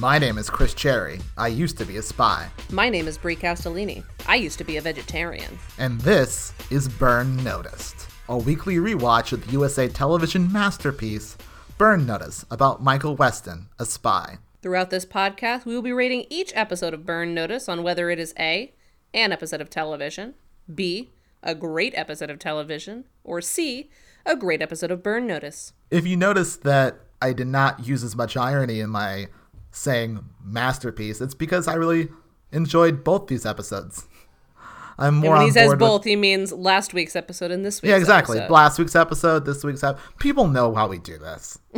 My 0.00 0.16
name 0.16 0.38
is 0.38 0.48
Chris 0.48 0.74
Cherry. 0.74 1.18
I 1.36 1.48
used 1.48 1.76
to 1.78 1.84
be 1.84 1.96
a 1.96 2.02
spy. 2.02 2.48
My 2.70 2.88
name 2.88 3.08
is 3.08 3.18
Brie 3.18 3.34
Castellini. 3.34 4.04
I 4.28 4.36
used 4.36 4.56
to 4.58 4.64
be 4.64 4.76
a 4.76 4.80
vegetarian. 4.80 5.58
And 5.76 6.00
this 6.02 6.52
is 6.70 6.88
Burn 6.88 7.42
Noticed, 7.42 8.06
a 8.28 8.38
weekly 8.38 8.76
rewatch 8.76 9.32
of 9.32 9.44
the 9.44 9.50
USA 9.54 9.88
television 9.88 10.52
masterpiece, 10.52 11.36
Burn 11.78 12.06
Notice, 12.06 12.46
about 12.48 12.80
Michael 12.80 13.16
Weston, 13.16 13.66
a 13.80 13.84
spy. 13.84 14.38
Throughout 14.62 14.90
this 14.90 15.04
podcast, 15.04 15.64
we 15.64 15.74
will 15.74 15.82
be 15.82 15.92
rating 15.92 16.26
each 16.30 16.52
episode 16.54 16.94
of 16.94 17.04
Burn 17.04 17.34
Notice 17.34 17.68
on 17.68 17.82
whether 17.82 18.08
it 18.08 18.20
is 18.20 18.32
A, 18.38 18.72
an 19.12 19.32
episode 19.32 19.60
of 19.60 19.68
television, 19.68 20.34
B, 20.72 21.10
a 21.42 21.56
great 21.56 21.94
episode 21.96 22.30
of 22.30 22.38
television, 22.38 23.04
or 23.24 23.40
C, 23.40 23.90
a 24.24 24.36
great 24.36 24.62
episode 24.62 24.92
of 24.92 25.02
Burn 25.02 25.26
Notice. 25.26 25.72
If 25.90 26.06
you 26.06 26.16
notice 26.16 26.54
that 26.58 27.00
I 27.20 27.32
did 27.32 27.48
not 27.48 27.84
use 27.84 28.04
as 28.04 28.14
much 28.14 28.36
irony 28.36 28.78
in 28.78 28.90
my 28.90 29.26
saying 29.70 30.24
masterpiece, 30.42 31.20
it's 31.20 31.34
because 31.34 31.68
I 31.68 31.74
really 31.74 32.08
enjoyed 32.52 33.04
both 33.04 33.26
these 33.26 33.46
episodes. 33.46 34.06
I'm 35.00 35.16
more 35.16 35.34
and 35.34 35.38
when 35.38 35.46
he 35.46 35.52
says 35.52 35.74
both, 35.76 36.00
with, 36.00 36.06
he 36.06 36.16
means 36.16 36.52
last 36.52 36.92
week's 36.92 37.14
episode 37.14 37.52
and 37.52 37.64
this 37.64 37.80
week's 37.80 37.90
yeah, 37.90 37.96
exactly. 37.96 38.38
episode. 38.38 38.52
Last 38.52 38.78
week's 38.78 38.96
episode, 38.96 39.44
this 39.46 39.62
week's 39.62 39.84
episode. 39.84 40.02
People 40.18 40.48
know 40.48 40.74
how 40.74 40.88
we 40.88 40.98
do 40.98 41.18
this. 41.18 41.58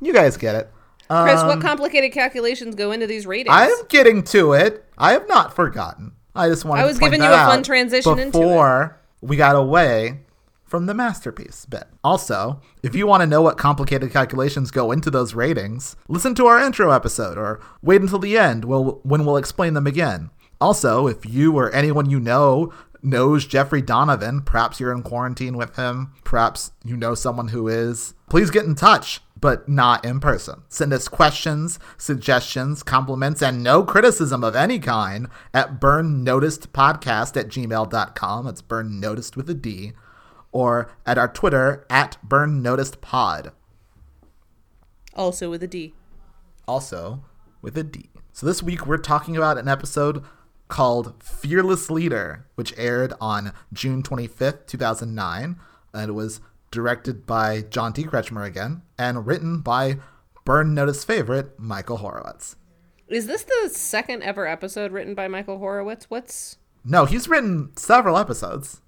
you 0.00 0.12
guys 0.12 0.36
get 0.36 0.56
it. 0.56 0.72
Chris, 1.08 1.40
what 1.42 1.52
um, 1.52 1.62
complicated 1.62 2.10
calculations 2.10 2.74
go 2.74 2.90
into 2.90 3.06
these 3.06 3.26
ratings? 3.26 3.54
I 3.54 3.66
am 3.66 3.82
getting 3.88 4.24
to 4.24 4.54
it. 4.54 4.84
I 4.98 5.12
have 5.12 5.28
not 5.28 5.54
forgotten. 5.54 6.12
I 6.34 6.48
just 6.48 6.64
wanted 6.64 6.82
I 6.82 6.86
was 6.86 6.98
giving 6.98 7.22
you 7.22 7.28
a 7.28 7.36
fun 7.36 7.62
transition 7.62 8.18
into 8.18 8.22
it. 8.22 8.32
before 8.32 9.00
we 9.20 9.36
got 9.36 9.54
away 9.54 10.25
from 10.66 10.86
the 10.86 10.94
masterpiece 10.94 11.64
bit. 11.64 11.84
Also, 12.02 12.60
if 12.82 12.94
you 12.94 13.06
want 13.06 13.22
to 13.22 13.26
know 13.26 13.40
what 13.40 13.56
complicated 13.56 14.10
calculations 14.12 14.70
go 14.70 14.92
into 14.92 15.10
those 15.10 15.34
ratings, 15.34 15.96
listen 16.08 16.34
to 16.34 16.46
our 16.46 16.60
intro 16.60 16.90
episode 16.90 17.38
or 17.38 17.60
wait 17.82 18.02
until 18.02 18.18
the 18.18 18.36
end 18.36 18.64
when 18.64 19.24
we'll 19.24 19.36
explain 19.36 19.74
them 19.74 19.86
again. 19.86 20.30
Also, 20.60 21.06
if 21.06 21.24
you 21.24 21.56
or 21.56 21.70
anyone 21.72 22.10
you 22.10 22.18
know 22.18 22.72
knows 23.02 23.46
Jeffrey 23.46 23.82
Donovan, 23.82 24.40
perhaps 24.42 24.80
you're 24.80 24.92
in 24.92 25.02
quarantine 25.02 25.56
with 25.56 25.76
him, 25.76 26.12
perhaps 26.24 26.72
you 26.84 26.96
know 26.96 27.14
someone 27.14 27.48
who 27.48 27.68
is, 27.68 28.14
please 28.28 28.50
get 28.50 28.64
in 28.64 28.74
touch, 28.74 29.20
but 29.38 29.68
not 29.68 30.04
in 30.04 30.18
person. 30.18 30.62
Send 30.68 30.92
us 30.92 31.08
questions, 31.08 31.78
suggestions, 31.98 32.82
compliments, 32.82 33.42
and 33.42 33.62
no 33.62 33.84
criticism 33.84 34.42
of 34.42 34.56
any 34.56 34.78
kind 34.78 35.28
at 35.52 35.78
burnnoticedpodcast 35.78 37.36
at 37.36 37.48
gmail.com. 37.48 38.46
It's 38.46 38.62
burn 38.62 38.98
noticed 38.98 39.36
with 39.36 39.48
a 39.50 39.54
D. 39.54 39.92
Or 40.56 40.90
at 41.04 41.18
our 41.18 41.28
Twitter 41.28 41.84
at 41.90 42.16
burnnoticedpod. 42.26 43.52
Also 45.12 45.50
with 45.50 45.62
a 45.62 45.66
D. 45.66 45.92
also 46.66 47.22
with 47.60 47.76
a 47.76 47.84
D. 47.84 48.08
So 48.32 48.46
this 48.46 48.62
week 48.62 48.86
we're 48.86 48.96
talking 48.96 49.36
about 49.36 49.58
an 49.58 49.68
episode 49.68 50.24
called 50.68 51.22
Fearless 51.22 51.90
Leader, 51.90 52.46
which 52.54 52.72
aired 52.78 53.12
on 53.20 53.52
June 53.70 54.02
25th, 54.02 54.66
2009, 54.66 55.56
and 55.92 56.08
it 56.08 56.14
was 56.14 56.40
directed 56.70 57.26
by 57.26 57.60
John 57.60 57.92
T. 57.92 58.04
Kretchmer 58.04 58.46
again, 58.46 58.80
and 58.98 59.26
written 59.26 59.60
by 59.60 59.98
Burn 60.46 60.72
Notice 60.72 61.04
favorite 61.04 61.58
Michael 61.58 61.98
Horowitz. 61.98 62.56
Is 63.08 63.26
this 63.26 63.44
the 63.44 63.68
second 63.68 64.22
ever 64.22 64.46
episode 64.46 64.90
written 64.90 65.14
by 65.14 65.28
Michael 65.28 65.58
Horowitz? 65.58 66.08
What's 66.08 66.56
No, 66.82 67.04
he's 67.04 67.28
written 67.28 67.72
several 67.76 68.16
episodes. 68.16 68.80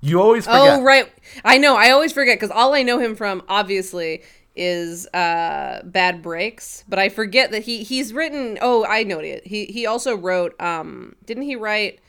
You 0.00 0.20
always 0.20 0.44
forget. 0.44 0.78
Oh 0.78 0.82
right, 0.82 1.10
I 1.44 1.58
know. 1.58 1.76
I 1.76 1.90
always 1.90 2.12
forget 2.12 2.36
because 2.38 2.50
all 2.50 2.74
I 2.74 2.82
know 2.82 2.98
him 2.98 3.16
from, 3.16 3.42
obviously, 3.48 4.22
is 4.54 5.06
uh, 5.08 5.82
Bad 5.84 6.22
Breaks. 6.22 6.84
But 6.88 6.98
I 6.98 7.08
forget 7.08 7.50
that 7.50 7.62
he 7.62 7.82
he's 7.82 8.12
written. 8.12 8.58
Oh, 8.60 8.84
I 8.84 9.02
know 9.02 9.18
it. 9.18 9.46
He 9.46 9.66
he 9.66 9.86
also 9.86 10.16
wrote. 10.16 10.60
Um, 10.60 11.16
didn't 11.24 11.44
he 11.44 11.56
write 11.56 12.00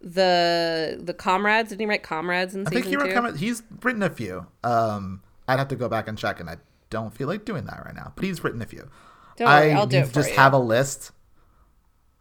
the 0.00 0.98
the 1.00 1.14
Comrades? 1.14 1.70
Didn't 1.70 1.80
he 1.80 1.86
write 1.86 2.02
Comrades 2.02 2.54
in 2.54 2.66
I 2.66 2.70
think 2.70 2.86
he 2.86 2.96
wrote 2.96 3.12
comment- 3.12 3.38
he's 3.38 3.62
written 3.82 4.02
a 4.02 4.10
few. 4.10 4.46
Um, 4.64 5.22
I'd 5.46 5.58
have 5.58 5.68
to 5.68 5.76
go 5.76 5.88
back 5.88 6.08
and 6.08 6.18
check, 6.18 6.40
and 6.40 6.50
I 6.50 6.56
don't 6.90 7.14
feel 7.14 7.28
like 7.28 7.44
doing 7.44 7.64
that 7.66 7.82
right 7.84 7.94
now. 7.94 8.12
But 8.14 8.24
he's 8.24 8.42
written 8.42 8.62
a 8.62 8.66
few. 8.66 8.88
Don't 9.36 9.48
worry, 9.48 9.72
I 9.72 9.76
I'll 9.76 9.86
do 9.86 9.98
it 9.98 10.12
just 10.12 10.30
you. 10.30 10.36
have 10.36 10.52
a 10.52 10.58
list. 10.58 11.12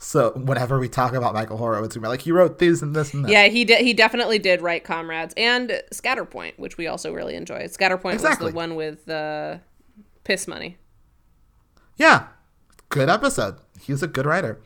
So 0.04 0.32
whenever 0.32 0.80
we 0.80 0.90
talk 0.90 1.14
about 1.14 1.36
Michael 1.36 1.58
Horowitz, 1.58 1.96
we're 1.96 2.08
like, 2.08 2.22
he 2.24 2.32
wrote 2.32 2.58
these 2.58 2.82
and 2.82 2.96
this 2.96 3.14
and 3.14 3.24
that. 3.24 3.32
Yeah, 3.32 3.48
he 3.50 3.64
did. 3.64 3.82
He 3.86 3.94
definitely 3.94 4.40
did 4.40 4.60
write 4.62 4.84
Comrades 4.84 5.32
and 5.38 5.80
Scatterpoint, 5.94 6.58
which 6.58 6.76
we 6.76 6.88
also 6.88 7.14
really 7.14 7.36
enjoyed. 7.36 7.70
Scatterpoint 7.70 8.14
Exactly. 8.14 8.46
was 8.46 8.54
the 8.54 8.58
one 8.58 8.74
with 8.76 9.08
uh, 9.08 9.58
piss 10.24 10.48
money. 10.48 10.78
Yeah, 11.98 12.30
good 12.90 13.10
episode. 13.10 13.58
He's 13.80 14.02
a 14.02 14.08
good 14.08 14.26
writer. 14.26 14.60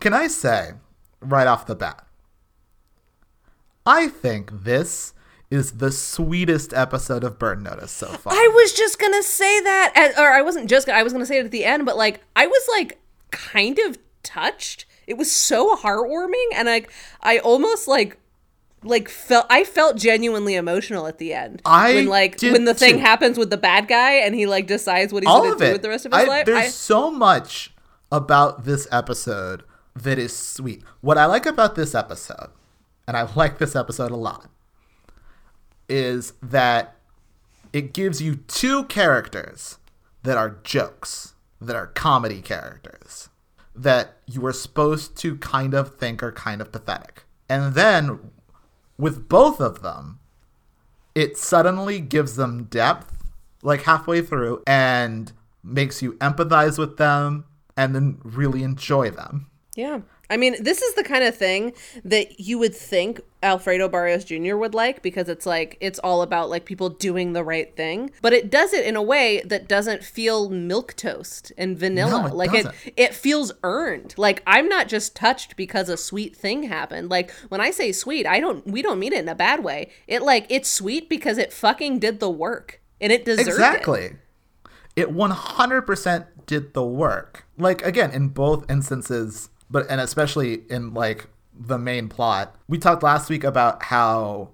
Can 0.00 0.14
I 0.14 0.26
say 0.26 0.70
right 1.20 1.46
off 1.46 1.66
the 1.66 1.74
bat? 1.74 2.06
I 3.84 4.08
think 4.08 4.64
this 4.64 5.12
is 5.50 5.72
the 5.72 5.92
sweetest 5.92 6.72
episode 6.72 7.24
of 7.24 7.38
Burn 7.38 7.62
Notice 7.62 7.90
so 7.92 8.06
far. 8.06 8.32
I 8.32 8.50
was 8.54 8.72
just 8.72 8.98
gonna 8.98 9.22
say 9.22 9.60
that, 9.60 9.92
as- 9.94 10.16
or 10.18 10.30
I 10.32 10.40
wasn't 10.40 10.70
just. 10.70 10.86
gonna- 10.86 10.98
I 10.98 11.02
was 11.02 11.12
gonna 11.12 11.26
say 11.26 11.38
it 11.40 11.44
at 11.44 11.50
the 11.50 11.66
end, 11.66 11.84
but 11.84 11.98
like 11.98 12.20
I 12.34 12.46
was 12.46 12.66
like 12.72 12.98
kind 13.30 13.78
of 13.80 13.98
touched. 14.22 14.84
It 15.06 15.16
was 15.18 15.30
so 15.32 15.76
heartwarming, 15.76 16.46
and 16.54 16.66
like 16.66 16.90
I 17.20 17.38
almost 17.38 17.88
like 17.88 18.18
like 18.84 19.08
felt 19.08 19.46
I 19.50 19.64
felt 19.64 19.96
genuinely 19.96 20.54
emotional 20.54 21.06
at 21.06 21.18
the 21.18 21.34
end. 21.34 21.62
I 21.64 21.94
when 21.94 22.06
like 22.06 22.40
when 22.42 22.64
the 22.64 22.74
thing 22.74 22.94
too. 22.94 23.00
happens 23.00 23.38
with 23.38 23.50
the 23.50 23.56
bad 23.56 23.88
guy 23.88 24.12
and 24.14 24.34
he 24.34 24.46
like 24.46 24.66
decides 24.66 25.12
what 25.12 25.22
he's 25.22 25.30
All 25.30 25.42
gonna 25.42 25.56
do 25.58 25.64
it. 25.66 25.72
with 25.72 25.82
the 25.82 25.88
rest 25.88 26.06
of 26.06 26.12
his 26.12 26.22
I- 26.22 26.26
life. 26.26 26.46
There's 26.46 26.58
I, 26.58 26.68
so 26.68 27.10
much 27.10 27.72
about 28.10 28.64
this 28.64 28.86
episode 28.90 29.62
that 29.94 30.18
is 30.18 30.34
sweet. 30.36 30.82
What 31.00 31.18
I 31.18 31.26
like 31.26 31.46
about 31.46 31.74
this 31.74 31.94
episode, 31.94 32.50
and 33.06 33.16
I 33.16 33.28
like 33.36 33.58
this 33.58 33.76
episode 33.76 34.10
a 34.10 34.16
lot, 34.16 34.48
is 35.88 36.32
that 36.42 36.96
it 37.72 37.92
gives 37.92 38.20
you 38.22 38.36
two 38.36 38.84
characters 38.84 39.78
that 40.22 40.36
are 40.36 40.58
jokes, 40.62 41.34
that 41.60 41.76
are 41.76 41.86
comedy 41.88 42.40
characters, 42.40 43.28
that 43.74 44.18
you 44.26 44.44
are 44.46 44.52
supposed 44.52 45.16
to 45.18 45.36
kind 45.36 45.74
of 45.74 45.96
think 45.96 46.22
are 46.22 46.32
kind 46.32 46.60
of 46.60 46.72
pathetic. 46.72 47.24
And 47.48 47.74
then 47.74 48.30
with 48.98 49.28
both 49.28 49.60
of 49.60 49.82
them, 49.82 50.18
it 51.14 51.36
suddenly 51.36 52.00
gives 52.00 52.36
them 52.36 52.64
depth 52.64 53.22
like 53.62 53.82
halfway 53.82 54.22
through 54.22 54.62
and 54.66 55.32
makes 55.62 56.02
you 56.02 56.14
empathize 56.14 56.78
with 56.78 56.96
them 56.96 57.44
and 57.76 57.94
then 57.94 58.18
really 58.22 58.62
enjoy 58.62 59.10
them. 59.10 59.46
Yeah. 59.74 60.00
I 60.32 60.38
mean, 60.38 60.56
this 60.62 60.80
is 60.80 60.94
the 60.94 61.04
kind 61.04 61.24
of 61.24 61.36
thing 61.36 61.74
that 62.06 62.40
you 62.40 62.58
would 62.58 62.74
think 62.74 63.20
Alfredo 63.42 63.86
Barrios 63.86 64.24
Jr. 64.24 64.56
would 64.56 64.72
like 64.72 65.02
because 65.02 65.28
it's 65.28 65.44
like 65.44 65.76
it's 65.78 65.98
all 65.98 66.22
about 66.22 66.48
like 66.48 66.64
people 66.64 66.88
doing 66.88 67.34
the 67.34 67.44
right 67.44 67.76
thing, 67.76 68.10
but 68.22 68.32
it 68.32 68.50
does 68.50 68.72
it 68.72 68.86
in 68.86 68.96
a 68.96 69.02
way 69.02 69.42
that 69.44 69.68
doesn't 69.68 70.02
feel 70.02 70.48
milk 70.48 70.94
toast 70.94 71.52
and 71.58 71.78
vanilla. 71.78 72.22
No, 72.22 72.26
it 72.28 72.34
like 72.34 72.52
doesn't. 72.52 72.74
it 72.86 72.94
it 72.96 73.14
feels 73.14 73.52
earned. 73.62 74.14
Like 74.16 74.42
I'm 74.46 74.70
not 74.70 74.88
just 74.88 75.14
touched 75.14 75.54
because 75.54 75.90
a 75.90 75.98
sweet 75.98 76.34
thing 76.34 76.62
happened. 76.62 77.10
Like 77.10 77.30
when 77.50 77.60
I 77.60 77.70
say 77.70 77.92
sweet, 77.92 78.26
I 78.26 78.40
don't 78.40 78.66
we 78.66 78.80
don't 78.80 78.98
mean 78.98 79.12
it 79.12 79.20
in 79.20 79.28
a 79.28 79.34
bad 79.34 79.62
way. 79.62 79.90
It 80.06 80.22
like 80.22 80.46
it's 80.48 80.70
sweet 80.70 81.10
because 81.10 81.36
it 81.36 81.52
fucking 81.52 81.98
did 81.98 82.20
the 82.20 82.30
work 82.30 82.80
and 83.02 83.12
it 83.12 83.26
deserved 83.26 83.48
it. 83.48 83.52
Exactly. 83.52 84.16
It 84.96 85.10
100% 85.10 86.26
did 86.46 86.72
the 86.72 86.84
work. 86.84 87.46
Like 87.58 87.82
again, 87.84 88.10
in 88.12 88.28
both 88.28 88.70
instances, 88.70 89.50
but 89.72 89.86
and 89.90 90.00
especially 90.00 90.62
in 90.70 90.94
like 90.94 91.26
the 91.58 91.78
main 91.78 92.08
plot. 92.08 92.54
We 92.68 92.78
talked 92.78 93.02
last 93.02 93.28
week 93.30 93.42
about 93.42 93.82
how 93.82 94.50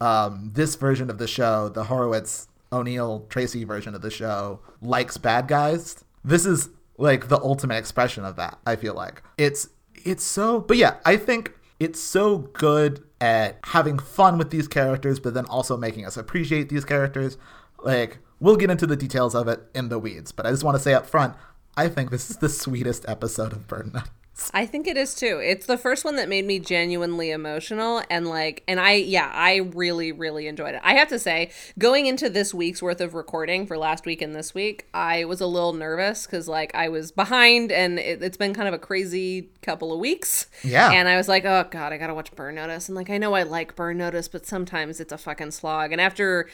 um, 0.00 0.50
this 0.54 0.74
version 0.74 1.10
of 1.10 1.18
the 1.18 1.28
show, 1.28 1.68
the 1.68 1.84
Horowitz 1.84 2.48
O'Neill 2.72 3.26
Tracy 3.28 3.64
version 3.64 3.94
of 3.94 4.02
the 4.02 4.10
show, 4.10 4.60
likes 4.80 5.16
bad 5.16 5.46
guys. 5.46 6.04
This 6.24 6.46
is 6.46 6.70
like 6.98 7.28
the 7.28 7.38
ultimate 7.38 7.76
expression 7.76 8.24
of 8.24 8.36
that. 8.36 8.58
I 8.66 8.76
feel 8.76 8.94
like 8.94 9.22
it's 9.38 9.68
it's 10.04 10.24
so. 10.24 10.60
But 10.60 10.78
yeah, 10.78 10.96
I 11.04 11.16
think 11.16 11.52
it's 11.78 12.00
so 12.00 12.38
good 12.38 13.04
at 13.20 13.58
having 13.64 13.98
fun 13.98 14.38
with 14.38 14.50
these 14.50 14.68
characters, 14.68 15.20
but 15.20 15.34
then 15.34 15.44
also 15.46 15.76
making 15.76 16.06
us 16.06 16.16
appreciate 16.16 16.68
these 16.68 16.84
characters. 16.84 17.36
Like 17.82 18.18
we'll 18.40 18.56
get 18.56 18.70
into 18.70 18.86
the 18.86 18.96
details 18.96 19.34
of 19.34 19.48
it 19.48 19.60
in 19.74 19.88
the 19.88 19.98
weeds, 19.98 20.32
but 20.32 20.46
I 20.46 20.50
just 20.50 20.64
want 20.64 20.76
to 20.76 20.82
say 20.82 20.94
up 20.94 21.06
front, 21.06 21.34
I 21.76 21.88
think 21.88 22.10
this 22.10 22.30
is 22.30 22.38
the 22.38 22.48
sweetest 22.62 23.04
episode 23.08 23.52
of 23.52 23.68
Burn 23.68 23.90
Notice. 23.92 24.10
I 24.54 24.66
think 24.66 24.86
it 24.86 24.96
is 24.96 25.14
too. 25.14 25.40
It's 25.42 25.66
the 25.66 25.76
first 25.76 26.04
one 26.04 26.16
that 26.16 26.28
made 26.28 26.46
me 26.46 26.58
genuinely 26.58 27.30
emotional 27.30 28.02
and 28.10 28.26
like 28.26 28.62
and 28.66 28.80
I 28.80 28.94
yeah, 28.94 29.30
I 29.32 29.56
really 29.56 30.10
really 30.10 30.46
enjoyed 30.46 30.74
it. 30.74 30.80
I 30.82 30.94
have 30.94 31.08
to 31.08 31.18
say, 31.18 31.50
going 31.78 32.06
into 32.06 32.30
this 32.30 32.54
week's 32.54 32.82
worth 32.82 33.00
of 33.00 33.14
recording 33.14 33.66
for 33.66 33.76
last 33.76 34.06
week 34.06 34.22
and 34.22 34.34
this 34.34 34.54
week, 34.54 34.86
I 34.94 35.24
was 35.24 35.40
a 35.40 35.46
little 35.46 35.74
nervous 35.74 36.26
cuz 36.26 36.48
like 36.48 36.74
I 36.74 36.88
was 36.88 37.12
behind 37.12 37.70
and 37.70 37.98
it, 37.98 38.22
it's 38.22 38.36
been 38.36 38.54
kind 38.54 38.68
of 38.68 38.74
a 38.74 38.78
crazy 38.78 39.50
couple 39.60 39.92
of 39.92 40.00
weeks. 40.00 40.46
Yeah. 40.64 40.90
And 40.90 41.08
I 41.08 41.16
was 41.16 41.28
like, 41.28 41.44
"Oh 41.44 41.66
god, 41.70 41.92
I 41.92 41.98
got 41.98 42.06
to 42.08 42.14
watch 42.14 42.34
Burn 42.34 42.54
Notice." 42.54 42.88
And 42.88 42.96
like 42.96 43.10
I 43.10 43.18
know 43.18 43.34
I 43.34 43.42
like 43.42 43.76
Burn 43.76 43.98
Notice, 43.98 44.28
but 44.28 44.46
sometimes 44.46 44.98
it's 44.98 45.12
a 45.12 45.18
fucking 45.18 45.50
slog. 45.50 45.92
And 45.92 46.00
after 46.00 46.48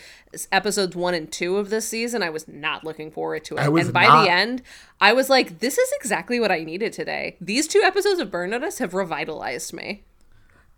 episodes 0.53 0.95
1 0.95 1.15
and 1.15 1.33
2 1.33 1.57
of 1.57 1.71
this 1.71 1.89
season, 1.89 2.23
I 2.23 2.31
was 2.31 2.47
not 2.49 2.85
looking 2.85 3.11
forward 3.11 3.45
to 3.47 3.57
it. 3.57 3.61
I 3.61 3.69
was 3.69 3.87
and 3.87 3.95
by 3.95 4.07
not. 4.07 4.25
the 4.25 4.31
end, 4.31 4.63
I 5.01 5.13
was 5.13 5.31
like, 5.31 5.61
this 5.61 5.79
is 5.79 5.93
exactly 6.01 6.41
what 6.41 6.51
I 6.51 6.65
needed 6.65 6.93
today. 6.93 7.37
These 7.41 7.69
two 7.69 7.83
episodes 7.85 8.21
of 8.21 8.31
Burn 8.31 8.51
Notice 8.51 8.79
have 8.79 8.95
revitalized 8.95 9.73
me. 9.73 10.03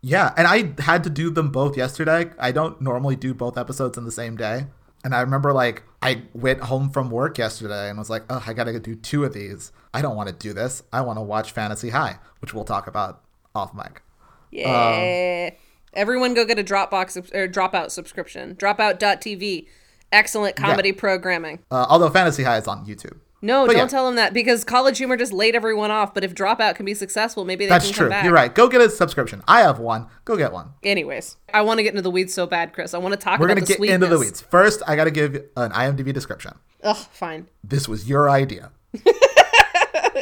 Yeah, 0.02 0.32
and 0.36 0.46
I 0.46 0.74
had 0.82 1.04
to 1.04 1.10
do 1.10 1.30
them 1.30 1.50
both 1.50 1.76
yesterday. 1.76 2.30
I 2.38 2.52
don't 2.52 2.80
normally 2.80 3.16
do 3.16 3.34
both 3.34 3.58
episodes 3.58 3.98
in 3.98 4.04
the 4.04 4.12
same 4.12 4.36
day. 4.36 4.66
And 5.04 5.14
I 5.14 5.20
remember 5.20 5.52
like 5.52 5.82
I 6.02 6.22
went 6.34 6.60
home 6.60 6.90
from 6.90 7.10
work 7.10 7.38
yesterday 7.38 7.88
and 7.88 7.98
was 7.98 8.10
like, 8.10 8.24
"Oh, 8.28 8.42
I 8.46 8.52
got 8.52 8.64
to 8.64 8.78
do 8.78 8.94
two 8.94 9.24
of 9.24 9.32
these. 9.32 9.72
I 9.94 10.02
don't 10.02 10.16
want 10.16 10.28
to 10.28 10.34
do 10.34 10.52
this. 10.52 10.82
I 10.92 11.00
want 11.00 11.18
to 11.18 11.22
watch 11.22 11.52
Fantasy 11.52 11.90
High, 11.90 12.18
which 12.40 12.52
we'll 12.52 12.64
talk 12.64 12.86
about 12.86 13.22
off 13.54 13.74
mic." 13.74 14.02
Yeah. 14.50 15.50
Um, 15.52 15.56
Everyone 15.92 16.34
go 16.34 16.44
get 16.44 16.58
a 16.58 16.64
Dropbox 16.64 17.34
or 17.34 17.48
Dropout 17.48 17.90
subscription. 17.90 18.54
Dropout.tv. 18.54 19.66
Excellent 20.12 20.56
comedy 20.56 20.90
yeah. 20.90 20.94
programming. 20.96 21.60
Uh, 21.70 21.86
although 21.88 22.10
Fantasy 22.10 22.42
High 22.42 22.58
is 22.58 22.68
on 22.68 22.86
YouTube. 22.86 23.18
No, 23.42 23.66
but 23.66 23.72
don't 23.72 23.82
yeah. 23.82 23.88
tell 23.88 24.06
them 24.06 24.16
that 24.16 24.34
because 24.34 24.64
College 24.64 24.98
Humor 24.98 25.16
just 25.16 25.32
laid 25.32 25.54
everyone 25.54 25.90
off. 25.90 26.12
But 26.12 26.24
if 26.24 26.34
Dropout 26.34 26.74
can 26.74 26.84
be 26.84 26.94
successful, 26.94 27.44
maybe 27.44 27.64
they 27.64 27.70
That's 27.70 27.86
can 27.86 27.94
true. 27.94 28.04
come 28.04 28.10
back. 28.10 28.24
You're 28.24 28.34
right. 28.34 28.54
Go 28.54 28.68
get 28.68 28.80
a 28.80 28.90
subscription. 28.90 29.42
I 29.48 29.60
have 29.60 29.78
one. 29.78 30.08
Go 30.24 30.36
get 30.36 30.52
one. 30.52 30.72
Anyways, 30.82 31.36
I 31.54 31.62
want 31.62 31.78
to 31.78 31.82
get 31.82 31.90
into 31.90 32.02
the 32.02 32.10
weeds 32.10 32.34
so 32.34 32.46
bad, 32.46 32.72
Chris. 32.72 32.92
I 32.92 32.98
want 32.98 33.12
to 33.12 33.16
talk. 33.18 33.40
We're 33.40 33.48
gonna 33.48 33.62
get 33.62 33.78
sweetness. 33.78 33.94
into 33.94 34.06
the 34.08 34.18
weeds. 34.18 34.40
First, 34.40 34.82
I 34.86 34.96
got 34.96 35.04
to 35.04 35.10
give 35.10 35.36
an 35.56 35.72
IMDb 35.72 36.12
description. 36.12 36.58
Ugh, 36.82 36.96
fine. 37.12 37.48
This 37.64 37.88
was 37.88 38.08
your 38.08 38.28
idea. 38.28 38.72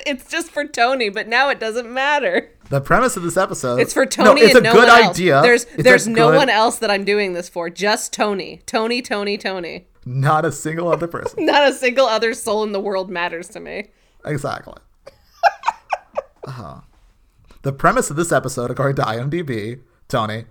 it's 0.06 0.28
just 0.28 0.50
for 0.50 0.64
Tony, 0.64 1.08
but 1.08 1.28
now 1.28 1.48
it 1.48 1.58
doesn't 1.58 1.92
matter. 1.92 2.50
The 2.68 2.80
premise 2.80 3.16
of 3.16 3.22
this 3.22 3.36
episode. 3.36 3.80
It's 3.80 3.94
for 3.94 4.06
Tony. 4.06 4.40
No, 4.40 4.46
it's 4.46 4.54
and 4.54 4.66
a 4.66 4.68
no 4.68 4.74
good 4.74 4.88
idea. 4.88 5.36
Else. 5.36 5.44
There's 5.44 5.64
it's 5.64 5.82
there's 5.82 6.08
no 6.08 6.30
good... 6.30 6.36
one 6.36 6.48
else 6.50 6.78
that 6.78 6.90
I'm 6.90 7.04
doing 7.04 7.32
this 7.32 7.48
for. 7.48 7.70
Just 7.70 8.12
Tony. 8.12 8.62
Tony. 8.66 9.02
Tony. 9.02 9.38
Tony. 9.38 9.86
Not 10.08 10.46
a 10.46 10.52
single 10.52 10.88
other 10.88 11.06
person. 11.06 11.44
Not 11.46 11.68
a 11.68 11.74
single 11.74 12.06
other 12.06 12.32
soul 12.32 12.64
in 12.64 12.72
the 12.72 12.80
world 12.80 13.10
matters 13.10 13.48
to 13.48 13.60
me. 13.60 13.90
Exactly. 14.24 14.78
uh-huh. 16.46 16.80
The 17.60 17.72
premise 17.74 18.08
of 18.08 18.16
this 18.16 18.32
episode, 18.32 18.70
according 18.70 18.96
to 18.96 19.02
IMDb, 19.02 19.80
Tony. 20.08 20.46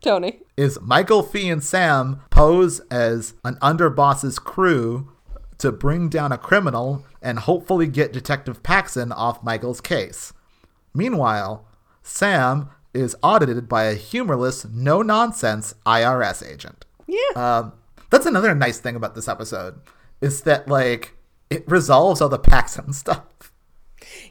Tony. 0.00 0.40
Is 0.56 0.80
Michael, 0.80 1.22
Fee, 1.22 1.50
and 1.50 1.62
Sam 1.62 2.22
pose 2.30 2.80
as 2.90 3.34
an 3.44 3.56
underboss's 3.56 4.38
crew 4.38 5.12
to 5.58 5.70
bring 5.70 6.08
down 6.08 6.32
a 6.32 6.38
criminal 6.38 7.04
and 7.20 7.40
hopefully 7.40 7.86
get 7.86 8.14
Detective 8.14 8.62
Paxson 8.62 9.12
off 9.12 9.42
Michael's 9.42 9.82
case. 9.82 10.32
Meanwhile, 10.94 11.66
Sam 12.02 12.70
is 12.94 13.14
audited 13.22 13.68
by 13.68 13.84
a 13.84 13.94
humorless, 13.94 14.64
no 14.64 15.02
nonsense 15.02 15.74
IRS 15.84 16.46
agent. 16.50 16.86
Yeah. 17.06 17.18
Um, 17.36 17.72
that's 18.10 18.26
another 18.26 18.54
nice 18.54 18.78
thing 18.78 18.96
about 18.96 19.14
this 19.14 19.28
episode 19.28 19.80
is 20.20 20.42
that 20.42 20.68
like 20.68 21.16
it 21.48 21.64
resolves 21.66 22.20
all 22.20 22.28
the 22.28 22.38
Paxson 22.38 22.92
stuff. 22.92 23.52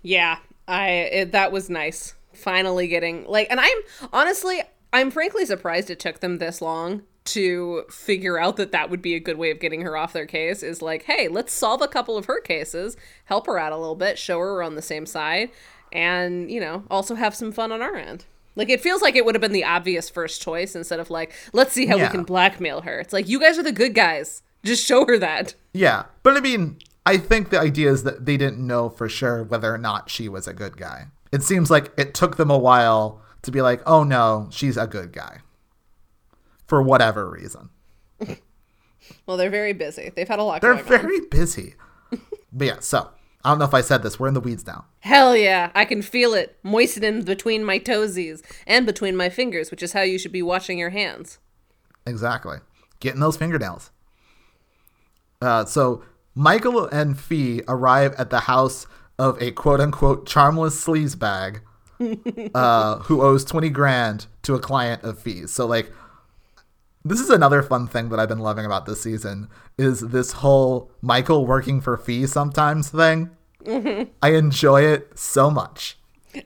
Yeah, 0.02 0.40
I 0.68 0.90
it, 0.90 1.32
that 1.32 1.52
was 1.52 1.70
nice. 1.70 2.16
Finally 2.34 2.88
getting 2.88 3.26
like, 3.26 3.48
and 3.50 3.60
I'm 3.60 3.78
honestly, 4.14 4.62
I'm 4.94 5.12
frankly 5.12 5.46
surprised 5.46 5.90
it 5.90 6.00
took 6.00 6.20
them 6.20 6.38
this 6.38 6.62
long 6.62 7.04
to 7.26 7.84
figure 7.90 8.40
out 8.40 8.56
that 8.56 8.72
that 8.72 8.90
would 8.90 9.02
be 9.02 9.14
a 9.14 9.20
good 9.20 9.38
way 9.38 9.52
of 9.52 9.60
getting 9.60 9.82
her 9.82 9.98
off 9.98 10.14
their 10.14 10.26
case. 10.26 10.64
Is 10.64 10.82
like, 10.82 11.04
hey, 11.04 11.28
let's 11.28 11.54
solve 11.54 11.82
a 11.82 11.88
couple 11.88 12.18
of 12.18 12.26
her 12.26 12.40
cases, 12.40 12.96
help 13.26 13.46
her 13.48 13.60
out 13.60 13.74
a 13.74 13.78
little 13.78 13.96
bit, 13.96 14.18
show 14.18 14.40
her 14.40 14.54
we're 14.54 14.64
on 14.64 14.76
the 14.76 14.82
same 14.82 15.06
side, 15.06 15.52
and 15.92 16.50
you 16.50 16.60
know, 16.60 16.84
also 16.90 17.16
have 17.16 17.36
some 17.36 17.52
fun 17.52 17.72
on 17.72 17.82
our 17.82 17.96
end. 17.96 18.26
Like 18.60 18.70
it 18.70 18.82
feels 18.82 19.02
like 19.02 19.16
it 19.16 19.24
would 19.24 19.36
have 19.36 19.42
been 19.42 19.54
the 19.54 19.64
obvious 19.64 20.10
first 20.10 20.42
choice 20.42 20.76
instead 20.76 21.00
of 21.00 21.10
like, 21.10 21.34
let's 21.54 21.72
see 21.72 21.86
how 21.86 21.96
yeah. 21.96 22.08
we 22.08 22.12
can 22.12 22.26
blackmail 22.26 22.82
her. 22.82 23.00
It's 23.00 23.14
like 23.14 23.30
you 23.30 23.40
guys 23.40 23.58
are 23.58 23.64
the 23.64 23.72
good 23.72 23.96
guys. 23.96 24.44
Just 24.66 24.86
show 24.86 25.06
her 25.06 25.18
that. 25.18 25.56
Yeah. 25.72 26.04
But 26.24 26.36
I 26.36 26.42
mean, 26.42 26.78
I 27.06 27.16
think 27.16 27.52
the 27.52 27.60
idea 27.60 27.90
is 27.90 28.04
that 28.04 28.26
they 28.26 28.36
didn't 28.36 28.60
know 28.60 28.90
for 28.90 29.08
sure 29.08 29.46
whether 29.46 29.74
or 29.74 29.78
not 29.78 30.10
she 30.10 30.28
was 30.28 30.46
a 30.46 30.54
good 30.54 30.76
guy. 30.76 31.08
It 31.32 31.42
seems 31.42 31.72
like 31.72 31.94
it 31.98 32.14
took 32.14 32.36
them 32.36 32.52
a 32.52 32.58
while 32.58 33.22
to 33.44 33.52
be 33.52 33.62
like, 33.62 33.82
oh 33.86 34.04
no, 34.04 34.50
she's 34.52 34.76
a 34.76 34.88
good 34.88 35.14
guy. 35.14 35.38
For 36.68 36.82
whatever 36.82 37.30
reason. 37.30 37.70
well, 39.26 39.38
they're 39.38 39.50
very 39.50 39.74
busy. 39.74 40.12
They've 40.14 40.28
had 40.28 40.40
a 40.40 40.44
lot 40.44 40.62
They're 40.62 40.74
very 40.74 41.20
on. 41.20 41.30
busy. 41.30 41.76
but 42.52 42.68
yeah, 42.68 42.80
so 42.82 43.10
I 43.44 43.52
don't 43.52 43.60
know 43.60 43.66
if 43.66 43.74
I 43.74 43.82
said 43.82 44.04
this. 44.04 44.20
We're 44.20 44.28
in 44.28 44.34
the 44.34 44.42
weeds 44.42 44.68
now. 44.68 44.86
Hell 45.00 45.36
yeah. 45.36 45.72
I 45.74 45.86
can 45.86 46.02
feel 46.02 46.34
it 46.34 46.58
moistening 46.62 47.24
between 47.24 47.64
my 47.64 47.80
toesies 47.80 48.44
and 48.68 48.86
between 48.86 49.16
my 49.16 49.30
fingers, 49.30 49.72
which 49.72 49.82
is 49.82 49.94
how 49.94 50.02
you 50.02 50.20
should 50.20 50.34
be 50.34 50.42
washing 50.42 50.78
your 50.78 50.90
hands. 50.90 51.40
Exactly. 52.06 52.58
Getting 53.00 53.22
those 53.22 53.38
fingernails. 53.38 53.92
Uh, 55.42 55.64
so 55.64 56.04
Michael 56.36 56.86
and 56.88 57.18
Fee 57.18 57.62
arrive 57.68 58.14
at 58.18 58.30
the 58.30 58.42
house 58.42 58.88
of 59.18 59.42
a 59.42 59.52
quote 59.52 59.80
unquote 59.80 60.26
charmless 60.26 60.86
sleazebag 60.86 61.62
uh, 62.56 63.00
who 63.00 63.22
owes 63.22 63.46
20 63.46 63.70
grand 63.70 64.28
to 64.44 64.56
a 64.56 64.60
client 64.60 65.04
of 65.04 65.20
Fee's. 65.20 65.52
So, 65.52 65.66
like, 65.66 65.92
this 67.04 67.20
is 67.20 67.30
another 67.30 67.62
fun 67.62 67.88
thing 67.88 68.10
that 68.10 68.20
I've 68.20 68.30
been 68.30 68.40
loving 68.40 68.66
about 68.66 68.86
this 68.86 69.02
season 69.02 69.50
is 69.78 70.02
this 70.02 70.34
whole 70.34 70.92
Michael 71.02 71.46
working 71.46 71.82
for 71.82 71.98
Fee 71.98 72.28
sometimes 72.28 72.90
thing. 72.90 73.32
Mm-hmm. 73.64 74.12
I 74.22 74.34
enjoy 74.34 74.84
it 74.84 75.18
so 75.18 75.50
much. 75.50 75.98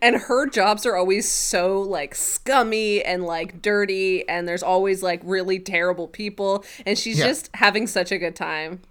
And 0.02 0.16
her 0.16 0.48
jobs 0.48 0.86
are 0.86 0.96
always 0.96 1.30
so 1.30 1.82
like 1.82 2.16
scummy 2.16 3.04
and 3.04 3.24
like 3.26 3.62
dirty, 3.62 4.28
and 4.30 4.48
there's 4.48 4.64
always 4.64 5.04
like 5.04 5.22
really 5.24 5.60
terrible 5.60 6.08
people, 6.08 6.64
and 6.86 6.98
she's 6.98 7.20
yeah. 7.20 7.26
just 7.26 7.50
having 7.56 7.88
such 7.88 8.12
a 8.12 8.18
good 8.18 8.36
time. 8.36 8.82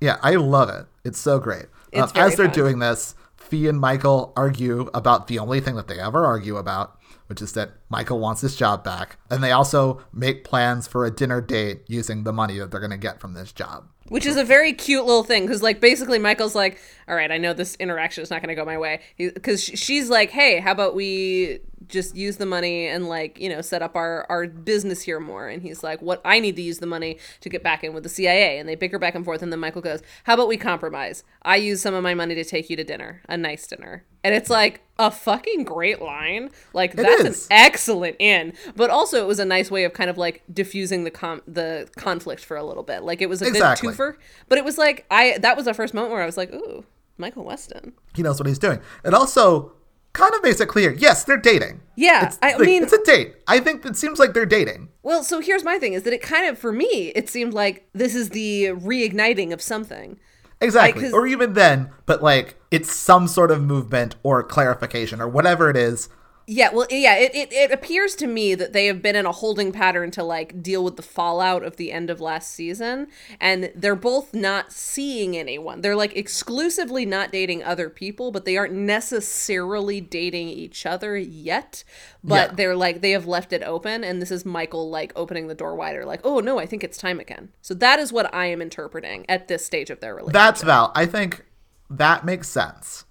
Yeah, 0.00 0.18
I 0.22 0.36
love 0.36 0.68
it. 0.68 0.86
It's 1.04 1.18
so 1.18 1.40
great. 1.40 1.66
It's 1.92 2.12
um, 2.16 2.22
as 2.22 2.36
they're 2.36 2.46
fun. 2.46 2.54
doing 2.54 2.78
this, 2.78 3.16
Fee 3.36 3.68
and 3.68 3.80
Michael 3.80 4.32
argue 4.36 4.88
about 4.94 5.26
the 5.26 5.40
only 5.40 5.60
thing 5.60 5.74
that 5.74 5.88
they 5.88 5.98
ever 5.98 6.24
argue 6.24 6.58
about, 6.58 6.96
which 7.26 7.42
is 7.42 7.52
that 7.52 7.72
Michael 7.88 8.18
wants 8.18 8.40
his 8.40 8.56
job 8.56 8.84
back. 8.84 9.18
And 9.30 9.42
they 9.42 9.52
also 9.52 10.02
make 10.12 10.44
plans 10.44 10.86
for 10.86 11.04
a 11.04 11.10
dinner 11.10 11.40
date 11.40 11.82
using 11.86 12.24
the 12.24 12.32
money 12.32 12.58
that 12.58 12.70
they're 12.70 12.80
going 12.80 12.90
to 12.90 12.96
get 12.96 13.20
from 13.20 13.34
this 13.34 13.52
job. 13.52 13.88
Which 14.08 14.26
is 14.26 14.36
a 14.36 14.44
very 14.44 14.74
cute 14.74 15.06
little 15.06 15.24
thing 15.24 15.46
because, 15.46 15.62
like, 15.62 15.80
basically, 15.80 16.18
Michael's 16.18 16.54
like, 16.54 16.78
All 17.08 17.14
right, 17.14 17.32
I 17.32 17.38
know 17.38 17.54
this 17.54 17.74
interaction 17.76 18.22
is 18.22 18.30
not 18.30 18.42
going 18.42 18.50
to 18.50 18.54
go 18.54 18.64
my 18.64 18.76
way. 18.76 19.00
Because 19.16 19.62
she's 19.62 20.10
like, 20.10 20.30
Hey, 20.30 20.60
how 20.60 20.72
about 20.72 20.94
we 20.94 21.60
just 21.88 22.16
use 22.16 22.36
the 22.36 22.46
money 22.46 22.86
and 22.86 23.08
like 23.08 23.38
you 23.38 23.48
know 23.48 23.60
set 23.60 23.82
up 23.82 23.96
our 23.96 24.26
our 24.28 24.46
business 24.46 25.02
here 25.02 25.20
more. 25.20 25.48
And 25.48 25.62
he's 25.62 25.82
like 25.82 26.00
what? 26.02 26.20
I 26.24 26.40
need 26.40 26.56
to 26.56 26.62
use 26.62 26.78
the 26.78 26.86
money 26.86 27.18
to 27.40 27.48
get 27.48 27.62
back 27.62 27.84
in 27.84 27.92
with 27.92 28.02
the 28.02 28.08
cia 28.08 28.58
and 28.58 28.68
they 28.68 28.74
bicker 28.74 28.98
back 28.98 29.14
and 29.14 29.24
forth. 29.24 29.42
And 29.42 29.52
then 29.52 29.60
michael 29.60 29.82
goes 29.82 30.02
how 30.24 30.34
about 30.34 30.48
we 30.48 30.56
compromise? 30.56 31.24
I 31.42 31.56
use 31.56 31.80
some 31.80 31.94
of 31.94 32.02
my 32.02 32.14
money 32.14 32.34
to 32.34 32.44
take 32.44 32.70
you 32.70 32.76
to 32.76 32.84
dinner 32.84 33.22
a 33.28 33.36
nice 33.36 33.66
dinner. 33.66 34.04
And 34.22 34.34
it's 34.34 34.48
like 34.48 34.80
a 34.98 35.10
fucking 35.10 35.64
great 35.64 36.00
line. 36.00 36.50
Like 36.72 36.94
that's 36.94 37.24
an 37.24 37.48
excellent 37.50 38.16
in 38.18 38.54
but 38.76 38.90
also 38.90 39.22
it 39.22 39.26
was 39.26 39.38
a 39.38 39.44
nice 39.44 39.70
way 39.70 39.84
of 39.84 39.92
kind 39.92 40.10
of 40.10 40.18
like 40.18 40.42
diffusing 40.52 41.04
the 41.04 41.10
com- 41.10 41.42
the 41.46 41.88
conflict 41.96 42.44
for 42.44 42.56
a 42.56 42.64
little 42.64 42.82
bit. 42.82 43.02
Like 43.02 43.20
it 43.20 43.28
was 43.28 43.42
a 43.42 43.46
exactly. 43.46 43.88
good 43.88 43.96
twofer. 43.96 44.16
But 44.48 44.58
it 44.58 44.64
was 44.64 44.78
like 44.78 45.06
i 45.10 45.38
that 45.38 45.56
was 45.56 45.66
the 45.66 45.74
first 45.74 45.94
moment 45.94 46.12
where 46.12 46.22
i 46.22 46.26
was 46.26 46.36
like 46.36 46.52
ooh 46.52 46.84
michael 47.18 47.44
weston. 47.44 47.92
He 48.14 48.22
knows 48.22 48.38
what 48.38 48.46
he's 48.46 48.58
doing. 48.58 48.80
And 49.04 49.14
also 49.14 49.72
kind 50.14 50.34
of 50.34 50.42
makes 50.42 50.60
it 50.60 50.68
clear. 50.68 50.92
Yes, 50.92 51.24
they're 51.24 51.36
dating. 51.36 51.82
Yeah, 51.96 52.26
it's, 52.26 52.38
I 52.40 52.54
like, 52.54 52.60
mean, 52.60 52.82
it's 52.82 52.94
a 52.94 53.04
date. 53.04 53.34
I 53.46 53.60
think 53.60 53.84
it 53.84 53.96
seems 53.96 54.18
like 54.18 54.32
they're 54.32 54.46
dating. 54.46 54.88
Well, 55.02 55.22
so 55.22 55.40
here's 55.40 55.62
my 55.62 55.78
thing: 55.78 55.92
is 55.92 56.04
that 56.04 56.14
it 56.14 56.22
kind 56.22 56.48
of, 56.48 56.58
for 56.58 56.72
me, 56.72 57.12
it 57.14 57.28
seemed 57.28 57.52
like 57.52 57.86
this 57.92 58.14
is 58.14 58.30
the 58.30 58.68
reigniting 58.68 59.52
of 59.52 59.60
something. 59.60 60.18
Exactly, 60.60 61.04
like, 61.04 61.12
or 61.12 61.26
even 61.26 61.52
then, 61.52 61.90
but 62.06 62.22
like 62.22 62.56
it's 62.70 62.90
some 62.90 63.28
sort 63.28 63.50
of 63.50 63.62
movement 63.62 64.16
or 64.22 64.42
clarification 64.42 65.20
or 65.20 65.28
whatever 65.28 65.68
it 65.68 65.76
is 65.76 66.08
yeah, 66.46 66.70
well, 66.72 66.86
yeah, 66.90 67.16
it, 67.16 67.34
it, 67.34 67.52
it 67.52 67.70
appears 67.70 68.14
to 68.16 68.26
me 68.26 68.54
that 68.54 68.72
they 68.74 68.86
have 68.86 69.00
been 69.00 69.16
in 69.16 69.24
a 69.24 69.32
holding 69.32 69.72
pattern 69.72 70.10
to 70.12 70.22
like 70.22 70.62
deal 70.62 70.84
with 70.84 70.96
the 70.96 71.02
fallout 71.02 71.62
of 71.62 71.76
the 71.76 71.90
end 71.90 72.10
of 72.10 72.20
last 72.20 72.52
season, 72.52 73.08
and 73.40 73.72
they're 73.74 73.94
both 73.94 74.34
not 74.34 74.70
seeing 74.70 75.36
anyone. 75.36 75.80
They're 75.80 75.96
like 75.96 76.14
exclusively 76.14 77.06
not 77.06 77.32
dating 77.32 77.62
other 77.64 77.88
people, 77.88 78.30
but 78.30 78.44
they 78.44 78.58
aren't 78.58 78.74
necessarily 78.74 80.02
dating 80.02 80.48
each 80.48 80.84
other 80.84 81.16
yet. 81.16 81.82
But 82.22 82.50
yeah. 82.50 82.54
they're 82.56 82.76
like 82.76 83.00
they 83.00 83.12
have 83.12 83.26
left 83.26 83.52
it 83.54 83.62
open, 83.62 84.04
and 84.04 84.20
this 84.20 84.30
is 84.30 84.44
Michael 84.44 84.90
like 84.90 85.12
opening 85.16 85.46
the 85.46 85.54
door 85.54 85.74
wider, 85.74 86.04
like, 86.04 86.20
oh 86.24 86.40
no, 86.40 86.58
I 86.58 86.66
think 86.66 86.84
it's 86.84 86.98
time 86.98 87.20
again. 87.20 87.50
So 87.62 87.72
that 87.74 87.98
is 87.98 88.12
what 88.12 88.32
I 88.34 88.46
am 88.46 88.60
interpreting 88.60 89.24
at 89.30 89.48
this 89.48 89.64
stage 89.64 89.88
of 89.88 90.00
their 90.00 90.14
relationship. 90.14 90.34
That's 90.34 90.62
Val. 90.62 90.92
I 90.94 91.06
think 91.06 91.46
that 91.88 92.26
makes 92.26 92.48
sense 92.48 93.04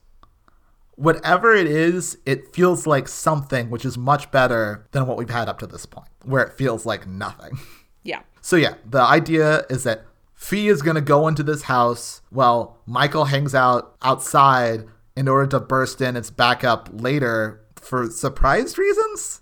whatever 0.95 1.53
it 1.53 1.67
is, 1.67 2.17
it 2.25 2.53
feels 2.53 2.85
like 2.85 3.07
something 3.07 3.69
which 3.69 3.85
is 3.85 3.97
much 3.97 4.31
better 4.31 4.88
than 4.91 5.07
what 5.07 5.17
we've 5.17 5.29
had 5.29 5.50
up 5.50 5.59
to 5.59 5.67
this 5.67 5.85
point, 5.85 6.09
where 6.23 6.43
it 6.43 6.53
feels 6.53 6.85
like 6.85 7.07
nothing. 7.07 7.57
Yeah. 8.05 8.19
So, 8.41 8.57
yeah, 8.57 8.73
the 8.85 9.00
idea 9.00 9.65
is 9.69 9.85
that 9.85 10.03
Fee 10.33 10.67
is 10.67 10.81
going 10.81 10.95
to 10.95 11.01
go 11.01 11.29
into 11.29 11.41
this 11.41 11.62
house 11.63 12.21
while 12.31 12.81
Michael 12.85 13.23
hangs 13.23 13.55
out 13.55 13.95
outside 14.01 14.83
in 15.15 15.29
order 15.29 15.47
to 15.51 15.62
burst 15.62 16.01
in 16.01 16.17
its 16.17 16.29
backup 16.29 16.89
later 16.91 17.62
for 17.77 18.09
surprise 18.09 18.77
reasons. 18.77 19.41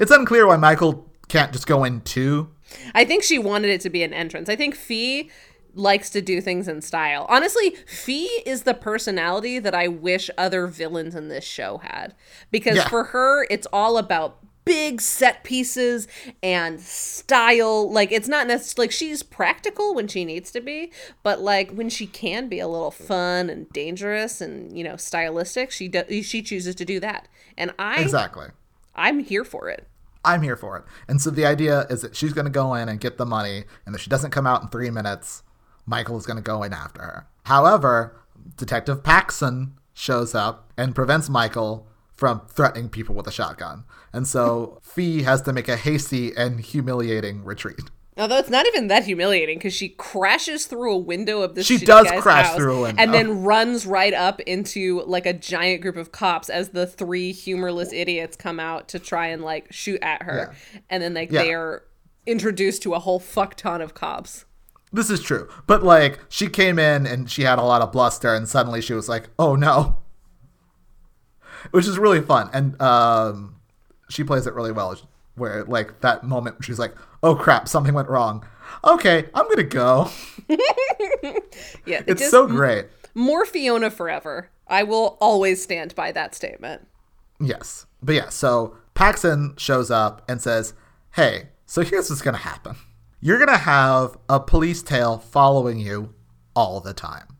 It's 0.00 0.10
unclear 0.10 0.44
why 0.44 0.56
Michael 0.56 1.08
can't 1.28 1.52
just 1.52 1.68
go 1.68 1.84
in 1.84 2.00
too. 2.00 2.50
I 2.96 3.04
think 3.04 3.22
she 3.22 3.38
wanted 3.38 3.70
it 3.70 3.80
to 3.82 3.90
be 3.90 4.02
an 4.02 4.12
entrance. 4.12 4.48
I 4.48 4.56
think 4.56 4.74
Fee 4.74 5.30
likes 5.74 6.10
to 6.10 6.22
do 6.22 6.40
things 6.40 6.68
in 6.68 6.80
style. 6.80 7.26
Honestly, 7.28 7.70
Fee 7.86 8.26
is 8.46 8.62
the 8.62 8.74
personality 8.74 9.58
that 9.58 9.74
I 9.74 9.88
wish 9.88 10.30
other 10.38 10.66
villains 10.66 11.14
in 11.14 11.28
this 11.28 11.44
show 11.44 11.78
had. 11.78 12.14
Because 12.50 12.76
Yeah. 12.76 12.88
for 12.88 13.04
her, 13.04 13.46
it's 13.50 13.66
all 13.72 13.98
about 13.98 14.38
big 14.64 14.98
set 15.00 15.44
pieces 15.44 16.08
and 16.42 16.80
style. 16.80 17.90
Like 17.92 18.10
it's 18.12 18.28
not 18.28 18.46
necessarily 18.46 18.86
like 18.86 18.92
she's 18.92 19.22
practical 19.22 19.94
when 19.94 20.08
she 20.08 20.24
needs 20.24 20.50
to 20.52 20.60
be, 20.62 20.90
but 21.22 21.40
like 21.40 21.70
when 21.72 21.90
she 21.90 22.06
can 22.06 22.48
be 22.48 22.60
a 22.60 22.68
little 22.68 22.90
fun 22.90 23.50
and 23.50 23.68
dangerous 23.74 24.40
and, 24.40 24.76
you 24.76 24.82
know, 24.82 24.96
stylistic, 24.96 25.70
she 25.70 25.88
do- 25.88 26.22
she 26.22 26.40
chooses 26.40 26.74
to 26.76 26.84
do 26.86 26.98
that. 27.00 27.28
And 27.58 27.72
I 27.78 28.00
Exactly. 28.00 28.46
I'm 28.94 29.18
here 29.18 29.44
for 29.44 29.68
it. 29.68 29.86
I'm 30.24 30.40
here 30.40 30.56
for 30.56 30.78
it. 30.78 30.84
And 31.08 31.20
so 31.20 31.28
the 31.28 31.44
idea 31.44 31.86
is 31.90 32.00
that 32.00 32.16
she's 32.16 32.32
going 32.32 32.46
to 32.46 32.50
go 32.50 32.72
in 32.74 32.88
and 32.88 32.98
get 32.98 33.18
the 33.18 33.26
money, 33.26 33.64
and 33.84 33.94
if 33.94 34.00
she 34.00 34.08
doesn't 34.08 34.30
come 34.30 34.46
out 34.46 34.62
in 34.62 34.68
three 34.68 34.88
minutes, 34.88 35.42
Michael 35.86 36.16
is 36.16 36.26
going 36.26 36.36
to 36.36 36.42
go 36.42 36.62
in 36.62 36.72
after 36.72 37.02
her. 37.02 37.26
However, 37.44 38.16
Detective 38.56 39.02
Paxson 39.04 39.74
shows 39.92 40.34
up 40.34 40.72
and 40.76 40.94
prevents 40.94 41.28
Michael 41.28 41.86
from 42.12 42.42
threatening 42.48 42.88
people 42.88 43.14
with 43.14 43.26
a 43.26 43.32
shotgun. 43.32 43.84
And 44.12 44.26
so 44.26 44.78
Fee 44.82 45.22
has 45.22 45.42
to 45.42 45.52
make 45.52 45.68
a 45.68 45.76
hasty 45.76 46.32
and 46.36 46.60
humiliating 46.60 47.44
retreat. 47.44 47.80
Although 48.16 48.38
it's 48.38 48.48
not 48.48 48.64
even 48.68 48.86
that 48.88 49.04
humiliating 49.04 49.58
because 49.58 49.72
she 49.74 49.88
crashes 49.88 50.66
through 50.66 50.92
a 50.92 50.96
window 50.98 51.42
of 51.42 51.56
this. 51.56 51.66
She 51.66 51.78
does 51.78 52.06
crash 52.22 52.46
house 52.46 52.56
through 52.56 52.76
a 52.78 52.82
window. 52.82 53.02
and 53.02 53.12
then 53.12 53.42
runs 53.42 53.86
right 53.86 54.14
up 54.14 54.38
into 54.42 55.02
like 55.06 55.26
a 55.26 55.32
giant 55.32 55.82
group 55.82 55.96
of 55.96 56.12
cops 56.12 56.48
as 56.48 56.68
the 56.68 56.86
three 56.86 57.32
humorless 57.32 57.92
idiots 57.92 58.36
come 58.36 58.60
out 58.60 58.86
to 58.90 59.00
try 59.00 59.26
and 59.26 59.42
like 59.42 59.72
shoot 59.72 59.98
at 60.00 60.22
her, 60.22 60.54
and 60.88 61.02
then 61.02 61.12
like 61.14 61.32
Yeah. 61.32 61.42
they 61.42 61.54
are 61.54 61.82
introduced 62.24 62.82
to 62.84 62.94
a 62.94 63.00
whole 63.00 63.18
fuck 63.18 63.56
ton 63.56 63.80
of 63.82 63.94
cops. 63.94 64.44
This 64.94 65.10
is 65.10 65.20
true. 65.20 65.48
But 65.66 65.82
like 65.82 66.20
she 66.28 66.48
came 66.48 66.78
in 66.78 67.06
and 67.06 67.28
she 67.30 67.42
had 67.42 67.58
a 67.58 67.62
lot 67.62 67.82
of 67.82 67.92
bluster 67.92 68.32
and 68.34 68.48
suddenly 68.48 68.80
she 68.80 68.94
was 68.94 69.08
like, 69.08 69.28
"Oh 69.38 69.54
no." 69.56 69.98
Which 71.70 71.86
is 71.86 71.98
really 71.98 72.20
fun 72.20 72.50
and 72.52 72.80
um 72.80 73.56
she 74.08 74.22
plays 74.22 74.46
it 74.46 74.54
really 74.54 74.72
well 74.72 74.96
where 75.34 75.64
like 75.64 76.00
that 76.02 76.22
moment 76.24 76.56
she's 76.64 76.78
like, 76.78 76.94
"Oh 77.22 77.34
crap, 77.34 77.68
something 77.68 77.92
went 77.94 78.08
wrong." 78.08 78.44
Okay, 78.84 79.26
I'm 79.34 79.44
going 79.44 79.56
to 79.56 79.62
go. 79.64 80.08
Yeah, 81.86 82.02
It's 82.06 82.20
just- 82.20 82.30
so 82.30 82.46
great. 82.46 82.86
more 83.14 83.44
Fiona 83.44 83.90
forever. 83.90 84.48
I 84.66 84.82
will 84.82 85.18
always 85.20 85.62
stand 85.62 85.94
by 85.94 86.12
that 86.12 86.34
statement. 86.34 86.86
Yes. 87.38 87.86
But 88.02 88.14
yeah, 88.14 88.28
so 88.30 88.76
Paxson 88.94 89.54
shows 89.58 89.90
up 89.90 90.22
and 90.28 90.40
says, 90.40 90.72
Hey, 91.12 91.48
so 91.66 91.82
here's 91.82 92.08
what's 92.08 92.22
going 92.22 92.34
to 92.36 92.40
happen. 92.42 92.76
You're 93.24 93.38
going 93.38 93.48
to 93.48 93.56
have 93.56 94.18
a 94.28 94.38
police 94.38 94.82
tail 94.82 95.16
following 95.16 95.78
you 95.78 96.12
all 96.54 96.82
the 96.82 96.92
time. 96.92 97.38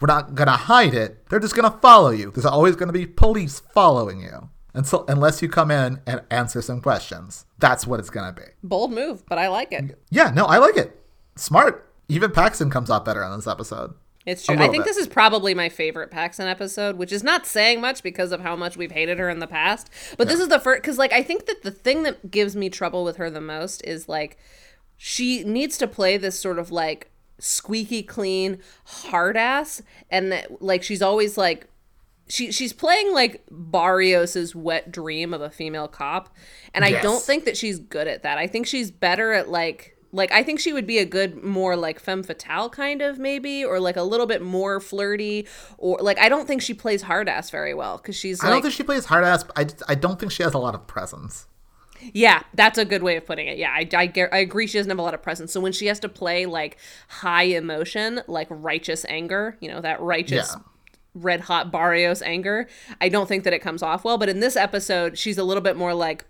We're 0.00 0.06
not 0.06 0.34
going 0.34 0.46
to 0.46 0.54
hide 0.54 0.94
it. 0.94 1.28
They're 1.28 1.38
just 1.38 1.54
going 1.54 1.70
to 1.70 1.78
follow 1.80 2.08
you. 2.08 2.30
There's 2.30 2.46
always 2.46 2.76
going 2.76 2.86
to 2.86 2.94
be 2.94 3.04
police 3.04 3.60
following 3.60 4.22
you. 4.22 4.48
Until, 4.72 5.04
unless 5.06 5.42
you 5.42 5.50
come 5.50 5.70
in 5.70 6.00
and 6.06 6.22
answer 6.30 6.62
some 6.62 6.80
questions. 6.80 7.44
That's 7.58 7.86
what 7.86 8.00
it's 8.00 8.08
going 8.08 8.34
to 8.34 8.40
be. 8.40 8.46
Bold 8.62 8.90
move, 8.90 9.22
but 9.26 9.36
I 9.36 9.48
like 9.48 9.70
it. 9.70 10.02
Yeah, 10.08 10.30
no, 10.30 10.46
I 10.46 10.56
like 10.56 10.78
it. 10.78 10.98
Smart. 11.34 11.92
Even 12.08 12.30
Paxson 12.30 12.70
comes 12.70 12.90
out 12.90 13.04
better 13.04 13.22
on 13.22 13.36
this 13.36 13.46
episode. 13.46 13.92
It's 14.24 14.46
true. 14.46 14.56
I 14.56 14.68
think 14.68 14.84
bit. 14.84 14.86
this 14.86 14.96
is 14.96 15.06
probably 15.06 15.52
my 15.52 15.68
favorite 15.68 16.10
Paxson 16.10 16.48
episode, 16.48 16.96
which 16.96 17.12
is 17.12 17.22
not 17.22 17.46
saying 17.46 17.82
much 17.82 18.02
because 18.02 18.32
of 18.32 18.40
how 18.40 18.56
much 18.56 18.78
we've 18.78 18.92
hated 18.92 19.18
her 19.18 19.28
in 19.28 19.40
the 19.40 19.46
past. 19.46 19.90
But 20.16 20.26
this 20.26 20.40
is 20.40 20.48
the 20.48 20.58
first 20.58 20.80
because, 20.80 20.96
like, 20.96 21.12
I 21.12 21.22
think 21.22 21.44
that 21.46 21.62
the 21.62 21.70
thing 21.70 22.02
that 22.04 22.30
gives 22.30 22.56
me 22.56 22.70
trouble 22.70 23.04
with 23.04 23.18
her 23.18 23.28
the 23.28 23.42
most 23.42 23.84
is 23.84 24.08
like 24.08 24.38
she 24.96 25.44
needs 25.44 25.76
to 25.78 25.86
play 25.86 26.16
this 26.16 26.38
sort 26.38 26.58
of 26.58 26.70
like 26.70 27.10
squeaky 27.38 28.02
clean 28.02 28.58
hard 28.84 29.36
ass, 29.36 29.82
and 30.10 30.32
that 30.32 30.62
like 30.62 30.82
she's 30.82 31.02
always 31.02 31.36
like 31.36 31.68
she 32.28 32.50
she's 32.50 32.72
playing 32.72 33.12
like 33.12 33.42
Barrios's 33.50 34.54
wet 34.54 34.90
dream 34.90 35.32
of 35.34 35.40
a 35.40 35.50
female 35.50 35.86
cop, 35.88 36.34
and 36.74 36.84
I 36.84 36.88
Yes. 36.88 37.02
don't 37.02 37.22
think 37.22 37.44
that 37.44 37.56
she's 37.56 37.78
good 37.78 38.08
at 38.08 38.22
that. 38.22 38.38
I 38.38 38.46
think 38.46 38.66
she's 38.66 38.90
better 38.90 39.32
at 39.32 39.48
like 39.48 39.92
like 40.12 40.32
I 40.32 40.42
think 40.42 40.60
she 40.60 40.72
would 40.72 40.86
be 40.86 40.98
a 40.98 41.04
good 41.04 41.42
more 41.44 41.76
like 41.76 42.00
femme 42.00 42.22
fatale 42.22 42.70
kind 42.70 43.02
of 43.02 43.18
maybe 43.18 43.64
or 43.64 43.78
like 43.80 43.96
a 43.96 44.02
little 44.02 44.26
bit 44.26 44.40
more 44.40 44.80
flirty 44.80 45.46
or 45.78 45.98
like 46.00 46.18
I 46.18 46.28
don't 46.30 46.46
think 46.46 46.62
she 46.62 46.72
plays 46.74 47.02
hard 47.02 47.28
ass 47.28 47.50
very 47.50 47.74
well 47.74 47.98
because 47.98 48.16
she's 48.16 48.42
I 48.42 48.48
don't 48.48 48.62
think 48.62 48.72
she 48.72 48.82
plays 48.82 49.04
hard 49.04 49.24
ass. 49.24 49.44
but 49.44 49.58
I, 49.58 49.92
I 49.92 49.94
don't 49.94 50.18
think 50.18 50.32
she 50.32 50.42
has 50.42 50.54
a 50.54 50.58
lot 50.58 50.74
of 50.74 50.86
presence. 50.86 51.46
Yeah 52.12 52.42
that's 52.54 52.78
a 52.78 52.84
good 52.84 53.02
way 53.02 53.16
of 53.16 53.26
putting 53.26 53.46
it 53.46 53.58
yeah 53.58 53.70
I, 53.70 53.88
I, 53.94 54.12
I 54.32 54.38
agree 54.38 54.66
she 54.66 54.78
doesn't 54.78 54.90
have 54.90 54.98
a 54.98 55.02
lot 55.02 55.14
of 55.14 55.22
presence 55.22 55.52
so 55.52 55.60
when 55.60 55.72
she 55.72 55.86
has 55.86 55.98
to 56.00 56.08
play 56.08 56.46
like 56.46 56.78
high 57.08 57.44
emotion 57.44 58.20
like 58.26 58.46
righteous 58.50 59.04
anger 59.08 59.56
you 59.60 59.68
know 59.68 59.80
that 59.80 60.00
righteous 60.00 60.54
Yeah. 60.56 60.62
red 61.14 61.40
hot 61.42 61.72
Barrios 61.72 62.20
anger. 62.22 62.68
I 63.00 63.08
don't 63.08 63.26
think 63.26 63.44
that 63.44 63.52
it 63.54 63.60
comes 63.60 63.82
off 63.82 64.04
well, 64.04 64.18
but 64.18 64.28
in 64.28 64.40
this 64.40 64.54
episode, 64.56 65.16
she's 65.16 65.38
a 65.38 65.44
little 65.44 65.62
bit 65.62 65.74
more 65.76 65.94
like 65.94 66.26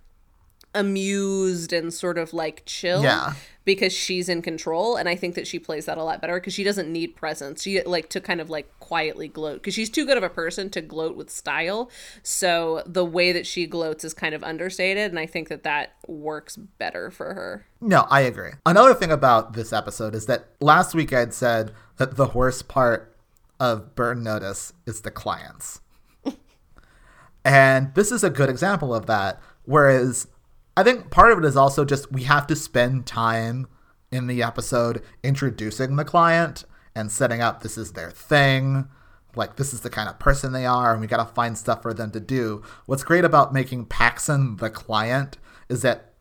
amused 0.77 1.73
and 1.73 1.93
sort 1.93 2.19
of 2.19 2.33
like 2.33 2.63
chill 2.67 3.03
Yeah. 3.03 3.33
because 3.65 3.93
she's 3.93 4.29
in 4.29 4.43
control 4.43 4.97
and 4.97 5.09
I 5.09 5.17
think 5.17 5.35
that 5.35 5.47
she 5.47 5.59
plays 5.59 5.87
that 5.87 5.99
a 5.99 6.05
lot 6.05 6.21
better 6.21 6.35
because 6.39 6.55
she 6.55 6.63
doesn't 6.65 6.91
need 6.93 7.17
presence. 7.17 7.63
She 7.63 7.83
like 7.83 8.09
to 8.11 8.21
kind 8.21 8.41
of 8.41 8.49
like 8.51 8.71
quietly 8.79 9.27
gloat 9.29 9.55
because 9.57 9.75
she's 9.75 9.91
too 9.91 10.07
good 10.07 10.17
of 10.17 10.23
a 10.23 10.29
person 10.29 10.71
to 10.71 10.81
gloat 10.81 11.17
with 11.17 11.31
style. 11.31 11.91
So 12.23 12.83
the 12.87 13.05
way 13.05 13.33
that 13.33 13.47
she 13.47 13.67
gloats 13.67 14.05
is 14.05 14.15
kind 14.15 14.35
of 14.35 14.45
understated 14.45 15.11
and 15.11 15.19
I 15.19 15.27
think 15.27 15.49
that 15.49 15.63
that 15.65 15.95
works 16.07 16.57
better 16.57 17.11
for 17.11 17.35
her. 17.35 17.67
No, 17.81 18.07
I 18.11 18.21
agree. 18.21 18.53
Another 18.65 18.95
thing 18.95 19.11
about 19.11 19.55
this 19.55 19.73
episode 19.73 20.15
is 20.15 20.27
that 20.27 20.47
last 20.61 20.95
week 20.95 21.13
I'd 21.13 21.35
said 21.35 21.73
that 21.97 22.17
the 22.17 22.29
worst 22.29 22.69
part 22.69 23.17
of 23.59 23.95
Burn 23.95 24.23
Notice 24.23 24.73
is 24.87 25.01
the 25.01 25.11
clients. 25.11 25.81
and 27.45 27.95
this 27.95 28.11
is 28.13 28.23
a 28.25 28.31
good 28.31 28.49
example 28.51 28.95
of 28.95 29.07
that. 29.07 29.41
Whereas 29.65 30.29
I 30.77 30.83
think 30.83 31.11
part 31.11 31.33
of 31.33 31.39
it 31.39 31.45
is 31.45 31.57
also 31.57 31.85
just 31.85 32.13
we 32.13 32.25
have 32.25 32.47
to 32.49 32.57
spend 32.57 33.07
time 33.07 33.67
in 34.11 34.27
the 34.27 34.43
episode 34.43 35.03
introducing 35.23 35.97
the 35.97 36.05
client 36.05 36.65
and 36.95 37.11
setting 37.11 37.41
up 37.41 37.63
this 37.63 37.79
is 37.79 37.93
their 37.93 38.11
thing. 38.11 38.89
Like 39.35 39.57
this 39.57 39.73
is 39.73 39.81
the 39.81 39.91
kind 39.91 40.09
of 40.09 40.19
person 40.19 40.53
they 40.53 40.67
are, 40.67 40.93
and 40.93 41.01
we 41.01 41.07
gotta 41.07 41.31
find 41.33 41.57
stuff 41.57 41.83
for 41.83 41.93
them 41.93 42.11
to 42.13 42.21
do. 42.21 42.63
What's 42.87 43.05
great 43.05 43.25
about 43.25 43.53
making 43.53 43.87
Paxson 43.87 44.57
the 44.57 44.71
client 44.71 45.39
is 45.69 45.83
that 45.83 46.13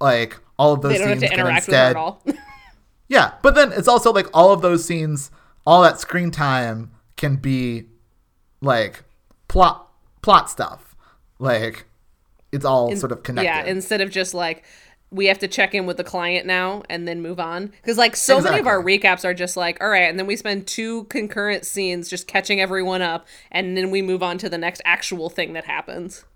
like 0.00 0.38
all 0.58 0.74
of 0.74 0.82
those 0.82 0.92
They 0.92 0.98
don't 0.98 1.08
have 1.08 1.18
scenes 1.18 1.30
to 1.30 1.36
can 1.36 1.46
interact 1.46 1.66
with 1.66 1.76
her 1.76 1.82
at 1.82 1.96
all. 1.96 2.24
yeah, 3.08 3.34
but 3.42 3.54
then 3.54 3.72
it's 3.72 3.88
also 3.88 4.12
like 4.12 4.26
all 4.32 4.52
of 4.52 4.60
those 4.62 4.84
scenes, 4.84 5.30
all 5.66 5.82
that 5.82 6.00
screen 6.00 6.30
time 6.30 6.92
can 7.16 7.36
be 7.36 7.84
like 8.60 9.04
plot 9.48 9.88
plot 10.22 10.50
stuff. 10.50 10.96
Like 11.38 11.87
it's 12.52 12.64
all 12.64 12.94
sort 12.96 13.12
of 13.12 13.22
connected. 13.22 13.48
Yeah, 13.48 13.64
instead 13.64 14.00
of 14.00 14.10
just 14.10 14.34
like 14.34 14.64
we 15.10 15.26
have 15.26 15.38
to 15.38 15.48
check 15.48 15.74
in 15.74 15.86
with 15.86 15.96
the 15.96 16.04
client 16.04 16.46
now 16.46 16.82
and 16.90 17.08
then 17.08 17.22
move 17.22 17.40
on 17.40 17.68
because 17.68 17.96
like 17.96 18.14
so 18.14 18.42
many 18.42 18.58
of 18.58 18.66
our 18.66 18.82
recaps 18.82 19.24
are 19.24 19.32
just 19.32 19.56
like 19.56 19.82
all 19.82 19.88
right 19.88 20.10
and 20.10 20.18
then 20.18 20.26
we 20.26 20.36
spend 20.36 20.66
two 20.66 21.04
concurrent 21.04 21.64
scenes 21.64 22.10
just 22.10 22.26
catching 22.26 22.60
everyone 22.60 23.00
up 23.00 23.26
and 23.50 23.74
then 23.74 23.90
we 23.90 24.02
move 24.02 24.22
on 24.22 24.36
to 24.36 24.50
the 24.50 24.58
next 24.58 24.82
actual 24.84 25.30
thing 25.30 25.54
that 25.54 25.64
happens 25.64 26.26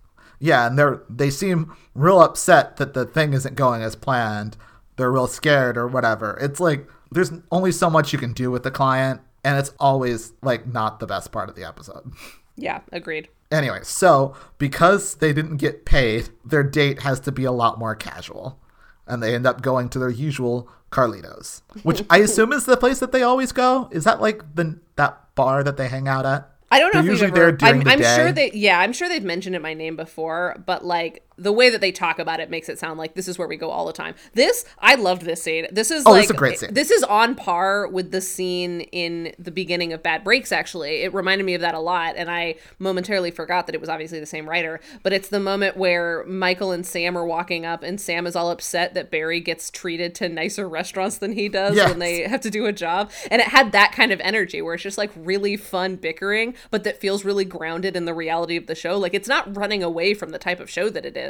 yeah, 0.43 0.67
and 0.67 0.77
they're 0.77 1.05
they 1.09 1.31
seem 1.31 1.73
real 1.95 2.21
upset 2.21 2.77
that 2.79 2.95
the 2.95 3.05
thing 3.05 3.33
isn't 3.33 3.55
going 3.55 3.83
as 3.83 3.95
planned. 3.95 4.57
They're 4.97 5.13
real 5.13 5.29
scared 5.29 5.77
or 5.77 5.87
whatever. 5.87 6.37
It's 6.41 6.59
like 6.59 6.89
there's 7.13 7.31
only 7.53 7.71
so 7.71 7.89
much 7.89 8.13
you 8.13 8.19
can 8.19 8.33
do 8.33 8.51
with 8.51 8.65
the 8.65 8.73
client, 8.73 9.21
and 9.45 9.57
it's 9.57 9.73
always 9.79 10.33
like 10.43 10.67
not 10.67 10.99
the 10.99 11.07
best 11.07 11.31
part 11.31 11.49
of 11.49 11.55
the 11.55 11.63
episode. 11.63 12.13
yeah 12.57 12.81
agreed 12.93 13.29
Anyway, 13.53 13.81
so 13.83 14.35
because 14.59 15.17
they 15.17 15.33
didn't 15.33 15.59
get 15.59 15.85
paid, 15.85 16.31
their 16.45 16.63
date 16.63 17.03
has 17.03 17.21
to 17.21 17.31
be 17.31 17.45
a 17.45 17.53
lot 17.53 17.79
more 17.79 17.95
casual. 17.95 18.59
And 19.07 19.23
they 19.23 19.35
end 19.35 19.47
up 19.47 19.61
going 19.63 19.89
to 19.91 19.99
their 19.99 20.09
usual 20.11 20.71
Carlitos, 20.91 21.63
which 21.83 22.03
I 22.09 22.19
assume 22.27 22.53
is 22.53 22.65
the 22.65 22.77
place 22.77 22.99
that 23.01 23.13
they 23.13 23.23
always 23.23 23.53
go. 23.53 23.89
Is 23.93 24.05
that 24.05 24.21
like 24.21 24.55
the 24.55 24.79
that 24.97 25.35
bar 25.35 25.63
that 25.65 25.77
they 25.77 25.89
hang 25.89 26.09
out 26.09 26.25
at? 26.25 26.49
I 26.71 26.79
don't 26.79 26.95
know 26.95 27.03
They're 27.03 27.13
if 27.13 27.21
usually 27.21 27.29
ever. 27.33 27.37
there 27.37 27.53
during 27.53 27.81
I'm, 27.81 27.85
the 27.85 27.91
I'm 27.91 27.99
day. 27.99 28.17
sure 28.17 28.33
they. 28.33 28.51
Yeah, 28.55 28.79
I'm 28.81 28.95
sure 28.95 29.09
they've 29.09 29.23
mentioned 29.23 29.55
it 29.55 29.61
my 29.61 29.75
name 29.75 29.97
before, 29.97 30.57
but 30.65 30.85
like 30.85 31.27
the 31.39 31.53
way 31.53 31.71
that 31.71 31.81
they 31.81 31.93
talk 31.93 32.19
about 32.19 32.41
it 32.41 32.51
makes 32.51 32.69
it 32.69 32.79
sound 32.79 32.99
like 32.99 33.15
this 33.15 33.29
is 33.29 33.39
where 33.39 33.49
we 33.49 33.57
go 33.57 33.71
all 33.71 33.87
the 33.87 33.93
time. 33.93 34.15
This 34.35 34.65
I 34.79 34.95
loved 34.95 35.23
this 35.23 35.43
scene. 35.43 35.67
This 35.71 35.91
is 35.91 36.05
Oh, 36.07 36.11
like 36.11 36.23
this 36.23 36.25
is 36.27 36.31
a 36.31 36.35
great 36.35 36.59
scene. 36.59 36.75
This 36.75 36.91
is 36.91 37.03
on 37.05 37.35
par 37.35 37.87
with 37.89 38.11
the 38.11 38.21
scene 38.21 38.83
in 38.93 39.35
the 39.39 39.51
beginning 39.51 39.93
of 39.93 40.03
Bad 40.03 40.25
Breaks. 40.25 40.53
Actually, 40.53 41.03
it 41.03 41.15
reminded 41.15 41.45
me 41.45 41.55
of 41.55 41.61
that 41.61 41.75
a 41.75 41.81
lot, 41.81 42.15
and 42.17 42.31
I 42.31 42.57
momentarily 42.79 43.31
forgot 43.31 43.67
that 43.67 43.75
it 43.75 43.81
was 43.81 43.89
obviously 43.91 44.21
the 44.21 44.27
same 44.27 44.49
writer. 44.49 44.81
But 45.03 45.13
it's 45.13 45.29
the 45.29 45.41
moment 45.41 45.77
where 45.77 46.25
Michael 46.25 46.73
and 46.73 46.85
Sam 46.87 47.17
are 47.17 47.25
walking 47.27 47.65
up, 47.65 47.83
and 47.83 48.01
Sam 48.01 48.27
is 48.27 48.37
all 48.37 48.51
upset 48.51 48.95
that 48.95 49.11
Barry 49.11 49.41
gets 49.41 49.71
treated 49.71 50.15
to 50.17 50.29
nicer 50.29 50.69
restaurants 50.69 51.19
than 51.19 51.33
he 51.33 51.49
does 51.49 51.77
Yes. 51.77 51.89
when 51.91 51.99
they 51.99 52.23
have 52.23 52.41
to 52.43 52.51
do 52.51 52.67
a 52.67 52.73
job, 52.73 53.11
and 53.31 53.41
it 53.41 53.49
had 53.49 53.73
that 53.73 53.93
kind 53.93 54.13
of 54.13 54.21
energy 54.21 54.61
where 54.61 54.75
it's 54.75 54.83
just 54.83 54.99
like 54.99 55.11
really 55.17 55.57
fun 55.57 55.97
bickering, 55.97 56.55
but 56.71 56.85
that 56.85 57.01
feels 57.01 57.25
really 57.25 57.45
grounded 57.45 57.97
in 57.97 58.05
the 58.05 58.15
reality 58.15 58.57
of 58.57 58.67
the 58.67 58.75
show. 58.75 58.99
Like 58.99 59.15
it's 59.15 59.29
not 59.29 59.57
running 59.57 59.83
away 59.83 60.15
from 60.15 60.31
the 60.31 60.39
type 60.39 60.61
of 60.61 60.69
show 60.71 60.89
that 60.91 61.05
it 61.07 61.17
is, 61.17 61.22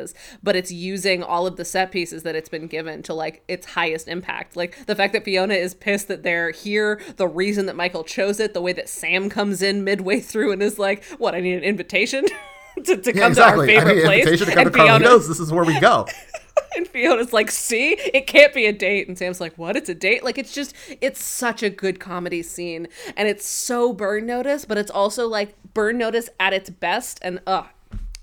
but 0.42 0.56
it's 0.56 0.70
using 0.70 1.22
all 1.22 1.46
of 1.46 1.56
the 1.56 1.64
set 1.64 1.90
pieces 1.92 2.22
that 2.22 2.34
it's 2.34 2.49
been 2.49 2.66
given 2.66 3.02
to 3.04 3.14
like 3.14 3.42
its 3.49 3.66
highest 3.66 4.08
impact. 4.08 4.56
Like 4.56 4.87
the 4.87 4.94
fact 4.96 5.12
that 5.12 5.25
Fiona 5.25 5.54
is 5.54 5.75
pissed 5.75 6.08
that 6.08 6.22
they're 6.22 6.50
here, 6.50 7.00
the 7.16 7.28
reason 7.28 7.66
that 7.66 7.76
Michael 7.76 8.04
chose 8.04 8.40
it, 8.40 8.54
the 8.54 8.61
way 8.62 8.72
that 8.72 8.88
Sam 8.88 9.28
comes 9.28 9.62
in 9.62 9.84
midway 9.84 10.20
through 10.20 10.52
and 10.52 10.62
is 10.62 10.78
like, 10.78 11.04
"What? 11.18 11.34
I 11.34 11.40
need 11.40 11.54
an 11.54 11.64
invitation." 11.64 12.26
to, 12.84 12.96
to 12.96 13.14
Yeah, 13.14 13.20
come 13.22 13.32
exactly. 13.32 13.66
to 13.68 13.75
our 13.75 13.80
I 13.80 13.84
favorite 13.84 13.99
an 13.99 14.04
place. 14.04 14.18
invitation 14.26 14.46
to 14.46 14.52
come 14.54 14.66
and 14.66 14.72
to. 14.75 14.78
Fiona, 14.82 15.18
This 15.18 15.40
is 15.40 15.52
where 15.52 15.64
we 15.64 15.78
go. 15.78 16.06
and 16.76 16.88
Fiona's 16.88 17.32
like, 17.32 17.50
see, 17.50 17.92
it 17.92 18.26
can't 18.26 18.54
be 18.54 18.66
a 18.66 18.72
date. 18.72 19.08
And 19.08 19.16
Sam's 19.18 19.40
like, 19.40 19.56
what? 19.58 19.76
It's 19.76 19.88
a 19.90 19.94
date? 19.94 20.25
Like, 20.25 20.38
it's 20.38 20.54
just, 20.54 20.75
it's 21.02 21.22
such 21.22 21.62
a 21.62 21.68
good 21.70 22.00
comedy 22.00 22.42
scene. 22.42 22.88
And 23.16 23.28
it's 23.28 23.46
so 23.46 23.92
burn 23.92 24.26
notice, 24.26 24.64
but 24.64 24.78
it's 24.78 24.90
also 24.90 25.26
like 25.28 25.54
burn 25.75 25.99
notice 25.99 26.28
at 26.40 26.52
its 26.54 26.70
best. 26.70 27.18
And, 27.22 27.40
uh, 27.46 27.64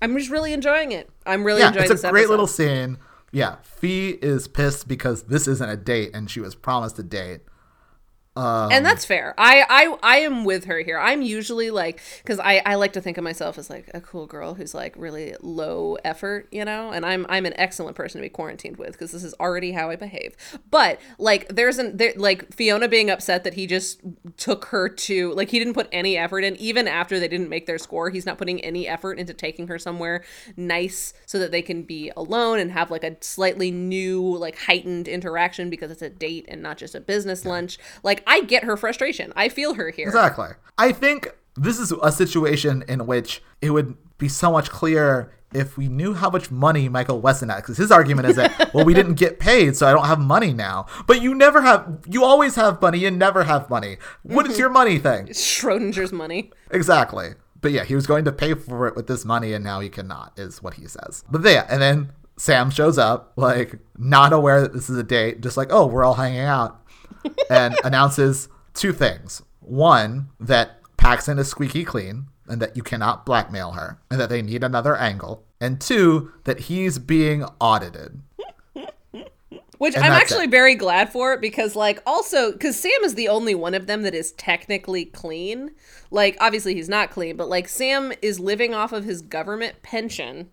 I'm 0.02 0.16
just 0.16 0.30
really 0.30 0.52
enjoying 0.52 0.92
it. 0.92 1.10
I'm 1.26 1.44
really 1.44 1.60
yeah, 1.60 1.68
enjoying 1.68 1.90
it's 1.90 2.04
a 2.04 2.10
great 2.10 2.20
episode. 2.20 2.30
little 2.30 2.46
scene. 2.46 2.98
Yeah, 3.32 3.56
Fee 3.62 4.18
is 4.22 4.48
pissed 4.48 4.88
because 4.88 5.24
this 5.24 5.46
isn't 5.46 5.68
a 5.68 5.76
date 5.76 6.10
and 6.14 6.30
she 6.30 6.40
was 6.40 6.54
promised 6.54 6.98
a 6.98 7.02
date. 7.02 7.42
Um, 8.36 8.70
and 8.70 8.86
that's 8.86 9.04
fair. 9.04 9.34
I, 9.36 9.64
I 9.68 9.98
I 10.02 10.16
am 10.20 10.44
with 10.44 10.66
her 10.66 10.78
here. 10.80 10.98
I'm 10.98 11.20
usually 11.20 11.70
like 11.70 12.00
because 12.22 12.38
I, 12.38 12.62
I 12.64 12.76
like 12.76 12.92
to 12.92 13.00
think 13.00 13.18
of 13.18 13.24
myself 13.24 13.58
as 13.58 13.68
like 13.68 13.90
a 13.92 14.00
cool 14.00 14.26
girl 14.26 14.54
who's 14.54 14.72
like 14.72 14.94
really 14.96 15.34
low 15.40 15.96
effort, 16.04 16.46
you 16.52 16.64
know. 16.64 16.92
And 16.92 17.04
I'm 17.04 17.26
I'm 17.28 17.44
an 17.44 17.54
excellent 17.56 17.96
person 17.96 18.20
to 18.20 18.24
be 18.24 18.28
quarantined 18.28 18.76
with 18.76 18.92
because 18.92 19.10
this 19.10 19.24
is 19.24 19.34
already 19.40 19.72
how 19.72 19.90
I 19.90 19.96
behave. 19.96 20.36
But 20.70 21.00
like 21.18 21.48
there's 21.48 21.78
an 21.78 21.96
there 21.96 22.12
like 22.14 22.54
Fiona 22.54 22.86
being 22.86 23.10
upset 23.10 23.42
that 23.42 23.54
he 23.54 23.66
just 23.66 24.00
took 24.36 24.66
her 24.66 24.88
to 24.88 25.32
like 25.34 25.50
he 25.50 25.58
didn't 25.58 25.74
put 25.74 25.88
any 25.90 26.16
effort 26.16 26.44
in 26.44 26.54
even 26.56 26.86
after 26.86 27.18
they 27.18 27.28
didn't 27.28 27.48
make 27.48 27.66
their 27.66 27.78
score. 27.78 28.10
He's 28.10 28.26
not 28.26 28.38
putting 28.38 28.60
any 28.60 28.86
effort 28.86 29.18
into 29.18 29.34
taking 29.34 29.66
her 29.66 29.78
somewhere 29.78 30.22
nice 30.56 31.14
so 31.26 31.40
that 31.40 31.50
they 31.50 31.62
can 31.62 31.82
be 31.82 32.12
alone 32.16 32.60
and 32.60 32.70
have 32.70 32.92
like 32.92 33.02
a 33.02 33.16
slightly 33.22 33.72
new 33.72 34.36
like 34.36 34.56
heightened 34.56 35.08
interaction 35.08 35.68
because 35.68 35.90
it's 35.90 36.02
a 36.02 36.10
date 36.10 36.44
and 36.46 36.62
not 36.62 36.78
just 36.78 36.94
a 36.94 37.00
business 37.00 37.44
lunch. 37.44 37.76
Like 38.04 38.19
I 38.26 38.42
get 38.42 38.64
her 38.64 38.76
frustration. 38.76 39.32
I 39.36 39.48
feel 39.48 39.74
her 39.74 39.90
here. 39.90 40.08
Exactly. 40.08 40.48
I 40.78 40.92
think 40.92 41.34
this 41.56 41.78
is 41.78 41.92
a 41.92 42.12
situation 42.12 42.84
in 42.88 43.06
which 43.06 43.42
it 43.60 43.70
would 43.70 43.96
be 44.18 44.28
so 44.28 44.52
much 44.52 44.70
clearer 44.70 45.32
if 45.52 45.76
we 45.76 45.88
knew 45.88 46.14
how 46.14 46.30
much 46.30 46.50
money 46.50 46.88
Michael 46.88 47.20
Weston 47.20 47.48
had. 47.48 47.56
Because 47.56 47.76
his 47.76 47.90
argument 47.90 48.28
is 48.28 48.36
that, 48.36 48.72
well, 48.72 48.84
we 48.84 48.94
didn't 48.94 49.14
get 49.14 49.38
paid, 49.38 49.76
so 49.76 49.86
I 49.86 49.92
don't 49.92 50.06
have 50.06 50.20
money 50.20 50.52
now. 50.52 50.86
But 51.06 51.22
you 51.22 51.34
never 51.34 51.60
have, 51.62 52.00
you 52.08 52.24
always 52.24 52.54
have 52.54 52.80
money, 52.80 52.98
you 52.98 53.10
never 53.10 53.44
have 53.44 53.68
money. 53.68 53.96
What 54.22 54.46
is 54.46 54.58
your 54.60 54.70
money 54.70 54.98
thing? 54.98 55.28
It's 55.28 55.44
Schrodinger's 55.44 56.12
money. 56.12 56.52
Exactly. 56.70 57.30
But 57.60 57.72
yeah, 57.72 57.84
he 57.84 57.94
was 57.94 58.06
going 58.06 58.24
to 58.24 58.32
pay 58.32 58.54
for 58.54 58.86
it 58.86 58.96
with 58.96 59.06
this 59.06 59.24
money, 59.24 59.52
and 59.52 59.62
now 59.62 59.80
he 59.80 59.88
cannot, 59.88 60.38
is 60.38 60.62
what 60.62 60.74
he 60.74 60.86
says. 60.86 61.24
But 61.30 61.44
yeah, 61.44 61.66
and 61.68 61.82
then 61.82 62.12
Sam 62.36 62.70
shows 62.70 62.96
up, 62.96 63.32
like, 63.36 63.78
not 63.98 64.32
aware 64.32 64.62
that 64.62 64.72
this 64.72 64.88
is 64.88 64.96
a 64.96 65.02
date, 65.02 65.42
just 65.42 65.56
like, 65.58 65.68
oh, 65.70 65.86
we're 65.86 66.04
all 66.04 66.14
hanging 66.14 66.40
out, 66.40 66.79
and 67.48 67.76
announces 67.84 68.48
two 68.74 68.92
things. 68.92 69.42
One, 69.60 70.28
that 70.40 70.80
Paxson 70.96 71.38
is 71.38 71.48
squeaky 71.48 71.84
clean, 71.84 72.26
and 72.48 72.60
that 72.60 72.76
you 72.76 72.82
cannot 72.82 73.24
blackmail 73.24 73.72
her, 73.72 73.98
and 74.10 74.20
that 74.20 74.28
they 74.28 74.42
need 74.42 74.64
another 74.64 74.96
angle. 74.96 75.44
And 75.60 75.80
two, 75.80 76.32
that 76.44 76.60
he's 76.60 76.98
being 76.98 77.44
audited. 77.60 78.20
Which 79.78 79.94
And 79.94 80.04
I'm 80.04 80.12
actually 80.12 80.44
it. 80.44 80.50
very 80.50 80.74
glad 80.74 81.10
for 81.10 81.38
because, 81.38 81.74
like, 81.74 82.02
also 82.06 82.52
because 82.52 82.78
Sam 82.78 83.02
is 83.02 83.14
the 83.14 83.28
only 83.28 83.54
one 83.54 83.72
of 83.72 83.86
them 83.86 84.02
that 84.02 84.14
is 84.14 84.32
technically 84.32 85.06
clean. 85.06 85.70
Like, 86.10 86.36
obviously 86.38 86.74
he's 86.74 86.88
not 86.88 87.10
clean, 87.10 87.38
but 87.38 87.48
like 87.48 87.66
Sam 87.66 88.12
is 88.20 88.38
living 88.38 88.74
off 88.74 88.92
of 88.92 89.04
his 89.04 89.22
government 89.22 89.80
pension 89.82 90.50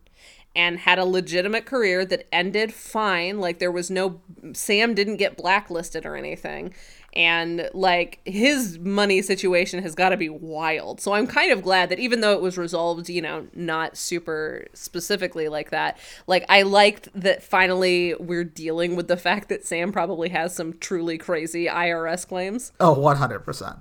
and 0.57 0.79
had 0.79 0.99
a 0.99 1.05
legitimate 1.05 1.65
career 1.65 2.03
that 2.03 2.27
ended 2.33 2.73
fine. 2.73 3.39
Like, 3.39 3.59
there 3.59 3.71
was 3.71 3.89
no 3.89 4.19
Sam 4.53 4.93
didn't 4.93 5.17
get 5.17 5.37
blacklisted 5.37 6.05
or 6.05 6.17
anything. 6.17 6.74
And 7.13 7.70
like 7.74 8.20
his 8.25 8.77
money 8.77 9.24
situation 9.24 9.81
has 9.81 9.96
got 9.96 10.09
to 10.09 10.17
be 10.17 10.29
wild. 10.29 11.01
So 11.01 11.13
I'm 11.13 11.25
kind 11.25 11.51
of 11.51 11.63
glad 11.63 11.89
that 11.89 11.98
even 11.98 12.22
though 12.22 12.33
it 12.33 12.41
was 12.41 12.59
resolved, 12.59 13.09
you 13.09 13.24
know, 13.24 13.48
not 13.55 13.98
super 13.98 14.67
specifically 14.74 15.48
like 15.48 15.72
that, 15.72 15.98
like 16.27 16.46
I 16.48 16.61
liked 16.61 17.09
that 17.20 17.41
finally 17.41 18.13
we're 18.20 18.43
dealing 18.43 18.96
with 18.96 19.07
the 19.07 19.17
fact 19.17 19.50
that 19.50 19.65
Sam 19.65 19.91
probably 19.91 20.29
has 20.29 20.53
some 20.53 20.77
truly 20.77 21.17
crazy 21.17 21.65
IRS 21.65 22.27
claims. 22.27 22.72
Oh, 22.79 22.93
100%. 22.96 23.79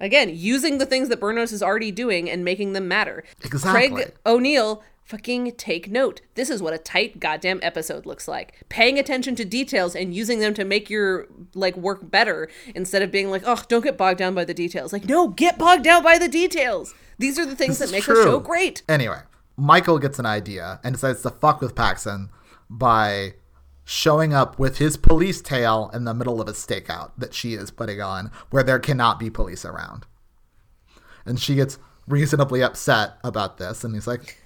Again, 0.00 0.30
using 0.32 0.78
the 0.78 0.86
things 0.86 1.10
that 1.10 1.20
Bernos 1.20 1.52
is 1.52 1.62
already 1.62 1.90
doing 1.90 2.30
and 2.30 2.42
making 2.42 2.72
them 2.72 2.88
matter. 2.88 3.22
Exactly. 3.44 3.90
Craig 3.90 4.14
O'Neill, 4.24 4.82
fucking 5.08 5.52
take 5.52 5.90
note. 5.90 6.20
This 6.34 6.50
is 6.50 6.62
what 6.62 6.74
a 6.74 6.78
tight 6.78 7.18
goddamn 7.18 7.60
episode 7.62 8.04
looks 8.04 8.28
like. 8.28 8.60
Paying 8.68 8.98
attention 8.98 9.34
to 9.36 9.44
details 9.44 9.96
and 9.96 10.14
using 10.14 10.38
them 10.38 10.52
to 10.52 10.66
make 10.66 10.90
your 10.90 11.26
like 11.54 11.76
work 11.78 12.10
better 12.10 12.50
instead 12.74 13.00
of 13.00 13.10
being 13.10 13.30
like, 13.30 13.42
oh, 13.46 13.62
don't 13.68 13.82
get 13.82 13.96
bogged 13.96 14.18
down 14.18 14.34
by 14.34 14.44
the 14.44 14.52
details. 14.52 14.92
Like, 14.92 15.06
no, 15.06 15.28
get 15.28 15.58
bogged 15.58 15.84
down 15.84 16.02
by 16.02 16.18
the 16.18 16.28
details. 16.28 16.94
These 17.18 17.38
are 17.38 17.46
the 17.46 17.56
things 17.56 17.78
This 17.78 17.90
that 17.90 17.96
make 17.96 18.04
the 18.04 18.22
show 18.22 18.38
great. 18.38 18.82
Anyway, 18.86 19.20
Michael 19.56 19.98
gets 19.98 20.18
an 20.18 20.26
idea 20.26 20.78
and 20.84 20.94
decides 20.94 21.22
to 21.22 21.30
fuck 21.30 21.62
with 21.62 21.74
Paxson 21.74 22.28
by 22.68 23.32
showing 23.84 24.34
up 24.34 24.58
with 24.58 24.76
his 24.76 24.98
police 24.98 25.40
tail 25.40 25.90
in 25.94 26.04
the 26.04 26.12
middle 26.12 26.38
of 26.38 26.48
a 26.48 26.52
stakeout 26.52 27.12
that 27.16 27.32
she 27.32 27.54
is 27.54 27.70
putting 27.70 28.02
on 28.02 28.30
where 28.50 28.62
there 28.62 28.78
cannot 28.78 29.18
be 29.18 29.30
police 29.30 29.64
around. 29.64 30.04
And 31.24 31.40
she 31.40 31.54
gets 31.54 31.78
reasonably 32.06 32.62
upset 32.62 33.14
about 33.24 33.56
this 33.56 33.84
and 33.84 33.94
he's 33.94 34.06
like, 34.06 34.36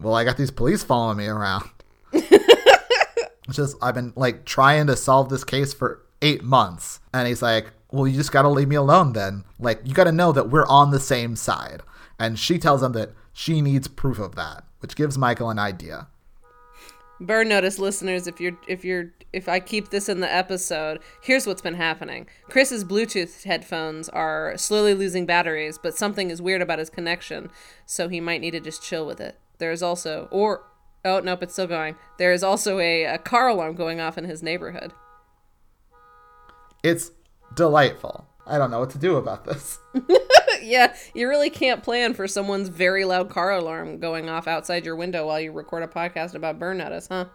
Well, 0.00 0.14
I 0.14 0.24
got 0.24 0.36
these 0.36 0.50
police 0.50 0.82
following 0.82 1.18
me 1.18 1.26
around. 1.26 1.68
It's 2.12 3.28
just 3.50 3.76
I've 3.82 3.94
been 3.94 4.12
like 4.16 4.44
trying 4.44 4.86
to 4.86 4.96
solve 4.96 5.28
this 5.28 5.44
case 5.44 5.72
for 5.74 6.02
eight 6.22 6.42
months. 6.42 7.00
And 7.12 7.26
he's 7.26 7.42
like, 7.42 7.72
Well, 7.90 8.06
you 8.06 8.16
just 8.16 8.32
gotta 8.32 8.48
leave 8.48 8.68
me 8.68 8.76
alone 8.76 9.12
then. 9.12 9.44
Like, 9.58 9.80
you 9.84 9.94
gotta 9.94 10.12
know 10.12 10.32
that 10.32 10.50
we're 10.50 10.66
on 10.66 10.90
the 10.90 11.00
same 11.00 11.36
side. 11.36 11.82
And 12.18 12.38
she 12.38 12.58
tells 12.58 12.82
him 12.82 12.92
that 12.92 13.10
she 13.32 13.60
needs 13.60 13.86
proof 13.88 14.18
of 14.18 14.34
that, 14.34 14.64
which 14.80 14.96
gives 14.96 15.16
Michael 15.16 15.50
an 15.50 15.58
idea. 15.58 16.08
Burn 17.20 17.48
notice 17.48 17.80
listeners, 17.80 18.28
if 18.28 18.40
you're 18.40 18.56
if 18.68 18.84
you're 18.84 19.12
if 19.32 19.48
I 19.48 19.58
keep 19.58 19.90
this 19.90 20.08
in 20.08 20.20
the 20.20 20.32
episode, 20.32 21.00
here's 21.20 21.46
what's 21.46 21.60
been 21.60 21.74
happening. 21.74 22.28
Chris's 22.48 22.84
Bluetooth 22.84 23.42
headphones 23.42 24.08
are 24.10 24.56
slowly 24.56 24.94
losing 24.94 25.26
batteries, 25.26 25.78
but 25.78 25.96
something 25.96 26.30
is 26.30 26.40
weird 26.40 26.62
about 26.62 26.78
his 26.78 26.90
connection, 26.90 27.50
so 27.84 28.08
he 28.08 28.20
might 28.20 28.40
need 28.40 28.52
to 28.52 28.60
just 28.60 28.82
chill 28.82 29.04
with 29.04 29.20
it. 29.20 29.36
There 29.58 29.72
is 29.72 29.82
also 29.82 30.28
or 30.30 30.62
oh 31.04 31.20
nope, 31.20 31.42
it's 31.42 31.52
still 31.52 31.66
going. 31.66 31.96
There 32.18 32.32
is 32.32 32.42
also 32.42 32.78
a, 32.78 33.04
a 33.04 33.18
car 33.18 33.48
alarm 33.48 33.74
going 33.74 34.00
off 34.00 34.18
in 34.18 34.24
his 34.24 34.42
neighborhood. 34.42 34.92
It's 36.82 37.10
delightful. 37.54 38.26
I 38.46 38.56
don't 38.56 38.70
know 38.70 38.80
what 38.80 38.90
to 38.90 38.98
do 38.98 39.16
about 39.16 39.44
this. 39.44 39.78
yeah, 40.62 40.94
you 41.14 41.28
really 41.28 41.50
can't 41.50 41.82
plan 41.82 42.14
for 42.14 42.26
someone's 42.26 42.68
very 42.68 43.04
loud 43.04 43.28
car 43.28 43.52
alarm 43.52 43.98
going 43.98 44.30
off 44.30 44.48
outside 44.48 44.86
your 44.86 44.96
window 44.96 45.26
while 45.26 45.40
you 45.40 45.52
record 45.52 45.82
a 45.82 45.86
podcast 45.86 46.34
about 46.34 46.58
burn 46.58 46.78
notice, 46.78 47.08
huh? 47.08 47.26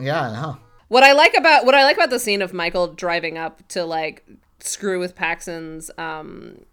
Yeah, 0.00 0.22
I 0.22 0.32
know. 0.32 0.58
What 0.88 1.02
I 1.04 1.12
like 1.12 1.36
about 1.36 1.66
what 1.66 1.74
I 1.74 1.84
like 1.84 1.96
about 1.96 2.10
the 2.10 2.18
scene 2.18 2.40
of 2.40 2.54
Michael 2.54 2.88
driving 2.88 3.36
up 3.36 3.66
to 3.68 3.84
like 3.84 4.24
screw 4.60 4.98
with 4.98 5.14
Paxson's 5.14 5.90
um 5.98 6.64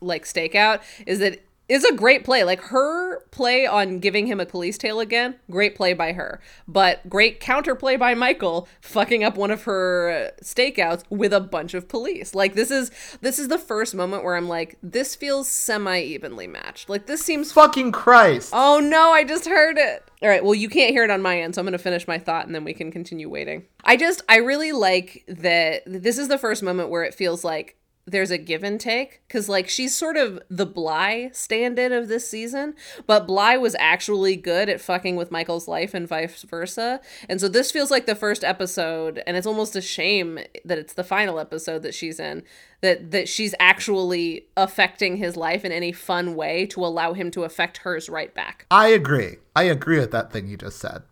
like 0.00 0.24
stakeout 0.24 0.82
is 1.06 1.18
that 1.20 1.42
is 1.70 1.84
a 1.84 1.94
great 1.94 2.24
play. 2.24 2.42
Like 2.42 2.60
her 2.62 3.20
play 3.30 3.64
on 3.64 4.00
giving 4.00 4.26
him 4.26 4.40
a 4.40 4.46
police 4.46 4.76
tail 4.76 4.98
again, 4.98 5.36
great 5.50 5.76
play 5.76 5.94
by 5.94 6.12
her. 6.12 6.40
But 6.66 7.08
great 7.08 7.40
counterplay 7.40 7.98
by 7.98 8.14
Michael 8.14 8.68
fucking 8.80 9.22
up 9.22 9.36
one 9.36 9.52
of 9.52 9.62
her 9.62 10.32
stakeouts 10.42 11.04
with 11.08 11.32
a 11.32 11.40
bunch 11.40 11.72
of 11.74 11.88
police. 11.88 12.34
Like 12.34 12.54
this 12.54 12.72
is 12.72 12.90
this 13.20 13.38
is 13.38 13.48
the 13.48 13.58
first 13.58 13.94
moment 13.94 14.24
where 14.24 14.34
I'm 14.34 14.48
like 14.48 14.76
this 14.82 15.14
feels 15.14 15.48
semi 15.48 16.00
evenly 16.00 16.48
matched. 16.48 16.88
Like 16.88 17.06
this 17.06 17.22
seems 17.22 17.52
Fucking 17.52 17.92
Christ. 17.92 18.50
Oh 18.52 18.80
no, 18.80 19.12
I 19.12 19.22
just 19.22 19.46
heard 19.46 19.78
it. 19.78 20.02
All 20.22 20.28
right, 20.28 20.44
well, 20.44 20.54
you 20.54 20.68
can't 20.68 20.90
hear 20.90 21.04
it 21.04 21.10
on 21.10 21.22
my 21.22 21.40
end, 21.40 21.54
so 21.54 21.60
I'm 21.60 21.66
going 21.66 21.72
to 21.72 21.78
finish 21.78 22.06
my 22.06 22.18
thought 22.18 22.44
and 22.46 22.54
then 22.54 22.64
we 22.64 22.74
can 22.74 22.92
continue 22.92 23.30
waiting. 23.30 23.64
I 23.84 23.96
just, 23.96 24.20
I 24.28 24.36
really 24.36 24.72
like 24.72 25.24
that 25.28 25.82
this 25.86 26.18
is 26.18 26.28
the 26.28 26.36
first 26.36 26.62
moment 26.62 26.90
where 26.90 27.04
it 27.04 27.14
feels 27.14 27.42
like 27.42 27.76
there's 28.10 28.30
a 28.30 28.38
give 28.38 28.62
and 28.62 28.80
take 28.80 29.22
because, 29.26 29.48
like, 29.48 29.68
she's 29.68 29.96
sort 29.96 30.16
of 30.16 30.40
the 30.48 30.66
Bly 30.66 31.30
stand 31.32 31.78
in 31.78 31.92
of 31.92 32.08
this 32.08 32.28
season, 32.28 32.74
but 33.06 33.26
Bly 33.26 33.56
was 33.56 33.76
actually 33.78 34.36
good 34.36 34.68
at 34.68 34.80
fucking 34.80 35.16
with 35.16 35.30
Michael's 35.30 35.68
life 35.68 35.94
and 35.94 36.08
vice 36.08 36.42
versa. 36.42 37.00
And 37.28 37.40
so 37.40 37.48
this 37.48 37.70
feels 37.70 37.90
like 37.90 38.06
the 38.06 38.14
first 38.14 38.44
episode, 38.44 39.22
and 39.26 39.36
it's 39.36 39.46
almost 39.46 39.76
a 39.76 39.80
shame 39.80 40.38
that 40.64 40.78
it's 40.78 40.94
the 40.94 41.04
final 41.04 41.38
episode 41.38 41.82
that 41.82 41.94
she's 41.94 42.20
in 42.20 42.42
that 42.80 43.10
that 43.10 43.28
she's 43.28 43.54
actually 43.60 44.46
affecting 44.56 45.16
his 45.16 45.36
life 45.36 45.64
in 45.64 45.72
any 45.72 45.92
fun 45.92 46.34
way 46.34 46.66
to 46.66 46.84
allow 46.84 47.12
him 47.12 47.30
to 47.30 47.44
affect 47.44 47.78
hers 47.78 48.08
right 48.08 48.34
back. 48.34 48.66
I 48.70 48.88
agree. 48.88 49.36
I 49.54 49.64
agree 49.64 49.98
with 49.98 50.10
that 50.12 50.32
thing 50.32 50.48
you 50.48 50.56
just 50.56 50.78
said. 50.78 51.02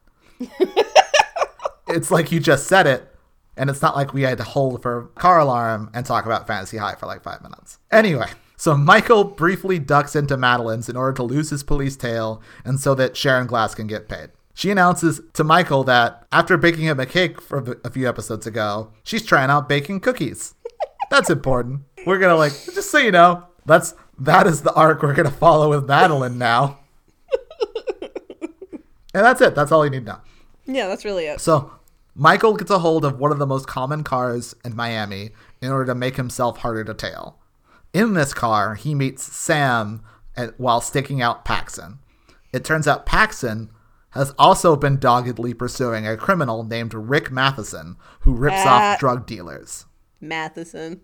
it's 1.88 2.10
like 2.10 2.32
you 2.32 2.40
just 2.40 2.66
said 2.66 2.86
it, 2.86 3.14
and 3.58 3.68
it's 3.68 3.82
not 3.82 3.96
like 3.96 4.14
we 4.14 4.22
had 4.22 4.38
to 4.38 4.44
hold 4.44 4.80
for 4.82 5.10
car 5.16 5.40
alarm 5.40 5.90
and 5.92 6.06
talk 6.06 6.24
about 6.24 6.46
Fantasy 6.46 6.76
High 6.76 6.94
for 6.94 7.06
like 7.06 7.22
five 7.22 7.42
minutes. 7.42 7.78
Anyway, 7.90 8.28
so 8.56 8.76
Michael 8.76 9.24
briefly 9.24 9.78
ducks 9.78 10.16
into 10.16 10.36
Madeline's 10.36 10.88
in 10.88 10.96
order 10.96 11.12
to 11.14 11.22
lose 11.22 11.50
his 11.50 11.62
police 11.62 11.96
tail 11.96 12.40
and 12.64 12.80
so 12.80 12.94
that 12.94 13.16
Sharon 13.16 13.46
Gless 13.46 13.74
can 13.74 13.86
get 13.86 14.08
paid. 14.08 14.30
She 14.54 14.70
announces 14.70 15.20
to 15.34 15.44
Michael 15.44 15.84
that 15.84 16.26
after 16.32 16.56
baking 16.56 16.84
him 16.84 16.98
a 16.98 17.06
cake 17.06 17.40
for 17.40 17.78
a 17.84 17.90
few 17.90 18.08
episodes 18.08 18.46
ago, 18.46 18.92
she's 19.04 19.24
trying 19.24 19.50
out 19.50 19.68
baking 19.68 20.00
cookies. 20.00 20.54
That's 21.10 21.30
important. 21.30 21.82
We're 22.06 22.18
gonna 22.18 22.36
like 22.36 22.52
just 22.52 22.90
so 22.90 22.98
you 22.98 23.10
know, 23.10 23.44
that's 23.66 23.94
that 24.18 24.46
is 24.46 24.62
the 24.62 24.72
arc 24.74 25.02
we're 25.02 25.14
gonna 25.14 25.30
follow 25.30 25.70
with 25.70 25.86
Madeline 25.86 26.38
now. 26.38 26.78
and 28.02 28.10
that's 29.12 29.40
it. 29.40 29.54
That's 29.54 29.72
all 29.72 29.84
you 29.84 29.90
need 29.90 30.06
to 30.06 30.12
know. 30.12 30.20
Yeah, 30.66 30.86
that's 30.86 31.04
really 31.04 31.26
it. 31.26 31.40
So 31.40 31.70
Michael 32.20 32.56
gets 32.56 32.70
a 32.70 32.80
hold 32.80 33.04
of 33.04 33.20
one 33.20 33.30
of 33.30 33.38
the 33.38 33.46
most 33.46 33.68
common 33.68 34.02
cars 34.02 34.52
in 34.64 34.74
Miami 34.74 35.30
in 35.62 35.70
order 35.70 35.86
to 35.86 35.94
make 35.94 36.16
himself 36.16 36.58
harder 36.58 36.82
to 36.82 36.92
tail. 36.92 37.38
In 37.94 38.14
this 38.14 38.34
car, 38.34 38.74
he 38.74 38.92
meets 38.92 39.22
Sam 39.22 40.02
at, 40.36 40.58
while 40.58 40.80
staking 40.80 41.22
out 41.22 41.44
Paxson. 41.44 42.00
It 42.52 42.64
turns 42.64 42.88
out 42.88 43.06
Paxson 43.06 43.70
has 44.10 44.34
also 44.36 44.74
been 44.74 44.98
doggedly 44.98 45.54
pursuing 45.54 46.06
a 46.08 46.16
criminal 46.16 46.64
named 46.64 46.92
Rick 46.92 47.30
Matheson, 47.30 47.96
who 48.20 48.34
rips 48.34 48.66
Uh. 48.66 48.68
off 48.68 48.98
drug 48.98 49.24
dealers. 49.26 49.86
Matheson. 50.20 51.02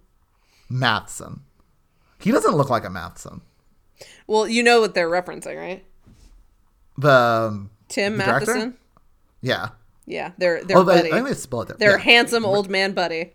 Matheson. 0.69 1.43
He 2.19 2.33
doesn't 2.33 2.57
look 2.57 2.71
like 2.71 2.85
a 2.85 2.91
Matheson. 2.91 3.43
Well, 4.27 4.49
you 4.49 4.63
know 4.65 4.81
what 4.81 4.95
they're 4.95 5.09
referencing, 5.11 5.57
right? 5.57 5.85
The 6.99 7.11
um, 7.53 7.71
Tim 7.89 8.17
The 8.17 8.25
director? 8.25 8.55
Matheson. 8.55 8.79
Yeah. 9.43 9.69
Yeah, 10.07 10.33
they're 10.39 10.63
they're 10.65 10.77
Oh, 10.79 10.83
I 10.83 10.85
buddy. 10.85 11.11
they 11.11 11.35
spelled 11.35 11.71
it. 11.71 11.79
they're 11.79 11.93
yeah. 11.99 12.05
handsome 12.05 12.45
old 12.45 12.69
man 12.69 12.93
buddy. 12.93 13.33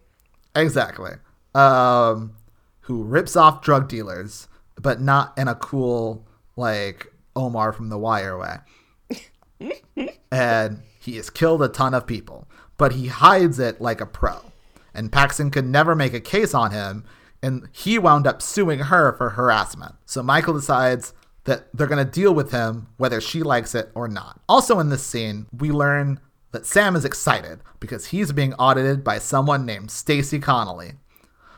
Exactly. 0.56 1.12
Um, 1.56 2.34
who 2.82 3.04
rips 3.04 3.36
off 3.36 3.62
drug 3.62 3.88
dealers, 3.88 4.48
but 4.80 5.02
not 5.02 5.38
in 5.38 5.48
a 5.48 5.56
cool 5.56 6.28
like 6.56 7.12
Omar 7.36 7.74
from 7.74 7.90
The 7.90 7.98
Wire 7.98 8.38
way. 8.38 8.58
and 10.32 10.82
he 11.00 11.16
has 11.18 11.30
killed 11.30 11.62
a 11.62 11.68
ton 11.68 11.94
of 11.94 12.06
people, 12.08 12.48
but 12.78 12.94
he 12.94 13.08
hides 13.08 13.60
it 13.60 13.82
like 13.82 14.02
a 14.02 14.06
pro. 14.06 14.52
And 14.94 15.12
Paxson 15.12 15.52
could 15.52 15.66
never 15.66 15.96
make 15.96 16.14
a 16.14 16.20
case 16.20 16.54
on 16.54 16.72
him, 16.72 17.04
and 17.42 17.68
he 17.72 17.98
wound 18.00 18.28
up 18.28 18.42
suing 18.42 18.80
her 18.80 19.16
for 19.18 19.32
harassment. 19.32 19.96
So 20.06 20.22
Michael 20.24 20.54
decides 20.54 21.14
that 21.46 21.68
they're 21.74 21.88
going 21.88 22.04
to 22.06 22.12
deal 22.12 22.34
with 22.34 22.52
him 22.52 22.88
whether 22.98 23.22
she 23.22 23.44
likes 23.44 23.74
it 23.74 23.92
or 23.96 24.08
not. 24.08 24.40
Also 24.50 24.80
in 24.80 24.90
this 24.90 25.06
scene, 25.06 25.48
we 25.58 25.72
learn 25.72 26.20
that 26.52 26.66
Sam 26.66 26.96
is 26.96 27.06
excited 27.06 27.60
because 27.80 28.08
he's 28.08 28.32
being 28.32 28.54
audited 28.56 29.04
by 29.04 29.20
someone 29.20 29.66
named 29.66 29.92
Stacy 29.92 30.40
Connolly. 30.40 30.94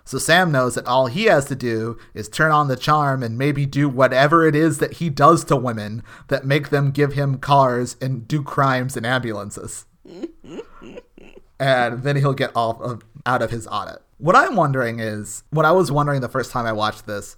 So 0.04 0.18
Sam 0.18 0.52
knows 0.52 0.76
that 0.76 0.88
all 0.88 1.08
he 1.08 1.26
has 1.26 1.46
to 1.46 1.56
do 1.56 1.98
is 2.14 2.28
turn 2.28 2.52
on 2.52 2.68
the 2.68 2.76
charm 2.76 3.24
and 3.24 3.38
maybe 3.38 3.66
do 3.66 3.88
whatever 3.88 4.46
it 4.46 4.56
is 4.56 4.80
that 4.80 4.94
he 4.94 5.10
does 5.10 5.44
to 5.46 5.56
women 5.56 6.04
that 6.28 6.46
make 6.46 6.70
them 6.70 6.92
give 6.92 7.14
him 7.14 7.38
cars 7.38 7.96
and 8.02 8.28
do 8.28 8.42
crimes 8.44 8.98
in 8.98 9.06
ambulances. 9.06 9.86
and 11.60 12.04
then 12.04 12.16
he'll 12.16 12.34
get 12.34 12.52
off 12.56 12.82
of, 12.82 13.04
out 13.26 13.42
of 13.42 13.52
his 13.52 13.68
audit. 13.68 14.02
What 14.18 14.36
I'm 14.36 14.56
wondering 14.56 15.00
is, 15.00 15.44
what 15.52 15.66
I 15.66 15.72
was 15.72 15.92
wondering 15.92 16.22
the 16.22 16.30
first 16.30 16.52
time 16.52 16.66
I 16.66 16.74
watched 16.74 17.06
this, 17.06 17.38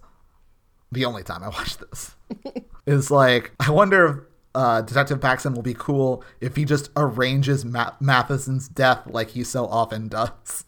the 0.92 1.06
only 1.06 1.24
time 1.24 1.44
I 1.44 1.50
watched 1.50 1.80
this, 1.80 2.16
is 2.86 3.12
like, 3.12 3.52
I 3.60 3.72
wonder 3.72 4.06
if 4.06 4.18
uh, 4.56 4.82
Detective 4.82 5.20
Paxson 5.20 5.54
will 5.54 5.64
be 5.64 5.74
cool 5.74 6.24
if 6.40 6.56
he 6.56 6.66
just 6.66 6.90
arranges 6.96 7.66
Ma- 7.66 7.94
Matheson's 8.00 8.68
death 8.68 9.02
like 9.08 9.32
he 9.32 9.44
so 9.44 9.66
often 9.66 10.08
does. 10.08 10.66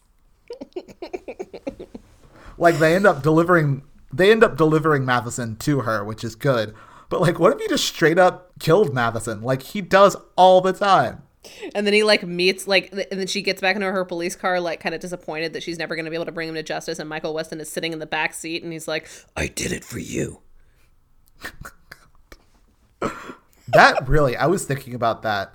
like 2.58 2.78
they 2.80 2.96
end 2.96 3.06
up 3.06 3.22
delivering, 3.22 3.84
they 4.12 4.32
end 4.32 4.44
up 4.44 4.58
delivering 4.58 5.06
Matheson 5.06 5.56
to 5.58 5.82
her, 5.82 6.04
which 6.04 6.24
is 6.24 6.36
good. 6.36 6.74
But 7.10 7.22
like, 7.22 7.38
what 7.38 7.54
if 7.54 7.60
he 7.60 7.68
just 7.68 7.86
straight 7.86 8.18
up 8.18 8.52
killed 8.60 8.94
Matheson, 8.94 9.42
like 9.42 9.62
he 9.62 9.82
does 9.82 10.18
all 10.36 10.62
the 10.62 10.74
time? 10.74 11.22
And 11.76 11.86
then 11.86 11.94
he 11.94 12.04
like 12.04 12.24
meets 12.24 12.68
like, 12.68 12.92
and 12.92 13.20
then 13.20 13.28
she 13.28 13.44
gets 13.44 13.62
back 13.62 13.76
into 13.76 13.92
her 13.92 14.04
police 14.04 14.36
car, 14.36 14.60
like 14.60 14.80
kind 14.80 14.96
of 14.96 15.02
disappointed 15.02 15.54
that 15.54 15.62
she's 15.62 15.78
never 15.78 15.96
going 15.96 16.06
to 16.06 16.12
be 16.12 16.16
able 16.16 16.26
to 16.26 16.32
bring 16.32 16.50
him 16.50 16.56
to 16.56 16.64
justice. 16.64 16.98
And 16.98 17.08
Michael 17.08 17.36
Weston 17.36 17.62
is 17.62 17.70
sitting 17.70 17.94
in 17.94 18.00
the 18.00 18.08
back 18.08 18.34
seat, 18.34 18.64
and 18.64 18.74
he's 18.74 18.88
like, 18.88 19.08
"I 19.36 19.46
did 19.46 19.72
it 19.72 19.84
for 19.84 20.00
you." 20.00 20.42
that 23.70 24.08
really 24.08 24.36
i 24.38 24.46
was 24.46 24.66
thinking 24.66 24.94
about 24.94 25.22
that 25.22 25.54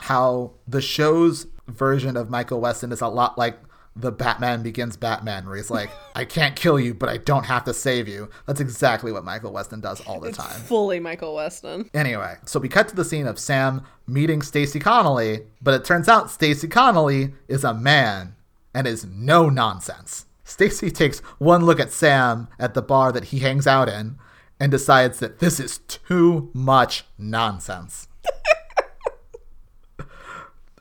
how 0.00 0.52
the 0.66 0.80
show's 0.80 1.46
version 1.68 2.16
of 2.16 2.30
michael 2.30 2.60
weston 2.60 2.92
is 2.92 3.00
a 3.00 3.08
lot 3.08 3.38
like 3.38 3.58
the 3.94 4.10
batman 4.10 4.62
begins 4.62 4.96
batman 4.96 5.46
where 5.46 5.56
he's 5.56 5.70
like 5.70 5.90
i 6.14 6.24
can't 6.24 6.56
kill 6.56 6.80
you 6.80 6.94
but 6.94 7.08
i 7.08 7.18
don't 7.18 7.44
have 7.44 7.64
to 7.64 7.74
save 7.74 8.08
you. 8.08 8.28
That's 8.46 8.60
exactly 8.60 9.12
what 9.12 9.24
michael 9.24 9.52
weston 9.52 9.80
does 9.80 10.00
all 10.06 10.18
the 10.18 10.32
time. 10.32 10.60
Fully 10.62 10.98
Michael 10.98 11.34
Weston. 11.34 11.90
anyway 11.92 12.36
so 12.46 12.58
we 12.58 12.68
cut 12.68 12.88
to 12.88 12.96
the 12.96 13.04
scene 13.04 13.26
of 13.26 13.38
sam 13.38 13.82
meeting 14.06 14.40
stacy 14.42 14.78
connolly 14.78 15.40
but 15.60 15.74
it 15.74 15.84
turns 15.84 16.08
out 16.08 16.30
stacy 16.30 16.68
connolly 16.68 17.34
is 17.48 17.64
a 17.64 17.74
man 17.74 18.34
and 18.74 18.86
is 18.86 19.04
no 19.04 19.48
nonsense. 19.48 20.26
Stacy 20.44 20.90
takes 20.90 21.20
one 21.38 21.64
look 21.64 21.80
at 21.80 21.92
sam 21.92 22.48
at 22.58 22.74
the 22.74 22.82
bar 22.82 23.12
that 23.12 23.24
he 23.24 23.38
hangs 23.38 23.66
out 23.66 23.88
in 23.88 24.18
and 24.62 24.70
decides 24.70 25.18
that 25.18 25.40
this 25.40 25.58
is 25.58 25.78
too 25.88 26.48
much 26.54 27.04
nonsense 27.18 28.06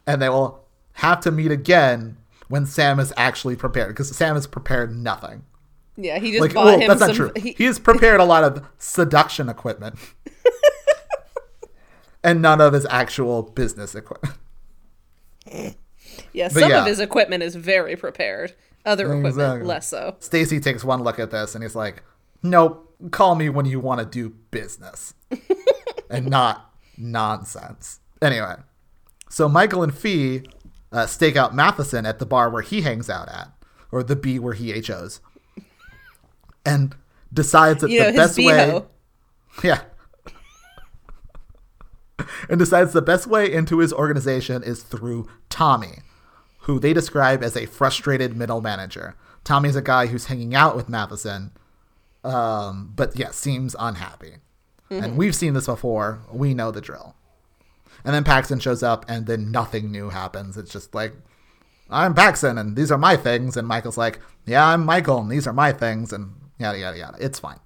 and 0.06 0.22
they 0.22 0.30
will 0.30 0.63
have 0.94 1.20
to 1.22 1.32
meet 1.32 1.52
again 1.52 2.17
when 2.48 2.67
Sam 2.67 3.00
is 3.00 3.12
actually 3.17 3.56
prepared 3.56 3.89
because 3.89 4.15
Sam 4.15 4.36
has 4.36 4.46
prepared 4.46 4.96
nothing. 4.96 5.44
Yeah, 5.98 6.20
he 6.20 6.30
just 6.32 6.41
Like, 6.41 6.54
bought 6.54 6.65
well, 6.65 6.80
him 6.80 6.88
that's 6.89 7.00
some. 7.00 7.10
not 7.10 7.15
true. 7.15 7.32
He, 7.36 7.54
He 7.54 7.63
has 7.65 7.80
prepared 7.80 8.20
a 8.20 8.24
lot 8.24 8.44
of 8.44 8.63
seduction 8.78 9.50
equipment 9.50 9.96
and 12.24 12.39
none 12.39 12.62
of 12.62 12.74
his 12.74 12.86
actual 12.89 13.41
business 13.41 13.96
equipment. 13.96 14.36
yeah, 16.34 16.50
some 16.50 16.70
yeah. 16.70 16.82
of 16.82 16.86
his 16.86 17.00
equipment 17.00 17.41
is 17.41 17.56
very 17.56 17.96
prepared. 17.96 18.54
Other 18.86 19.06
equipment 19.06 19.28
Exactly. 19.28 19.67
less 19.67 19.88
so. 19.88 20.17
Stacy 20.20 20.60
takes 20.60 20.84
one 20.84 21.04
look 21.04 21.17
at 21.17 21.32
this 21.32 21.56
and 21.56 21.63
he's 21.63 21.76
like, 21.76 22.04
"Nope, 22.44 22.96
call 23.12 23.36
me 23.36 23.50
when 23.50 23.66
you 23.66 23.80
want 23.80 24.00
to 24.00 24.06
do 24.06 24.36
business. 24.52 25.14
And 26.10 26.30
not 26.30 26.74
nonsense." 26.98 28.02
Anyway, 28.22 28.56
so 29.30 29.48
Michael 29.48 29.82
and 29.82 29.96
Fee 29.98 30.44
uh, 30.92 31.06
stake 31.06 31.38
out 31.38 31.56
Matheson 31.56 32.06
at 32.06 32.20
the 32.20 32.26
bar 32.26 32.50
where 32.50 32.62
he 32.62 32.82
hangs 32.82 33.10
out 33.10 33.30
at, 33.30 33.50
or 33.94 34.04
the 34.04 34.18
B 34.18 34.38
where 34.38 34.54
he 34.54 34.74
HOs, 34.74 35.22
and 36.66 36.96
decides 37.34 37.80
that 37.80 37.90
You 37.90 38.02
know 38.02 38.12
the 38.12 38.18
best 38.18 38.38
way, 38.38 38.82
yeah, 39.64 39.82
and 42.50 42.60
decides 42.60 42.94
the 42.94 43.02
best 43.02 43.28
way 43.28 43.52
into 43.52 43.80
his 43.80 43.94
organization 43.94 44.64
is 44.64 44.84
through 44.84 45.28
Tommy, 45.50 46.00
who 46.62 46.80
they 46.80 46.94
describe 46.94 47.44
as 47.44 47.56
a 47.56 47.66
frustrated 47.66 48.36
middle 48.36 48.62
manager. 48.62 49.16
Tommy's 49.44 49.76
a 49.76 49.82
guy 49.82 50.08
who's 50.08 50.26
hanging 50.26 50.54
out 50.54 50.76
with 50.76 50.90
Matheson, 50.90 51.52
um, 52.24 52.94
but 52.96 53.16
yeah, 53.16 53.32
seems 53.32 53.76
unhappy. 53.80 54.36
And 54.90 55.16
we've 55.16 55.34
seen 55.36 55.54
this 55.54 55.68
before. 55.68 56.20
We 56.34 56.54
know 56.54 56.70
the 56.70 56.82
drill. 56.82 57.16
And 58.04 58.14
then 58.14 58.26
Paxson 58.26 58.60
shows 58.60 58.84
up, 58.84 59.06
and 59.08 59.26
then 59.26 59.50
nothing 59.50 59.90
new 59.90 60.10
happens. 60.10 60.58
It's 60.58 60.70
just 60.74 60.94
like, 60.94 61.14
I'm 61.90 62.14
Paxson, 62.14 62.58
and 62.58 62.76
these 62.76 62.92
are 62.92 62.98
my 62.98 63.16
things. 63.16 63.56
And 63.56 63.66
Michael's 63.66 63.98
like, 63.98 64.20
Yeah, 64.46 64.66
I'm 64.68 64.84
Michael, 64.86 65.20
and 65.20 65.32
these 65.32 65.48
are 65.48 65.54
my 65.54 65.72
things, 65.72 66.12
and 66.12 66.34
yada 66.60 66.78
yada 66.78 66.98
yada. 66.98 67.18
It's 67.22 67.40
fine. 67.40 67.60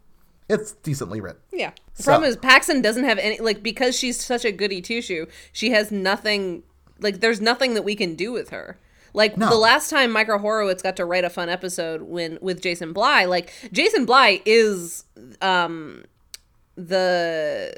It's 0.48 0.74
decently 0.74 1.20
written. 1.20 1.41
Yeah. 1.52 1.72
The 1.96 2.04
So- 2.04 2.12
problem 2.12 2.30
is 2.30 2.38
Paxson 2.38 2.84
doesn't 2.84 3.06
have 3.06 3.18
any 3.18 3.39
like 3.39 3.63
because 3.63 3.98
she's 3.98 4.24
such 4.24 4.46
a 4.46 4.52
goody 4.52 4.80
two 4.82 5.02
shoe. 5.02 5.28
She 5.52 5.72
has 5.72 5.91
nothing. 5.91 6.62
Like 7.00 7.22
there's 7.22 7.41
nothing 7.41 7.74
that 7.74 7.82
we 7.84 7.96
can 7.96 8.13
do 8.13 8.32
with 8.32 8.50
her. 8.52 8.78
Like 9.15 9.38
No. 9.38 9.49
the 9.49 9.56
last 9.56 9.89
time 9.89 10.12
Michael 10.12 10.38
Horowitz 10.39 10.84
got 10.84 10.95
to 10.97 11.06
write 11.06 11.23
a 11.23 11.30
fun 11.30 11.49
episode 11.49 12.04
when 12.04 12.38
with 12.41 12.62
Jason 12.62 12.93
Bly, 12.93 13.25
like 13.25 13.51
Jason 13.71 14.06
Bly 14.06 14.41
is 14.45 15.06
um 15.41 16.04
the 16.75 17.75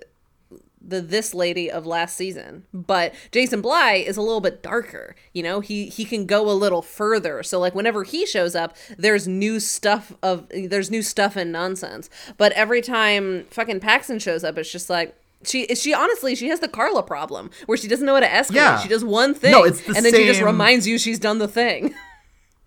the 0.81 1.01
this 1.01 1.33
lady 1.33 1.69
of 1.69 1.85
last 1.85 2.15
season. 2.15 2.63
But 2.73 3.13
jason 3.31 3.61
bly 3.61 3.95
is 3.95 4.15
a 4.15 4.21
little 4.21 4.39
bit 4.39 4.63
darker 4.63 5.15
you 5.33 5.43
know? 5.43 5.59
He 5.59 5.87
he 5.87 6.05
can 6.05 6.25
go 6.25 6.49
a 6.49 6.53
little 6.53 6.81
further. 6.81 7.43
So 7.43 7.59
like 7.59 7.75
whenever 7.75 8.03
he 8.03 8.25
shows 8.25 8.55
up 8.55 8.75
there's 8.97 9.27
new 9.27 9.59
stuff 9.59 10.13
of 10.23 10.47
there's 10.49 10.89
new 10.89 11.01
stuff 11.01 11.35
and 11.35 11.51
nonsense. 11.51 12.09
But 12.37 12.53
every 12.53 12.81
time 12.81 13.45
fucking 13.51 13.81
paxson 13.81 14.19
shows 14.19 14.43
up 14.43 14.57
it's 14.57 14.71
just 14.71 14.89
like 14.89 15.13
she 15.45 15.67
she 15.75 15.93
honestly 15.93 16.35
she 16.35 16.47
has 16.47 16.59
the 16.59 16.67
carla 16.67 17.03
problem 17.03 17.49
where 17.67 17.77
she 17.77 17.87
doesn't 17.87 18.05
know 18.05 18.15
how 18.15 18.19
to 18.19 18.27
escalate 18.27 18.55
Yeah. 18.55 18.79
she 18.79 18.89
does 18.89 19.03
one 19.05 19.33
thing 19.33 19.51
No, 19.51 19.63
it's 19.63 19.81
the 19.81 19.95
and 19.95 20.03
then 20.05 20.13
she 20.13 20.25
just 20.25 20.41
reminds 20.41 20.87
you 20.87 20.97
she's 20.97 21.19
done 21.19 21.37
the 21.37 21.47
thing 21.47 21.93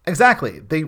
Exactly. 0.06 0.60
They 0.60 0.84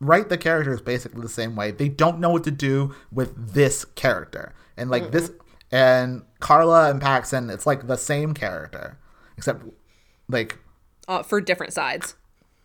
write 0.00 0.28
the 0.28 0.36
characters 0.36 0.80
basically 0.82 1.22
the 1.22 1.28
same 1.28 1.54
way. 1.56 1.70
They 1.70 1.88
don't 1.88 2.18
know 2.18 2.30
what 2.30 2.44
to 2.44 2.50
do 2.50 2.94
with 3.12 3.54
this 3.54 3.84
character. 3.84 4.54
And 4.76 4.90
like 4.90 5.12
this 5.12 5.30
and 5.70 6.22
Carla 6.40 6.90
and 6.90 7.00
Paxson, 7.00 7.48
it's 7.48 7.64
like 7.66 7.86
the 7.86 7.96
same 7.96 8.34
character. 8.34 8.98
Except 9.38 9.64
like 10.28 10.58
uh, 11.08 11.22
for 11.22 11.40
different 11.40 11.72
sides 11.72 12.16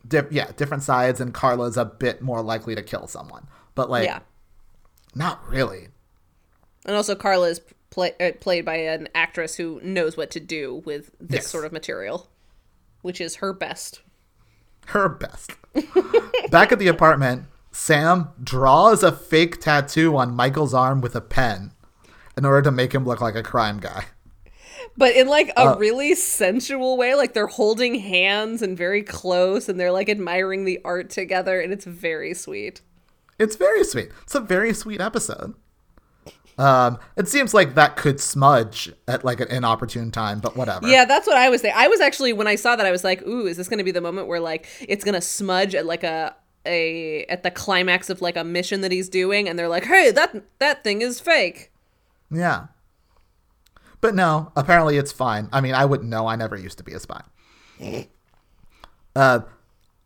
di- 0.07 0.23
yeah, 0.31 0.51
different 0.57 0.83
sides 0.83 1.21
and 1.21 1.33
Carla's 1.33 1.77
a 1.77 1.85
bit 1.85 2.21
more 2.21 2.41
likely 2.41 2.73
to 2.75 2.81
kill 2.81 3.07
someone. 3.07 3.47
But 3.75 3.89
like 3.89 4.05
yeah 4.05 4.19
not 5.13 5.47
really. 5.47 5.89
And 6.85 6.95
also, 6.95 7.15
Carla 7.15 7.49
is 7.49 7.61
play, 7.89 8.13
uh, 8.19 8.31
played 8.39 8.65
by 8.65 8.77
an 8.77 9.07
actress 9.13 9.55
who 9.55 9.79
knows 9.83 10.17
what 10.17 10.31
to 10.31 10.39
do 10.39 10.81
with 10.85 11.11
this 11.19 11.43
Yes. 11.43 11.47
sort 11.47 11.65
of 11.65 11.71
material, 11.71 12.29
which 13.01 13.21
is 13.21 13.35
her 13.35 13.53
best. 13.53 14.01
Her 14.87 15.07
best. 15.09 15.51
Back 16.51 16.71
at 16.71 16.79
the 16.79 16.87
apartment, 16.87 17.45
Sam 17.71 18.29
draws 18.43 19.03
a 19.03 19.11
fake 19.11 19.59
tattoo 19.61 20.17
on 20.17 20.35
Michael's 20.35 20.73
arm 20.73 21.01
with 21.01 21.15
a 21.15 21.21
pen 21.21 21.71
in 22.35 22.45
order 22.45 22.61
to 22.63 22.71
make 22.71 22.93
him 22.93 23.05
look 23.05 23.21
like 23.21 23.35
a 23.35 23.43
crime 23.43 23.79
guy. 23.79 24.05
But 24.97 25.15
in 25.15 25.27
like 25.27 25.49
a 25.49 25.59
Uh, 25.61 25.75
really 25.77 26.15
sensual 26.15 26.97
way, 26.97 27.13
like 27.13 27.33
they're 27.33 27.45
holding 27.47 27.95
hands 27.95 28.61
and 28.63 28.75
very 28.75 29.03
close, 29.03 29.69
and 29.69 29.79
they're 29.79 29.91
like 29.91 30.09
admiring 30.09 30.65
the 30.65 30.79
art 30.83 31.09
together, 31.11 31.61
and 31.61 31.71
it's 31.71 31.85
very 31.85 32.33
sweet. 32.33 32.81
It's 33.37 33.55
very 33.55 33.83
sweet. 33.83 34.09
It's 34.23 34.33
a 34.35 34.39
very 34.39 34.73
sweet 34.73 34.99
episode. 34.99 35.53
Um, 36.61 36.99
it 37.17 37.27
seems 37.27 37.55
like 37.55 37.73
that 37.73 37.95
could 37.95 38.19
smudge 38.19 38.93
at 39.07 39.25
like 39.25 39.39
an 39.39 39.47
inopportune 39.47 40.11
time, 40.11 40.39
but 40.39 40.55
whatever. 40.55 40.87
Yeah, 40.87 41.05
that's 41.05 41.25
what 41.25 41.35
I 41.35 41.49
was 41.49 41.61
saying. 41.61 41.73
I 41.75 41.87
was 41.87 41.99
actually 41.99 42.33
when 42.33 42.45
I 42.45 42.53
saw 42.53 42.75
that, 42.75 42.85
I 42.85 42.91
was 42.91 43.03
like, 43.03 43.25
"Ooh, 43.25 43.47
is 43.47 43.57
this 43.57 43.67
going 43.67 43.79
to 43.79 43.83
be 43.83 43.89
the 43.89 43.99
moment 43.99 44.27
where 44.27 44.39
like 44.39 44.67
it's 44.87 45.03
going 45.03 45.15
to 45.15 45.21
smudge 45.21 45.73
at 45.73 45.87
like 45.87 46.03
a 46.03 46.35
a 46.67 47.25
at 47.25 47.41
the 47.41 47.49
climax 47.49 48.11
of 48.11 48.21
like 48.21 48.37
a 48.37 48.43
mission 48.43 48.81
that 48.81 48.91
he's 48.91 49.09
doing?" 49.09 49.49
And 49.49 49.57
they're 49.57 49.67
like, 49.67 49.85
"Hey, 49.85 50.11
that 50.11 50.43
that 50.59 50.83
thing 50.83 51.01
is 51.01 51.19
fake." 51.19 51.71
Yeah. 52.29 52.67
But 53.99 54.13
no, 54.13 54.51
apparently 54.55 54.97
it's 54.97 55.11
fine. 55.11 55.49
I 55.51 55.61
mean, 55.61 55.73
I 55.73 55.85
wouldn't 55.85 56.09
know. 56.09 56.27
I 56.27 56.35
never 56.35 56.55
used 56.55 56.77
to 56.77 56.83
be 56.83 56.93
a 56.93 56.99
spy. 56.99 57.23
Uh, 59.13 59.41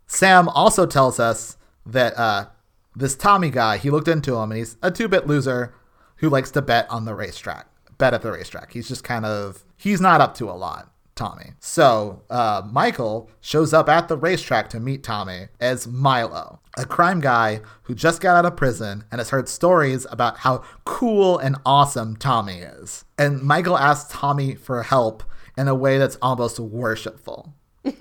Sam 0.08 0.50
also 0.50 0.88
tells 0.88 1.20
us 1.20 1.58
that 1.86 2.18
uh, 2.18 2.48
this 2.96 3.16
Tommy 3.16 3.52
guy, 3.52 3.78
he 3.78 3.92
looked 3.92 4.08
into 4.08 4.36
him 4.36 4.52
and 4.52 4.58
he's 4.58 4.78
a 4.82 4.90
two 4.90 5.08
bit 5.08 5.28
loser 5.28 5.76
who 6.18 6.30
likes 6.30 6.52
to 6.52 6.62
bet 6.62 6.90
on 6.90 7.06
the 7.06 7.16
racetrack, 7.16 7.68
bet 7.98 8.14
at 8.14 8.22
the 8.22 8.32
racetrack. 8.32 8.74
He's 8.74 8.88
just 8.88 9.04
kind 9.04 9.26
of, 9.26 9.64
he's 9.78 10.02
not 10.02 10.22
up 10.22 10.36
to 10.36 10.50
a 10.50 10.54
lot, 10.54 10.92
Tommy. 11.16 11.52
So 11.60 12.24
uh, 12.30 12.64
Michael 12.66 13.30
shows 13.42 13.74
up 13.74 13.90
at 13.90 14.08
the 14.08 14.18
racetrack 14.18 14.70
to 14.70 14.80
meet 14.80 15.04
Tommy 15.04 15.48
as 15.60 15.88
Milo, 15.88 16.60
a 16.78 16.86
crime 16.86 17.20
guy 17.20 17.62
who 17.84 17.96
just 17.96 18.22
got 18.22 18.38
out 18.38 18.46
of 18.46 18.56
prison 18.56 19.04
and 19.12 19.20
has 19.20 19.30
heard 19.30 19.50
stories 19.50 20.06
about 20.10 20.40
how 20.40 20.64
cool 20.86 21.38
and 21.38 21.58
awesome 21.66 22.16
Tommy 22.16 22.60
is. 22.60 23.06
And 23.18 23.42
Michael 23.42 23.78
asks 23.78 24.12
Tommy 24.12 24.56
for 24.56 24.84
help 24.84 25.24
in 25.58 25.68
a 25.68 25.76
way 25.76 25.98
that's 25.98 26.18
almost 26.22 26.60
worshipful. 26.60 27.54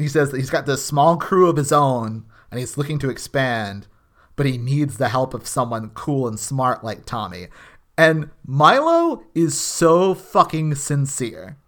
He 0.00 0.08
says 0.08 0.30
that 0.30 0.38
he's 0.38 0.50
got 0.50 0.66
this 0.66 0.84
small 0.84 1.16
crew 1.16 1.48
of 1.48 1.56
his 1.56 1.72
own 1.72 2.24
and 2.50 2.58
he's 2.58 2.78
looking 2.78 2.98
to 3.00 3.10
expand, 3.10 3.86
but 4.40 4.46
he 4.46 4.56
needs 4.56 4.96
the 4.96 5.10
help 5.10 5.34
of 5.34 5.46
someone 5.46 5.90
cool 5.90 6.26
and 6.26 6.40
smart 6.40 6.82
like 6.82 7.04
Tommy. 7.04 7.48
And 7.98 8.30
Milo 8.46 9.22
is 9.34 9.60
so 9.60 10.14
fucking 10.14 10.76
sincere. 10.76 11.58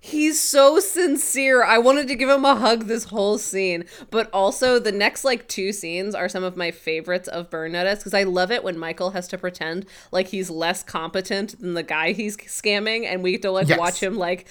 He's 0.00 0.38
so 0.38 0.78
sincere. 0.78 1.64
I 1.64 1.78
wanted 1.78 2.06
to 2.06 2.14
give 2.14 2.28
him 2.28 2.44
a 2.44 2.54
hug 2.54 2.84
this 2.84 3.04
whole 3.06 3.36
scene. 3.38 3.84
But 4.12 4.30
also, 4.32 4.78
the 4.78 4.92
next 4.92 5.24
like 5.24 5.48
two 5.48 5.72
scenes 5.72 6.14
are 6.14 6.28
some 6.28 6.44
of 6.44 6.56
my 6.56 6.70
favorites 6.70 7.26
of 7.26 7.50
Burn 7.50 7.72
Notice 7.72 7.98
because 7.98 8.14
I 8.14 8.22
love 8.22 8.52
it 8.52 8.62
when 8.62 8.78
Michael 8.78 9.10
has 9.10 9.26
to 9.28 9.38
pretend 9.38 9.86
like 10.12 10.28
he's 10.28 10.50
less 10.50 10.84
competent 10.84 11.58
than 11.60 11.74
the 11.74 11.82
guy 11.82 12.12
he's 12.12 12.36
scamming, 12.36 13.06
and 13.06 13.24
we 13.24 13.32
get 13.32 13.42
to 13.42 13.50
like 13.50 13.68
Yes. 13.68 13.78
watch 13.78 14.00
him 14.00 14.16
like. 14.16 14.46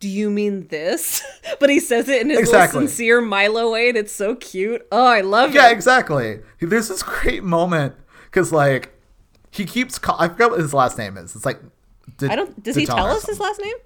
Do 0.00 0.08
you 0.08 0.28
mean 0.30 0.66
this? 0.68 1.22
but 1.60 1.70
he 1.70 1.80
says 1.80 2.08
it 2.08 2.20
in 2.22 2.30
his 2.30 2.40
Exactly. 2.40 2.80
little 2.80 2.88
sincere 2.88 3.20
Milo 3.20 3.72
way, 3.72 3.88
and 3.88 3.96
it's 3.96 4.12
so 4.12 4.34
cute. 4.34 4.86
Oh, 4.92 5.06
I 5.06 5.20
love 5.22 5.54
Yeah, 5.54 5.66
it. 5.66 5.68
Yeah, 5.68 5.72
exactly. 5.72 6.40
There's 6.60 6.88
this 6.88 7.02
great 7.02 7.42
moment 7.42 7.94
because, 8.24 8.52
like, 8.52 8.92
he 9.50 9.64
keeps. 9.64 9.98
Call- 9.98 10.16
I 10.18 10.28
forgot 10.28 10.50
what 10.50 10.60
his 10.60 10.74
last 10.74 10.98
name 10.98 11.16
is. 11.16 11.34
It's 11.34 11.46
like. 11.46 11.60
D- 12.18 12.26
I 12.28 12.36
don't. 12.36 12.62
Does 12.62 12.76
he 12.76 12.84
tell 12.86 13.06
us 13.06 13.24
his 13.26 13.40
last 13.40 13.60
name? 13.62 13.76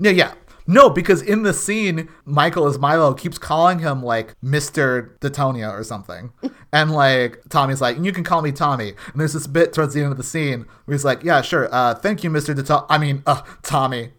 Yeah, 0.00 0.12
yeah. 0.12 0.34
No, 0.70 0.90
because 0.90 1.22
in 1.22 1.42
the 1.44 1.54
scene, 1.54 2.08
Michael 2.26 2.66
as 2.66 2.78
Milo 2.78 3.14
keeps 3.14 3.38
calling 3.38 3.78
him 3.78 4.02
like 4.02 4.34
Mr. 4.44 5.18
Detonia 5.18 5.70
or 5.72 5.82
something. 5.82 6.30
and 6.72 6.92
like 6.92 7.40
Tommy's 7.48 7.80
like, 7.80 7.98
you 7.98 8.12
can 8.12 8.22
call 8.22 8.42
me 8.42 8.52
Tommy. 8.52 8.90
And 8.90 9.20
there's 9.20 9.32
this 9.32 9.46
bit 9.46 9.72
towards 9.72 9.94
the 9.94 10.02
end 10.02 10.12
of 10.12 10.18
the 10.18 10.24
scene 10.24 10.66
where 10.84 10.94
he's 10.94 11.06
like, 11.06 11.24
Yeah, 11.24 11.40
sure, 11.40 11.68
uh, 11.72 11.94
thank 11.94 12.22
you, 12.22 12.28
Mr. 12.30 12.54
Deto 12.54 12.84
I 12.90 12.98
mean, 12.98 13.22
uh, 13.26 13.40
Tommy. 13.62 14.10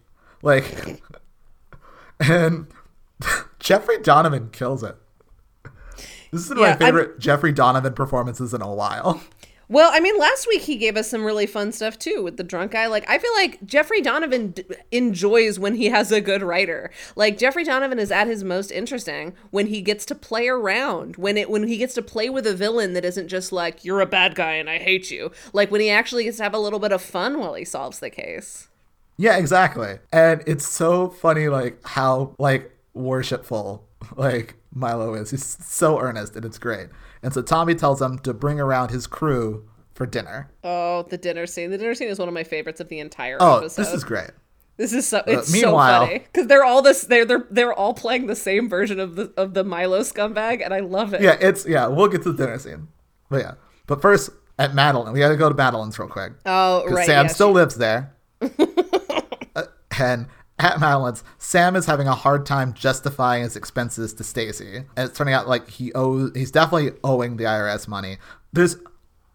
Like 0.42 1.02
and 2.20 2.68
Jeffrey 3.60 4.00
Donovan 4.02 4.50
kills 4.52 4.84
it. 4.84 4.96
This 6.32 6.44
is 6.44 6.50
one 6.50 6.60
of 6.60 6.62
Yeah, 6.62 6.66
my 6.66 6.70
I'm- 6.72 6.80
favorite 6.80 7.20
Jeffrey 7.20 7.52
Donovan 7.52 7.94
performances 7.94 8.54
in 8.54 8.62
a 8.62 8.74
while. 8.74 9.22
Well, 9.72 9.92
I 9.94 10.00
mean, 10.00 10.18
last 10.18 10.48
week 10.48 10.64
he 10.64 10.78
gave 10.78 10.98
us 10.98 11.08
some 11.12 11.24
really 11.24 11.46
fun 11.46 11.72
stuff 11.72 12.00
too 12.00 12.24
with 12.24 12.38
the 12.38 12.44
drunk 12.44 12.72
guy. 12.72 12.88
Like, 12.88 13.08
I 13.08 13.20
feel 13.20 13.32
like 13.36 13.64
Jeffrey 13.68 14.02
Donovan 14.02 14.50
d- 14.50 14.64
enjoys 14.92 15.60
when 15.60 15.76
he 15.76 15.90
has 15.90 16.12
a 16.12 16.22
good 16.22 16.42
writer. 16.42 16.90
Like, 17.16 17.38
Jeffrey 17.38 17.64
Donovan 17.64 18.00
is 18.00 18.12
at 18.12 18.26
his 18.26 18.44
most 18.44 18.72
interesting 18.72 19.36
when 19.52 19.68
he 19.68 19.82
gets 19.84 20.08
to 20.08 20.16
play 20.16 20.48
around, 20.48 21.18
when 21.18 21.38
it 21.38 21.52
when 21.52 21.68
he 21.68 21.78
gets 21.78 21.94
to 21.94 22.02
play 22.02 22.32
with 22.32 22.48
a 22.48 22.56
villain 22.56 22.94
that 22.94 23.06
isn't 23.06 23.28
just 23.28 23.52
like 23.52 23.86
you're 23.86 24.02
a 24.02 24.08
bad 24.08 24.34
guy 24.34 24.54
and 24.54 24.72
I 24.72 24.80
hate 24.80 25.12
you. 25.12 25.32
Like 25.54 25.70
when 25.70 25.82
he 25.82 25.92
actually 25.92 26.24
gets 26.24 26.38
to 26.38 26.44
have 26.44 26.56
a 26.56 26.60
little 26.60 26.80
bit 26.80 26.92
of 26.92 27.00
fun 27.04 27.40
while 27.40 27.54
he 27.54 27.64
solves 27.64 28.00
the 28.00 28.10
case. 28.10 28.69
Yeah, 29.22 29.38
exactly. 29.38 30.00
And 30.14 30.42
it's 30.48 30.66
so 30.66 31.10
funny, 31.10 31.50
like 31.50 31.86
how 31.86 32.36
like 32.40 32.72
worshipful 32.94 33.86
like 34.16 34.56
Milo 34.74 35.14
is. 35.14 35.32
He's 35.32 35.46
so 35.66 36.00
earnest, 36.00 36.36
and 36.38 36.46
it's 36.46 36.58
great. 36.58 36.88
And 37.22 37.34
so 37.34 37.42
Tommy 37.42 37.76
tells 37.76 38.02
him 38.02 38.20
to 38.20 38.34
bring 38.34 38.60
around 38.62 38.92
his 38.92 39.08
crew 39.08 39.68
for 39.94 40.06
dinner. 40.06 40.50
Oh, 40.64 41.04
the 41.10 41.18
dinner 41.18 41.46
scene! 41.48 41.70
The 41.70 41.78
dinner 41.78 41.96
scene 41.96 42.08
is 42.08 42.18
one 42.18 42.30
of 42.30 42.34
my 42.34 42.46
favorites 42.46 42.80
of 42.80 42.88
the 42.88 43.00
entire 43.00 43.38
Oh, 43.42 43.58
episode. 43.58 43.82
this 43.84 43.94
is 43.94 44.04
great. 44.06 44.32
This 44.78 44.94
is 44.94 45.06
so 45.06 45.18
uh, 45.18 45.24
it's 45.28 45.50
so 45.50 45.54
meanwhile- 45.68 46.06
funny 46.06 46.20
because 46.20 46.48
they're 46.48 46.64
all 46.64 46.82
this 46.82 47.02
they're 47.02 47.26
they're 47.26 47.46
they're 47.52 47.74
all 47.74 47.94
playing 47.94 48.28
the 48.28 48.36
same 48.38 48.70
version 48.70 49.02
of 49.02 49.18
the 49.18 49.34
of 49.36 49.54
the 49.54 49.66
Milo 49.66 50.00
scumbag, 50.00 50.64
and 50.64 50.74
I 50.74 50.80
love 50.80 51.14
it. 51.14 51.20
Yeah, 51.20 51.36
it's 51.42 51.66
yeah. 51.68 51.88
We'll 51.88 52.08
get 52.08 52.24
to 52.24 52.32
the 52.32 52.46
dinner 52.46 52.58
scene, 52.58 52.88
but 53.30 53.42
yeah. 53.42 53.56
But 53.88 54.02
first, 54.02 54.30
at 54.58 54.74
Madeline, 54.74 55.12
we 55.12 55.20
got 55.20 55.28
to 55.30 55.36
go 55.36 55.50
to 55.50 55.56
Madeline's 55.56 56.00
real 56.00 56.08
quick. 56.08 56.32
Oh, 56.46 56.84
because 56.84 56.96
right. 56.96 57.06
Sam 57.06 57.26
yeah, 57.26 57.32
still 57.34 57.50
she- 57.50 57.54
lives 57.56 57.76
there. 57.76 58.16
And 60.00 60.28
at 60.58 60.80
Madeline's, 60.80 61.24
Sam 61.38 61.76
is 61.76 61.86
having 61.86 62.08
a 62.08 62.16
hard 62.16 62.46
time 62.46 62.74
justifying 62.74 63.44
his 63.44 63.56
expenses 63.56 64.14
to 64.16 64.24
Stacy. 64.24 64.78
And 64.96 65.10
it's 65.10 65.18
turning 65.18 65.34
out 65.34 65.48
like 65.48 65.70
he 65.70 65.94
owes 65.94 66.32
he's 66.36 66.52
definitely 66.52 66.98
owing 67.04 67.38
the 67.38 67.46
IRS 67.46 67.88
money. 67.88 68.18
There's 68.52 68.78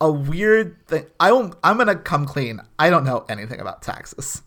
a 0.00 0.10
weird 0.10 0.86
thing. 0.86 1.06
I 1.18 1.28
don't 1.28 1.54
I'm 1.64 1.78
gonna 1.78 1.96
come 1.96 2.26
clean. 2.26 2.60
I 2.78 2.90
don't 2.90 3.04
know 3.04 3.24
anything 3.28 3.60
about 3.60 3.82
taxes. 3.82 4.42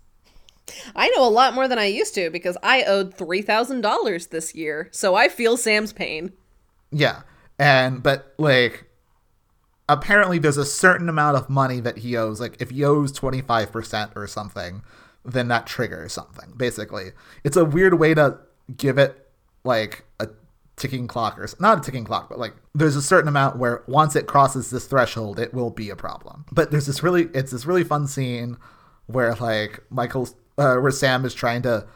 I 0.96 1.08
know 1.10 1.26
a 1.26 1.30
lot 1.30 1.54
more 1.54 1.68
than 1.68 1.80
I 1.80 1.86
used 1.86 2.14
to 2.16 2.30
because 2.30 2.58
I 2.62 2.84
owed 2.84 3.14
three 3.14 3.42
thousand 3.42 3.82
dollars 3.82 4.28
this 4.28 4.54
year, 4.54 4.90
so 4.92 5.16
I 5.16 5.30
feel 5.30 5.58
Sam's 5.58 5.94
pain. 5.94 6.34
Yeah. 6.92 7.22
And 7.58 8.04
but 8.04 8.34
like 8.38 8.86
apparently 9.90 10.38
there's 10.38 10.58
a 10.58 10.66
certain 10.66 11.10
amount 11.10 11.38
of 11.38 11.50
money 11.50 11.80
that 11.80 12.00
he 12.00 12.16
owes. 12.18 12.40
Like 12.40 12.62
if 12.62 12.70
he 12.70 12.84
owes 12.84 13.14
25% 13.14 14.16
or 14.16 14.28
something, 14.28 14.84
then 15.28 15.50
that 15.50 15.68
triggers 15.68 16.14
something. 16.14 16.54
Basically. 16.58 17.12
It's 17.44 17.58
a 17.58 17.66
weird 17.66 18.00
way 18.00 18.14
to 18.14 18.40
give 18.76 18.98
it 18.98 19.30
like 19.64 20.06
a 20.20 20.30
ticking 20.78 21.08
clock 21.08 21.38
or 21.40 21.48
not 21.60 21.80
a 21.80 21.82
ticking 21.82 22.06
clock, 22.06 22.30
but 22.30 22.40
like 22.40 22.54
there's 22.74 22.96
a 22.96 23.02
certain 23.02 23.28
amount 23.28 23.58
where 23.58 23.84
once 23.88 24.16
it 24.16 24.28
crosses 24.28 24.70
this 24.70 24.86
threshold, 24.86 25.40
it 25.40 25.54
will 25.54 25.70
be 25.72 25.90
a 25.90 25.96
problem. 25.96 26.46
But 26.52 26.72
there's 26.72 26.86
this 26.86 27.04
really 27.04 27.30
it's 27.34 27.52
this 27.52 27.66
really 27.66 27.84
fun 27.84 28.08
scene 28.08 28.58
where 29.08 29.36
like 29.36 29.84
Michael's 29.90 30.36
uh, 30.58 30.78
where 30.78 30.92
Sam 30.92 31.26
is 31.26 31.34
trying 31.34 31.64
to 31.64 31.88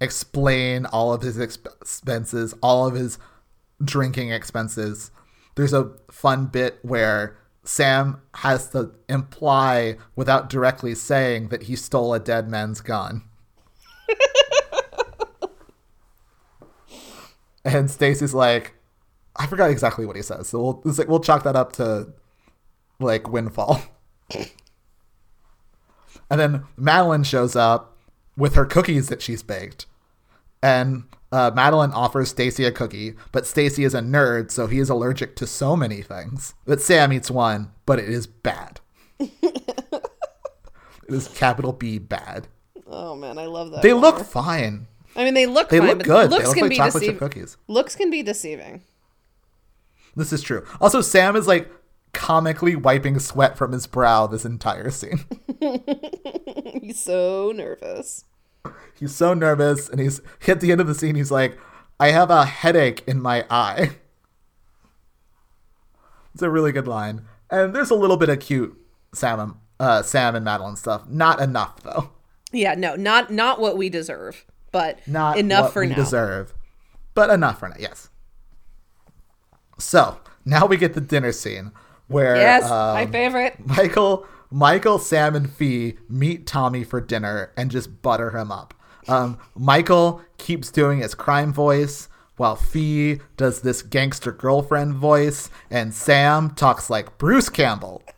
explain 0.00 0.86
all 0.86 1.12
of 1.12 1.22
his 1.22 1.38
exp- 1.38 1.66
expenses, 1.80 2.54
all 2.62 2.86
of 2.86 2.94
his 2.94 3.18
drinking 3.82 4.30
expenses. 4.30 5.10
There's 5.56 5.72
a 5.72 5.90
fun 6.10 6.46
bit 6.46 6.78
where 6.82 7.36
Sam 7.68 8.22
has 8.36 8.70
to 8.70 8.92
imply 9.10 9.98
without 10.16 10.48
directly 10.48 10.94
saying 10.94 11.48
that 11.48 11.64
he 11.64 11.76
stole 11.76 12.14
a 12.14 12.18
dead 12.18 12.48
man's 12.48 12.80
gun. 12.80 13.24
and 17.66 17.90
Stacy's 17.90 18.32
like, 18.32 18.72
I 19.36 19.46
forgot 19.46 19.70
exactly 19.70 20.06
what 20.06 20.16
he 20.16 20.22
says, 20.22 20.48
so 20.48 20.80
we'll 20.82 20.94
like 20.96 21.08
we'll 21.08 21.20
chalk 21.20 21.42
that 21.42 21.56
up 21.56 21.74
to 21.74 22.08
like 23.00 23.28
windfall. 23.28 23.82
and 24.34 24.48
then 26.30 26.64
Madeline 26.78 27.22
shows 27.22 27.54
up 27.54 27.98
with 28.34 28.54
her 28.54 28.64
cookies 28.64 29.08
that 29.08 29.20
she's 29.20 29.42
baked 29.42 29.84
and 30.62 31.04
uh, 31.30 31.50
Madeline 31.54 31.92
offers 31.92 32.30
Stacy 32.30 32.64
a 32.64 32.72
cookie, 32.72 33.14
but 33.32 33.46
Stacy 33.46 33.84
is 33.84 33.94
a 33.94 34.00
nerd, 34.00 34.50
so 34.50 34.66
he 34.66 34.78
is 34.78 34.88
allergic 34.90 35.36
to 35.36 35.46
so 35.46 35.76
many 35.76 36.02
things. 36.02 36.54
But 36.64 36.80
Sam 36.80 37.12
eats 37.12 37.30
one, 37.30 37.70
but 37.86 37.98
it 37.98 38.08
is 38.08 38.26
bad. 38.26 38.80
it 39.18 40.02
is 41.08 41.28
capital 41.28 41.72
B 41.72 41.98
bad. 41.98 42.48
Oh 42.86 43.14
man, 43.14 43.38
I 43.38 43.46
love 43.46 43.70
that. 43.72 43.82
They 43.82 43.92
look 43.92 44.24
fine. 44.24 44.86
I 45.16 45.24
mean, 45.24 45.34
they 45.34 45.46
look. 45.46 45.68
They 45.68 45.78
fine, 45.78 45.88
look 45.88 45.98
but 45.98 46.06
good. 46.06 46.30
They 46.30 46.34
Looks 46.36 46.46
look 46.46 46.54
can 46.54 46.62
like 46.62 46.70
be 46.70 46.76
chocolate 46.76 46.92
chip 46.92 47.00
deceiving. 47.00 47.18
cookies. 47.18 47.56
Looks 47.66 47.96
can 47.96 48.10
be 48.10 48.22
deceiving. 48.22 48.82
This 50.16 50.32
is 50.32 50.42
true. 50.42 50.64
Also, 50.80 51.00
Sam 51.00 51.36
is 51.36 51.46
like 51.46 51.70
comically 52.12 52.74
wiping 52.74 53.18
sweat 53.18 53.56
from 53.58 53.72
his 53.72 53.86
brow 53.86 54.26
this 54.26 54.44
entire 54.44 54.90
scene. 54.90 55.24
He's 56.82 57.00
so 57.00 57.52
nervous. 57.54 58.24
He's 58.98 59.14
so 59.14 59.32
nervous, 59.34 59.88
and 59.88 60.00
he's 60.00 60.20
at 60.48 60.60
the 60.60 60.72
end 60.72 60.80
of 60.80 60.86
the 60.86 60.94
scene. 60.94 61.14
He's 61.14 61.30
like, 61.30 61.56
"I 62.00 62.10
have 62.10 62.30
a 62.30 62.44
headache 62.44 63.02
in 63.06 63.20
my 63.20 63.44
eye." 63.50 63.90
It's 66.34 66.42
a 66.42 66.50
really 66.50 66.72
good 66.72 66.86
line, 66.86 67.22
and 67.50 67.74
there's 67.74 67.90
a 67.90 67.94
little 67.96 68.16
bit 68.16 68.28
of 68.28 68.38
cute 68.40 68.76
Sam, 69.12 69.40
and- 69.40 69.54
uh, 69.80 70.02
Sam 70.02 70.36
and 70.36 70.44
Madeline 70.44 70.76
stuff. 70.76 71.08
Not 71.08 71.40
enough 71.40 71.82
though. 71.82 72.10
Yeah, 72.52 72.74
no, 72.74 72.94
not 72.96 73.30
not 73.32 73.60
what 73.60 73.76
we 73.76 73.88
deserve, 73.88 74.44
but 74.70 75.00
Not 75.06 75.36
enough 75.38 75.64
what 75.64 75.72
for 75.72 75.80
we 75.82 75.88
now. 75.88 75.96
deserve, 75.96 76.54
but 77.14 77.30
enough 77.30 77.58
for 77.58 77.68
now. 77.68 77.76
Yes. 77.78 78.08
So 79.78 80.18
now 80.44 80.66
we 80.66 80.76
get 80.76 80.94
the 80.94 81.00
dinner 81.00 81.32
scene 81.32 81.72
where 82.06 82.36
Yes, 82.36 82.64
um, 82.64 82.94
my 82.94 83.06
favorite. 83.06 83.56
Michael, 83.66 84.26
Michael, 84.50 84.98
Sam, 84.98 85.34
and 85.34 85.50
Fee 85.50 85.96
meet 86.08 86.46
Tommy 86.46 86.84
for 86.84 87.00
dinner 87.00 87.52
and 87.56 87.70
just 87.70 88.02
butter 88.02 88.30
him 88.36 88.50
up. 88.50 88.74
Um, 89.06 89.38
Michael 89.54 90.22
keeps 90.38 90.70
doing 90.70 90.98
his 91.00 91.14
crime 91.14 91.52
voice 91.52 92.08
while 92.36 92.56
Fee 92.56 93.20
does 93.36 93.62
this 93.62 93.82
gangster 93.82 94.32
girlfriend 94.32 94.94
voice, 94.94 95.50
and 95.70 95.92
Sam 95.92 96.50
talks 96.50 96.88
like 96.88 97.18
Bruce 97.18 97.48
Campbell. 97.48 98.02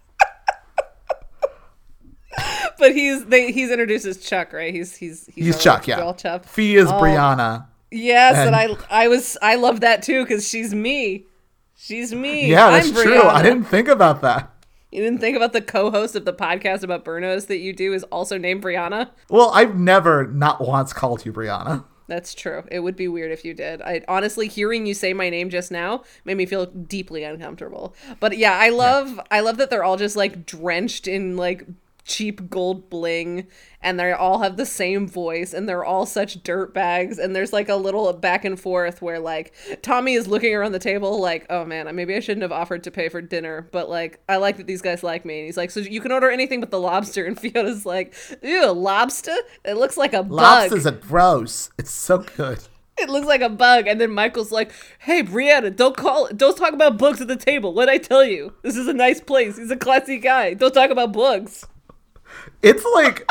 But 2.78 2.94
he's 2.94 3.26
they 3.26 3.52
he's 3.52 3.70
introduced 3.70 4.06
as 4.06 4.16
Chuck, 4.18 4.54
right? 4.54 4.72
He's 4.72 4.96
he's 4.96 5.26
he's, 5.26 5.44
He's 5.46 5.62
Chuck, 5.62 5.86
yeah. 5.86 6.12
Chuck. 6.12 6.44
Fee 6.46 6.76
is 6.76 6.88
Oh. 6.88 6.92
Brianna. 6.92 7.66
Yes, 7.90 8.36
and, 8.36 8.54
And- 8.54 8.78
I 8.88 9.04
I 9.04 9.08
was 9.08 9.36
I 9.42 9.56
love 9.56 9.80
that 9.80 10.02
too 10.02 10.22
because 10.24 10.48
she's 10.48 10.74
me. 10.74 11.26
She's 11.76 12.14
me. 12.14 12.46
Yeah, 12.48 12.70
that's 12.70 12.88
I'm 12.88 12.94
true. 12.94 13.22
I 13.22 13.42
didn't 13.42 13.64
think 13.64 13.88
about 13.88 14.22
that. 14.22 14.49
You 14.90 15.02
didn't 15.02 15.20
think 15.20 15.36
about 15.36 15.52
the 15.52 15.60
co-host 15.60 16.16
of 16.16 16.24
the 16.24 16.32
podcast 16.32 16.82
about 16.82 17.04
Burnos 17.04 17.46
that 17.46 17.58
you 17.58 17.72
do 17.72 17.92
is 17.92 18.02
also 18.04 18.38
named 18.38 18.62
Brianna. 18.62 19.10
Well, 19.28 19.50
I've 19.54 19.78
never 19.78 20.26
not 20.26 20.60
once 20.60 20.92
called 20.92 21.24
you 21.24 21.32
Brianna. 21.32 21.84
That's 22.08 22.34
true. 22.34 22.64
It 22.72 22.80
would 22.80 22.96
be 22.96 23.06
weird 23.06 23.30
if 23.30 23.44
you 23.44 23.54
did. 23.54 23.80
I 23.82 24.02
honestly 24.08 24.48
hearing 24.48 24.84
you 24.84 24.94
say 24.94 25.12
my 25.12 25.30
name 25.30 25.48
just 25.48 25.70
now 25.70 26.02
made 26.24 26.36
me 26.36 26.44
feel 26.44 26.66
deeply 26.66 27.22
uncomfortable. 27.22 27.94
But 28.18 28.36
yeah, 28.36 28.58
I 28.58 28.70
love 28.70 29.20
I 29.30 29.38
love 29.40 29.58
that 29.58 29.70
they're 29.70 29.84
all 29.84 29.96
just 29.96 30.16
like 30.16 30.44
drenched 30.44 31.06
in 31.06 31.36
like 31.36 31.68
cheap 32.04 32.50
gold 32.50 32.90
bling 32.90 33.46
and 33.82 33.98
they 33.98 34.12
all 34.12 34.40
have 34.40 34.56
the 34.56 34.66
same 34.66 35.08
voice 35.08 35.52
and 35.52 35.68
they're 35.68 35.84
all 35.84 36.06
such 36.06 36.42
dirt 36.42 36.74
bags 36.74 37.18
and 37.18 37.34
there's 37.34 37.52
like 37.52 37.68
a 37.68 37.74
little 37.74 38.12
back 38.12 38.44
and 38.44 38.58
forth 38.60 39.00
where 39.00 39.18
like 39.18 39.54
Tommy 39.82 40.14
is 40.14 40.26
looking 40.26 40.54
around 40.54 40.72
the 40.72 40.78
table 40.78 41.20
like, 41.20 41.46
"Oh 41.50 41.64
man, 41.64 41.94
maybe 41.94 42.14
I 42.14 42.20
shouldn't 42.20 42.42
have 42.42 42.52
offered 42.52 42.84
to 42.84 42.90
pay 42.90 43.08
for 43.08 43.22
dinner, 43.22 43.68
but 43.72 43.88
like 43.88 44.20
I 44.28 44.36
like 44.36 44.56
that 44.58 44.66
these 44.66 44.82
guys 44.82 45.02
like 45.02 45.24
me." 45.24 45.38
And 45.38 45.46
he's 45.46 45.56
like, 45.56 45.70
"So 45.70 45.80
you 45.80 46.00
can 46.00 46.12
order 46.12 46.30
anything 46.30 46.60
but 46.60 46.70
the 46.70 46.80
lobster." 46.80 47.24
And 47.30 47.38
Fiona's 47.38 47.86
like, 47.86 48.14
"Ew, 48.42 48.72
lobster? 48.72 49.36
It 49.64 49.74
looks 49.74 49.96
like 49.96 50.12
a 50.14 50.22
bug." 50.22 50.30
Lobsters 50.30 50.86
are 50.86 50.92
gross. 50.92 51.70
It's 51.78 51.90
so 51.90 52.18
good. 52.18 52.60
It 52.98 53.08
looks 53.08 53.26
like 53.26 53.40
a 53.40 53.48
bug, 53.48 53.86
and 53.86 54.00
then 54.00 54.10
Michael's 54.10 54.52
like, 54.52 54.72
"Hey, 54.98 55.22
Brianna, 55.22 55.74
don't 55.74 55.96
call, 55.96 56.28
don't 56.34 56.56
talk 56.56 56.72
about 56.72 56.98
bugs 56.98 57.20
at 57.20 57.28
the 57.28 57.36
table. 57.36 57.72
What 57.72 57.88
I 57.88 57.98
tell 57.98 58.24
you? 58.24 58.54
This 58.62 58.76
is 58.76 58.88
a 58.88 58.92
nice 58.92 59.20
place. 59.20 59.56
He's 59.56 59.70
a 59.70 59.76
classy 59.76 60.18
guy. 60.18 60.54
Don't 60.54 60.74
talk 60.74 60.90
about 60.90 61.12
bugs." 61.12 61.66
It's 62.62 62.84
like 62.94 63.28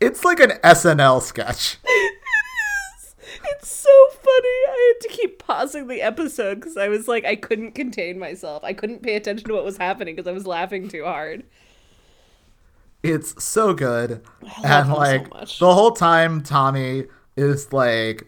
it's 0.00 0.24
like 0.24 0.40
an 0.40 0.52
SNL 0.64 1.22
sketch. 1.22 1.78
It's 3.02 3.14
It's 3.44 3.70
so 3.70 3.90
funny. 4.10 4.48
I 4.68 4.94
had 4.94 5.08
to 5.08 5.16
keep 5.16 5.38
pausing 5.38 5.86
the 5.86 6.02
episode 6.02 6.56
because 6.56 6.76
I 6.76 6.88
was 6.88 7.08
like, 7.08 7.24
I 7.24 7.36
couldn't 7.36 7.72
contain 7.72 8.18
myself. 8.18 8.64
I 8.64 8.72
couldn't 8.72 9.02
pay 9.02 9.16
attention 9.16 9.48
to 9.48 9.54
what 9.54 9.64
was 9.64 9.76
happening 9.76 10.14
because 10.14 10.28
I 10.28 10.32
was 10.32 10.46
laughing 10.46 10.88
too 10.88 11.04
hard. 11.04 11.44
It's 13.02 13.42
so 13.42 13.72
good. 13.72 14.22
And 14.64 14.88
so 14.88 14.94
like 14.94 15.30
much. 15.30 15.58
the 15.58 15.72
whole 15.74 15.92
time 15.92 16.42
Tommy 16.42 17.06
is 17.36 17.72
like 17.72 18.26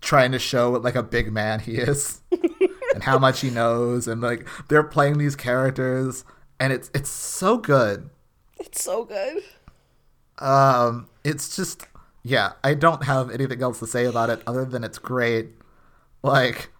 trying 0.00 0.32
to 0.32 0.38
show 0.38 0.70
what 0.70 0.82
like 0.82 0.94
a 0.94 1.02
big 1.02 1.32
man 1.32 1.60
he 1.60 1.76
is 1.76 2.20
and 2.94 3.02
how 3.02 3.18
much 3.18 3.40
he 3.40 3.50
knows 3.50 4.06
and 4.06 4.20
like 4.20 4.46
they're 4.68 4.82
playing 4.82 5.16
these 5.16 5.34
characters 5.34 6.24
and 6.64 6.72
it's 6.72 6.90
it's 6.94 7.10
so 7.10 7.58
good. 7.58 8.08
It's 8.58 8.82
so 8.82 9.04
good. 9.04 9.42
Um 10.38 11.08
it's 11.22 11.54
just 11.54 11.86
yeah, 12.22 12.52
I 12.64 12.72
don't 12.72 13.04
have 13.04 13.30
anything 13.30 13.62
else 13.62 13.80
to 13.80 13.86
say 13.86 14.06
about 14.06 14.30
it 14.30 14.40
other 14.46 14.64
than 14.64 14.82
it's 14.82 14.98
great. 14.98 15.50
Like 16.22 16.70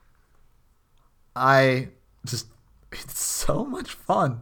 I 1.36 1.88
just 2.24 2.46
it's 2.92 3.20
so 3.20 3.66
much 3.66 3.92
fun. 3.92 4.40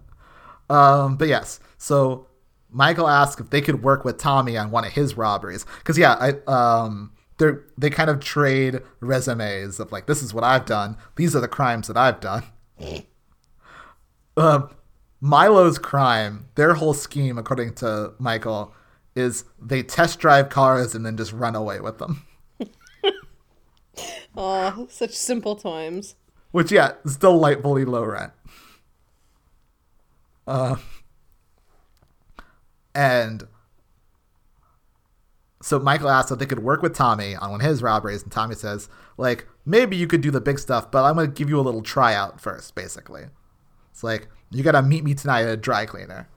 Um 0.71 1.17
but 1.17 1.27
yes. 1.27 1.59
So 1.77 2.29
Michael 2.71 3.09
asked 3.09 3.41
if 3.41 3.51
they 3.51 3.61
could 3.61 3.83
work 3.83 4.05
with 4.05 4.19
Tommy 4.19 4.57
on 4.57 4.71
one 4.71 4.85
of 4.85 4.93
his 4.93 5.17
robberies 5.17 5.67
cuz 5.83 5.99
yeah, 5.99 6.15
I 6.21 6.35
um 6.47 7.15
they 7.39 7.51
they 7.77 7.91
kind 7.91 8.11
of 8.11 8.21
trade 8.21 8.81
resumes 9.01 9.81
of 9.81 9.91
like 9.91 10.07
this 10.07 10.23
is 10.23 10.33
what 10.33 10.45
I've 10.45 10.67
done. 10.67 10.97
These 11.17 11.35
are 11.35 11.41
the 11.41 11.49
crimes 11.49 11.89
that 11.89 11.97
I've 11.97 12.21
done. 12.21 12.45
um 14.37 14.71
Milo's 15.25 15.79
crime, 15.79 16.47
their 16.57 16.75
whole 16.75 16.95
scheme, 16.95 17.39
according 17.39 17.75
to 17.75 18.13
Michael, 18.19 18.75
is 19.15 19.45
they 19.61 19.83
test 19.83 20.19
drive 20.19 20.49
cars 20.49 20.97
and 20.97 21.07
then 21.07 21.17
just 21.17 21.33
run 21.33 21.55
away 21.55 21.81
with 21.81 21.99
them. 21.99 22.27
Oh, 24.35 24.89
such 24.91 25.11
simple 25.11 25.57
times. 25.57 26.15
Which, 26.53 26.73
yeah, 26.73 26.93
is 27.05 27.19
delightfully 27.19 27.85
low 27.85 28.03
rent. 28.03 28.33
Uh, 30.47 30.77
and 32.95 33.47
so 35.63 35.79
Michael 35.79 36.09
asks 36.09 36.31
if 36.31 36.39
they 36.39 36.47
could 36.47 36.63
work 36.63 36.81
with 36.81 36.95
Tommy 36.95 37.37
on 37.37 37.51
one 37.51 37.61
of 37.61 37.67
his 37.67 37.83
robberies, 37.83 38.23
and 38.23 38.33
Tommy 38.33 38.55
says, 38.55 38.89
like, 39.19 39.47
maybe 39.67 39.97
you 39.97 40.07
could 40.07 40.23
do 40.23 40.31
the 40.31 40.41
big 40.41 40.59
stuff, 40.59 40.91
but 40.91 41.05
I'm 41.05 41.17
going 41.17 41.31
to 41.31 41.33
give 41.33 41.51
you 41.51 41.61
a 41.61 41.63
little 41.63 41.83
tryout 41.83 42.41
first, 42.41 42.75
basically. 42.75 43.25
Like, 44.03 44.29
you 44.51 44.63
got 44.63 44.73
to 44.73 44.83
meet 44.83 45.05
me 45.05 45.15
tonight 45.15 45.43
at 45.43 45.49
a 45.49 45.57
dry 45.57 45.87
cleaner. 45.87 46.29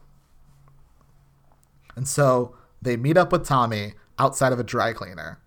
And 1.96 2.08
so 2.08 2.56
they 2.82 2.98
meet 2.98 3.18
up 3.18 3.32
with 3.32 3.46
Tommy 3.46 3.94
outside 4.20 4.54
of 4.54 4.60
a 4.60 4.64
dry 4.64 4.94
cleaner. 4.94 5.40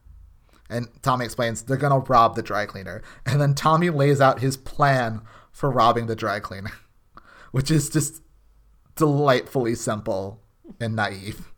And 0.71 0.89
Tommy 1.03 1.25
explains 1.25 1.63
they're 1.63 1.77
to 1.77 2.11
rob 2.11 2.35
the 2.35 2.43
dry 2.43 2.67
cleaner. 2.67 3.03
And 3.25 3.41
then 3.41 3.55
Tommy 3.55 3.91
lays 3.91 4.21
out 4.21 4.41
his 4.41 4.57
plan 4.57 5.23
for 5.51 5.71
robbing 5.71 6.07
the 6.07 6.17
dry 6.17 6.41
cleaner, 6.41 6.73
which 7.53 7.71
is 7.71 7.89
just 7.89 8.23
delightfully 8.97 9.75
simple 9.75 10.43
and 10.81 10.95
naive. 10.95 11.53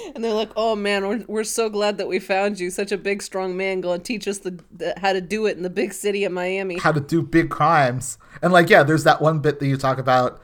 And 0.14 0.22
they're 0.22 0.32
like, 0.34 0.50
"Oh 0.56 0.76
man, 0.76 1.08
we're, 1.08 1.24
we're 1.26 1.44
so 1.44 1.70
glad 1.70 1.96
that 1.96 2.06
we 2.06 2.18
found 2.18 2.60
you. 2.60 2.70
Such 2.70 2.92
a 2.92 2.98
big, 2.98 3.22
strong 3.22 3.56
man. 3.56 3.80
Go 3.80 3.92
and 3.92 4.04
teach 4.04 4.28
us 4.28 4.38
the, 4.38 4.62
the 4.70 4.92
how 4.98 5.14
to 5.14 5.22
do 5.22 5.46
it 5.46 5.56
in 5.56 5.62
the 5.62 5.70
big 5.70 5.94
city 5.94 6.24
of 6.24 6.32
Miami." 6.32 6.78
How 6.78 6.92
to 6.92 7.00
do 7.00 7.22
big 7.22 7.48
crimes. 7.48 8.18
And 8.42 8.52
like, 8.52 8.68
yeah, 8.68 8.82
there's 8.82 9.04
that 9.04 9.22
one 9.22 9.38
bit 9.40 9.58
that 9.60 9.66
you 9.66 9.78
talk 9.78 9.98
about 9.98 10.40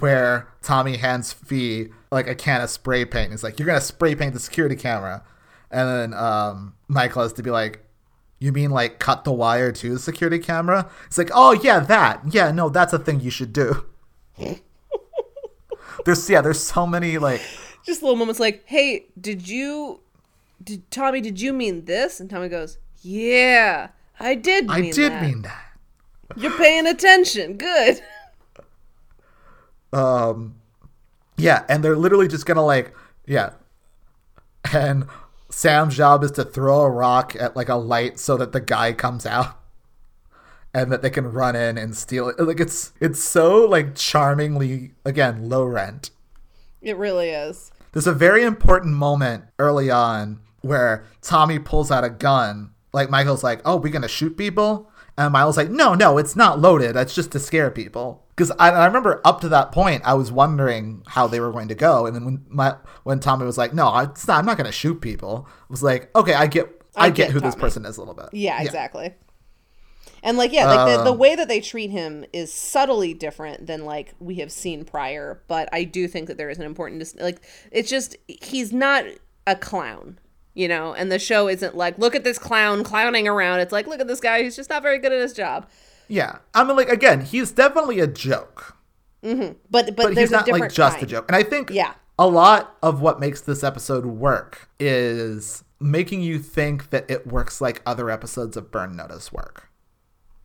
where 0.00 0.48
Tommy 0.60 0.96
hands 0.96 1.32
Fee 1.32 1.90
like 2.10 2.26
a 2.26 2.34
can 2.34 2.60
of 2.60 2.70
spray 2.70 3.04
paint. 3.04 3.30
He's 3.30 3.44
like, 3.44 3.58
You're 3.58 3.66
gonna 3.66 3.80
spray 3.80 4.14
paint 4.14 4.34
the 4.34 4.40
security 4.40 4.76
camera. 4.76 5.22
And 5.70 5.88
then 5.88 6.14
um, 6.14 6.74
Michael 6.88 7.22
has 7.22 7.32
to 7.34 7.42
be 7.42 7.50
like, 7.50 7.84
You 8.40 8.50
mean 8.50 8.70
like 8.70 8.98
cut 8.98 9.24
the 9.24 9.32
wire 9.32 9.70
to 9.70 9.92
the 9.92 9.98
security 9.98 10.38
camera? 10.40 10.90
It's 11.06 11.18
like, 11.18 11.30
Oh 11.32 11.52
yeah, 11.52 11.78
that. 11.80 12.22
Yeah, 12.30 12.50
no, 12.50 12.68
that's 12.68 12.92
a 12.92 12.98
thing 12.98 13.20
you 13.20 13.30
should 13.30 13.52
do. 13.52 13.84
there's 16.04 16.28
yeah, 16.28 16.40
there's 16.40 16.60
so 16.60 16.86
many 16.86 17.18
like 17.18 17.42
Just 17.84 18.02
little 18.02 18.16
moments 18.16 18.40
like, 18.40 18.62
"Hey, 18.66 19.06
did 19.20 19.46
you, 19.46 20.00
did 20.62 20.90
Tommy? 20.90 21.20
Did 21.20 21.40
you 21.40 21.52
mean 21.52 21.84
this?" 21.84 22.20
And 22.20 22.30
Tommy 22.30 22.48
goes, 22.48 22.78
"Yeah, 23.02 23.88
I 24.18 24.34
did. 24.34 24.70
I 24.70 24.90
did 24.90 25.12
that. 25.12 25.22
mean 25.22 25.42
that. 25.42 25.64
You're 26.36 26.56
paying 26.56 26.86
attention. 26.86 27.56
Good." 27.56 28.00
Um, 29.92 30.56
yeah, 31.36 31.64
and 31.68 31.84
they're 31.84 31.96
literally 31.96 32.26
just 32.26 32.46
gonna 32.46 32.64
like, 32.64 32.92
yeah, 33.26 33.50
and 34.72 35.06
Sam's 35.50 35.96
job 35.96 36.24
is 36.24 36.32
to 36.32 36.44
throw 36.44 36.80
a 36.80 36.90
rock 36.90 37.36
at 37.38 37.54
like 37.54 37.68
a 37.68 37.76
light 37.76 38.18
so 38.18 38.36
that 38.36 38.50
the 38.50 38.60
guy 38.60 38.92
comes 38.92 39.24
out, 39.24 39.56
and 40.74 40.90
that 40.90 41.02
they 41.02 41.10
can 41.10 41.30
run 41.30 41.54
in 41.54 41.78
and 41.78 41.96
steal 41.96 42.28
it. 42.28 42.40
Like 42.40 42.58
it's 42.58 42.92
it's 43.00 43.22
so 43.22 43.64
like 43.66 43.94
charmingly 43.94 44.94
again 45.04 45.48
low 45.48 45.64
rent. 45.64 46.10
It 46.82 46.96
really 46.96 47.30
is. 47.30 47.70
There's 47.94 48.08
a 48.08 48.12
very 48.12 48.42
important 48.42 48.94
moment 48.94 49.44
early 49.58 49.88
on 49.88 50.40
where 50.62 51.04
Tommy 51.22 51.60
pulls 51.60 51.92
out 51.92 52.02
a 52.02 52.10
gun. 52.10 52.72
Like 52.92 53.08
Michael's 53.08 53.44
like, 53.44 53.60
"Oh, 53.64 53.76
we 53.76 53.90
gonna 53.90 54.08
shoot 54.08 54.36
people?" 54.36 54.90
And 55.16 55.32
Miles 55.32 55.56
like, 55.56 55.70
"No, 55.70 55.94
no, 55.94 56.18
it's 56.18 56.34
not 56.34 56.58
loaded. 56.58 56.94
That's 56.94 57.14
just 57.14 57.30
to 57.32 57.38
scare 57.38 57.70
people." 57.70 58.24
Because 58.34 58.50
I, 58.58 58.70
I 58.70 58.86
remember 58.86 59.20
up 59.24 59.40
to 59.42 59.48
that 59.50 59.70
point, 59.70 60.02
I 60.04 60.14
was 60.14 60.32
wondering 60.32 61.04
how 61.06 61.28
they 61.28 61.38
were 61.38 61.52
going 61.52 61.68
to 61.68 61.76
go, 61.76 62.04
and 62.04 62.16
then 62.16 62.24
when 62.24 62.44
my 62.48 62.74
when 63.04 63.20
Tommy 63.20 63.46
was 63.46 63.56
like, 63.56 63.72
"No, 63.72 63.96
it's 63.98 64.26
not, 64.26 64.38
I'm 64.38 64.46
not 64.46 64.56
gonna 64.56 64.72
shoot 64.72 65.00
people," 65.00 65.46
I 65.48 65.64
was 65.68 65.84
like, 65.84 66.10
"Okay, 66.16 66.34
I 66.34 66.48
get, 66.48 66.66
I, 66.96 67.06
I 67.06 67.10
get, 67.10 67.26
get 67.26 67.30
who 67.30 67.40
this 67.40 67.54
person 67.54 67.86
is 67.86 67.96
a 67.96 68.00
little 68.00 68.14
bit." 68.14 68.30
Yeah, 68.32 68.60
exactly. 68.60 69.14
And 70.24 70.38
like 70.38 70.52
yeah, 70.52 70.66
like 70.66 70.96
the, 70.96 71.04
the 71.04 71.12
um. 71.12 71.18
way 71.18 71.36
that 71.36 71.48
they 71.48 71.60
treat 71.60 71.90
him 71.90 72.24
is 72.32 72.50
subtly 72.50 73.12
different 73.12 73.66
than 73.66 73.84
like 73.84 74.14
we 74.18 74.36
have 74.36 74.50
seen 74.50 74.86
prior, 74.86 75.42
but 75.48 75.68
I 75.70 75.84
do 75.84 76.08
think 76.08 76.28
that 76.28 76.38
there 76.38 76.48
is 76.48 76.58
an 76.58 76.64
important 76.64 76.98
dis- 77.00 77.14
like 77.20 77.42
it's 77.70 77.90
just 77.90 78.16
he's 78.26 78.72
not 78.72 79.04
a 79.46 79.54
clown, 79.54 80.18
you 80.54 80.66
know, 80.66 80.94
and 80.94 81.12
the 81.12 81.18
show 81.18 81.46
isn't 81.46 81.76
like 81.76 81.98
look 81.98 82.14
at 82.14 82.24
this 82.24 82.38
clown 82.38 82.84
clowning 82.84 83.28
around. 83.28 83.60
It's 83.60 83.70
like 83.70 83.86
look 83.86 84.00
at 84.00 84.08
this 84.08 84.20
guy 84.20 84.42
who's 84.42 84.56
just 84.56 84.70
not 84.70 84.82
very 84.82 84.98
good 84.98 85.12
at 85.12 85.20
his 85.20 85.34
job. 85.34 85.68
Yeah, 86.08 86.38
I 86.54 86.64
mean, 86.64 86.76
like 86.76 86.88
again, 86.88 87.20
he's 87.20 87.52
definitely 87.52 88.00
a 88.00 88.06
joke, 88.06 88.78
mm-hmm. 89.22 89.52
But 89.70 89.86
but, 89.86 89.96
but 89.96 90.14
there's 90.14 90.18
he's 90.18 90.30
not 90.30 90.48
a 90.48 90.52
like 90.52 90.72
just 90.72 91.02
a 91.02 91.06
joke. 91.06 91.26
And 91.28 91.36
I 91.36 91.42
think 91.42 91.68
Yeah. 91.70 91.92
a 92.18 92.26
lot 92.26 92.76
of 92.82 93.02
what 93.02 93.20
makes 93.20 93.42
this 93.42 93.62
episode 93.62 94.06
work 94.06 94.70
is 94.80 95.64
making 95.80 96.22
you 96.22 96.38
think 96.38 96.88
that 96.90 97.10
it 97.10 97.26
works 97.26 97.60
like 97.60 97.82
other 97.84 98.08
episodes 98.08 98.56
of 98.56 98.70
Burn 98.70 98.96
Notice 98.96 99.30
work. 99.30 99.68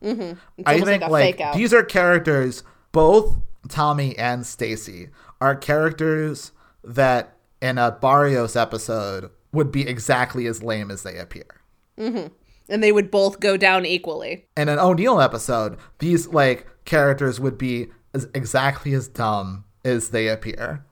Mm-hmm. 0.02 0.38
It's 0.56 0.66
I 0.66 0.80
think 0.80 1.02
like 1.08 1.38
like, 1.38 1.54
these 1.54 1.74
are 1.74 1.82
characters, 1.82 2.62
both 2.92 3.36
Tommy 3.68 4.16
and 4.18 4.46
Stacy 4.46 5.08
are 5.40 5.54
characters 5.54 6.52
that 6.82 7.36
in 7.60 7.78
a 7.78 7.90
Barrios 7.92 8.56
episode 8.56 9.30
would 9.52 9.70
be 9.70 9.86
exactly 9.86 10.46
as 10.46 10.62
lame 10.62 10.90
as 10.90 11.02
they 11.02 11.18
appear. 11.18 11.60
Mm-hmm. 11.98 12.28
and 12.70 12.82
they 12.82 12.92
would 12.92 13.10
both 13.10 13.40
go 13.40 13.58
down 13.58 13.84
equally. 13.84 14.46
in 14.56 14.70
an 14.70 14.78
O'Neill 14.78 15.20
episode, 15.20 15.76
these 15.98 16.28
like 16.28 16.66
characters 16.86 17.38
would 17.38 17.58
be 17.58 17.88
as 18.14 18.26
exactly 18.34 18.94
as 18.94 19.06
dumb 19.06 19.64
as 19.84 20.08
they 20.08 20.28
appear, 20.28 20.84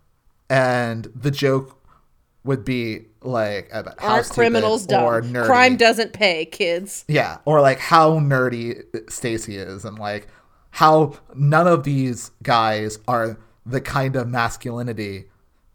and 0.50 1.10
the 1.14 1.30
joke 1.30 1.77
would 2.48 2.64
be 2.64 3.04
like 3.22 3.68
about 3.72 4.00
how 4.00 4.14
Aren't 4.14 4.30
criminals 4.30 4.86
dumb? 4.86 5.04
or 5.04 5.22
nerdy. 5.22 5.46
Crime 5.46 5.76
doesn't 5.76 6.12
pay, 6.12 6.44
kids. 6.46 7.04
yeah, 7.06 7.38
or 7.44 7.60
like 7.60 7.78
how 7.78 8.18
nerdy 8.18 8.82
Stacy 9.10 9.56
is, 9.56 9.84
and 9.84 9.98
like 9.98 10.26
how 10.70 11.14
none 11.34 11.68
of 11.68 11.84
these 11.84 12.30
guys 12.42 12.98
are 13.06 13.38
the 13.64 13.80
kind 13.80 14.16
of 14.16 14.26
masculinity 14.28 15.26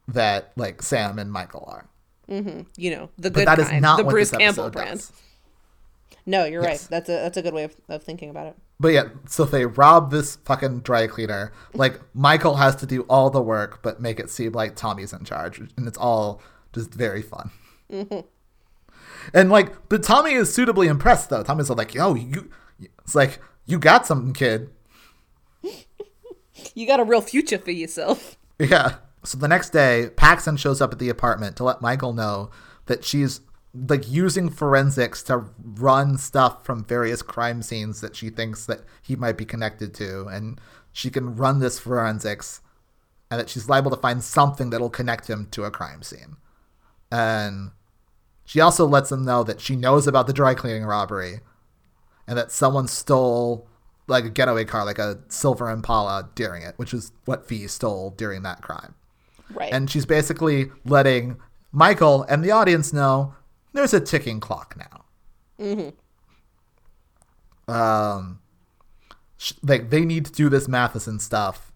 that 0.07 0.51
like 0.57 0.81
Sam 0.81 1.17
and 1.19 1.31
Michael 1.31 1.63
are. 1.67 1.87
Mm-hmm. 2.29 2.61
You 2.75 2.91
know, 2.95 3.09
the 3.17 3.29
But 3.29 3.33
good 3.39 3.47
that 3.47 3.59
is 3.59 3.67
kind, 3.69 3.81
not 3.81 3.97
the 3.97 4.03
Bruce 4.05 4.31
this 4.31 4.39
Campbell 4.39 4.69
brand. 4.69 4.99
does. 4.99 5.11
No, 6.25 6.45
you're 6.45 6.63
Yes. 6.63 6.83
right. 6.83 6.89
That's 6.89 7.09
a 7.09 7.13
that's 7.13 7.37
a 7.37 7.41
good 7.41 7.53
way 7.53 7.63
of, 7.65 7.75
of 7.89 8.03
thinking 8.03 8.29
about 8.29 8.47
it. 8.47 8.55
But 8.79 8.89
yeah, 8.89 9.03
so 9.29 9.43
if 9.43 9.51
they 9.51 9.65
rob 9.65 10.09
this 10.11 10.37
fucking 10.37 10.79
dry 10.79 11.07
cleaner, 11.07 11.51
like 11.73 11.99
Michael 12.13 12.55
has 12.55 12.75
to 12.77 12.85
do 12.85 13.01
all 13.03 13.29
the 13.29 13.41
work, 13.41 13.81
but 13.83 14.01
make 14.01 14.19
it 14.19 14.29
seem 14.29 14.53
like 14.53 14.75
Tommy's 14.75 15.13
in 15.13 15.23
charge, 15.25 15.59
and 15.59 15.87
it's 15.87 15.97
all 15.97 16.41
just 16.73 16.93
very 16.93 17.21
fun. 17.21 17.51
And 19.33 19.49
like, 19.49 19.89
but 19.89 20.03
Tommy 20.03 20.33
is 20.33 20.53
suitably 20.53 20.87
impressed 20.87 21.29
though. 21.29 21.43
Tommy's 21.43 21.69
like, 21.69 21.93
"Yo, 21.93 22.13
you," 22.15 22.49
it's 23.03 23.15
like 23.15 23.39
you 23.65 23.79
got 23.79 24.05
something, 24.05 24.33
kid. 24.33 24.69
You 26.75 26.87
got 26.87 26.99
a 26.99 27.03
real 27.03 27.21
future 27.21 27.57
for 27.57 27.71
yourself. 27.71 28.37
Yeah. 28.59 28.95
So 29.23 29.37
the 29.37 29.47
next 29.47 29.71
day, 29.71 30.09
Paxson 30.15 30.55
shows 30.55 30.81
up 30.81 30.93
at 30.93 30.99
the 30.99 31.09
apartment 31.09 31.55
to 31.57 31.63
let 31.63 31.81
Michael 31.81 32.13
know 32.13 32.51
that 32.85 33.03
she's 33.03 33.41
like 33.73 34.09
using 34.09 34.49
forensics 34.49 35.23
to 35.23 35.45
run 35.63 36.17
stuff 36.17 36.63
from 36.63 36.85
various 36.85 37.21
crime 37.21 37.61
scenes 37.61 38.01
that 38.01 38.15
she 38.15 38.29
thinks 38.29 38.65
that 38.67 38.81
he 39.01 39.15
might 39.15 39.37
be 39.37 39.45
connected 39.45 39.93
to 39.95 40.27
and 40.27 40.61
she 40.91 41.09
can 41.09 41.35
run 41.35 41.59
this 41.59 41.79
forensics 41.79 42.61
and 43.31 43.39
that 43.39 43.49
she's 43.49 43.67
liable 43.67 43.89
to 43.91 43.97
find 43.97 44.23
something 44.23 44.69
that'll 44.69 44.91
connect 44.91 45.29
him 45.29 45.47
to 45.51 45.63
a 45.63 45.71
crime 45.71 46.03
scene. 46.03 46.37
And 47.13 47.71
she 48.43 48.59
also 48.59 48.87
lets 48.87 49.11
them 49.11 49.23
know 49.23 49.43
that 49.43 49.61
she 49.61 49.75
knows 49.75 50.07
about 50.07 50.25
the 50.25 50.33
dry 50.33 50.55
cleaning 50.55 50.83
robbery 50.83 51.41
and 52.27 52.35
that 52.39 52.51
someone 52.51 52.87
stole 52.87 53.67
like 54.07 54.25
a 54.25 54.31
getaway 54.31 54.65
car, 54.65 54.83
like 54.83 54.97
a 54.97 55.19
silver 55.27 55.69
Impala 55.69 56.31
during 56.33 56.63
it, 56.63 56.73
which 56.77 56.91
is 56.91 57.11
what 57.25 57.47
Fee 57.47 57.67
stole 57.67 58.09
during 58.17 58.41
that 58.41 58.63
crime. 58.63 58.95
Right. 59.53 59.71
And 59.71 59.91
she's 59.91 60.07
basically 60.07 60.71
letting 60.85 61.37
Michael 61.71 62.23
and 62.23 62.43
the 62.43 62.49
audience 62.49 62.91
know 62.91 63.35
there's 63.73 63.93
a 63.93 64.01
ticking 64.01 64.39
clock 64.39 64.75
now. 64.75 65.05
Mm-hmm. 65.63 67.71
Um, 67.71 68.39
sh- 69.37 69.53
like 69.61 69.91
they 69.91 70.03
need 70.03 70.25
to 70.25 70.31
do 70.31 70.49
this 70.49 70.67
Matheson 70.67 71.19
stuff 71.19 71.71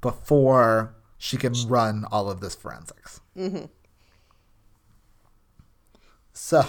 before 0.00 0.94
she 1.18 1.36
can 1.36 1.52
run 1.68 2.06
all 2.10 2.30
of 2.30 2.40
this 2.40 2.54
forensics. 2.54 3.20
Mm-hmm. 3.36 3.66
So, 6.42 6.64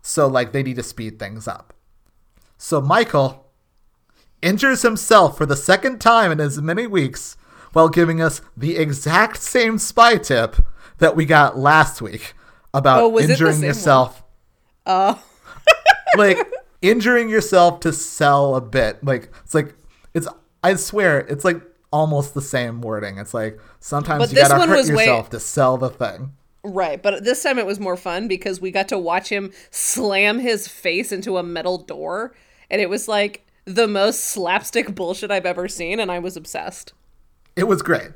so 0.00 0.26
like 0.26 0.52
they 0.52 0.62
need 0.62 0.76
to 0.76 0.82
speed 0.82 1.18
things 1.18 1.46
up. 1.46 1.74
So 2.56 2.80
Michael 2.80 3.46
injures 4.40 4.80
himself 4.80 5.36
for 5.36 5.44
the 5.44 5.56
second 5.56 6.00
time 6.00 6.32
in 6.32 6.40
as 6.40 6.60
many 6.60 6.86
weeks 6.86 7.36
while 7.74 7.90
giving 7.90 8.22
us 8.22 8.40
the 8.56 8.76
exact 8.76 9.42
same 9.42 9.78
spy 9.78 10.16
tip 10.16 10.56
that 10.98 11.14
we 11.14 11.26
got 11.26 11.58
last 11.58 12.00
week 12.00 12.32
about 12.72 13.02
Oh, 13.02 13.08
was 13.08 13.24
it 13.24 13.26
the 13.26 13.32
injuring 13.34 13.62
yourself. 13.62 14.24
Oh. 14.86 15.22
like 16.16 16.38
injuring 16.80 17.28
yourself 17.28 17.80
to 17.80 17.92
sell 17.92 18.56
a 18.56 18.60
bit. 18.62 19.04
Like 19.04 19.30
it's 19.44 19.54
like 19.54 19.74
it's 20.14 20.26
I 20.62 20.76
swear 20.76 21.20
it's 21.20 21.44
like 21.44 21.60
almost 21.92 22.32
the 22.32 22.42
same 22.42 22.80
wording. 22.80 23.18
It's 23.18 23.34
like 23.34 23.60
sometimes 23.80 24.20
But 24.22 24.30
you 24.30 24.36
gotta 24.48 24.66
hurt 24.66 24.76
was 24.78 24.90
way- 24.90 25.04
yourself 25.04 25.28
to 25.30 25.40
sell 25.40 25.76
the 25.76 25.90
thing. 25.90 26.32
Right, 26.66 27.02
but 27.02 27.24
this 27.24 27.42
time 27.42 27.58
it 27.58 27.66
was 27.66 27.78
more 27.78 27.96
fun 27.96 28.26
because 28.26 28.58
we 28.58 28.70
got 28.70 28.88
to 28.88 28.98
watch 28.98 29.28
him 29.28 29.52
slam 29.70 30.38
his 30.38 30.66
face 30.66 31.12
into 31.12 31.36
a 31.36 31.42
metal 31.42 31.76
door, 31.76 32.34
and 32.70 32.80
it 32.80 32.88
was 32.88 33.06
like 33.06 33.46
the 33.66 33.86
most 33.86 34.20
slapstick 34.20 34.94
bullshit 34.94 35.30
I've 35.30 35.44
ever 35.44 35.68
seen, 35.68 36.00
and 36.00 36.10
I 36.10 36.18
was 36.18 36.38
obsessed. 36.38 36.94
It 37.54 37.64
was 37.64 37.82
great. 37.82 38.12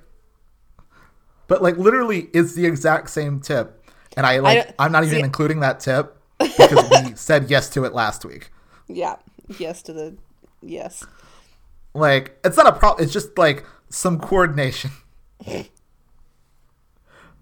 But 1.47 1.63
like 1.63 1.77
literally 1.77 2.29
it's 2.33 2.55
the 2.55 2.67
exact 2.67 3.11
same 3.11 3.41
tip. 3.41 3.75
And 4.17 4.25
I 4.25 4.39
like 4.39 4.75
I, 4.79 4.87
am 4.87 4.93
not 4.93 5.05
even 5.05 5.19
see- 5.19 5.25
including 5.25 5.61
that 5.61 5.81
tip 5.81 6.17
because 6.39 6.91
we 6.91 7.15
said 7.17 7.51
yes 7.51 7.69
to 7.71 7.85
it 7.85 7.93
last 7.93 8.25
week. 8.25 8.51
Yeah, 8.87 9.17
yes 9.59 9.83
to 9.83 9.93
the 9.93 10.17
yes. 10.63 11.05
Like 11.95 12.39
it's 12.45 12.57
not 12.57 12.67
a 12.67 12.73
problem. 12.73 13.05
It's 13.05 13.13
just 13.13 13.37
like 13.37 13.65
some 13.91 14.19
coordination 14.19 14.91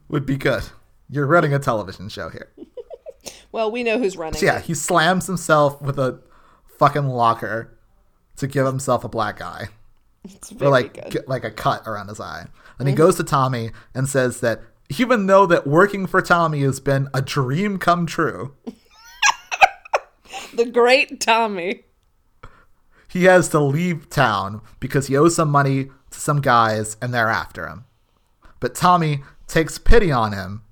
would 0.09 0.27
be 0.27 0.37
good. 0.37 0.65
You're 1.09 1.27
running 1.27 1.55
a 1.55 1.59
television 1.59 2.09
show 2.09 2.29
here. 2.29 2.53
Well, 3.53 3.71
we 3.71 3.83
know 3.83 3.99
who's 3.99 4.17
running. 4.19 4.39
So 4.39 4.45
yeah, 4.47 4.59
it. 4.59 4.65
he 4.65 4.75
slams 4.75 5.27
himself 5.27 5.81
with 5.81 5.99
a 5.99 6.21
fucking 6.79 7.09
locker 7.09 7.77
to 8.37 8.47
give 8.47 8.67
himself 8.67 9.03
a 9.03 9.09
black 9.09 9.41
eye. 9.41 9.69
it's 10.25 10.53
or 10.53 10.69
like 10.69 10.95
good. 10.95 11.05
Mm-hmm. 11.05 11.11
get, 11.11 11.29
like 11.29 11.45
a 11.45 11.51
cut 11.51 11.83
around 11.87 12.09
his 12.09 12.21
eye. 12.21 12.49
And 12.79 12.87
he 12.87 12.95
goes 12.95 13.17
to 13.17 13.25
Tommy 13.25 13.71
and 13.95 14.09
says 14.09 14.41
that 14.41 14.61
even 14.99 15.27
though 15.27 15.47
that 15.47 15.67
working 15.67 16.07
for 16.07 16.21
Tommy 16.21 16.61
has 16.61 16.81
been 16.81 17.09
a 17.15 17.23
dream 17.23 17.79
come 17.79 18.05
true, 18.05 18.55
the 20.55 20.67
great 20.67 21.19
Tommy. 21.21 21.85
he 23.09 23.25
has 23.25 23.49
to 23.49 23.59
leave 23.59 24.11
town 24.11 24.61
because 24.81 25.07
he 25.07 25.17
owes 25.17 25.35
some 25.35 25.51
money 25.51 25.91
to 26.11 26.21
some 26.21 26.41
guys 26.41 26.97
and 27.01 27.15
they're 27.15 27.31
after 27.31 27.67
him. 27.67 27.85
But 28.61 28.75
Tommy 28.75 29.23
takes 29.47 29.79
pity 29.79 30.13
on 30.13 30.33
him 30.33 30.63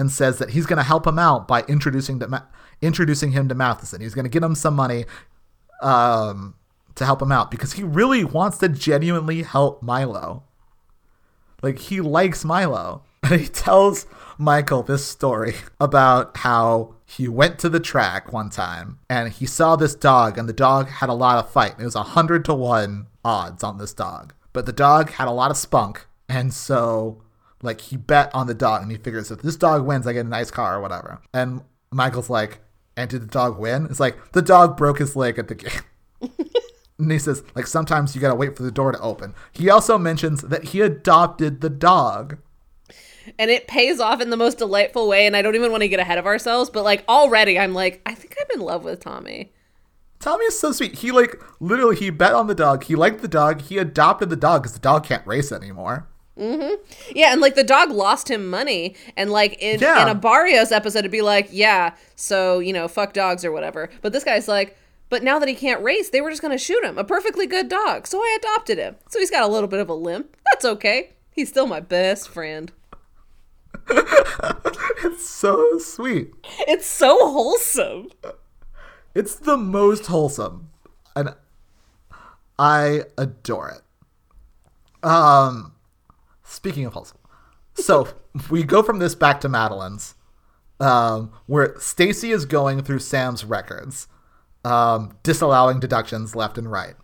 and 0.00 0.10
says 0.10 0.38
that 0.38 0.50
he's 0.50 0.64
going 0.64 0.78
to 0.78 0.82
help 0.82 1.06
him 1.06 1.18
out 1.18 1.46
by 1.46 1.60
introducing 1.64 2.18
Ma- 2.18 2.40
introducing 2.80 3.32
him 3.32 3.48
to 3.48 3.54
Matheson. 3.54 4.00
He's 4.00 4.14
going 4.14 4.24
to 4.24 4.30
get 4.30 4.42
him 4.42 4.54
some 4.54 4.74
money 4.74 5.04
um, 5.82 6.54
to 6.94 7.04
help 7.04 7.20
him 7.20 7.30
out 7.30 7.50
because 7.50 7.74
he 7.74 7.82
really 7.82 8.24
wants 8.24 8.56
to 8.58 8.68
genuinely 8.70 9.42
help 9.42 9.82
Milo. 9.82 10.44
Like 11.62 11.78
he 11.78 12.00
likes 12.00 12.44
Milo. 12.44 13.04
And 13.22 13.38
he 13.38 13.48
tells 13.48 14.06
Michael 14.38 14.82
this 14.82 15.04
story 15.04 15.54
about 15.78 16.38
how 16.38 16.94
he 17.04 17.28
went 17.28 17.58
to 17.58 17.68
the 17.68 17.78
track 17.78 18.32
one 18.32 18.48
time 18.48 18.98
and 19.10 19.30
he 19.30 19.44
saw 19.44 19.76
this 19.76 19.94
dog 19.94 20.38
and 20.38 20.48
the 20.48 20.54
dog 20.54 20.88
had 20.88 21.10
a 21.10 21.14
lot 21.14 21.36
of 21.36 21.50
fight. 21.50 21.74
It 21.78 21.84
was 21.84 21.94
a 21.94 22.02
hundred 22.02 22.46
to 22.46 22.54
one 22.54 23.08
odds 23.22 23.62
on 23.62 23.76
this 23.76 23.92
dog. 23.92 24.32
But 24.54 24.64
the 24.64 24.72
dog 24.72 25.10
had 25.10 25.28
a 25.28 25.32
lot 25.32 25.50
of 25.50 25.58
spunk 25.58 26.06
and 26.30 26.52
so 26.52 27.22
like 27.62 27.80
he 27.80 27.96
bet 27.96 28.34
on 28.34 28.46
the 28.46 28.54
dog 28.54 28.82
and 28.82 28.90
he 28.90 28.96
figures 28.96 29.30
if 29.30 29.42
this 29.42 29.56
dog 29.56 29.84
wins 29.84 30.06
I 30.06 30.12
get 30.12 30.26
a 30.26 30.28
nice 30.28 30.50
car 30.50 30.76
or 30.76 30.80
whatever. 30.80 31.20
And 31.34 31.62
Michael's 31.90 32.30
like, 32.30 32.60
and 32.96 33.08
did 33.08 33.22
the 33.22 33.26
dog 33.26 33.58
win? 33.58 33.86
It's 33.86 34.00
like 34.00 34.32
the 34.32 34.42
dog 34.42 34.76
broke 34.76 34.98
his 34.98 35.16
leg 35.16 35.38
at 35.38 35.48
the 35.48 35.54
game. 35.54 35.82
And 37.00 37.10
he 37.10 37.18
says, 37.18 37.42
like, 37.54 37.66
sometimes 37.66 38.14
you 38.14 38.20
gotta 38.20 38.34
wait 38.34 38.56
for 38.56 38.62
the 38.62 38.70
door 38.70 38.92
to 38.92 39.00
open. 39.00 39.34
He 39.52 39.70
also 39.70 39.96
mentions 39.96 40.42
that 40.42 40.64
he 40.64 40.82
adopted 40.82 41.60
the 41.60 41.70
dog. 41.70 42.38
And 43.38 43.50
it 43.50 43.66
pays 43.66 44.00
off 44.00 44.20
in 44.20 44.30
the 44.30 44.36
most 44.36 44.58
delightful 44.58 45.08
way, 45.08 45.26
and 45.26 45.36
I 45.36 45.42
don't 45.42 45.54
even 45.54 45.70
want 45.70 45.82
to 45.82 45.88
get 45.88 46.00
ahead 46.00 46.18
of 46.18 46.26
ourselves, 46.26 46.68
but 46.68 46.84
like 46.84 47.04
already 47.08 47.58
I'm 47.58 47.72
like, 47.72 48.02
I 48.04 48.14
think 48.14 48.36
I'm 48.38 48.60
in 48.60 48.64
love 48.64 48.84
with 48.84 49.00
Tommy. 49.00 49.52
Tommy 50.18 50.44
is 50.44 50.60
so 50.60 50.72
sweet. 50.72 50.96
He, 50.98 51.10
like, 51.12 51.42
literally, 51.60 51.96
he 51.96 52.10
bet 52.10 52.34
on 52.34 52.46
the 52.46 52.54
dog. 52.54 52.84
He 52.84 52.94
liked 52.94 53.22
the 53.22 53.28
dog. 53.28 53.62
He 53.62 53.78
adopted 53.78 54.28
the 54.28 54.36
dog 54.36 54.62
because 54.62 54.74
the 54.74 54.78
dog 54.78 55.04
can't 55.04 55.26
race 55.26 55.50
anymore. 55.50 56.06
Yeah, 56.36 57.32
and 57.32 57.40
like 57.40 57.54
the 57.54 57.64
dog 57.64 57.90
lost 57.90 58.30
him 58.30 58.48
money, 58.48 58.94
and 59.16 59.30
like 59.30 59.58
in, 59.60 59.80
Yeah. 59.80 60.02
in 60.02 60.08
a 60.08 60.14
Barrios 60.14 60.72
episode, 60.72 61.00
it'd 61.00 61.10
be 61.10 61.22
like, 61.22 61.48
yeah, 61.50 61.94
so 62.16 62.60
you 62.60 62.72
know, 62.72 62.88
fuck 62.88 63.12
dogs 63.12 63.44
or 63.44 63.52
whatever. 63.52 63.90
But 64.00 64.12
this 64.12 64.24
guy's 64.24 64.48
like, 64.48 64.76
But 65.10 65.22
now 65.24 65.38
that 65.40 65.48
he 65.48 65.54
can't 65.56 65.82
race, 65.82 66.08
they 66.10 66.20
were 66.20 66.30
just 66.30 66.40
going 66.40 66.56
to 66.56 66.64
shoot 66.64 66.84
him. 66.84 66.96
A 66.96 67.02
perfectly 67.04 67.46
good 67.46 67.68
dog. 67.68 68.06
So 68.06 68.18
I 68.20 68.38
adopted 68.40 68.78
him. 68.78 68.94
So 69.08 69.18
he's 69.18 69.30
got 69.30 69.42
a 69.42 69.48
little 69.52 69.68
bit 69.68 69.80
of 69.80 69.88
a 69.88 69.94
limp. 69.94 70.36
That's 70.52 70.64
okay. 70.64 71.10
He's 71.32 71.48
still 71.48 71.66
my 71.66 71.80
best 71.80 72.28
friend. 72.28 72.70
It's 75.02 75.28
so 75.28 75.78
sweet. 75.78 76.32
It's 76.68 76.86
so 76.86 77.16
wholesome. 77.32 78.08
It's 79.14 79.34
the 79.34 79.56
most 79.56 80.06
wholesome. 80.06 80.68
And 81.16 81.34
I 82.58 83.04
adore 83.18 83.70
it. 83.70 85.06
Um 85.06 85.72
speaking 86.50 86.84
of 86.84 86.92
wholesome. 86.92 87.18
So 87.74 88.08
we 88.50 88.62
go 88.62 88.82
from 88.82 88.98
this 88.98 89.14
back 89.14 89.40
to 89.40 89.48
Madeline's. 89.48 90.14
Um, 90.80 91.32
where 91.44 91.78
Stacy 91.78 92.30
is 92.30 92.46
going 92.46 92.82
through 92.82 93.00
Sam's 93.00 93.44
records, 93.44 94.08
um, 94.64 95.14
disallowing 95.22 95.78
deductions 95.78 96.34
left 96.34 96.56
and 96.56 96.70
right. 96.72 96.94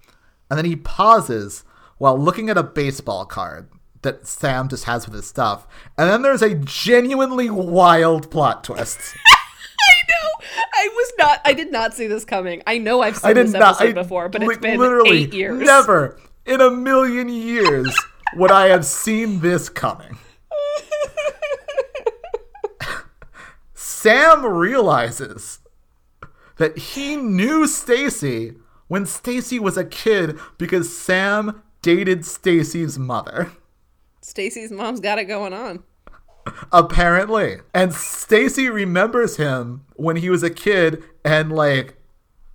And 0.51 0.57
then 0.57 0.65
he 0.65 0.77
pauses 0.77 1.63
while 1.99 2.19
looking 2.19 2.49
at 2.49 2.57
a 2.57 2.63
baseball 2.63 3.27
card 3.27 3.69
that 4.01 4.27
Sam 4.27 4.69
just 4.69 4.85
has 4.85 5.05
with 5.07 5.15
his 5.15 5.27
stuff. 5.27 5.67
And 5.99 6.09
then 6.09 6.23
there's 6.23 6.41
a 6.41 6.55
genuinely 6.55 7.51
wild 7.51 8.31
plot 8.31 8.65
twist. 8.65 8.99
I 9.27 10.03
know. 10.09 10.47
I 10.73 10.89
was 10.89 11.13
not. 11.19 11.41
I 11.45 11.53
did 11.53 11.71
not 11.71 11.93
see 11.93 12.07
this 12.07 12.25
coming. 12.25 12.63
I 12.67 12.79
know 12.79 13.03
I've 13.03 13.17
seen 13.19 13.31
I 13.31 13.35
did 13.35 13.47
this 13.47 13.53
not. 13.53 13.81
episode 13.81 13.99
I, 13.99 14.03
before, 14.03 14.29
but 14.31 14.41
like, 14.41 14.51
it's 14.53 14.59
been 14.59 14.79
literally 14.79 15.25
eight 15.25 15.35
years. 15.35 15.61
Never 15.61 16.19
in 16.47 16.61
a 16.61 16.71
million 16.71 17.29
years 17.29 17.95
would 18.37 18.51
I 18.51 18.67
have 18.69 18.85
seen 18.85 19.41
this 19.41 19.69
coming. 19.69 20.19
Sam 23.75 24.45
realizes 24.45 25.61
that 26.57 26.79
he 26.79 27.17
knew 27.17 27.67
Stacy 27.67 28.55
when 28.89 29.05
Stacy 29.07 29.59
was 29.59 29.77
a 29.77 29.85
kid 29.85 30.39
because 30.59 30.97
Sam 30.97 31.63
dated 31.83 32.25
Stacy's 32.25 32.99
mother. 32.99 33.53
Stacy's 34.21 34.71
mom's 34.71 35.01
got 35.01 35.19
it 35.19 35.25
going 35.25 35.53
on. 35.53 35.83
Apparently. 36.73 37.59
And 37.75 37.93
Stacy 37.93 38.69
remembers 38.69 39.37
him 39.37 39.85
when 39.95 40.17
he 40.17 40.31
was 40.31 40.43
a 40.43 40.51
kid 40.51 41.03
and 41.25 41.51
like 41.53 41.97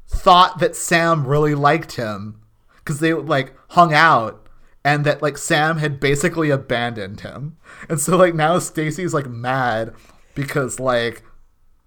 thought 0.07 0.59
that 0.59 0.75
Sam 0.75 1.25
really 1.25 1.55
liked 1.55 1.93
him 1.93 2.41
cuz 2.85 2.99
they 2.99 3.13
like 3.13 3.53
hung 3.69 3.93
out 3.93 4.47
and 4.83 5.05
that 5.05 5.21
like 5.21 5.37
Sam 5.37 5.77
had 5.77 5.99
basically 5.99 6.49
abandoned 6.49 7.21
him. 7.21 7.57
And 7.89 7.99
so 7.99 8.17
like 8.17 8.35
now 8.35 8.59
Stacy's 8.59 9.13
like 9.13 9.27
mad 9.27 9.93
because 10.35 10.79
like 10.79 11.23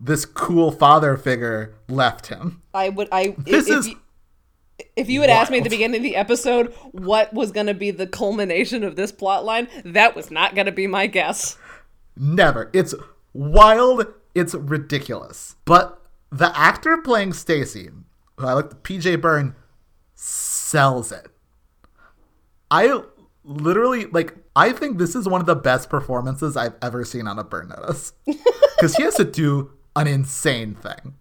this 0.00 0.24
cool 0.24 0.70
father 0.70 1.16
figure 1.16 1.74
left 1.88 2.26
him. 2.26 2.62
I 2.72 2.88
would. 2.90 3.08
I. 3.10 3.34
This 3.38 3.68
if, 3.68 3.78
is 3.78 3.86
if 3.86 3.92
you, 3.92 4.00
if 4.96 5.10
you 5.10 5.20
had 5.20 5.30
asked 5.30 5.50
me 5.50 5.58
at 5.58 5.64
the 5.64 5.70
beginning 5.70 5.96
of 5.96 6.02
the 6.02 6.16
episode 6.16 6.74
what 6.92 7.32
was 7.32 7.52
going 7.52 7.66
to 7.66 7.74
be 7.74 7.90
the 7.90 8.06
culmination 8.06 8.84
of 8.84 8.96
this 8.96 9.12
plot 9.12 9.44
line, 9.44 9.68
that 9.84 10.14
was 10.14 10.30
not 10.30 10.54
going 10.54 10.66
to 10.66 10.72
be 10.72 10.86
my 10.86 11.06
guess. 11.06 11.56
Never. 12.16 12.70
It's 12.72 12.94
wild. 13.32 14.06
It's 14.34 14.54
ridiculous. 14.54 15.56
But 15.64 16.00
the 16.30 16.56
actor 16.58 16.98
playing 16.98 17.32
Stacy, 17.32 17.90
who 18.36 18.46
I 18.46 18.52
like, 18.54 18.82
PJ 18.82 19.20
Byrne, 19.20 19.54
sells 20.14 21.12
it. 21.12 21.28
I 22.70 23.02
literally 23.44 24.06
like. 24.06 24.34
I 24.56 24.72
think 24.72 24.98
this 24.98 25.16
is 25.16 25.28
one 25.28 25.40
of 25.40 25.46
the 25.46 25.56
best 25.56 25.90
performances 25.90 26.56
I've 26.56 26.74
ever 26.80 27.04
seen 27.04 27.26
on 27.26 27.38
a 27.38 27.44
Burn 27.44 27.68
Notice 27.68 28.12
because 28.26 28.94
he 28.96 29.02
has 29.02 29.16
to 29.16 29.24
do 29.24 29.72
an 29.96 30.06
insane 30.06 30.74
thing. 30.74 31.14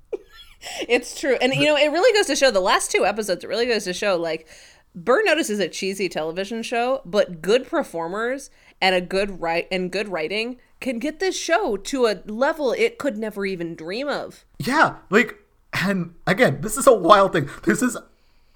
It's 0.88 1.20
true. 1.20 1.36
And 1.42 1.54
you 1.54 1.66
know, 1.66 1.76
it 1.76 1.92
really 1.92 2.14
goes 2.18 2.28
to 2.28 2.36
show 2.36 2.52
the 2.52 2.60
last 2.60 2.92
two 2.92 3.06
episodes, 3.06 3.44
it 3.44 3.48
really 3.48 3.66
goes 3.66 3.84
to 3.86 3.94
show 3.94 4.16
like 4.18 4.48
Burn 4.96 5.26
Notice 5.26 5.50
is 5.50 5.60
a 5.60 5.68
cheesy 5.68 6.08
television 6.08 6.62
show, 6.62 7.02
but 7.06 7.42
good 7.42 7.68
performers 7.68 8.52
and 8.80 8.94
a 8.94 9.02
good 9.02 9.42
write 9.42 9.68
and 9.72 9.92
good 9.92 10.08
writing 10.08 10.58
can 10.80 11.00
get 11.00 11.20
this 11.20 11.38
show 11.38 11.78
to 11.78 12.06
a 12.06 12.22
level 12.26 12.74
it 12.74 12.98
could 12.98 13.18
never 13.18 13.46
even 13.46 13.76
dream 13.76 14.08
of. 14.08 14.46
Yeah, 14.60 14.98
like, 15.10 15.36
and 15.74 16.14
again, 16.28 16.62
this 16.62 16.78
is 16.78 16.86
a 16.86 16.94
wild 16.94 17.34
thing. 17.34 17.50
This 17.64 17.82
is 17.82 17.98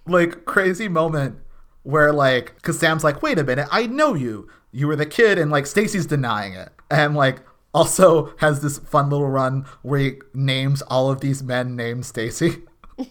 like 0.06 0.46
crazy 0.46 0.88
moment 0.88 1.40
where 1.88 2.12
like, 2.12 2.54
because 2.56 2.78
Sam's 2.78 3.06
like, 3.06 3.24
wait 3.24 3.40
a 3.40 3.46
minute, 3.46 3.70
I 3.72 3.88
know 3.88 4.14
you. 4.14 4.50
You 4.74 4.88
were 4.88 4.98
the 4.98 5.06
kid, 5.06 5.40
and 5.40 5.50
like 5.50 5.66
Stacy's 5.66 6.06
denying 6.06 6.54
it, 6.54 6.70
and 6.92 7.16
like 7.16 7.40
also 7.74 8.36
has 8.40 8.62
this 8.62 8.78
fun 8.78 9.10
little 9.10 9.30
run 9.30 9.66
where 9.84 10.00
he 10.00 10.20
names 10.34 10.82
all 10.84 11.10
of 11.10 11.22
these 11.22 11.42
men 11.42 11.76
named 11.76 12.06
Stacy. 12.06 12.58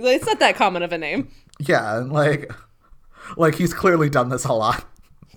It's 0.00 0.26
not 0.26 0.38
that 0.38 0.54
common 0.54 0.84
of 0.84 0.92
a 0.92 0.98
name. 0.98 1.28
Yeah, 1.58 1.98
and 1.98 2.12
like, 2.12 2.52
like 3.36 3.56
he's 3.56 3.74
clearly 3.74 4.08
done 4.08 4.28
this 4.28 4.44
a 4.44 4.52
lot 4.52 4.84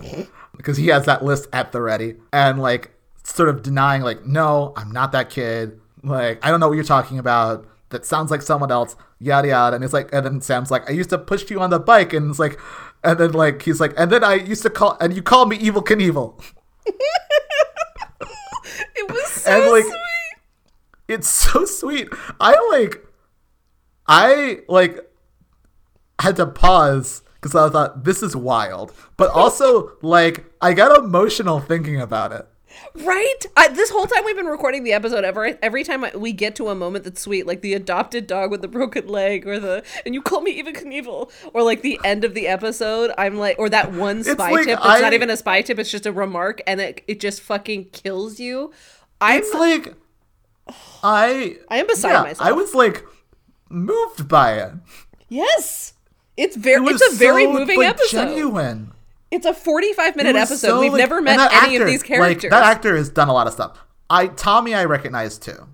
because 0.56 0.76
he 0.76 0.86
has 0.88 1.04
that 1.06 1.24
list 1.24 1.48
at 1.52 1.72
the 1.72 1.80
ready, 1.80 2.14
and 2.32 2.60
like 2.60 2.92
sort 3.24 3.48
of 3.48 3.62
denying, 3.62 4.02
like, 4.02 4.24
no, 4.24 4.72
I'm 4.76 4.92
not 4.92 5.10
that 5.12 5.30
kid. 5.30 5.80
Like, 6.04 6.44
I 6.44 6.50
don't 6.50 6.60
know 6.60 6.68
what 6.68 6.74
you're 6.74 6.84
talking 6.84 7.18
about. 7.18 7.66
That 7.92 8.04
sounds 8.04 8.30
like 8.30 8.42
someone 8.42 8.72
else. 8.72 8.96
Yada 9.20 9.48
yada. 9.48 9.76
And 9.76 9.84
it's 9.84 9.92
like, 9.94 10.12
and 10.12 10.26
then 10.26 10.40
Sam's 10.40 10.70
like, 10.70 10.88
I 10.90 10.92
used 10.92 11.10
to 11.10 11.18
push 11.18 11.48
you 11.50 11.60
on 11.60 11.70
the 11.70 11.78
bike, 11.78 12.12
and 12.12 12.28
it's 12.30 12.38
like, 12.40 12.58
and 13.04 13.18
then 13.18 13.32
like 13.32 13.62
he's 13.62 13.80
like, 13.80 13.94
and 13.96 14.10
then 14.10 14.24
I 14.24 14.34
used 14.34 14.62
to 14.64 14.70
call, 14.70 14.96
and 15.00 15.14
you 15.14 15.22
called 15.22 15.48
me 15.48 15.58
Evel 15.58 15.84
Knievel. 15.84 16.42
It 18.94 19.10
was 19.10 19.26
so 19.28 19.50
And, 19.50 19.70
like, 19.70 19.84
sweet. 19.84 19.96
it's 21.08 21.28
so 21.28 21.64
sweet. 21.64 22.08
I 22.40 22.52
like, 22.72 23.04
I 24.06 24.60
like 24.68 24.98
had 26.20 26.36
to 26.36 26.46
pause 26.46 27.22
because 27.34 27.54
I 27.54 27.68
thought 27.68 28.04
this 28.04 28.22
is 28.22 28.36
wild, 28.36 28.92
but 29.16 29.30
also 29.30 29.92
like 30.02 30.44
I 30.60 30.72
got 30.72 30.96
emotional 31.04 31.60
thinking 31.60 32.00
about 32.00 32.32
it. 32.32 32.46
Right? 32.94 33.46
I, 33.56 33.68
this 33.68 33.90
whole 33.90 34.06
time 34.06 34.24
we've 34.24 34.36
been 34.36 34.46
recording 34.46 34.84
the 34.84 34.92
episode, 34.92 35.24
every 35.24 35.56
every 35.62 35.84
time 35.84 36.04
I, 36.04 36.12
we 36.16 36.32
get 36.32 36.54
to 36.56 36.68
a 36.68 36.74
moment 36.74 37.04
that's 37.04 37.20
sweet, 37.20 37.46
like 37.46 37.60
the 37.60 37.74
adopted 37.74 38.26
dog 38.26 38.50
with 38.50 38.60
the 38.62 38.68
broken 38.68 39.08
leg, 39.08 39.46
or 39.46 39.58
the 39.58 39.82
and 40.04 40.14
you 40.14 40.22
call 40.22 40.40
me 40.40 40.62
Evel 40.62 40.74
Knievel, 40.76 41.30
or 41.52 41.62
like 41.62 41.82
the 41.82 41.98
end 42.04 42.24
of 42.24 42.34
the 42.34 42.46
episode, 42.48 43.12
I'm 43.18 43.36
like, 43.38 43.58
or 43.58 43.68
that 43.70 43.92
one 43.92 44.24
spy 44.24 44.50
like 44.50 44.66
tip 44.66 44.80
that's 44.82 45.02
not 45.02 45.12
even 45.12 45.30
a 45.30 45.36
spy 45.36 45.62
tip, 45.62 45.78
it's 45.78 45.90
just 45.90 46.06
a 46.06 46.12
remark, 46.12 46.60
and 46.66 46.80
it 46.80 47.02
it 47.06 47.20
just 47.20 47.40
fucking 47.40 47.86
kills 47.90 48.40
you. 48.40 48.72
I'm 49.20 49.40
It's 49.40 49.54
like 49.54 49.94
I 51.02 51.56
I 51.68 51.78
am 51.78 51.86
beside 51.86 52.12
yeah, 52.12 52.22
myself. 52.22 52.48
I 52.48 52.52
was 52.52 52.74
like 52.74 53.04
moved 53.68 54.28
by 54.28 54.54
it. 54.54 54.72
yes, 55.28 55.94
it's 56.36 56.56
very 56.56 56.84
It 56.86 56.92
it's 56.92 57.14
a 57.14 57.16
very 57.16 57.44
so, 57.44 57.52
moving 57.52 57.78
like, 57.78 57.88
episode. 57.88 58.26
Genuine. 58.28 58.92
It's 59.32 59.46
a 59.46 59.54
45 59.54 60.14
minute 60.16 60.36
episode. 60.36 60.56
so, 60.58 60.80
We've 60.80 60.92
like- 60.92 60.98
never 61.00 61.20
met 61.20 61.40
any 61.40 61.76
actor, 61.76 61.82
of 61.82 61.88
these 61.88 62.02
characters. 62.02 62.44
Like, 62.44 62.50
that 62.50 62.62
actor 62.64 62.96
has 62.96 63.08
done 63.08 63.28
a 63.28 63.32
lot 63.32 63.46
of 63.48 63.52
stuff. 63.54 63.78
I 64.10 64.26
Tommy, 64.28 64.74
I 64.74 64.84
recognize 64.84 65.38
too. 65.38 65.66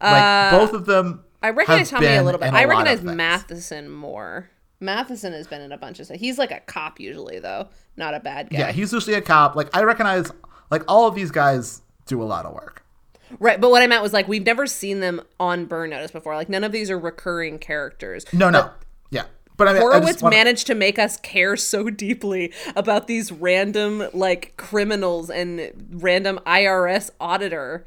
Like 0.00 0.22
Uh, 0.22 0.50
both 0.58 0.72
of 0.74 0.86
them. 0.86 1.24
I 1.42 1.50
recognize 1.50 1.90
Tommy 1.90 2.06
a 2.06 2.22
little 2.22 2.40
bit. 2.40 2.52
I 2.52 2.64
recognize. 2.64 3.02
Matheson 3.02 3.88
more. 3.88 4.48
Matheson 4.80 5.32
has 5.32 5.46
been 5.46 5.60
in 5.60 5.70
a 5.70 5.78
bunch 5.78 6.00
of 6.00 6.06
stuff. 6.06 6.18
He's 6.18 6.38
like 6.38 6.50
a 6.50 6.58
cop 6.60 6.98
usually, 6.98 7.38
though, 7.38 7.68
not 7.96 8.14
a 8.14 8.20
bad 8.20 8.50
guy. 8.50 8.58
Yeah, 8.58 8.72
he's 8.72 8.92
usually 8.92 9.14
a 9.14 9.20
cop. 9.20 9.54
Like 9.54 9.68
I 9.76 9.84
recognize, 9.84 10.30
like 10.70 10.82
all 10.88 11.06
of 11.06 11.14
these 11.14 11.30
guys 11.30 11.82
do 12.06 12.20
a 12.20 12.24
lot 12.24 12.46
of 12.46 12.52
work. 12.54 12.84
right. 13.38 13.60
But 13.60 13.70
what 13.70 13.82
I 13.82 13.86
meant 13.86 14.02
was 14.02 14.12
like 14.12 14.26
we've 14.26 14.44
never 14.44 14.66
seen 14.66 14.98
them 15.00 15.20
on 15.38 15.66
Burn 15.66 15.90
Notice 15.90 16.10
before. 16.10 16.34
Like 16.34 16.48
none 16.48 16.64
of 16.64 16.72
these 16.72 16.90
are 16.90 16.98
recurring 16.98 17.58
characters. 17.60 18.24
No, 18.32 18.50
no. 18.50 18.70
But 19.64 19.68
I 19.68 19.72
mean, 19.74 19.82
Horowitz 19.82 20.22
wanna- 20.22 20.36
managed 20.36 20.66
to 20.68 20.74
make 20.74 20.98
us 20.98 21.16
care 21.18 21.56
so 21.56 21.88
deeply 21.90 22.52
about 22.74 23.06
these 23.06 23.30
random 23.30 24.04
like 24.12 24.56
criminals 24.56 25.30
and 25.30 25.70
random 25.92 26.40
IRS 26.46 27.10
auditor 27.20 27.86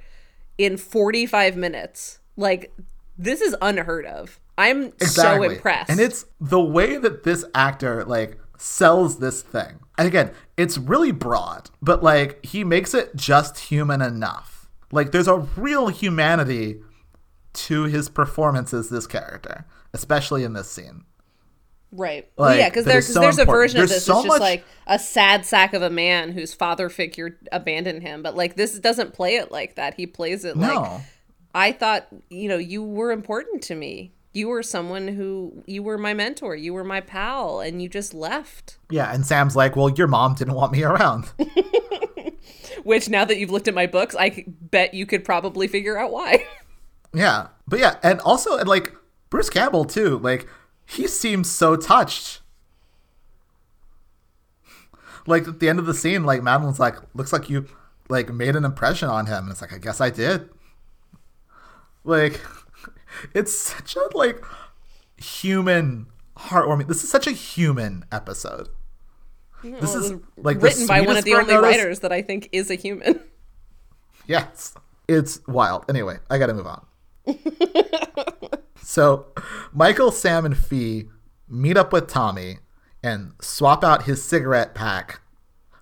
in 0.57 0.77
45 0.77 1.57
minutes. 1.57 2.19
Like 2.37 2.73
this 3.17 3.41
is 3.41 3.55
unheard 3.61 4.05
of. 4.05 4.39
I'm 4.57 4.97
so 4.99 5.43
impressed. 5.43 5.89
And 5.89 5.99
it's 5.99 6.25
the 6.39 6.61
way 6.61 6.97
that 6.97 7.23
this 7.23 7.43
actor 7.53 8.05
like 8.05 8.39
sells 8.57 9.19
this 9.19 9.41
thing. 9.41 9.79
And 9.97 10.07
again, 10.07 10.31
it's 10.55 10.77
really 10.77 11.11
broad, 11.11 11.69
but 11.81 12.01
like 12.01 12.45
he 12.45 12.63
makes 12.63 12.93
it 12.93 13.15
just 13.15 13.57
human 13.57 14.01
enough. 14.01 14.69
Like 14.91 15.11
there's 15.11 15.27
a 15.27 15.39
real 15.57 15.89
humanity 15.89 16.81
to 17.53 17.83
his 17.83 18.07
performance 18.07 18.73
as 18.73 18.89
this 18.89 19.07
character, 19.07 19.65
especially 19.93 20.43
in 20.43 20.53
this 20.53 20.69
scene. 20.69 21.03
Right. 21.91 22.29
Like, 22.37 22.59
yeah, 22.59 22.69
because 22.69 22.85
there's 22.85 23.07
so 23.07 23.21
there's 23.21 23.39
a 23.39 23.45
version 23.45 23.77
of 23.79 23.87
There's 23.87 23.91
this 23.91 24.05
so 24.05 24.13
that's 24.15 24.25
just 24.25 24.33
much- 24.33 24.41
like 24.41 24.65
a 24.87 24.99
sad 24.99 25.45
sack 25.45 25.73
of 25.73 25.81
a 25.81 25.89
man 25.89 26.31
whose 26.31 26.53
father 26.53 26.89
figure 26.89 27.37
abandoned 27.51 28.01
him. 28.01 28.21
But 28.21 28.35
like 28.35 28.55
this 28.55 28.77
doesn't 28.79 29.13
play 29.13 29.35
it 29.35 29.51
like 29.51 29.75
that. 29.75 29.93
He 29.95 30.05
plays 30.05 30.43
it 30.45 30.57
like 30.57 31.01
I 31.53 31.71
thought, 31.71 32.07
you 32.29 32.49
know, 32.49 32.57
you 32.57 32.83
were 32.83 33.11
important 33.11 33.63
to 33.63 33.75
me. 33.75 34.11
You 34.33 34.49
were 34.49 34.61
someone 34.63 35.07
who 35.07 35.63
you 35.65 35.81
were 35.81 35.97
my 35.97 36.13
mentor. 36.13 36.53
You 36.57 36.73
were 36.73 36.83
my 36.83 36.99
pal, 36.99 37.61
and 37.61 37.81
you 37.81 37.87
just 37.87 38.13
left. 38.13 38.77
Yeah, 38.91 39.13
and 39.13 39.25
Sam's 39.25 39.55
like, 39.55 39.77
"Well, 39.77 39.87
your 39.87 40.07
mom 40.07 40.35
didn't 40.35 40.55
want 40.55 40.73
me 40.73 40.83
around." 40.83 41.31
Which 42.83 43.07
now 43.09 43.23
that 43.23 43.37
you've 43.37 43.51
looked 43.51 43.69
at 43.69 43.73
my 43.73 43.87
books, 43.87 44.15
I 44.19 44.43
bet 44.47 44.93
you 44.93 45.05
could 45.05 45.23
probably 45.23 45.67
figure 45.67 45.97
out 45.97 46.11
why. 46.11 46.45
Yeah, 47.13 47.47
but 47.65 47.79
yeah, 47.79 47.95
and 48.03 48.19
also 48.19 48.57
and 48.57 48.67
like 48.67 48.93
Bruce 49.29 49.49
Campbell 49.49 49.85
too. 49.85 50.17
Like 50.19 50.49
he 50.85 51.07
seems 51.07 51.49
so 51.49 51.75
touched. 51.75 52.41
Like 55.27 55.47
at 55.47 55.59
the 55.59 55.69
end 55.69 55.79
of 55.79 55.85
the 55.85 55.93
scene, 55.93 56.23
like 56.23 56.43
Madeline's 56.43 56.79
like, 56.79 56.95
"Looks 57.15 57.33
like 57.33 57.49
you 57.49 57.65
like 58.09 58.31
made 58.31 58.55
an 58.55 58.63
impression 58.63 59.09
on 59.09 59.25
him," 59.25 59.45
and 59.45 59.51
it's 59.51 59.61
like, 59.61 59.73
"I 59.73 59.79
guess 59.79 59.99
I 59.99 60.09
did." 60.11 60.49
Like, 62.03 62.39
it's 63.33 63.57
such 63.57 63.95
a 63.95 64.15
like 64.15 64.43
human 65.17 66.05
heartwarming. 66.37 66.87
This 66.87 67.03
is 67.03 67.09
such 67.09 67.25
a 67.25 67.31
human 67.31 68.05
episode. 68.11 68.69
This 69.63 69.95
is 69.95 70.13
like 70.37 70.61
written 70.61 70.85
by 70.85 71.01
one 71.01 71.17
of 71.17 71.23
the 71.23 71.33
only 71.33 71.55
Notice- 71.55 71.63
writers 71.77 71.99
that 72.01 72.11
I 72.11 72.21
think 72.21 72.49
is 72.51 72.69
a 72.69 72.75
human. 72.75 73.19
Yes. 74.27 74.75
It's 75.07 75.39
wild. 75.47 75.85
Anyway, 75.89 76.17
I 76.29 76.37
gotta 76.37 76.53
move 76.53 76.67
on. 76.67 76.85
so, 78.85 79.27
Michael, 79.73 80.11
Sam, 80.11 80.45
and 80.45 80.55
Fee 80.55 81.05
meet 81.49 81.75
up 81.75 81.91
with 81.91 82.07
Tommy 82.07 82.59
and 83.03 83.33
swap 83.41 83.83
out 83.83 84.03
his 84.03 84.23
cigarette 84.23 84.75
pack 84.75 85.21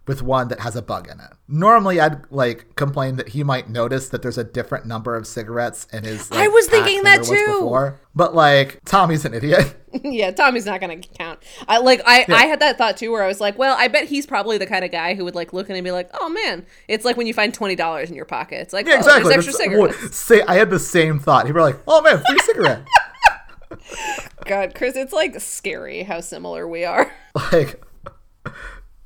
with 0.08 0.22
one 0.22 0.48
that 0.48 0.62
has 0.62 0.76
a 0.76 0.82
bug 0.82 1.10
in 1.10 1.20
it. 1.20 1.34
Normally, 1.48 2.00
I'd 2.00 2.32
like 2.32 2.74
complain 2.76 3.18
that 3.18 3.30
he 3.30 3.44
might 3.44 3.70
notice 3.70 4.08
that 4.10 4.22
there's 4.22 4.38
a 4.38 4.46
different 4.46 4.86
number 4.86 5.16
of 5.16 5.28
cigarettes 5.28 5.88
in 5.92 6.06
his. 6.06 6.32
like, 6.32 6.40
I 6.40 6.48
was 6.48 6.68
thinking 6.68 7.04
that 7.04 7.24
too. 7.24 7.34
before. 7.34 8.00
But 8.16 8.34
like, 8.34 8.80
Tommy's 8.86 9.26
an 9.26 9.34
idiot. 9.34 9.76
yeah, 10.04 10.32
Tommy's 10.32 10.66
not 10.66 10.80
gonna 10.80 11.00
count. 11.00 11.40
I 11.68 11.80
like 11.80 12.02
I 12.06 12.26
I 12.30 12.46
had 12.46 12.62
that 12.62 12.78
thought 12.78 12.96
too, 12.96 13.12
where 13.12 13.24
I 13.24 13.28
was 13.28 13.42
like, 13.42 13.58
well, 13.58 13.76
I 13.78 13.90
bet 13.90 14.06
he's 14.06 14.26
probably 14.26 14.58
the 14.58 14.66
kind 14.66 14.86
of 14.86 14.92
guy 14.92 15.16
who 15.16 15.26
would 15.26 15.36
like 15.36 15.52
look 15.52 15.70
and 15.70 15.84
be 15.84 15.92
like, 15.92 16.10
oh 16.20 16.30
man, 16.30 16.66
it's 16.88 17.04
like 17.04 17.18
when 17.18 17.28
you 17.28 17.34
find 17.34 17.54
twenty 17.54 17.76
dollars 17.76 18.10
in 18.10 18.16
your 18.16 18.26
pocket. 18.26 18.62
It's 18.62 18.74
like, 18.74 18.88
yeah, 18.88 18.94
oh, 18.96 19.00
exactly. 19.00 19.34
extra 19.34 19.54
cigarettes. 19.54 20.16
say, 20.16 20.42
I 20.44 20.56
had 20.56 20.70
the 20.70 20.80
same 20.80 21.20
thought. 21.20 21.46
He'd 21.46 21.54
be 21.54 21.60
like, 21.60 21.80
"Oh 21.88 22.02
man, 22.02 22.24
free 22.26 22.40
cigarette." 22.40 22.88
God, 24.46 24.76
Chris, 24.76 24.96
it's 24.96 25.14
like 25.14 25.40
scary 25.40 26.04
how 26.04 26.22
similar 26.22 26.68
we 26.68 26.86
are. 26.86 27.12
like 27.52 27.82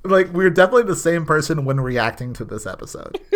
like 0.09 0.29
we're 0.33 0.49
definitely 0.49 0.83
the 0.83 0.95
same 0.95 1.25
person 1.25 1.65
when 1.65 1.79
reacting 1.79 2.33
to 2.33 2.45
this 2.45 2.65
episode. 2.65 3.19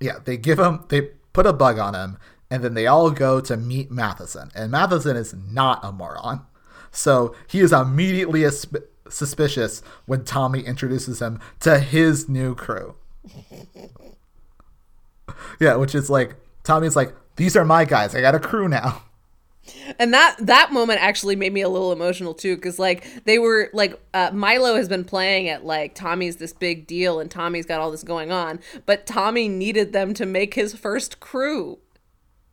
Yeah 0.00 0.18
they 0.24 0.36
give 0.36 0.60
him 0.60 0.84
they 0.90 1.00
put 1.32 1.44
a 1.44 1.52
bug 1.52 1.76
on 1.80 1.94
him 1.94 2.18
and 2.50 2.62
then 2.62 2.74
they 2.74 2.86
all 2.86 3.10
go 3.10 3.40
to 3.40 3.56
meet 3.56 3.90
matheson 3.90 4.50
and 4.54 4.70
matheson 4.70 5.16
is 5.16 5.34
not 5.34 5.84
a 5.84 5.90
moron. 5.90 6.46
So 6.92 7.34
he 7.48 7.58
is 7.58 7.72
immediately 7.72 8.48
suspicious 9.08 9.82
when 10.06 10.22
tommy 10.24 10.60
introduces 10.60 11.20
him 11.20 11.40
to 11.60 11.80
his 11.80 12.28
new 12.28 12.54
crew. 12.54 12.94
Yeah 15.60 15.74
which 15.74 15.94
is 15.96 16.08
like 16.08 16.36
tommy's 16.62 16.94
like 16.94 17.12
these 17.34 17.56
are 17.56 17.64
my 17.64 17.84
guys. 17.84 18.14
I 18.14 18.20
got 18.20 18.36
a 18.36 18.40
crew 18.40 18.68
now 18.68 19.02
And 19.98 20.12
that 20.14 20.36
that 20.40 20.72
moment 20.72 21.00
actually 21.00 21.36
made 21.36 21.52
me 21.52 21.62
a 21.62 21.68
little 21.68 21.92
emotional 21.92 22.34
too, 22.34 22.56
because 22.56 22.78
like 22.78 23.24
they 23.24 23.38
were 23.38 23.70
like 23.72 24.00
uh, 24.14 24.30
Milo 24.32 24.76
has 24.76 24.88
been 24.88 25.04
playing 25.04 25.48
at 25.48 25.64
like 25.64 25.94
Tommy's 25.94 26.36
this 26.36 26.52
big 26.52 26.86
deal, 26.86 27.20
and 27.20 27.30
Tommy's 27.30 27.66
got 27.66 27.80
all 27.80 27.90
this 27.90 28.02
going 28.02 28.32
on, 28.32 28.60
but 28.86 29.06
Tommy 29.06 29.48
needed 29.48 29.92
them 29.92 30.14
to 30.14 30.26
make 30.26 30.54
his 30.54 30.74
first 30.74 31.20
crew. 31.20 31.78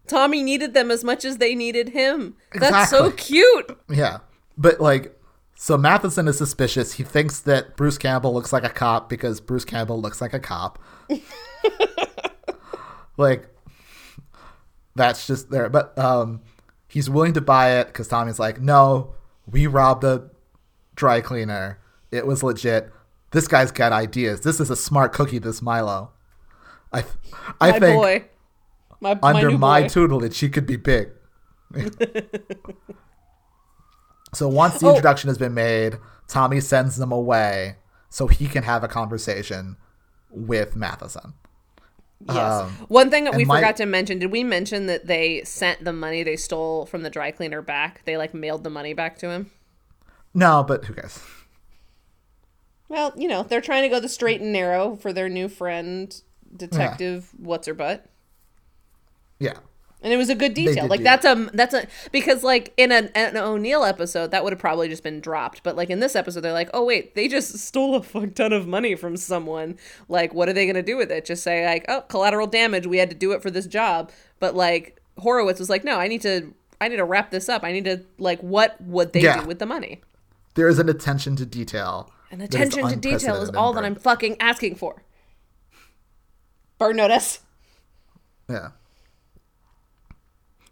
Tommy 0.07 0.43
needed 0.43 0.73
them 0.73 0.91
as 0.91 1.03
much 1.03 1.25
as 1.25 1.37
they 1.37 1.55
needed 1.55 1.89
him. 1.89 2.35
That's 2.53 2.89
so 2.89 3.11
cute. 3.11 3.77
Yeah. 3.89 4.19
But 4.57 4.79
like 4.79 5.19
so 5.55 5.77
Matheson 5.77 6.27
is 6.27 6.37
suspicious. 6.37 6.93
He 6.93 7.03
thinks 7.03 7.39
that 7.41 7.75
Bruce 7.75 7.97
Campbell 7.97 8.33
looks 8.33 8.53
like 8.53 8.63
a 8.63 8.69
cop 8.69 9.09
because 9.09 9.39
Bruce 9.39 9.65
Campbell 9.65 10.01
looks 10.01 10.21
like 10.21 10.33
a 10.33 10.39
cop. 10.39 10.79
like 13.17 13.47
that's 14.95 15.27
just 15.27 15.49
there. 15.49 15.69
But 15.69 15.97
um 15.97 16.41
he's 16.95 17.09
willing 17.09 17.33
to 17.33 17.41
buy 17.41 17.71
it 17.79 17.87
because 17.87 18.07
Tommy's 18.07 18.39
like, 18.39 18.61
no, 18.61 19.13
we 19.45 19.67
robbed 19.67 20.05
a 20.05 20.29
dry 20.95 21.19
cleaner. 21.19 21.77
It 22.09 22.25
was 22.25 22.41
legit. 22.41 22.89
This 23.31 23.49
guy's 23.49 23.69
got 23.73 23.91
ideas. 23.91 24.39
This 24.41 24.61
is 24.61 24.69
a 24.69 24.77
smart 24.77 25.11
cookie, 25.11 25.39
this 25.39 25.61
Milo. 25.61 26.11
I 26.93 27.03
I 27.59 27.71
My 27.71 27.79
think 27.79 28.01
boy. 28.01 28.25
My, 29.01 29.13
my 29.21 29.29
under 29.33 29.51
my, 29.57 29.81
boy. 29.81 29.89
tutelage, 29.89 30.33
she 30.33 30.47
could 30.47 30.65
be 30.65 30.77
big. 30.77 31.09
so 34.33 34.47
once 34.47 34.79
the 34.79 34.85
Oh. 34.87 34.89
introduction 34.91 35.27
has 35.27 35.37
been 35.37 35.53
made, 35.53 35.97
Tommy 36.29 36.61
sends 36.61 36.95
them 36.95 37.11
away 37.11 37.75
so 38.09 38.27
he 38.27 38.47
can 38.47 38.63
have 38.63 38.85
a 38.85 38.87
conversation 38.87 39.75
with 40.29 40.77
Matheson. 40.77 41.33
Yes. 42.27 42.37
Um, 42.63 42.69
One 42.87 43.09
thing 43.09 43.25
that 43.25 43.35
we 43.35 43.45
my- 43.45 43.59
forgot 43.59 43.75
to 43.77 43.85
mention, 43.85 44.19
did 44.19 44.31
we 44.31 44.43
mention 44.43 44.85
that 44.87 45.05
they 45.07 45.43
sent 45.43 45.83
the 45.83 45.93
money 45.93 46.23
they 46.23 46.35
stole 46.37 46.85
from 46.85 47.03
the 47.03 47.09
dry 47.09 47.31
cleaner 47.31 47.61
back? 47.61 48.03
They 48.05 48.17
like 48.17 48.33
mailed 48.33 48.63
the 48.63 48.69
money 48.69 48.93
back 48.93 49.17
to 49.19 49.29
him? 49.29 49.51
No, 50.33 50.63
but 50.63 50.85
who 50.85 50.93
cares? 50.93 51.19
Well, 52.87 53.13
you 53.15 53.27
know, 53.27 53.43
they're 53.43 53.61
trying 53.61 53.83
to 53.83 53.89
go 53.89 53.99
the 53.99 54.09
straight 54.09 54.41
and 54.41 54.53
narrow 54.53 54.95
for 54.95 55.11
their 55.11 55.29
new 55.29 55.47
friend, 55.49 56.19
Detective 56.55 57.31
What's 57.37 57.67
Her 57.67 57.73
Butt. 57.73 58.05
Yeah. 59.39 59.57
And 60.05 60.13
it 60.13 60.17
was 60.17 60.29
a 60.29 60.35
good 60.35 60.53
detail. 60.53 60.85
Like 60.87 61.01
that's 61.01 61.25
a 61.25 61.49
that's 61.51 61.73
a 61.73 61.87
because 62.11 62.43
like 62.43 62.71
in 62.77 62.91
an, 62.91 63.09
an 63.15 63.35
O'Neill 63.37 63.83
episode 63.83 64.29
that 64.29 64.43
would 64.43 64.53
have 64.53 64.59
probably 64.59 64.87
just 64.87 65.01
been 65.01 65.19
dropped, 65.19 65.63
but 65.63 65.75
like 65.75 65.89
in 65.89 65.99
this 65.99 66.15
episode 66.15 66.41
they're 66.41 66.53
like, 66.53 66.69
oh 66.75 66.85
wait, 66.85 67.15
they 67.15 67.27
just 67.27 67.57
stole 67.57 67.95
a 67.95 68.03
fuck 68.03 68.35
ton 68.35 68.53
of 68.53 68.67
money 68.67 68.93
from 68.93 69.17
someone. 69.17 69.79
Like, 70.07 70.31
what 70.31 70.47
are 70.47 70.53
they 70.53 70.67
gonna 70.67 70.83
do 70.83 70.95
with 70.95 71.11
it? 71.11 71.25
Just 71.25 71.41
say 71.41 71.65
like, 71.65 71.85
oh, 71.87 72.01
collateral 72.01 72.45
damage. 72.45 72.85
We 72.85 72.97
had 72.99 73.09
to 73.09 73.15
do 73.15 73.31
it 73.31 73.41
for 73.41 73.49
this 73.49 73.65
job. 73.65 74.11
But 74.39 74.53
like 74.55 75.01
Horowitz 75.17 75.59
was 75.59 75.71
like, 75.71 75.83
no, 75.83 75.97
I 75.99 76.07
need 76.07 76.21
to 76.21 76.53
I 76.79 76.87
need 76.87 76.97
to 76.97 77.03
wrap 77.03 77.31
this 77.31 77.49
up. 77.49 77.63
I 77.63 77.71
need 77.71 77.85
to 77.85 78.05
like, 78.19 78.39
what 78.41 78.79
would 78.81 79.11
they 79.11 79.21
Yeah. 79.21 79.41
do 79.41 79.47
with 79.47 79.57
the 79.57 79.65
money? 79.65 80.01
There 80.53 80.67
is 80.69 80.77
an 80.77 80.87
attention 80.87 81.35
to 81.37 81.47
detail. 81.47 82.11
Is 82.31 82.39
attention 82.41 82.87
to 82.89 82.95
detail 82.95 83.41
is 83.41 83.49
all 83.49 83.73
that 83.73 83.83
I'm 83.83 83.95
fucking 83.95 84.37
asking 84.39 84.75
for. 84.75 85.01
Burn 86.77 86.95
notice. 86.97 87.39
Yeah. 88.47 88.69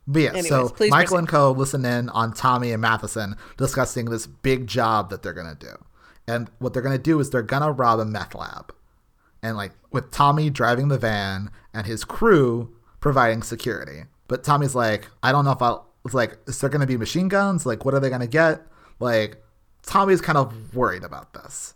But 0.06 0.22
yeah, 0.22 0.30
Anyways, 0.30 0.50
so 0.50 0.64
Michael 0.90 0.96
proceed. 0.96 1.16
and 1.18 1.28
Co. 1.28 1.52
listen 1.52 1.86
in 1.86 2.10
on 2.10 2.34
Tommy 2.34 2.72
and 2.72 2.82
Matheson 2.82 3.36
discussing 3.58 4.06
this 4.06 4.28
big 4.28 4.68
job 4.68 5.10
that 5.10 5.24
they're 5.24 5.34
gonna 5.34 5.56
do. 5.56 5.76
And 6.28 6.50
what 6.60 6.74
they're 6.74 6.82
gonna 6.82 6.98
do 6.98 7.20
is 7.20 7.30
they're 7.30 7.42
gonna 7.42 7.72
rob 7.72 8.00
a 8.00 8.06
meth 8.06 8.36
lab. 8.36 8.74
And 9.42 9.56
like 9.58 9.72
with 9.92 10.12
Tommy 10.12 10.50
driving 10.50 10.88
the 10.90 10.98
van 10.98 11.52
and 11.74 11.86
his 11.88 12.04
crew 12.04 12.76
providing 13.00 13.44
security. 13.44 14.04
But 14.28 14.44
Tommy's 14.44 14.76
like, 14.76 15.08
I 15.22 15.32
don't 15.32 15.46
know 15.46 15.52
if 15.52 15.62
I'll 15.62 15.90
it's 16.06 16.14
like, 16.14 16.38
is 16.48 16.60
there 16.60 16.70
gonna 16.70 16.86
be 16.88 16.98
machine 16.98 17.30
guns? 17.30 17.66
Like, 17.66 17.86
what 17.86 17.94
are 17.94 18.00
they 18.00 18.10
gonna 18.10 18.28
get? 18.28 18.62
Like, 19.00 19.42
Tommy's 19.86 20.22
kind 20.22 20.38
of 20.38 20.76
worried 20.76 21.04
about 21.04 21.34
this. 21.34 21.74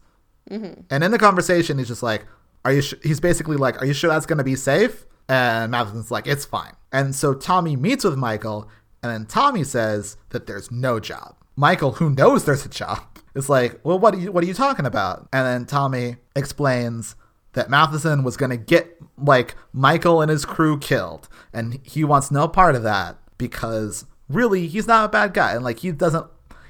Mm-hmm. 0.49 0.81
And 0.89 1.03
in 1.03 1.11
the 1.11 1.19
conversation, 1.19 1.77
he's 1.77 1.87
just 1.87 2.03
like, 2.03 2.25
"Are 2.63 2.71
you?" 2.71 2.81
Sh-? 2.81 2.93
He's 3.03 3.19
basically 3.19 3.57
like, 3.57 3.81
"Are 3.81 3.85
you 3.85 3.93
sure 3.93 4.09
that's 4.09 4.25
going 4.25 4.37
to 4.37 4.43
be 4.43 4.55
safe?" 4.55 5.05
And 5.29 5.71
Matheson's 5.71 6.11
like, 6.11 6.27
"It's 6.27 6.45
fine." 6.45 6.73
And 6.91 7.15
so 7.15 7.33
Tommy 7.33 7.75
meets 7.75 8.03
with 8.03 8.17
Michael, 8.17 8.69
and 9.03 9.11
then 9.11 9.25
Tommy 9.25 9.63
says 9.63 10.17
that 10.29 10.47
there's 10.47 10.71
no 10.71 10.99
job. 10.99 11.35
Michael, 11.55 11.93
who 11.93 12.09
knows 12.09 12.45
there's 12.45 12.65
a 12.65 12.69
job, 12.69 13.01
is 13.35 13.49
like, 13.49 13.79
"Well, 13.83 13.99
what 13.99 14.13
are 14.13 14.17
you? 14.17 14.31
What 14.31 14.43
are 14.43 14.47
you 14.47 14.53
talking 14.53 14.85
about?" 14.85 15.27
And 15.33 15.45
then 15.45 15.65
Tommy 15.65 16.17
explains 16.35 17.15
that 17.53 17.69
Matheson 17.69 18.23
was 18.23 18.37
going 18.37 18.51
to 18.51 18.57
get 18.57 18.97
like 19.17 19.55
Michael 19.73 20.21
and 20.21 20.29
his 20.29 20.45
crew 20.45 20.77
killed, 20.77 21.27
and 21.51 21.79
he 21.83 22.03
wants 22.03 22.31
no 22.31 22.47
part 22.47 22.75
of 22.75 22.83
that 22.83 23.17
because 23.37 24.05
really 24.29 24.67
he's 24.67 24.87
not 24.87 25.05
a 25.05 25.09
bad 25.09 25.33
guy, 25.33 25.53
and 25.53 25.63
like 25.63 25.79
he 25.79 25.91
doesn't 25.91 26.27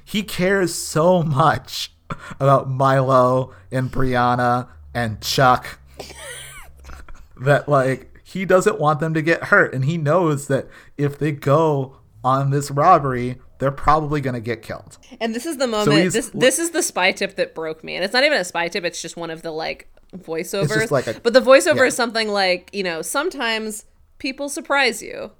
he 0.08 0.22
cares 0.22 0.74
so 0.74 1.22
much 1.22 1.92
about 2.40 2.70
Milo 2.70 3.52
and 3.70 3.92
Brianna 3.92 4.68
and 4.94 5.20
Chuck 5.20 5.78
that 7.42 7.68
like 7.68 8.17
he 8.28 8.44
doesn't 8.44 8.78
want 8.78 9.00
them 9.00 9.14
to 9.14 9.22
get 9.22 9.44
hurt 9.44 9.74
and 9.74 9.86
he 9.86 9.96
knows 9.96 10.48
that 10.48 10.68
if 10.96 11.18
they 11.18 11.32
go 11.32 11.96
on 12.22 12.50
this 12.50 12.70
robbery 12.70 13.38
they're 13.58 13.70
probably 13.72 14.20
going 14.20 14.34
to 14.34 14.40
get 14.40 14.62
killed. 14.62 14.98
And 15.20 15.34
this 15.34 15.44
is 15.44 15.56
the 15.56 15.66
moment. 15.66 15.98
he's- 15.98 16.12
this 16.12 16.30
this 16.30 16.58
is 16.58 16.70
the 16.70 16.82
spy 16.82 17.12
tip 17.12 17.34
that 17.36 17.54
broke 17.54 17.82
me, 17.82 17.96
and 17.96 18.04
it's 18.04 18.14
not 18.14 18.24
even 18.24 18.38
a 18.38 18.44
spy 18.44 18.68
tip. 18.68 18.84
It's 18.84 19.02
just 19.02 19.16
one 19.16 19.30
of 19.30 19.42
the 19.42 19.50
like 19.50 19.88
voiceovers. 20.16 20.90
like 20.90 21.06
a- 21.06 21.20
but 21.20 21.32
the 21.32 21.40
voiceover 21.40 21.78
yeah. 21.78 21.84
is 21.84 21.96
something 21.96 22.28
like 22.28 22.70
you 22.72 22.82
know 22.82 23.02
sometimes 23.02 23.84
people 24.18 24.48
surprise 24.48 25.02
you. 25.02 25.32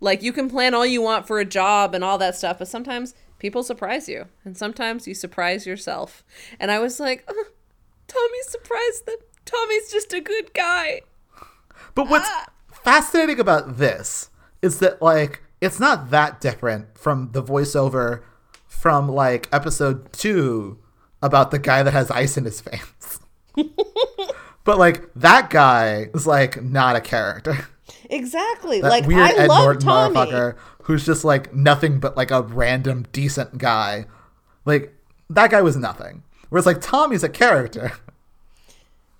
Like 0.00 0.22
you 0.22 0.32
can 0.32 0.48
plan 0.48 0.74
all 0.74 0.86
you 0.86 1.02
want 1.02 1.26
for 1.26 1.40
a 1.40 1.44
job 1.44 1.94
and 1.94 2.04
all 2.04 2.18
that 2.18 2.36
stuff, 2.36 2.58
but 2.58 2.68
sometimes 2.68 3.14
people 3.38 3.62
surprise 3.62 4.08
you, 4.08 4.26
and 4.44 4.56
sometimes 4.56 5.08
you 5.08 5.14
surprise 5.14 5.66
yourself. 5.66 6.22
And 6.60 6.70
I 6.70 6.78
was 6.78 7.00
like, 7.00 7.24
"Uh, 7.26 7.34
Tommy's 8.06 8.48
surprised 8.48 9.06
that 9.06 9.18
Tommy's 9.44 9.90
just 9.90 10.12
a 10.12 10.20
good 10.20 10.54
guy. 10.54 11.00
But 11.94 12.08
what's 12.08 12.28
ah. 12.28 12.46
fascinating 12.70 13.40
about 13.40 13.78
this 13.78 14.30
is 14.62 14.78
that 14.80 15.00
like 15.00 15.42
it's 15.60 15.80
not 15.80 16.10
that 16.10 16.40
different 16.40 16.98
from 16.98 17.30
the 17.32 17.42
voiceover 17.42 18.22
from 18.66 19.08
like 19.08 19.48
episode 19.52 20.12
2 20.12 20.78
about 21.22 21.50
the 21.50 21.58
guy 21.58 21.82
that 21.82 21.92
has 21.92 22.10
ice 22.10 22.36
in 22.36 22.44
his 22.44 22.60
veins. 22.60 23.20
but 24.64 24.78
like 24.78 25.08
that 25.14 25.50
guy 25.50 26.08
is 26.14 26.26
like 26.26 26.62
not 26.62 26.96
a 26.96 27.00
character. 27.00 27.68
Exactly. 28.10 28.80
That 28.80 28.88
like 28.88 29.06
weird 29.06 29.20
I 29.20 29.32
Ed 29.44 29.48
love 29.48 29.64
Norton 29.64 29.82
Tommy. 29.82 30.14
motherfucker 30.14 30.56
who's 30.84 31.06
just 31.06 31.24
like 31.24 31.54
nothing 31.54 31.98
but 31.98 32.16
like 32.16 32.30
a 32.30 32.42
random 32.42 33.06
decent 33.12 33.58
guy. 33.58 34.06
Like 34.64 34.94
that 35.30 35.50
guy 35.50 35.62
was 35.62 35.76
nothing. 35.76 36.22
Whereas 36.50 36.66
like 36.66 36.80
Tommy's 36.80 37.24
a 37.24 37.28
character. 37.28 37.92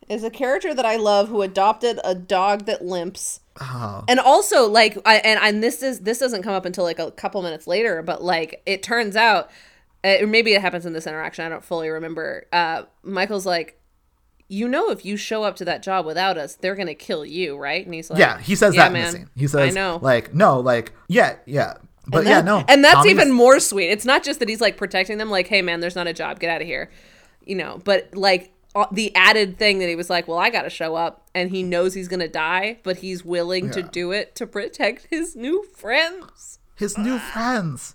Is 0.09 0.23
a 0.25 0.31
character 0.31 0.75
that 0.75 0.85
I 0.85 0.97
love 0.97 1.29
who 1.29 1.41
adopted 1.43 1.99
a 2.05 2.15
dog 2.15 2.67
that 2.67 2.85
limps. 2.85 3.41
Oh. 3.61 4.05
And 4.09 4.21
also 4.21 4.69
like 4.69 4.99
I 5.07 5.17
and, 5.17 5.41
and 5.41 5.63
this 5.63 5.83
is 5.83 6.01
this 6.01 6.19
doesn't 6.19 6.43
come 6.43 6.53
up 6.55 6.65
until 6.67 6.85
like 6.85 6.99
a 6.99 7.11
couple 7.13 7.41
minutes 7.43 7.67
later, 7.67 8.03
but 8.03 8.23
like 8.23 8.63
it 8.67 8.83
turns 8.83 9.17
out 9.17 9.51
uh, 10.05 10.17
or 10.21 10.27
maybe 10.27 10.53
it 10.53 10.61
happens 10.61 10.85
in 10.85 10.93
this 10.93 11.07
interaction, 11.07 11.45
I 11.47 11.49
don't 11.49 11.65
fully 11.65 11.89
remember. 11.89 12.47
Uh 12.53 12.83
Michael's 13.03 13.47
like 13.47 13.81
you 14.49 14.69
know 14.69 14.91
if 14.91 15.05
you 15.07 15.17
show 15.17 15.43
up 15.45 15.57
to 15.57 15.65
that 15.65 15.83
job 15.83 16.05
without 16.05 16.37
us, 16.37 16.57
they're 16.57 16.77
to 16.77 16.95
kill 16.95 17.25
you, 17.25 17.57
right? 17.57 17.85
And 17.85 17.95
he's 17.95 18.11
like 18.11 18.19
Yeah, 18.19 18.39
he 18.41 18.55
says 18.57 18.75
"Yeah, 18.75 18.83
that 18.83 18.87
in 18.89 18.93
man, 18.93 19.05
the 19.13 19.19
scene. 19.19 19.31
He 19.37 19.47
says 19.47 19.71
I 19.71 19.71
know. 19.71 19.99
like 20.03 20.35
no, 20.35 20.61
like 20.61 20.93
yeah, 21.09 21.37
yeah. 21.47 21.75
But 22.07 22.19
and 22.19 22.29
yeah, 22.29 22.35
that- 22.43 22.45
no. 22.45 22.65
And 22.69 22.85
that's 22.85 22.97
Tommy's- 22.97 23.13
even 23.13 23.33
more 23.33 23.59
sweet. 23.61 23.89
It's 23.89 24.05
not 24.05 24.23
just 24.23 24.39
that 24.41 24.49
he's 24.51 24.61
like 24.61 24.77
protecting 24.77 25.17
them, 25.17 25.31
like, 25.31 25.47
hey 25.47 25.63
man, 25.63 25.81
there's 25.81 25.97
not 25.97 26.07
a 26.07 26.13
job, 26.13 26.39
get 26.41 26.51
out 26.51 26.61
of 26.61 26.67
here, 26.67 26.91
you 27.47 27.55
know. 27.55 27.81
But 27.83 28.15
like 28.15 28.51
the 28.93 29.15
added 29.15 29.59
thing 29.59 29.79
that 29.79 29.89
he 29.89 29.97
was 29.97 30.11
like, 30.11 30.27
well, 30.27 30.39
I 30.39 30.51
got 30.51 30.63
to 30.63 30.71
show 30.71 30.97
up, 30.97 31.29
and 31.35 31.51
he 31.51 31.63
knows 31.63 31.95
he's 31.95 32.09
gonna 32.09 32.29
die, 32.29 32.79
but 32.83 32.99
he's 32.99 33.25
willing 33.25 33.71
to 33.71 33.83
do 33.83 34.11
it 34.13 34.35
to 34.37 34.47
protect 34.47 35.07
his 35.11 35.37
new 35.37 35.65
friends. 35.77 36.59
his 36.77 36.99
new 36.99 37.19
friends. 37.19 37.95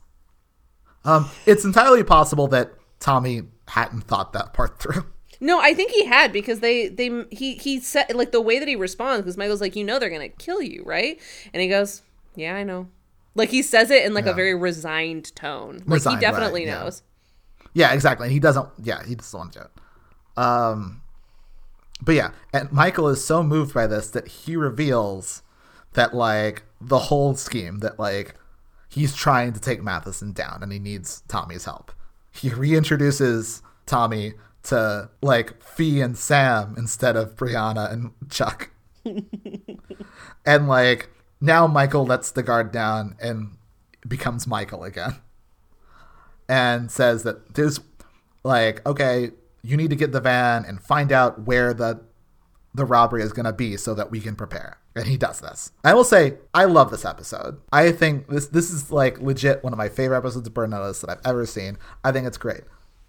Um, 1.03 1.29
it's 1.45 1.65
entirely 1.65 2.03
possible 2.03 2.47
that 2.49 2.73
Tommy 2.99 3.43
hadn't 3.69 4.01
thought 4.01 4.33
that 4.33 4.53
part 4.53 4.79
through. 4.79 5.05
No, 5.41 5.59
I 5.59 5.73
think 5.73 5.91
he 5.91 6.05
had 6.05 6.33
because 6.33 6.59
they 6.59 6.89
they 6.89 7.25
he 7.31 7.55
he 7.55 7.79
said 7.79 8.13
like 8.13 8.31
the 8.33 8.41
way 8.41 8.59
that 8.59 8.67
he 8.67 8.75
responds 8.75 9.21
because 9.21 9.37
Michael's 9.37 9.61
like, 9.61 9.75
you 9.75 9.85
know, 9.85 9.97
they're 9.97 10.09
gonna 10.09 10.27
kill 10.27 10.61
you, 10.61 10.83
right? 10.85 11.19
And 11.53 11.61
he 11.61 11.69
goes, 11.69 12.01
yeah, 12.35 12.55
I 12.55 12.63
know. 12.63 12.89
Like 13.35 13.49
he 13.49 13.61
says 13.61 13.89
it 13.89 14.05
in 14.05 14.13
like 14.13 14.25
a 14.25 14.33
very 14.33 14.53
resigned 14.53 15.33
tone. 15.35 15.77
Like 15.85 15.95
Resigned, 15.95 16.17
he 16.17 16.21
definitely 16.21 16.61
right, 16.65 16.67
yeah. 16.73 16.83
knows. 16.83 17.03
Yeah, 17.73 17.93
exactly. 17.93 18.25
And 18.25 18.33
he 18.33 18.39
doesn't. 18.39 18.67
Yeah, 18.83 19.03
he 19.05 19.15
doesn't 19.15 19.37
want 19.37 19.53
to 19.53 19.59
do 19.59 19.65
it. 19.65 19.71
Um, 20.39 21.01
but 22.01 22.15
yeah, 22.15 22.31
and 22.53 22.71
Michael 22.71 23.09
is 23.09 23.23
so 23.23 23.43
moved 23.43 23.73
by 23.73 23.87
this 23.87 24.09
that 24.11 24.27
he 24.29 24.55
reveals 24.55 25.43
that 25.93 26.15
like 26.15 26.63
the 26.79 26.97
whole 26.99 27.35
scheme 27.35 27.79
that 27.79 27.99
like 27.99 28.35
he's 28.87 29.13
trying 29.13 29.51
to 29.51 29.59
take 29.59 29.83
Matheson 29.83 30.31
down 30.31 30.63
and 30.63 30.71
he 30.71 30.79
needs 30.79 31.23
Tommy's 31.27 31.65
help. 31.65 31.91
He 32.31 32.49
reintroduces 32.49 33.61
Tommy 33.85 34.33
to 34.63 35.09
like 35.21 35.61
Fee 35.61 35.99
and 35.99 36.17
Sam 36.17 36.73
instead 36.77 37.17
of 37.17 37.35
Brianna 37.35 37.91
and 37.91 38.11
Chuck. 38.29 38.69
and 40.45 40.69
like 40.69 41.09
now 41.41 41.67
Michael 41.67 42.05
lets 42.05 42.31
the 42.31 42.43
guard 42.43 42.71
down 42.71 43.17
and 43.21 43.57
becomes 44.07 44.47
Michael 44.47 44.85
again 44.85 45.17
and 46.47 46.89
says 46.89 47.23
that 47.23 47.55
there's 47.55 47.81
like 48.43 48.85
okay 48.87 49.31
you 49.63 49.75
need 49.77 49.89
to 49.89 49.95
get 49.95 50.11
the 50.11 50.21
van 50.21 50.65
and 50.65 50.81
find 50.81 51.11
out 51.11 51.45
where 51.45 51.73
the 51.73 52.01
the 52.73 52.85
robbery 52.85 53.23
is 53.23 53.33
going 53.33 53.45
to 53.45 53.53
be 53.53 53.75
so 53.77 53.93
that 53.95 54.11
we 54.11 54.19
can 54.19 54.35
prepare 54.35 54.77
and 54.95 55.05
he 55.07 55.17
does 55.17 55.39
this 55.41 55.71
i 55.83 55.93
will 55.93 56.03
say 56.03 56.35
i 56.53 56.65
love 56.65 56.91
this 56.91 57.03
episode 57.05 57.59
i 57.71 57.91
think 57.91 58.27
this 58.27 58.47
this 58.47 58.69
is 58.71 58.91
like 58.91 59.19
legit 59.19 59.63
one 59.63 59.73
of 59.73 59.77
my 59.77 59.89
favorite 59.89 60.17
episodes 60.17 60.47
of 60.47 60.53
burn 60.53 60.69
notice 60.69 61.01
that 61.01 61.09
i've 61.09 61.21
ever 61.25 61.45
seen 61.45 61.77
i 62.03 62.11
think 62.11 62.27
it's 62.27 62.37
great 62.37 62.61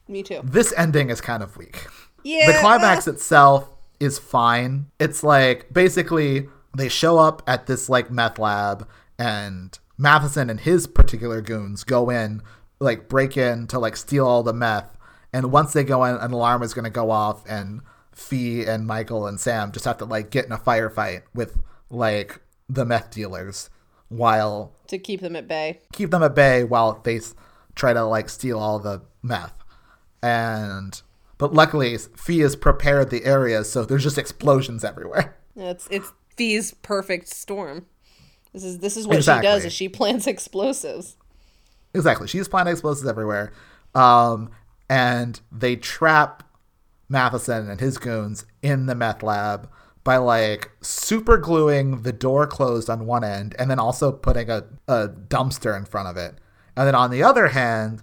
Me 0.09 0.23
too. 0.23 0.41
this 0.43 0.73
ending 0.77 1.11
is 1.11 1.21
kind 1.21 1.43
of 1.43 1.57
weak 1.57 1.87
Yeah. 2.25 2.47
the 2.53 2.59
climax 2.59 3.07
itself 3.07 3.69
is 3.99 4.19
fine. 4.19 4.87
It's 4.99 5.23
like 5.23 5.71
basically 5.75 6.49
they 6.75 6.89
show 6.89 7.19
up 7.19 7.43
at 7.47 7.67
this 7.67 7.91
like 7.91 8.11
meth 8.11 8.39
lab 8.39 8.89
and 9.19 9.79
Matheson 9.99 10.49
and 10.49 10.59
his 10.61 10.87
particular 10.87 11.43
goons 11.43 11.85
go 11.85 12.09
in, 12.09 12.41
like 12.79 13.11
break 13.11 13.37
in 13.37 13.67
to 13.67 13.79
like 13.79 13.97
steal 13.99 14.27
all 14.27 14.43
the 14.43 14.55
meth. 14.55 14.97
And 15.33 15.53
once 15.53 15.73
they 15.73 15.85
go 15.85 16.05
in, 16.05 16.17
an 16.17 16.33
alarm 16.33 16.63
is 16.63 16.75
going 16.75 16.85
to 16.85 16.91
go 16.91 17.11
off 17.11 17.45
and 17.49 17.83
Fee 18.13 18.65
and 18.65 18.87
Michael 18.87 19.27
and 19.27 19.39
Sam 19.39 19.73
just 19.73 19.85
have 19.85 19.99
to 19.99 20.05
like 20.05 20.31
get 20.31 20.45
in 20.45 20.53
a 20.53 20.59
firefight 20.59 21.23
with 21.35 21.59
like 21.89 22.41
the 22.69 22.85
meth 22.85 23.11
dealers 23.11 23.71
while 24.09 24.73
to 24.89 24.99
keep 24.99 25.21
them 25.21 25.37
at 25.37 25.47
bay. 25.47 25.81
keep 25.93 26.11
them 26.11 26.23
at 26.23 26.35
bay 26.35 26.65
while 26.65 27.01
they 27.05 27.21
try 27.75 27.93
to 27.93 28.05
like 28.05 28.29
steal 28.29 28.59
all 28.59 28.79
the 28.79 29.03
meth. 29.23 29.55
And 30.23 31.01
but 31.39 31.55
luckily, 31.55 31.97
Fee 31.97 32.41
has 32.41 32.55
prepared 32.55 33.11
the 33.11 33.25
area, 33.25 33.65
so 33.65 33.85
there's 33.85 34.03
just 34.03 34.19
explosions 34.19 34.85
everywhere. 34.85 35.37
It's 35.57 35.89
it's 35.91 36.13
Fee's 36.37 36.75
perfect 36.83 37.29
storm. 37.29 37.87
This 38.53 38.65
is 38.65 38.79
this 38.79 38.97
is 38.97 39.07
what 39.07 39.23
she 39.23 39.31
does. 39.41 39.65
Is 39.65 39.73
she 39.73 39.89
plants 39.91 40.27
explosives? 40.27 41.17
Exactly, 41.95 42.29
she's 42.29 42.49
planting 42.49 42.73
explosives 42.73 43.09
everywhere, 43.09 43.53
um, 43.95 44.51
and 44.91 45.41
they 45.53 45.77
trap 45.77 46.43
Matheson 47.09 47.71
and 47.71 47.81
his 47.81 47.97
goons 47.97 48.45
in 48.61 48.87
the 48.87 48.95
meth 48.97 49.23
lab 49.23 49.71
by 50.03 50.17
like 50.17 50.73
super 50.81 51.39
gluing 51.39 52.03
the 52.03 52.13
door 52.13 52.47
closed 52.47 52.91
on 52.91 53.07
one 53.07 53.23
end 53.23 53.55
and 53.59 53.71
then 53.71 53.79
also 53.79 54.11
putting 54.11 54.51
a, 54.51 54.65
a 54.89 55.09
dumpster 55.09 55.77
in 55.77 55.85
front 55.85 56.09
of 56.09 56.17
it. 56.17 56.35
And 56.77 56.89
then 56.89 56.97
on 56.97 57.11
the 57.11 57.23
other 57.23 57.49
hand, 57.49 58.03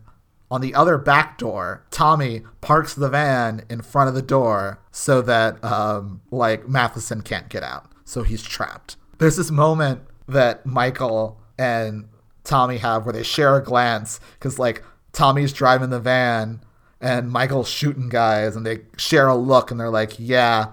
on 0.50 0.62
the 0.62 0.74
other 0.74 0.98
back 0.98 1.38
door, 1.38 1.86
Tommy 1.92 2.44
parks 2.62 2.94
the 2.94 3.10
van 3.10 3.66
in 3.70 3.82
front 3.82 4.08
of 4.08 4.16
the 4.16 4.22
door 4.22 4.80
so 4.92 5.22
that 5.24 5.62
um, 5.66 6.22
like 6.32 6.70
Matheson 6.70 7.22
can't 7.22 7.50
get 7.50 7.64
out. 7.64 7.92
So 8.06 8.24
he's 8.24 8.44
trapped. 8.44 8.96
There's 9.18 9.36
this 9.36 9.52
moment 9.52 10.04
that 10.30 10.66
Michael 10.66 11.42
and 11.60 12.08
Tommy 12.46 12.78
have 12.78 13.06
where 13.06 13.12
they 13.12 13.24
share 13.24 13.58
a 13.58 13.64
glance 13.64 14.22
because 14.40 14.58
like 14.58 14.84
Tommy's 15.12 15.52
driving 15.52 15.90
the 15.90 16.00
van 16.00 16.62
and 17.02 17.32
Michael's 17.32 17.70
shooting 17.70 18.10
guys 18.10 18.56
and 18.56 18.66
they 18.66 18.82
share 18.98 19.28
a 19.28 19.36
look 19.36 19.72
and 19.72 19.80
they're 19.80 19.90
like, 19.90 20.16
yeah, 20.18 20.68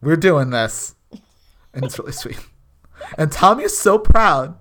we're 0.00 0.16
doing 0.16 0.50
this. 0.50 0.94
And 1.72 1.84
it's 1.84 1.98
really 1.98 2.12
sweet. 2.12 2.38
And 3.18 3.30
Tommy 3.30 3.64
is 3.64 3.76
so 3.76 3.98
proud. 3.98 4.56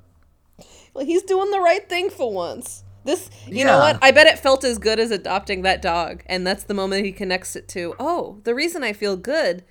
Well, 0.94 1.06
he's 1.06 1.24
doing 1.24 1.52
the 1.52 1.60
right 1.60 1.88
thing 1.88 2.10
for 2.10 2.32
once. 2.32 2.84
This, 3.06 3.30
you 3.48 3.66
know 3.66 3.80
what? 3.80 4.00
I 4.02 4.12
bet 4.12 4.28
it 4.28 4.39
felt 4.39 4.64
as 4.64 4.78
good 4.78 4.98
as 5.00 5.12
adopting 5.12 5.64
that 5.64 5.82
dog, 5.82 6.24
and 6.26 6.48
that's 6.48 6.64
the 6.64 6.74
moment 6.74 7.06
he 7.06 7.12
connects 7.12 7.56
it 7.56 7.68
to. 7.70 7.96
Oh, 8.00 8.39
the 8.44 8.56
reason 8.56 8.82
I 8.82 8.94
feel 8.94 9.18
good 9.18 9.66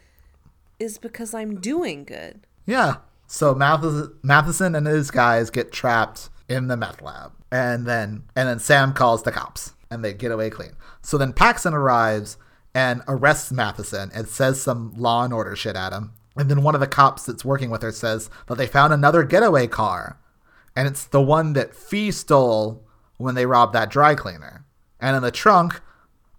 is 0.79 0.99
because 0.99 1.33
I'm 1.33 1.59
doing 1.59 2.05
good. 2.05 2.47
Yeah. 2.67 2.97
So 3.27 3.55
Mathis- 3.55 4.11
Matheson 4.23 4.75
and 4.75 4.87
his 4.87 5.11
guys 5.11 5.49
get 5.49 5.73
trapped 5.73 6.29
in 6.49 6.67
the 6.69 6.77
meth 6.77 7.01
lab, 7.01 7.33
and 7.51 7.87
then 7.87 8.25
and 8.37 8.49
then 8.49 8.59
Sam 8.59 8.93
calls 8.93 9.23
the 9.23 9.33
cops, 9.33 9.73
and 9.93 10.05
they 10.05 10.13
get 10.13 10.33
away 10.33 10.51
clean. 10.51 10.73
So 11.03 11.19
then 11.19 11.33
Paxson 11.33 11.75
arrives 11.75 12.39
and 12.75 13.03
arrests 13.07 13.53
Matheson 13.53 14.11
and 14.15 14.27
says 14.27 14.61
some 14.61 14.95
law 14.97 15.25
and 15.25 15.33
order 15.33 15.55
shit 15.55 15.77
at 15.77 15.93
him. 15.93 16.13
And 16.37 16.51
then 16.51 16.63
one 16.63 16.75
of 16.75 16.81
the 16.81 16.87
cops 16.87 17.27
that's 17.27 17.45
working 17.45 17.69
with 17.69 17.83
her 17.83 17.93
says 17.93 18.31
that 18.47 18.57
they 18.57 18.67
found 18.67 18.93
another 18.93 19.23
getaway 19.23 19.67
car, 19.67 20.19
and 20.75 20.89
it's 20.89 21.05
the 21.05 21.21
one 21.21 21.53
that 21.53 21.75
Fee 21.75 22.11
stole 22.11 22.83
when 23.19 23.35
they 23.35 23.45
robbed 23.45 23.75
that 23.75 23.91
dry 23.91 24.15
cleaner. 24.15 24.65
And 24.99 25.15
in 25.15 25.23
the 25.23 25.31
trunk, 25.31 25.81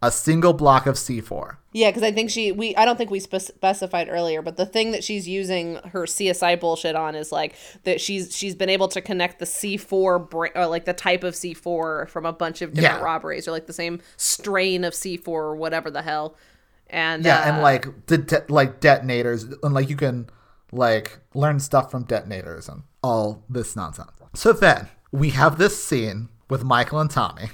a 0.02 0.10
single 0.10 0.54
block 0.54 0.88
of 0.88 0.96
C4. 0.96 1.58
Yeah, 1.76 1.90
because 1.90 2.04
I 2.04 2.12
think 2.12 2.30
she 2.30 2.52
we 2.52 2.76
I 2.76 2.86
don't 2.86 2.98
think 2.98 3.10
we 3.10 3.20
specified 3.20 4.08
earlier, 4.10 4.42
but 4.44 4.58
the 4.58 4.66
thing 4.66 4.92
that 4.92 5.04
she's 5.04 5.28
using 5.28 5.76
her 5.92 6.04
CSI 6.04 6.60
bullshit 6.60 6.96
on 6.96 7.16
is 7.16 7.32
like 7.32 7.56
that 7.84 8.00
she's 8.00 8.36
she's 8.36 8.54
been 8.56 8.70
able 8.70 8.88
to 8.90 9.02
connect 9.02 9.40
the 9.40 9.46
C 9.48 9.76
four 9.78 10.20
bra- 10.20 10.50
or 10.56 10.68
like 10.68 10.86
the 10.86 10.94
type 10.94 11.24
of 11.24 11.36
C 11.36 11.54
four 11.56 12.06
from 12.08 12.26
a 12.26 12.34
bunch 12.34 12.62
of 12.62 12.74
different 12.74 13.00
Yeah. 13.00 13.04
robberies 13.04 13.48
or 13.48 13.52
like 13.52 13.66
the 13.68 13.74
same 13.74 14.02
strain 14.18 14.84
of 14.84 14.94
C 14.94 15.18
four 15.18 15.44
or 15.46 15.56
whatever 15.56 15.90
the 15.90 16.04
hell. 16.04 16.36
And 16.90 17.26
Yeah, 17.26 17.40
uh, 17.40 17.44
and 17.54 17.62
like 17.64 18.06
det- 18.06 18.50
like 18.52 18.80
detonators, 18.80 19.46
and 19.64 19.74
like 19.74 19.90
you 19.90 19.96
can 19.96 20.30
like 20.72 21.18
learn 21.34 21.60
stuff 21.60 21.90
from 21.90 22.04
detonators 22.04 22.70
and 22.70 22.84
all 23.02 23.44
this 23.50 23.76
nonsense. 23.76 24.12
So 24.36 24.54
then 24.54 24.90
we 25.12 25.32
have 25.32 25.58
this 25.58 25.84
scene 25.84 26.30
with 26.50 26.64
Michael 26.64 27.00
and 27.00 27.10
Tommy, 27.10 27.50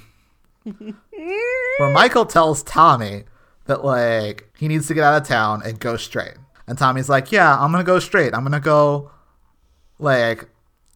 where 0.64 1.90
Michael 1.92 2.26
tells 2.26 2.62
Tommy 2.62 3.24
that 3.70 3.84
like 3.84 4.50
he 4.58 4.66
needs 4.66 4.88
to 4.88 4.94
get 4.94 5.04
out 5.04 5.22
of 5.22 5.28
town 5.28 5.62
and 5.64 5.78
go 5.78 5.96
straight, 5.96 6.34
and 6.66 6.76
Tommy's 6.76 7.08
like, 7.08 7.30
"Yeah, 7.30 7.56
I'm 7.56 7.70
gonna 7.70 7.84
go 7.84 8.00
straight. 8.00 8.34
I'm 8.34 8.42
gonna 8.42 8.58
go 8.58 9.10
like 10.00 10.48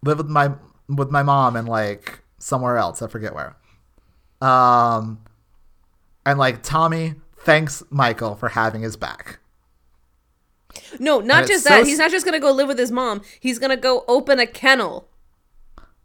live 0.02 0.18
with 0.18 0.28
my 0.28 0.52
with 0.88 1.10
my 1.10 1.22
mom 1.22 1.54
and 1.54 1.68
like 1.68 2.20
somewhere 2.38 2.76
else. 2.76 3.00
I 3.00 3.06
forget 3.06 3.32
where." 3.32 3.56
Um, 4.40 5.20
and 6.26 6.36
like 6.36 6.64
Tommy 6.64 7.14
thanks 7.38 7.84
Michael 7.90 8.34
for 8.34 8.48
having 8.48 8.82
his 8.82 8.96
back. 8.96 9.38
no, 10.98 11.20
not 11.20 11.46
just 11.46 11.62
so 11.62 11.70
that. 11.70 11.86
He's 11.86 11.98
not 11.98 12.10
just 12.10 12.24
gonna 12.24 12.40
go 12.40 12.50
live 12.50 12.66
with 12.66 12.78
his 12.78 12.90
mom. 12.90 13.22
He's 13.38 13.60
gonna 13.60 13.76
go 13.76 14.04
open 14.08 14.40
a 14.40 14.46
kennel 14.46 15.06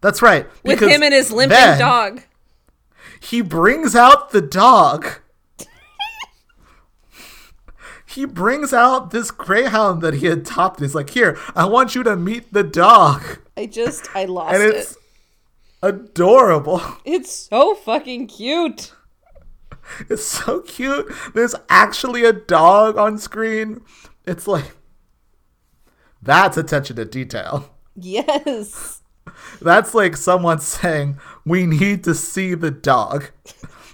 That's 0.01 0.21
right. 0.21 0.45
with 0.63 0.81
him 0.81 1.01
and 1.01 1.15
his 1.15 1.31
limping 1.31 1.79
dog. 1.79 2.21
He 3.19 3.41
brings 3.41 3.95
out 3.95 4.29
the 4.29 4.41
dog. 4.41 5.19
He 8.09 8.25
brings 8.25 8.73
out 8.73 9.11
this 9.11 9.29
greyhound 9.31 10.01
that 10.01 10.15
he 10.15 10.25
had 10.25 10.39
adopted. 10.39 10.83
He's 10.83 10.95
like, 10.95 11.11
"Here, 11.11 11.37
I 11.55 11.65
want 11.65 11.95
you 11.95 12.03
to 12.03 12.15
meet 12.15 12.51
the 12.53 12.63
dog," 12.63 13.39
I 13.55 13.65
just 13.65 14.15
I 14.15 14.25
lost 14.37 14.55
and 14.55 14.63
it. 14.63 14.75
it's 14.75 14.97
adorable. 15.83 16.81
It's 17.05 17.31
so 17.31 17.75
fucking 17.75 18.27
cute. 18.27 18.93
It's 20.07 20.23
so 20.23 20.61
cute. 20.61 21.11
There's 21.33 21.55
actually 21.67 22.23
a 22.23 22.31
dog 22.31 22.95
on 22.97 23.17
screen. 23.17 23.81
It's 24.23 24.47
like 24.47 24.75
that's 26.21 26.57
attention 26.57 26.95
to 26.97 27.05
detail. 27.05 27.71
Yes. 27.95 29.01
That's 29.61 29.93
like 29.95 30.15
someone 30.15 30.59
saying, 30.59 31.17
"We 31.45 31.65
need 31.65 32.03
to 32.03 32.13
see 32.13 32.53
the 32.53 32.71
dog." 32.71 33.31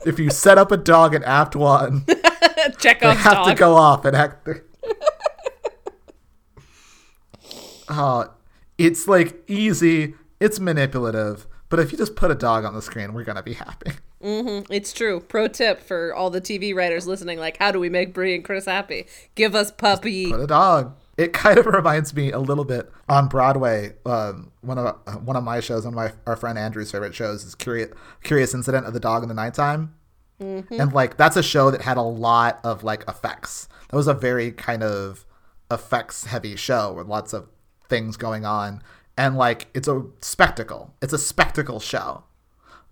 If 0.05 0.19
you 0.19 0.29
set 0.29 0.57
up 0.57 0.71
a 0.71 0.77
dog 0.77 1.15
in 1.15 1.23
Act 1.23 1.55
One, 1.55 2.05
they 2.55 2.71
Chekhov's 2.77 3.19
have 3.19 3.33
dog. 3.33 3.47
to 3.47 3.55
go 3.55 3.75
off 3.75 4.05
and 4.05 4.15
act. 4.15 4.47
uh, 7.89 8.25
it's 8.77 9.07
like 9.07 9.43
easy. 9.49 10.15
It's 10.39 10.59
manipulative, 10.59 11.47
but 11.69 11.79
if 11.79 11.91
you 11.91 11.97
just 11.97 12.15
put 12.15 12.31
a 12.31 12.35
dog 12.35 12.65
on 12.65 12.73
the 12.73 12.81
screen, 12.81 13.13
we're 13.13 13.23
gonna 13.23 13.43
be 13.43 13.53
happy. 13.53 13.91
It's 14.21 14.91
true. 14.91 15.19
Pro 15.19 15.47
tip 15.47 15.81
for 15.81 16.13
all 16.13 16.31
the 16.31 16.41
TV 16.41 16.75
writers 16.75 17.05
listening: 17.05 17.37
like, 17.37 17.57
how 17.57 17.71
do 17.71 17.79
we 17.79 17.89
make 17.89 18.13
Brie 18.13 18.35
and 18.35 18.43
Chris 18.43 18.65
happy? 18.65 19.05
Give 19.35 19.53
us 19.53 19.71
puppy. 19.71 20.31
Put 20.31 20.39
a 20.39 20.47
dog. 20.47 20.95
It 21.17 21.31
kind 21.31 21.57
of 21.57 21.65
reminds 21.67 22.13
me 22.13 22.31
a 22.31 22.39
little 22.39 22.65
bit 22.65 22.91
on 23.07 23.27
Broadway. 23.27 23.93
Um, 24.05 24.51
one 24.61 24.77
of 24.77 25.25
one 25.25 25.35
of 25.35 25.43
my 25.43 25.59
shows, 25.59 25.85
one 25.85 25.93
of 25.93 25.95
my 25.95 26.13
our 26.25 26.35
friend 26.35 26.57
Andrew's 26.57 26.91
favorite 26.91 27.15
shows 27.15 27.43
is 27.43 27.55
Curious 27.55 27.91
Curious 28.23 28.53
Incident 28.53 28.85
of 28.85 28.93
the 28.93 28.99
Dog 28.99 29.23
in 29.23 29.29
the 29.29 29.35
Nighttime. 29.35 29.93
Mm-hmm. 30.41 30.81
And 30.81 30.93
like 30.93 31.17
that's 31.17 31.37
a 31.37 31.43
show 31.43 31.71
that 31.71 31.81
had 31.81 31.97
a 31.97 32.01
lot 32.01 32.59
of 32.63 32.83
like 32.83 33.07
effects. 33.07 33.67
That 33.89 33.97
was 33.97 34.07
a 34.07 34.13
very 34.13 34.51
kind 34.51 34.83
of 34.83 35.25
effects 35.71 36.25
heavy 36.25 36.55
show 36.55 36.93
with 36.93 37.07
lots 37.07 37.33
of 37.33 37.47
things 37.87 38.17
going 38.17 38.45
on. 38.45 38.81
And 39.17 39.37
like 39.37 39.67
it's 39.73 39.87
a 39.87 40.05
spectacle. 40.21 40.93
It's 41.01 41.13
a 41.13 41.17
spectacle 41.17 41.79
show. 41.79 42.23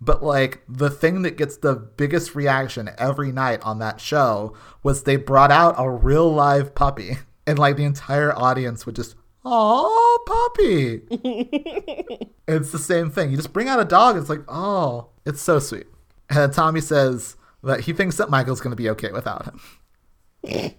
But 0.00 0.22
like 0.22 0.62
the 0.68 0.90
thing 0.90 1.22
that 1.22 1.36
gets 1.36 1.56
the 1.56 1.74
biggest 1.74 2.34
reaction 2.34 2.90
every 2.98 3.32
night 3.32 3.60
on 3.62 3.78
that 3.78 4.00
show 4.00 4.54
was 4.82 5.02
they 5.02 5.16
brought 5.16 5.50
out 5.50 5.74
a 5.78 5.90
real 5.90 6.32
live 6.32 6.74
puppy. 6.74 7.18
And 7.46 7.58
like 7.58 7.76
the 7.76 7.84
entire 7.84 8.34
audience 8.34 8.86
would 8.86 8.96
just, 8.96 9.16
oh, 9.44 10.18
puppy. 10.26 11.02
it's 12.48 12.72
the 12.72 12.78
same 12.78 13.10
thing. 13.10 13.30
You 13.30 13.36
just 13.36 13.52
bring 13.52 13.68
out 13.68 13.80
a 13.80 13.84
dog, 13.84 14.16
it's 14.16 14.30
like, 14.30 14.44
oh, 14.48 15.10
it's 15.26 15.42
so 15.42 15.58
sweet. 15.58 15.86
Then 16.34 16.50
Tommy 16.50 16.80
says 16.80 17.36
that 17.62 17.80
he 17.80 17.92
thinks 17.92 18.16
that 18.16 18.30
Michael's 18.30 18.60
going 18.60 18.72
to 18.72 18.76
be 18.76 18.90
okay 18.90 19.10
without 19.12 19.44
him. 19.46 20.74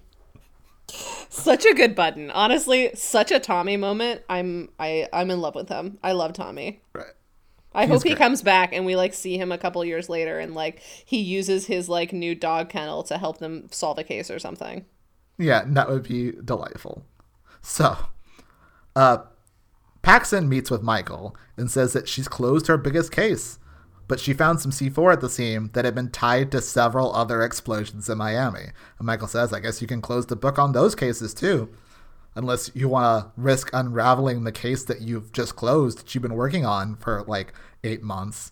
Such 1.29 1.65
a 1.65 1.73
good 1.73 1.95
button. 1.95 2.31
Honestly, 2.31 2.91
such 2.95 3.31
a 3.31 3.39
Tommy 3.39 3.77
moment. 3.77 4.21
I'm 4.29 4.69
I 4.79 5.07
I'm 5.11 5.31
in 5.31 5.41
love 5.41 5.55
with 5.55 5.67
him. 5.69 5.97
I 6.03 6.13
love 6.13 6.33
Tommy. 6.33 6.81
Right. 6.93 7.07
I 7.73 7.81
He's 7.81 7.89
hope 7.89 8.03
he 8.03 8.09
great. 8.09 8.19
comes 8.19 8.41
back 8.41 8.71
and 8.71 8.85
we 8.85 8.95
like 8.95 9.13
see 9.13 9.37
him 9.37 9.51
a 9.51 9.57
couple 9.57 9.83
years 9.83 10.07
later 10.07 10.39
and 10.39 10.53
like 10.55 10.79
he 11.03 11.17
uses 11.19 11.65
his 11.65 11.89
like 11.89 12.13
new 12.13 12.33
dog 12.35 12.69
kennel 12.69 13.03
to 13.03 13.17
help 13.17 13.39
them 13.39 13.67
solve 13.71 13.97
a 13.99 14.03
case 14.03 14.31
or 14.31 14.39
something. 14.39 14.85
Yeah, 15.37 15.63
that 15.67 15.89
would 15.89 16.03
be 16.03 16.31
delightful. 16.43 17.03
So, 17.61 17.97
uh, 18.95 19.17
Paxson 20.03 20.47
meets 20.47 20.71
with 20.71 20.83
Michael 20.83 21.35
and 21.57 21.69
says 21.69 21.91
that 21.93 22.07
she's 22.07 22.29
closed 22.29 22.67
her 22.67 22.77
biggest 22.77 23.11
case, 23.11 23.59
but 24.07 24.19
she 24.19 24.33
found 24.33 24.59
some 24.59 24.71
C4 24.71 25.13
at 25.13 25.21
the 25.21 25.29
scene 25.29 25.69
that 25.73 25.85
had 25.85 25.95
been 25.95 26.09
tied 26.11 26.51
to 26.51 26.61
several 26.61 27.13
other 27.15 27.41
explosions 27.41 28.07
in 28.09 28.17
Miami. 28.17 28.67
And 28.99 29.05
Michael 29.05 29.27
says, 29.27 29.51
I 29.51 29.59
guess 29.59 29.81
you 29.81 29.87
can 29.87 30.01
close 30.01 30.25
the 30.27 30.35
book 30.35 30.59
on 30.59 30.71
those 30.73 30.95
cases 30.95 31.33
too, 31.33 31.69
unless 32.35 32.69
you 32.73 32.87
want 32.89 33.23
to 33.23 33.41
risk 33.41 33.69
unraveling 33.73 34.43
the 34.43 34.51
case 34.51 34.83
that 34.83 35.01
you've 35.01 35.31
just 35.31 35.55
closed 35.55 35.99
that 35.99 36.13
you've 36.13 36.21
been 36.21 36.35
working 36.35 36.65
on 36.65 36.95
for 36.97 37.23
like 37.27 37.53
eight 37.83 38.03
months, 38.03 38.51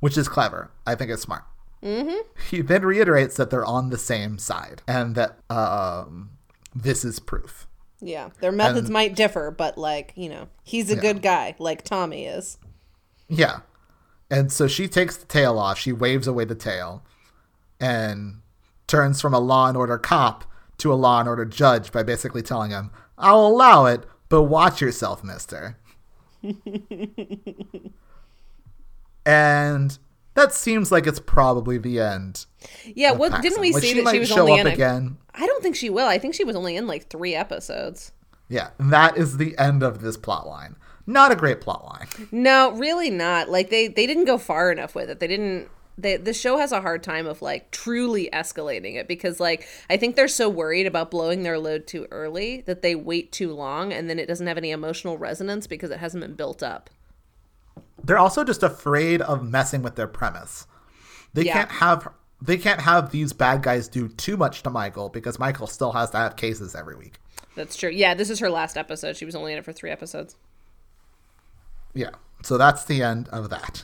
which 0.00 0.18
is 0.18 0.28
clever. 0.28 0.70
I 0.86 0.94
think 0.94 1.10
it's 1.10 1.22
smart. 1.22 1.44
He 2.50 2.60
then 2.60 2.82
reiterates 2.82 3.36
that 3.36 3.50
they're 3.50 3.64
on 3.64 3.90
the 3.90 3.98
same 3.98 4.38
side 4.38 4.82
and 4.88 5.14
that 5.14 5.38
um, 5.48 6.30
this 6.74 7.04
is 7.04 7.20
proof. 7.20 7.66
Yeah. 8.00 8.30
Their 8.40 8.52
methods 8.52 8.90
might 8.90 9.14
differ, 9.16 9.50
but 9.50 9.78
like, 9.78 10.12
you 10.16 10.28
know, 10.28 10.48
he's 10.62 10.90
a 10.90 10.96
good 10.96 11.22
guy, 11.22 11.54
like 11.58 11.82
Tommy 11.84 12.26
is. 12.26 12.58
Yeah. 13.28 13.60
And 14.30 14.52
so 14.52 14.66
she 14.68 14.88
takes 14.88 15.16
the 15.16 15.26
tail 15.26 15.58
off. 15.58 15.78
She 15.78 15.92
waves 15.92 16.26
away 16.26 16.44
the 16.44 16.54
tail 16.54 17.02
and 17.80 18.40
turns 18.86 19.20
from 19.20 19.32
a 19.34 19.38
law 19.40 19.68
and 19.68 19.76
order 19.76 19.98
cop 19.98 20.44
to 20.78 20.92
a 20.92 20.94
law 20.94 21.20
and 21.20 21.28
order 21.28 21.44
judge 21.44 21.92
by 21.92 22.02
basically 22.02 22.42
telling 22.42 22.70
him, 22.70 22.90
I'll 23.16 23.46
allow 23.46 23.86
it, 23.86 24.04
but 24.28 24.42
watch 24.44 24.80
yourself, 24.80 25.24
mister. 25.24 25.78
and 29.26 29.98
that 30.34 30.52
seems 30.52 30.92
like 30.92 31.06
it's 31.06 31.20
probably 31.20 31.78
the 31.78 32.00
end. 32.00 32.46
Yeah, 32.84 33.12
what 33.12 33.32
Paxson. 33.32 33.50
didn't 33.50 33.60
we 33.60 33.72
Like, 33.72 33.82
see 33.82 33.94
she 33.94 34.02
that 34.02 34.12
she 34.12 34.18
was 34.20 34.28
show 34.28 34.40
only 34.40 34.60
up 34.60 34.66
in 34.66 34.72
again. 34.72 35.18
I 35.34 35.46
don't 35.46 35.62
think 35.62 35.76
she 35.76 35.90
will. 35.90 36.06
I 36.06 36.18
think 36.18 36.34
she 36.34 36.44
was 36.44 36.56
only 36.56 36.76
in 36.76 36.86
like 36.86 37.08
3 37.08 37.34
episodes. 37.34 38.12
Yeah, 38.48 38.70
that 38.78 39.16
is 39.16 39.36
the 39.36 39.56
end 39.58 39.82
of 39.82 40.00
this 40.00 40.16
plot 40.16 40.46
line. 40.46 40.76
Not 41.08 41.32
a 41.32 41.36
great 41.36 41.62
plot 41.62 41.84
line. 41.86 42.28
No, 42.30 42.72
really 42.72 43.08
not. 43.08 43.48
Like 43.48 43.70
they 43.70 43.88
they 43.88 44.06
didn't 44.06 44.26
go 44.26 44.36
far 44.36 44.70
enough 44.70 44.94
with 44.94 45.08
it. 45.08 45.20
They 45.20 45.26
didn't 45.26 45.68
they, 45.96 46.16
the 46.16 46.34
show 46.34 46.58
has 46.58 46.70
a 46.70 46.80
hard 46.82 47.02
time 47.02 47.26
of 47.26 47.40
like 47.42 47.70
truly 47.70 48.28
escalating 48.32 48.94
it 48.96 49.08
because 49.08 49.40
like 49.40 49.66
I 49.88 49.96
think 49.96 50.16
they're 50.16 50.28
so 50.28 50.50
worried 50.50 50.86
about 50.86 51.10
blowing 51.10 51.44
their 51.44 51.58
load 51.58 51.86
too 51.86 52.06
early 52.10 52.60
that 52.66 52.82
they 52.82 52.94
wait 52.94 53.32
too 53.32 53.52
long 53.54 53.90
and 53.92 54.08
then 54.10 54.18
it 54.18 54.26
doesn't 54.26 54.46
have 54.46 54.58
any 54.58 54.70
emotional 54.70 55.16
resonance 55.16 55.66
because 55.66 55.90
it 55.90 55.98
hasn't 55.98 56.20
been 56.22 56.34
built 56.34 56.62
up. 56.62 56.90
They're 58.04 58.18
also 58.18 58.44
just 58.44 58.62
afraid 58.62 59.22
of 59.22 59.42
messing 59.42 59.82
with 59.82 59.96
their 59.96 60.06
premise. 60.06 60.66
They 61.32 61.44
Yeah. 61.44 61.54
can't 61.54 61.70
have 61.70 62.08
they 62.40 62.58
can't 62.58 62.82
have 62.82 63.12
these 63.12 63.32
bad 63.32 63.62
guys 63.62 63.88
do 63.88 64.08
too 64.08 64.36
much 64.36 64.62
to 64.64 64.70
Michael 64.70 65.08
because 65.08 65.38
Michael 65.38 65.66
still 65.66 65.92
has 65.92 66.10
to 66.10 66.18
have 66.18 66.36
cases 66.36 66.74
every 66.74 66.96
week. 66.96 67.14
That's 67.56 67.74
true. 67.76 67.90
Yeah, 67.90 68.12
this 68.14 68.28
is 68.30 68.38
her 68.40 68.50
last 68.50 68.76
episode. 68.76 69.16
She 69.16 69.24
was 69.24 69.34
only 69.34 69.52
in 69.52 69.58
it 69.58 69.64
for 69.64 69.72
3 69.72 69.90
episodes. 69.90 70.36
Yeah. 71.98 72.10
So 72.44 72.56
that's 72.56 72.84
the 72.84 73.02
end 73.02 73.28
of 73.30 73.50
that. 73.50 73.82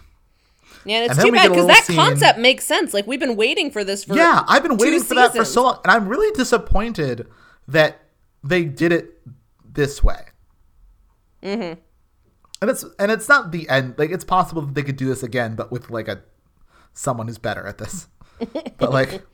Yeah, 0.85 1.03
and 1.03 1.11
it's 1.11 1.21
too 1.21 1.33
bad 1.33 1.49
because 1.49 1.67
that 1.67 1.85
scene- 1.85 1.97
concept 1.97 2.39
makes 2.39 2.65
sense. 2.65 2.95
Like 2.95 3.09
we've 3.09 3.19
been 3.19 3.35
waiting 3.35 3.73
for 3.73 3.83
this 3.83 4.05
for 4.05 4.15
yeah, 4.15 4.45
I've 4.47 4.63
been 4.63 4.77
waiting 4.77 5.03
for 5.03 5.15
that 5.17 5.35
for 5.35 5.45
so 5.45 5.65
long, 5.65 5.81
and 5.83 5.91
I'm 5.91 6.09
really 6.09 6.31
disappointed 6.33 7.27
that 7.67 8.03
they 8.45 8.65
did 8.65 8.93
it 8.93 9.19
this 9.65 10.05
way. 10.05 10.27
Mm-hmm. 11.43 11.81
And 12.63 12.71
it's 12.71 12.85
and 13.01 13.11
it's 13.11 13.29
not 13.29 13.51
the 13.51 13.69
end. 13.69 13.95
Like 13.99 14.11
it's 14.11 14.25
possible 14.25 14.63
that 14.63 14.75
they 14.75 14.83
could 14.85 14.97
do 14.97 15.09
this 15.09 15.25
again, 15.25 15.57
but 15.57 15.73
with 15.73 15.91
like 15.91 16.07
a 16.07 16.23
someone 16.93 17.27
who's 17.27 17.39
better 17.39 17.67
at 17.67 17.79
this. 17.79 18.07
but 18.79 18.93
like, 18.93 19.25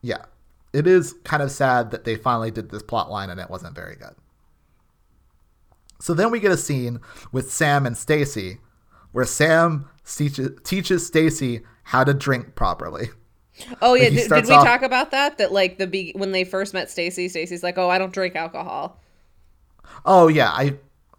yeah, 0.00 0.24
it 0.72 0.86
is 0.86 1.14
kind 1.24 1.42
of 1.42 1.50
sad 1.50 1.90
that 1.90 2.04
they 2.04 2.16
finally 2.16 2.50
did 2.50 2.70
this 2.70 2.82
plot 2.82 3.10
line 3.10 3.28
and 3.28 3.40
it 3.40 3.50
wasn't 3.50 3.74
very 3.74 3.96
good. 3.96 4.14
So 6.04 6.12
then 6.12 6.30
we 6.30 6.38
get 6.38 6.52
a 6.52 6.58
scene 6.58 7.00
with 7.32 7.50
Sam 7.50 7.86
and 7.86 7.96
Stacy, 7.96 8.58
where 9.12 9.24
Sam 9.24 9.88
teaches 10.04 10.50
teaches 10.62 11.06
Stacy 11.06 11.62
how 11.82 12.04
to 12.04 12.12
drink 12.12 12.54
properly. 12.54 13.08
Oh 13.80 13.94
yeah, 13.94 14.10
did, 14.10 14.28
did 14.28 14.44
we 14.46 14.50
off- 14.52 14.66
talk 14.66 14.82
about 14.82 15.12
that? 15.12 15.38
That 15.38 15.50
like 15.50 15.78
the 15.78 15.86
be- 15.86 16.12
when 16.14 16.32
they 16.32 16.44
first 16.44 16.74
met 16.74 16.90
Stacy, 16.90 17.30
Stacy's 17.30 17.62
like, 17.62 17.78
"Oh, 17.78 17.88
I 17.88 17.96
don't 17.96 18.12
drink 18.12 18.36
alcohol." 18.36 19.00
Oh 20.04 20.28
yeah, 20.28 20.50
I 20.50 20.74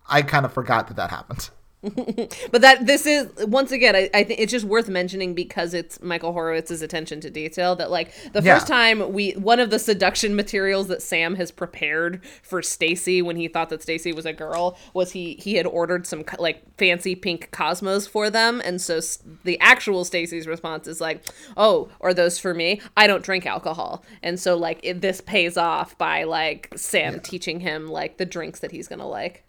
I 0.08 0.22
kind 0.22 0.46
of 0.46 0.54
forgot 0.54 0.88
that 0.90 0.98
that 0.98 1.10
happened. 1.10 1.50
But 2.52 2.62
that 2.62 2.86
this 2.86 3.06
is 3.06 3.30
once 3.46 3.72
again, 3.72 3.96
I, 3.96 4.10
I 4.14 4.24
think 4.24 4.40
it's 4.40 4.52
just 4.52 4.66
worth 4.66 4.90
mentioning 4.90 5.34
because 5.34 5.74
it's 5.74 6.02
Michael 6.02 6.34
Horowitz's 6.34 6.82
attention 6.82 7.20
to 7.22 7.30
detail. 7.30 7.76
That 7.76 7.92
like 7.92 8.12
the 8.34 8.42
Yeah. 8.42 8.56
first 8.56 8.68
time 8.68 9.14
we 9.14 9.32
one 9.34 9.60
of 9.60 9.70
the 9.70 9.80
seduction 9.80 10.36
materials 10.36 10.88
that 10.88 11.02
Sam 11.02 11.36
has 11.36 11.52
prepared 11.52 12.24
for 12.44 12.62
Stacy 12.62 13.22
when 13.22 13.36
he 13.36 13.48
thought 13.48 13.70
that 13.70 13.82
Stacy 13.82 14.14
was 14.14 14.26
a 14.26 14.34
girl 14.34 14.78
was 14.94 15.12
he 15.12 15.36
he 15.36 15.56
had 15.56 15.66
ordered 15.66 16.08
some 16.08 16.24
like 16.40 16.64
fancy 16.78 17.16
pink 17.16 17.50
cosmos 17.52 18.08
for 18.08 18.30
them, 18.30 18.62
and 18.64 18.82
so 18.82 18.98
s- 18.98 19.20
the 19.44 19.60
actual 19.60 20.04
Stacy's 20.06 20.48
response 20.48 20.88
is 20.88 21.00
like, 21.02 21.24
"Oh, 21.58 21.90
are 22.02 22.14
those 22.14 22.40
for 22.40 22.54
me? 22.54 22.82
I 22.98 23.08
don't 23.08 23.24
drink 23.24 23.46
alcohol," 23.46 24.04
and 24.24 24.40
so 24.40 24.56
like 24.58 24.80
it, 24.84 25.02
this 25.02 25.22
pays 25.22 25.58
off 25.58 25.98
by 25.98 26.24
like 26.24 26.70
Sam 26.76 27.20
teaching 27.20 27.60
him 27.62 27.88
like 27.88 28.18
the 28.18 28.26
drinks 28.26 28.60
that 28.60 28.72
he's 28.72 28.88
gonna 28.88 29.08
like. 29.08 29.44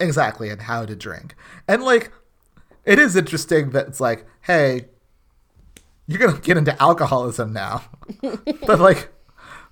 Exactly, 0.00 0.50
and 0.50 0.62
how 0.62 0.84
to 0.84 0.96
drink. 0.96 1.34
And 1.68 1.82
like 1.82 2.12
it 2.84 2.98
is 2.98 3.16
interesting 3.16 3.70
that 3.70 3.86
it's 3.88 4.00
like, 4.00 4.26
hey, 4.42 4.86
you're 6.06 6.18
gonna 6.18 6.40
get 6.40 6.56
into 6.56 6.80
alcoholism 6.82 7.52
now. 7.52 7.84
but 8.20 8.80
like 8.80 9.10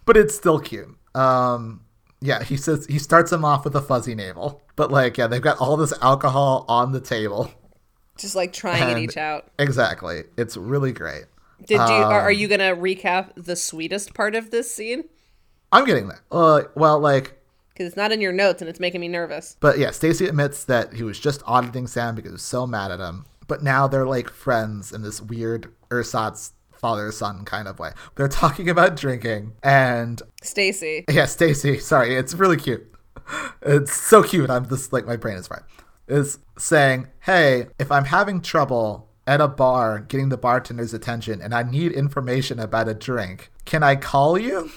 but 0.04 0.16
it's 0.16 0.34
still 0.34 0.58
cute. 0.58 0.96
Um 1.14 1.82
yeah, 2.20 2.42
he 2.42 2.56
says 2.56 2.86
he 2.86 2.98
starts 2.98 3.32
him 3.32 3.44
off 3.44 3.64
with 3.64 3.74
a 3.74 3.82
fuzzy 3.82 4.14
navel. 4.14 4.62
But 4.76 4.90
like, 4.90 5.18
yeah, 5.18 5.26
they've 5.26 5.42
got 5.42 5.58
all 5.58 5.76
this 5.76 5.92
alcohol 6.00 6.64
on 6.68 6.92
the 6.92 7.00
table. 7.00 7.50
Just 8.16 8.36
like 8.36 8.52
trying 8.52 8.88
it 8.96 8.98
each 9.02 9.16
out. 9.16 9.50
Exactly. 9.58 10.22
It's 10.36 10.56
really 10.56 10.92
great. 10.92 11.24
Did 11.66 11.76
you 11.76 11.80
are, 11.80 12.04
Um, 12.04 12.12
are 12.12 12.32
you 12.32 12.48
gonna 12.48 12.76
recap 12.76 13.30
the 13.36 13.56
sweetest 13.56 14.14
part 14.14 14.34
of 14.34 14.50
this 14.50 14.72
scene? 14.72 15.04
I'm 15.72 15.84
getting 15.84 16.08
that 16.08 16.20
Uh, 16.30 16.62
well, 16.74 17.00
like, 17.00 17.40
Because 17.82 17.94
it's 17.94 17.96
not 17.96 18.12
in 18.12 18.20
your 18.20 18.32
notes 18.32 18.62
and 18.62 18.68
it's 18.68 18.78
making 18.78 19.00
me 19.00 19.08
nervous. 19.08 19.56
but 19.58 19.76
yeah, 19.76 19.90
Stacy 19.90 20.26
admits 20.28 20.62
that 20.66 20.92
he 20.92 21.02
was 21.02 21.18
just 21.18 21.42
auditing 21.46 21.88
Sam 21.88 22.14
because 22.14 22.30
he 22.30 22.34
was 22.34 22.42
so 22.42 22.64
mad 22.64 22.92
at 22.92 23.00
him. 23.00 23.24
But 23.48 23.60
now 23.64 23.88
they're 23.88 24.06
like 24.06 24.30
friends 24.30 24.92
in 24.92 25.02
this 25.02 25.20
weird 25.20 25.72
ersatz 25.90 26.52
father 26.72 27.10
son 27.10 27.44
kind 27.44 27.66
of 27.66 27.80
way. 27.80 27.90
They're 28.14 28.28
talking 28.28 28.70
about 28.70 28.94
drinking, 28.94 29.54
and 29.64 30.22
Stacy. 30.42 31.04
yeah, 31.10 31.24
Stacy, 31.26 31.80
sorry, 31.80 32.14
it's 32.14 32.34
really 32.34 32.56
cute. 32.56 32.86
It's 33.62 33.92
so 33.92 34.22
cute. 34.22 34.48
I'm 34.48 34.68
just 34.68 34.92
like 34.92 35.06
my 35.06 35.16
brain 35.16 35.36
is 35.36 35.48
fried. 35.48 35.62
Is 36.06 36.38
saying, 36.56 37.08
"Hey, 37.20 37.66
if 37.80 37.90
I'm 37.90 38.04
having 38.04 38.40
trouble 38.40 39.08
at 39.26 39.40
a 39.40 39.48
bar 39.48 39.98
getting 39.98 40.28
the 40.28 40.38
bartender's 40.38 40.94
attention 40.94 41.40
and 41.42 41.52
I 41.52 41.64
need 41.64 41.90
information 41.92 42.60
about 42.60 42.88
a 42.88 42.94
drink, 42.94 43.50
can 43.64 43.82
I 43.82 43.96
call 43.96 44.38
you?" 44.38 44.70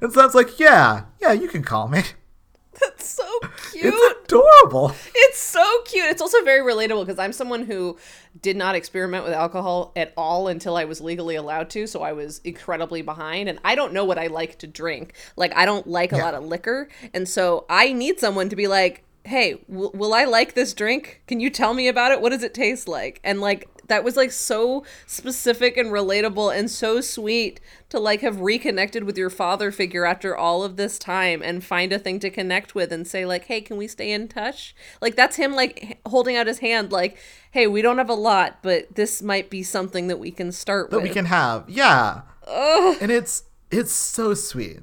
And 0.00 0.12
Sam's 0.12 0.34
like, 0.34 0.58
"Yeah, 0.58 1.04
yeah, 1.20 1.32
you 1.32 1.48
can 1.48 1.62
call 1.62 1.88
me." 1.88 2.02
That's 2.80 3.08
so 3.08 3.24
cute. 3.72 3.86
It's 3.94 4.24
adorable. 4.26 4.92
It's 5.14 5.38
so 5.38 5.64
cute. 5.86 6.04
It's 6.10 6.20
also 6.20 6.42
very 6.44 6.60
relatable 6.60 7.06
because 7.06 7.18
I'm 7.18 7.32
someone 7.32 7.64
who 7.64 7.96
did 8.42 8.54
not 8.54 8.74
experiment 8.74 9.24
with 9.24 9.32
alcohol 9.32 9.92
at 9.96 10.12
all 10.14 10.48
until 10.48 10.76
I 10.76 10.84
was 10.84 11.00
legally 11.00 11.36
allowed 11.36 11.70
to. 11.70 11.86
So 11.86 12.02
I 12.02 12.12
was 12.12 12.42
incredibly 12.44 13.00
behind, 13.00 13.48
and 13.48 13.58
I 13.64 13.76
don't 13.76 13.94
know 13.94 14.04
what 14.04 14.18
I 14.18 14.26
like 14.26 14.58
to 14.58 14.66
drink. 14.66 15.14
Like 15.36 15.56
I 15.56 15.64
don't 15.64 15.86
like 15.86 16.12
a 16.12 16.16
Yeah. 16.16 16.24
lot 16.24 16.34
of 16.34 16.44
liquor, 16.44 16.88
and 17.14 17.26
so 17.26 17.64
I 17.70 17.94
need 17.94 18.20
someone 18.20 18.50
to 18.50 18.56
be 18.56 18.66
like, 18.68 19.04
"Hey, 19.24 19.54
w- 19.70 19.90
will 19.94 20.12
I 20.12 20.24
like 20.24 20.52
this 20.52 20.74
drink? 20.74 21.22
Can 21.26 21.40
you 21.40 21.48
tell 21.48 21.72
me 21.72 21.88
about 21.88 22.12
it? 22.12 22.20
What 22.20 22.30
does 22.30 22.42
it 22.42 22.52
taste 22.52 22.88
like?" 22.88 23.20
And 23.24 23.40
like 23.40 23.70
that 23.88 24.04
was 24.04 24.16
like 24.16 24.32
so 24.32 24.84
specific 25.06 25.76
and 25.76 25.90
relatable 25.90 26.56
and 26.56 26.70
so 26.70 27.00
sweet 27.00 27.60
to 27.88 27.98
like 27.98 28.20
have 28.20 28.40
reconnected 28.40 29.04
with 29.04 29.16
your 29.16 29.30
father 29.30 29.70
figure 29.70 30.04
after 30.04 30.36
all 30.36 30.62
of 30.62 30.76
this 30.76 30.98
time 30.98 31.42
and 31.42 31.64
find 31.64 31.92
a 31.92 31.98
thing 31.98 32.18
to 32.20 32.30
connect 32.30 32.74
with 32.74 32.92
and 32.92 33.06
say 33.06 33.24
like 33.24 33.44
hey 33.44 33.60
can 33.60 33.76
we 33.76 33.86
stay 33.86 34.10
in 34.10 34.28
touch 34.28 34.74
like 35.00 35.16
that's 35.16 35.36
him 35.36 35.54
like 35.54 35.98
holding 36.06 36.36
out 36.36 36.46
his 36.46 36.58
hand 36.58 36.92
like 36.92 37.16
hey 37.52 37.66
we 37.66 37.80
don't 37.82 37.98
have 37.98 38.10
a 38.10 38.14
lot 38.14 38.58
but 38.62 38.94
this 38.94 39.22
might 39.22 39.50
be 39.50 39.62
something 39.62 40.08
that 40.08 40.18
we 40.18 40.30
can 40.30 40.50
start 40.52 40.90
that 40.90 40.96
with 40.96 41.04
we 41.04 41.10
can 41.10 41.26
have. 41.26 41.68
Yeah. 41.68 42.22
And 42.48 43.10
it's 43.10 43.44
it's 43.70 43.92
so 43.92 44.34
sweet. 44.34 44.80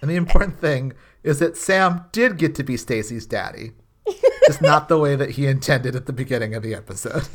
And 0.00 0.10
the 0.10 0.16
important 0.16 0.60
thing 0.60 0.92
is 1.22 1.38
that 1.38 1.56
Sam 1.56 2.04
did 2.12 2.38
get 2.38 2.54
to 2.56 2.62
be 2.62 2.76
Stacy's 2.76 3.26
daddy. 3.26 3.72
Just 4.46 4.60
not 4.60 4.88
the 4.88 4.98
way 4.98 5.14
that 5.14 5.30
he 5.30 5.46
intended 5.46 5.94
at 5.94 6.06
the 6.06 6.12
beginning 6.12 6.54
of 6.54 6.62
the 6.62 6.74
episode. 6.74 7.28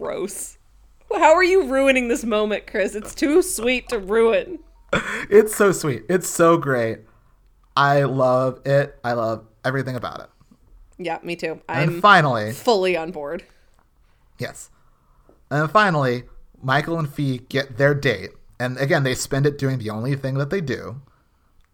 Gross 0.00 0.56
how 1.12 1.34
are 1.34 1.44
you 1.44 1.64
ruining 1.66 2.08
this 2.08 2.24
moment 2.24 2.66
chris 2.66 2.94
it's 2.94 3.14
too 3.14 3.42
sweet 3.42 3.88
to 3.88 3.98
ruin 3.98 4.58
It's 5.30 5.54
so 5.54 5.70
sweet. 5.70 6.02
It's 6.08 6.28
so 6.28 6.56
great. 6.56 6.98
I 7.76 8.02
love 8.02 8.60
it. 8.66 8.98
I 9.04 9.12
love 9.12 9.46
everything 9.64 9.94
about 9.94 10.18
it. 10.20 10.26
yeah 10.98 11.18
me 11.22 11.36
too 11.36 11.60
i'm 11.68 12.00
finally, 12.00 12.50
fully 12.52 12.96
on 12.96 13.10
board 13.12 13.44
yes. 14.38 14.70
And 15.50 15.70
finally, 15.70 16.24
Michael 16.62 16.98
and 16.98 17.12
Fee 17.12 17.42
get 17.48 17.76
their 17.76 17.94
date. 17.94 18.30
And 18.58 18.78
again, 18.78 19.02
they 19.02 19.14
spend 19.14 19.46
it 19.46 19.58
doing 19.58 19.78
the 19.78 19.90
only 19.90 20.14
thing 20.16 20.34
that 20.38 20.50
they 20.50 20.60
do, 20.60 21.00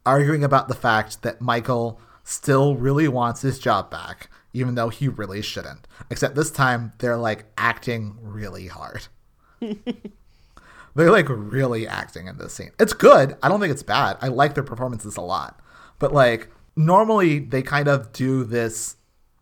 arguing 0.05 0.43
about 0.45 0.69
the 0.69 0.75
fact 0.75 1.23
that 1.23 1.41
Michael 1.41 2.01
still 2.25 2.75
really 2.77 3.07
wants 3.09 3.43
his 3.43 3.59
job 3.59 3.91
back, 3.91 4.29
even 4.53 4.75
though 4.75 4.89
he 4.89 5.09
really 5.09 5.43
shouldn't. 5.43 5.87
Except 6.11 6.35
this 6.35 6.51
time, 6.51 6.93
they're 6.99 7.17
like 7.17 7.47
acting 7.59 8.17
really 8.21 8.69
hard. 8.69 9.07
they're 9.61 11.11
like 11.11 11.29
really 11.29 11.87
acting 11.87 12.27
in 12.27 12.39
this 12.39 12.55
scene. 12.55 12.71
It's 12.79 12.93
good. 12.93 13.37
I 13.43 13.49
don't 13.49 13.61
think 13.61 13.73
it's 13.73 13.83
bad. 13.83 14.17
I 14.21 14.29
like 14.29 14.55
their 14.55 14.65
performances 14.65 15.17
a 15.17 15.23
lot. 15.23 15.61
But 15.99 16.13
like, 16.13 16.49
normally 16.75 17.39
they 17.39 17.63
kind 17.63 17.89
of 17.89 18.13
do 18.13 18.45
this 18.45 18.97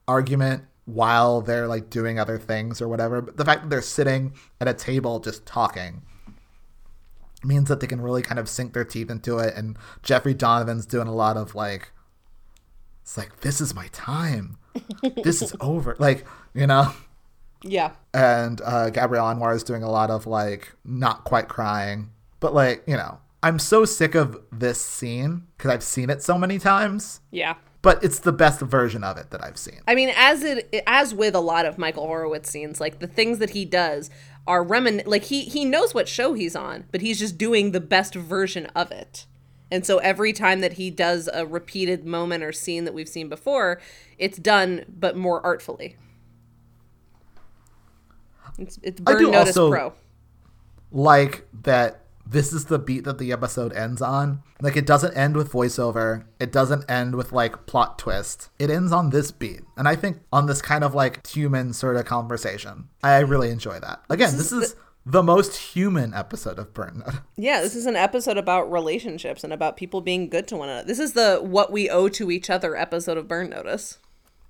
argument 0.06 0.64
while 0.84 1.40
they're 1.40 1.66
like 1.66 1.90
doing 1.90 2.18
other 2.18 2.38
things 2.38 2.80
or 2.80 2.88
whatever. 2.88 3.20
But 3.20 3.36
the 3.36 3.44
fact 3.44 3.62
that 3.62 3.70
they're 3.70 3.82
sitting 3.82 4.34
at 4.60 4.68
a 4.68 4.74
table 4.74 5.20
just 5.20 5.46
talking 5.46 6.02
means 7.42 7.68
that 7.68 7.80
they 7.80 7.86
can 7.86 8.00
really 8.00 8.22
kind 8.22 8.38
of 8.38 8.48
sink 8.48 8.72
their 8.72 8.84
teeth 8.84 9.10
into 9.10 9.38
it. 9.38 9.54
And 9.54 9.76
Jeffrey 10.02 10.34
Donovan's 10.34 10.86
doing 10.86 11.08
a 11.08 11.14
lot 11.14 11.36
of 11.36 11.54
like, 11.54 11.92
it's 13.04 13.18
like, 13.18 13.40
this 13.40 13.60
is 13.60 13.74
my 13.74 13.88
time. 13.92 14.56
this 15.22 15.42
is 15.42 15.54
over. 15.60 15.94
Like, 15.98 16.26
you 16.54 16.66
know? 16.66 16.92
yeah 17.62 17.92
And 18.14 18.62
uh, 18.64 18.88
Gabrielle 18.90 19.26
Anwar 19.26 19.54
is 19.54 19.62
doing 19.62 19.82
a 19.82 19.90
lot 19.90 20.10
of 20.10 20.26
like, 20.26 20.72
not 20.86 21.24
quite 21.24 21.48
crying. 21.48 22.10
But 22.40 22.54
like, 22.54 22.82
you 22.86 22.96
know, 22.96 23.18
I'm 23.42 23.58
so 23.58 23.84
sick 23.84 24.14
of 24.14 24.38
this 24.50 24.80
scene 24.80 25.46
because 25.56 25.70
I've 25.70 25.82
seen 25.82 26.08
it 26.08 26.22
so 26.22 26.38
many 26.38 26.58
times. 26.58 27.20
yeah 27.30 27.56
But 27.82 28.02
it's 28.02 28.20
the 28.20 28.32
best 28.32 28.60
version 28.60 29.04
of 29.04 29.18
it 29.18 29.30
that 29.32 29.44
I've 29.44 29.58
seen. 29.58 29.80
I 29.86 29.94
mean, 29.94 30.10
as 30.16 30.42
it 30.42 30.82
as 30.86 31.14
with 31.14 31.34
a 31.34 31.40
lot 31.40 31.66
of 31.66 31.76
Michael 31.76 32.06
Horowitz 32.06 32.48
scenes, 32.48 32.80
like 32.80 33.00
the 33.00 33.06
things 33.06 33.38
that 33.38 33.50
he 33.50 33.66
does 33.66 34.08
are 34.46 34.64
remin 34.64 35.06
like 35.06 35.24
he 35.24 35.44
he 35.44 35.66
knows 35.66 35.92
what 35.92 36.08
show 36.08 36.32
he's 36.32 36.56
on, 36.56 36.84
but 36.90 37.02
he's 37.02 37.18
just 37.18 37.36
doing 37.36 37.72
the 37.72 37.80
best 37.80 38.14
version 38.14 38.64
of 38.74 38.90
it. 38.90 39.26
And 39.70 39.84
so 39.84 39.98
every 39.98 40.32
time 40.32 40.60
that 40.60 40.74
he 40.74 40.90
does 40.90 41.28
a 41.32 41.46
repeated 41.46 42.04
moment 42.04 42.44
or 42.44 42.52
scene 42.52 42.84
that 42.84 42.94
we've 42.94 43.08
seen 43.08 43.28
before, 43.28 43.80
it's 44.18 44.38
done 44.38 44.84
but 44.88 45.16
more 45.16 45.44
artfully. 45.44 45.96
It's 48.58 48.78
it's 48.82 49.00
I 49.06 49.14
do 49.14 49.30
Notice 49.30 49.56
also- 49.56 49.70
Pro. 49.70 49.92
like 50.92 51.46
that 51.62 52.00
this 52.26 52.52
is 52.54 52.66
the 52.66 52.78
beat 52.78 53.04
that 53.04 53.18
the 53.18 53.32
episode 53.32 53.72
ends 53.74 54.00
on. 54.00 54.42
Like 54.62 54.76
it 54.76 54.86
doesn't 54.86 55.14
end 55.14 55.36
with 55.36 55.52
voiceover. 55.52 56.24
It 56.40 56.52
doesn't 56.52 56.88
end 56.90 57.16
with 57.16 57.32
like 57.32 57.66
plot 57.66 57.98
twist. 57.98 58.48
It 58.58 58.70
ends 58.70 58.92
on 58.92 59.10
this 59.10 59.30
beat. 59.30 59.60
And 59.76 59.86
I 59.86 59.94
think 59.94 60.20
on 60.32 60.46
this 60.46 60.62
kind 60.62 60.84
of 60.84 60.94
like 60.94 61.26
human 61.26 61.72
sort 61.74 61.96
of 61.96 62.06
conversation. 62.06 62.88
I 63.02 63.18
really 63.18 63.50
enjoy 63.50 63.78
that. 63.80 64.02
Again, 64.08 64.36
this 64.38 64.52
is 64.52 64.72
the 64.72 64.76
most 65.22 65.56
human 65.56 66.14
episode 66.14 66.58
of 66.58 66.72
Burn 66.72 67.02
Notice. 67.04 67.20
Yeah, 67.36 67.60
this 67.60 67.76
is 67.76 67.86
an 67.86 67.96
episode 67.96 68.38
about 68.38 68.72
relationships 68.72 69.44
and 69.44 69.52
about 69.52 69.76
people 69.76 70.00
being 70.00 70.28
good 70.28 70.48
to 70.48 70.56
one 70.56 70.68
another. 70.68 70.86
This 70.86 70.98
is 70.98 71.12
the 71.12 71.40
what 71.42 71.70
we 71.70 71.90
owe 71.90 72.08
to 72.08 72.30
each 72.30 72.48
other 72.48 72.74
episode 72.74 73.18
of 73.18 73.28
Burn 73.28 73.50
Notice. 73.50 73.98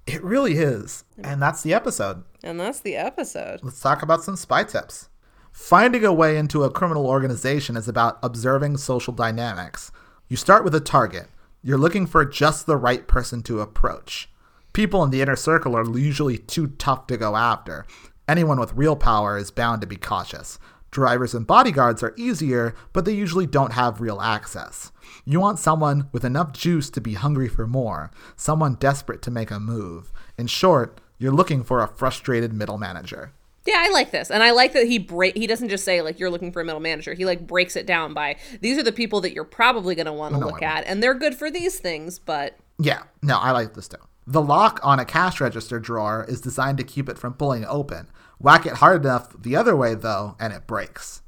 It 0.07 0.23
really 0.23 0.55
is. 0.55 1.05
And 1.23 1.43
that's 1.43 1.63
the 1.63 1.75
episode. 1.75 2.25
And 2.43 2.61
that's 2.61 2.81
the 2.81 2.95
episode. 2.95 3.61
Let's 3.63 3.81
talk 3.81 4.03
about 4.03 4.23
some 4.23 4.37
spy 4.37 4.65
tips. 4.65 5.09
Finding 5.51 6.05
a 6.05 6.13
way 6.13 6.37
into 6.37 6.63
a 6.63 6.71
criminal 6.71 7.07
organization 7.07 7.77
is 7.77 7.89
about 7.89 8.19
observing 8.23 8.77
social 8.77 9.13
dynamics. 9.13 9.91
You 10.29 10.37
start 10.37 10.63
with 10.65 10.75
a 10.75 10.81
target. 10.81 11.29
You're 11.63 11.79
looking 11.79 12.07
for 12.07 12.25
just 12.25 12.67
the 12.67 12.77
right 12.77 13.09
person 13.09 13.43
to 13.45 13.61
approach. 13.61 14.29
People 14.73 15.03
in 15.03 15.11
the 15.11 15.23
inner 15.23 15.37
circle 15.37 15.77
are 15.77 15.99
usually 15.99 16.37
too 16.37 16.67
tough 16.67 17.07
to 17.07 17.17
go 17.17 17.37
after. 17.37 17.87
Anyone 18.27 18.59
with 18.59 18.73
real 18.75 18.97
power 18.97 19.37
is 19.37 19.51
bound 19.51 19.83
to 19.83 19.87
be 19.87 19.97
cautious. 19.97 20.59
Drivers 20.91 21.35
and 21.35 21.47
bodyguards 21.47 22.03
are 22.03 22.15
easier, 22.17 22.75
but 22.93 23.05
they 23.05 23.13
usually 23.13 23.47
don't 23.47 23.73
have 23.73 24.01
real 24.01 24.21
access. 24.21 24.93
You 25.25 25.41
want 25.41 25.59
someone 25.59 26.09
with 26.13 26.25
enough 26.25 26.53
juice 26.53 26.89
to 26.91 27.01
be 27.01 27.15
hungry 27.15 27.49
for 27.49 27.67
more, 27.67 28.11
someone 28.37 28.77
desperate 28.77 29.21
to 29.23 29.31
make 29.31 29.51
a 29.51 29.61
move. 29.61 30.13
In 30.39 30.47
short, 30.47 31.01
you're 31.19 31.33
looking 31.33 31.65
for 31.65 31.83
a 31.83 31.89
frustrated 31.89 32.53
middle 32.53 32.79
manager. 32.79 33.33
Yeah, 33.67 33.77
I 33.79 33.91
like 33.91 34.11
this, 34.11 34.31
and 34.31 34.43
I 34.43 34.53
like 34.53 34.73
that 34.75 34.87
he 34.87 34.99
break. 34.99 35.37
He 35.37 35.47
doesn't 35.47 35.71
just 35.71 35.85
say 35.85 36.01
like 36.03 36.19
you're 36.19 36.31
looking 36.31 36.53
for 36.53 36.61
a 36.61 36.65
middle 36.65 36.81
manager. 36.81 37.15
He 37.15 37.25
like 37.25 37.47
breaks 37.47 37.77
it 37.77 37.87
down 37.87 38.15
by 38.15 38.37
these 38.61 38.79
are 38.79 38.83
the 38.83 38.93
people 38.93 39.21
that 39.23 39.33
you're 39.33 39.45
probably 39.45 39.95
going 39.95 40.07
to 40.07 40.13
want 40.13 40.35
to 40.35 40.41
No, 40.41 40.47
look 40.47 40.63
at, 40.63 40.85
and 40.87 41.03
they're 41.03 41.15
good 41.15 41.35
for 41.35 41.51
these 41.51 41.79
things. 41.79 42.19
But 42.19 42.57
Yeah, 42.79 43.03
no, 43.23 43.39
I 43.39 43.53
like 43.53 43.75
this 43.75 43.89
too. 43.89 43.97
The 44.27 44.41
lock 44.43 44.81
on 44.83 44.99
a 44.99 45.05
cash 45.05 45.41
register 45.41 45.79
drawer 45.79 46.25
is 46.29 46.41
designed 46.41 46.79
to 46.79 46.85
keep 46.85 47.09
it 47.09 47.19
from 47.19 47.35
pulling 47.35 47.65
open. 47.67 48.09
Whack 48.39 48.65
it 48.67 48.75
hard 48.75 49.05
enough 49.05 49.35
the 49.41 49.55
other 49.57 49.77
way 49.77 49.95
though, 49.95 50.37
and 50.41 50.53
it 50.53 50.67
breaks. 50.67 51.23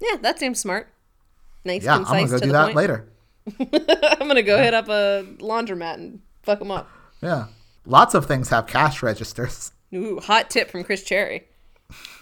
yeah, 0.00 0.16
that 0.22 0.38
seems 0.38 0.58
smart. 0.60 0.88
Nice, 1.64 1.84
Yeah, 1.84 1.96
I'm 1.96 2.04
gonna 2.04 2.26
go 2.28 2.38
to 2.38 2.44
do 2.46 2.52
that 2.52 2.64
point. 2.66 2.76
later. 2.76 3.08
I'm 4.20 4.28
gonna 4.28 4.42
go 4.42 4.58
hit 4.62 4.74
up 4.74 4.88
a 4.88 5.26
laundromat 5.38 5.94
and 5.94 6.20
fuck 6.42 6.58
them 6.58 6.70
up. 6.70 6.88
Yeah, 7.20 7.46
lots 7.84 8.14
of 8.14 8.26
things 8.26 8.48
have 8.50 8.66
cash 8.66 9.02
registers. 9.02 9.72
Ooh, 9.94 10.20
hot 10.20 10.50
tip 10.50 10.70
from 10.70 10.84
Chris 10.84 11.02
Cherry. 11.02 11.48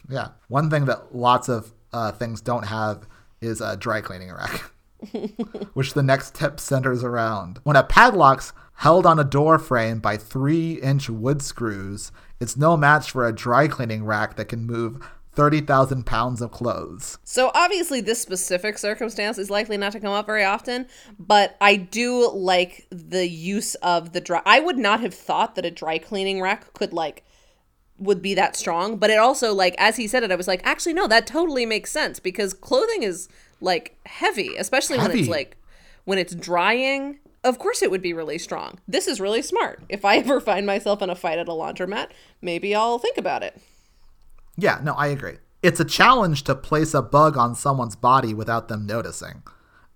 Yeah, 0.09 0.29
one 0.49 0.71
thing 0.71 0.85
that 0.87 1.15
lots 1.15 1.49
of 1.49 1.73
uh, 1.93 2.13
things 2.13 2.41
don't 2.41 2.65
have 2.65 3.07
is 3.41 3.61
a 3.61 3.77
dry 3.77 4.01
cleaning 4.01 4.33
rack, 4.33 4.71
which 5.75 5.95
the 5.95 6.03
next 6.03 6.35
tip 6.35 6.61
centers 6.61 7.03
around. 7.05 7.59
When 7.65 7.77
a 7.77 7.83
padlock's 7.83 8.53
held 8.77 9.07
on 9.07 9.19
a 9.19 9.25
door 9.25 9.59
frame 9.59 9.99
by 10.01 10.17
three-inch 10.17 11.09
wood 11.09 11.43
screws, 11.43 12.13
it's 12.41 12.57
no 12.57 12.77
match 12.77 13.11
for 13.11 13.27
a 13.27 13.35
dry 13.35 13.69
cleaning 13.69 14.05
rack 14.05 14.37
that 14.37 14.47
can 14.49 14.67
move 14.67 15.03
thirty 15.33 15.61
thousand 15.61 16.07
pounds 16.07 16.41
of 16.41 16.51
clothes. 16.51 17.19
So 17.23 17.51
obviously, 17.55 18.01
this 18.01 18.21
specific 18.21 18.79
circumstance 18.79 19.37
is 19.39 19.51
likely 19.51 19.77
not 19.77 19.93
to 19.93 20.01
come 20.01 20.13
up 20.13 20.27
very 20.27 20.45
often, 20.45 20.87
but 21.19 21.57
I 21.61 21.77
do 21.77 22.31
like 22.33 22.87
the 22.91 23.29
use 23.29 23.75
of 23.77 24.13
the 24.13 24.21
dry. 24.21 24.41
I 24.47 24.61
would 24.61 24.79
not 24.79 25.01
have 25.01 25.15
thought 25.15 25.55
that 25.55 25.67
a 25.67 25.71
dry 25.71 25.99
cleaning 25.99 26.41
rack 26.41 26.73
could 26.73 26.93
like 26.93 27.23
would 27.99 28.21
be 28.21 28.35
that 28.35 28.57
strong, 28.57 28.97
but 28.97 29.11
it 29.11 29.19
also 29.19 29.53
like 29.55 29.75
as 29.79 29.97
he 29.97 30.07
said 30.07 30.23
it, 30.23 30.33
I 30.33 30.37
was 30.37 30.49
like, 30.49 30.63
actually 30.65 30.95
no, 30.95 31.07
that 31.07 31.27
totally 31.27 31.67
makes 31.67 31.93
sense 31.93 32.19
because 32.19 32.55
clothing 32.55 33.03
is 33.03 33.29
like 33.61 33.99
heavy, 34.07 34.57
especially 34.57 34.99
when 34.99 35.11
it's 35.11 35.29
like 35.29 35.57
when 36.05 36.19
it's 36.19 36.35
drying. 36.35 37.19
Of 37.47 37.59
course, 37.59 37.81
it 37.83 37.91
would 37.91 38.03
be 38.03 38.13
really 38.13 38.39
strong. 38.39 38.81
This 38.89 39.07
is 39.07 39.21
really 39.21 39.43
smart. 39.43 39.83
If 39.89 40.05
I 40.05 40.17
ever 40.25 40.41
find 40.41 40.67
myself 40.67 41.01
in 41.01 41.11
a 41.11 41.15
fight 41.15 41.39
at 41.39 41.49
a 41.49 41.53
laundromat, 41.53 42.09
maybe 42.43 42.75
I'll 42.75 42.99
think 42.99 43.17
about 43.17 43.43
it. 43.43 43.57
Yeah, 44.57 44.81
no, 44.83 44.95
I 44.95 45.07
agree. 45.09 45.37
It's 45.63 45.81
a 45.81 45.85
challenge 45.85 46.43
to 46.45 46.55
place 46.55 46.93
a 46.95 47.03
bug 47.03 47.37
on 47.37 47.55
someone's 47.55 47.97
body 47.97 48.35
without 48.35 48.69
them 48.69 48.87
noticing. 48.87 49.43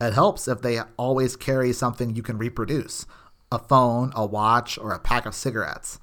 It 0.01 0.15
helps 0.15 0.49
if 0.49 0.63
they 0.63 0.81
always 0.97 1.37
carry 1.37 1.73
something 1.73 2.15
you 2.15 2.23
can 2.23 2.39
reproduce 2.39 3.05
a 3.53 3.59
phone, 3.59 4.13
a 4.15 4.25
watch, 4.25 4.79
or 4.79 4.93
a 4.93 4.99
pack 5.01 5.27
of 5.27 5.35
cigarettes. 5.35 5.99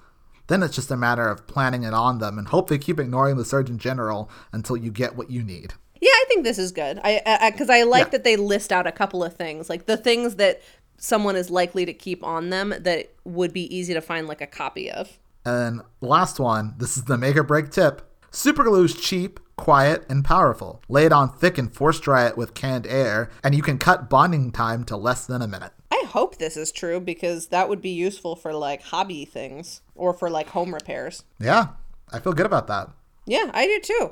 Then 0.47 0.61
it's 0.63 0.75
just 0.75 0.91
a 0.91 0.97
matter 0.97 1.29
of 1.29 1.47
planning 1.47 1.83
it 1.83 1.93
on 1.93 2.19
them 2.19 2.37
and 2.37 2.47
hope 2.49 2.67
they 2.69 2.77
keep 2.77 2.99
ignoring 2.99 3.37
the 3.37 3.45
Surgeon 3.45 3.77
General 3.77 4.29
until 4.51 4.75
you 4.75 4.91
get 4.91 5.15
what 5.15 5.31
you 5.31 5.41
need. 5.43 5.73
Yeah, 5.99 6.11
I 6.11 6.25
think 6.27 6.43
this 6.43 6.59
is 6.59 6.71
good. 6.71 6.99
I 7.03 7.49
because 7.51 7.69
I, 7.69 7.83
like 7.83 8.05
Yeah. 8.05 8.09
that 8.11 8.23
they 8.23 8.35
list 8.35 8.71
out 8.71 8.85
a 8.85 8.91
couple 8.91 9.23
of 9.23 9.35
things, 9.35 9.69
like 9.69 9.87
the 9.87 9.97
things 9.97 10.35
that 10.35 10.61
someone 10.97 11.35
is 11.35 11.49
likely 11.49 11.85
to 11.85 11.93
keep 11.93 12.23
on 12.23 12.49
them 12.49 12.73
that 12.79 13.11
would 13.23 13.53
be 13.53 13.73
easy 13.75 13.93
to 13.93 14.01
find 14.01 14.27
like 14.27 14.41
a 14.41 14.47
copy 14.47 14.91
of. 14.91 15.19
And 15.45 15.81
last 16.01 16.39
one, 16.39 16.75
this 16.77 16.97
is 16.97 17.05
the 17.05 17.17
make 17.17 17.37
or 17.37 17.43
break 17.43 17.69
tip. 17.71 18.01
Superglue 18.31 18.85
is 18.85 18.95
cheap, 18.95 19.39
quiet, 19.55 20.05
and 20.09 20.25
powerful. 20.25 20.81
Lay 20.89 21.05
it 21.05 21.13
on 21.13 21.29
thick 21.29 21.57
and 21.57 21.73
force 21.73 21.99
dry 21.99 22.27
it 22.27 22.37
with 22.37 22.53
canned 22.53 22.85
air, 22.85 23.29
and 23.43 23.55
you 23.55 23.61
can 23.61 23.77
cut 23.77 24.09
bonding 24.09 24.51
time 24.51 24.83
to 24.85 24.97
less 24.97 25.25
than 25.25 25.41
a 25.41 25.47
minute. 25.47 25.71
I 25.89 26.03
hope 26.07 26.37
this 26.37 26.57
is 26.57 26.71
true 26.71 26.99
because 26.99 27.47
that 27.47 27.69
would 27.69 27.81
be 27.81 27.89
useful 27.89 28.35
for 28.35 28.53
like 28.53 28.83
hobby 28.83 29.23
things 29.25 29.81
or 29.95 30.13
for 30.13 30.29
like 30.29 30.49
home 30.49 30.73
repairs. 30.73 31.23
Yeah, 31.39 31.69
I 32.11 32.19
feel 32.19 32.33
good 32.33 32.45
about 32.45 32.67
that. 32.67 32.89
Yeah, 33.25 33.49
I 33.53 33.65
do 33.65 33.79
too. 33.79 34.11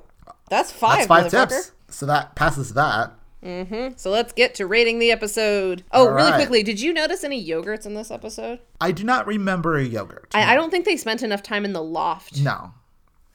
That's 0.50 0.72
five. 0.72 1.08
That's 1.08 1.32
five 1.34 1.50
tips. 1.50 1.72
So 1.90 2.06
that 2.06 2.36
passes 2.36 2.74
that. 2.74 3.14
Mm-hmm. 3.46 3.94
So 3.96 4.10
let's 4.10 4.34
get 4.34 4.56
to 4.56 4.66
rating 4.66 4.98
the 5.00 5.12
episode. 5.12 5.84
Oh, 5.92 6.08
All 6.08 6.14
really 6.14 6.32
right. 6.32 6.38
quickly, 6.38 6.64
did 6.64 6.82
you 6.82 6.92
notice 6.94 7.24
any 7.24 7.46
yogurts 7.46 7.86
in 7.86 7.94
this 7.94 8.10
episode? 8.10 8.60
I 8.82 8.92
do 8.92 9.04
not 9.04 9.28
remember 9.28 9.78
a 9.78 9.84
yogurt. 9.84 10.32
I, 10.34 10.54
I 10.54 10.56
don't 10.56 10.72
think 10.72 10.86
they 10.86 10.98
spent 10.98 11.22
enough 11.22 11.44
time 11.44 11.64
in 11.64 11.74
the 11.74 11.84
loft. 11.84 12.42
no. 12.42 12.74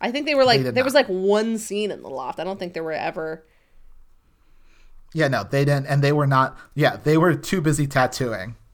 I 0.03 0.11
think 0.11 0.25
they 0.25 0.35
were 0.35 0.47
like 0.47 0.63
did 0.63 0.75
there 0.75 0.83
was 0.83 0.95
like 0.95 1.09
one 1.09 1.59
scene 1.59 1.91
in 1.91 2.03
the 2.03 2.09
loft. 2.09 2.41
I 2.41 2.45
don't 2.45 2.59
think 2.59 2.73
there 2.73 2.83
were 2.83 2.93
ever. 2.93 3.45
Yeah, 5.13 5.29
no, 5.29 5.45
they 5.45 5.65
didn't. 5.67 5.87
And 5.89 6.03
they 6.03 6.13
were 6.13 6.27
not. 6.27 6.57
Yeah, 6.75 6.97
they 6.97 7.19
were 7.19 7.35
too 7.35 7.61
busy 7.61 7.87
tattooing. 7.87 8.57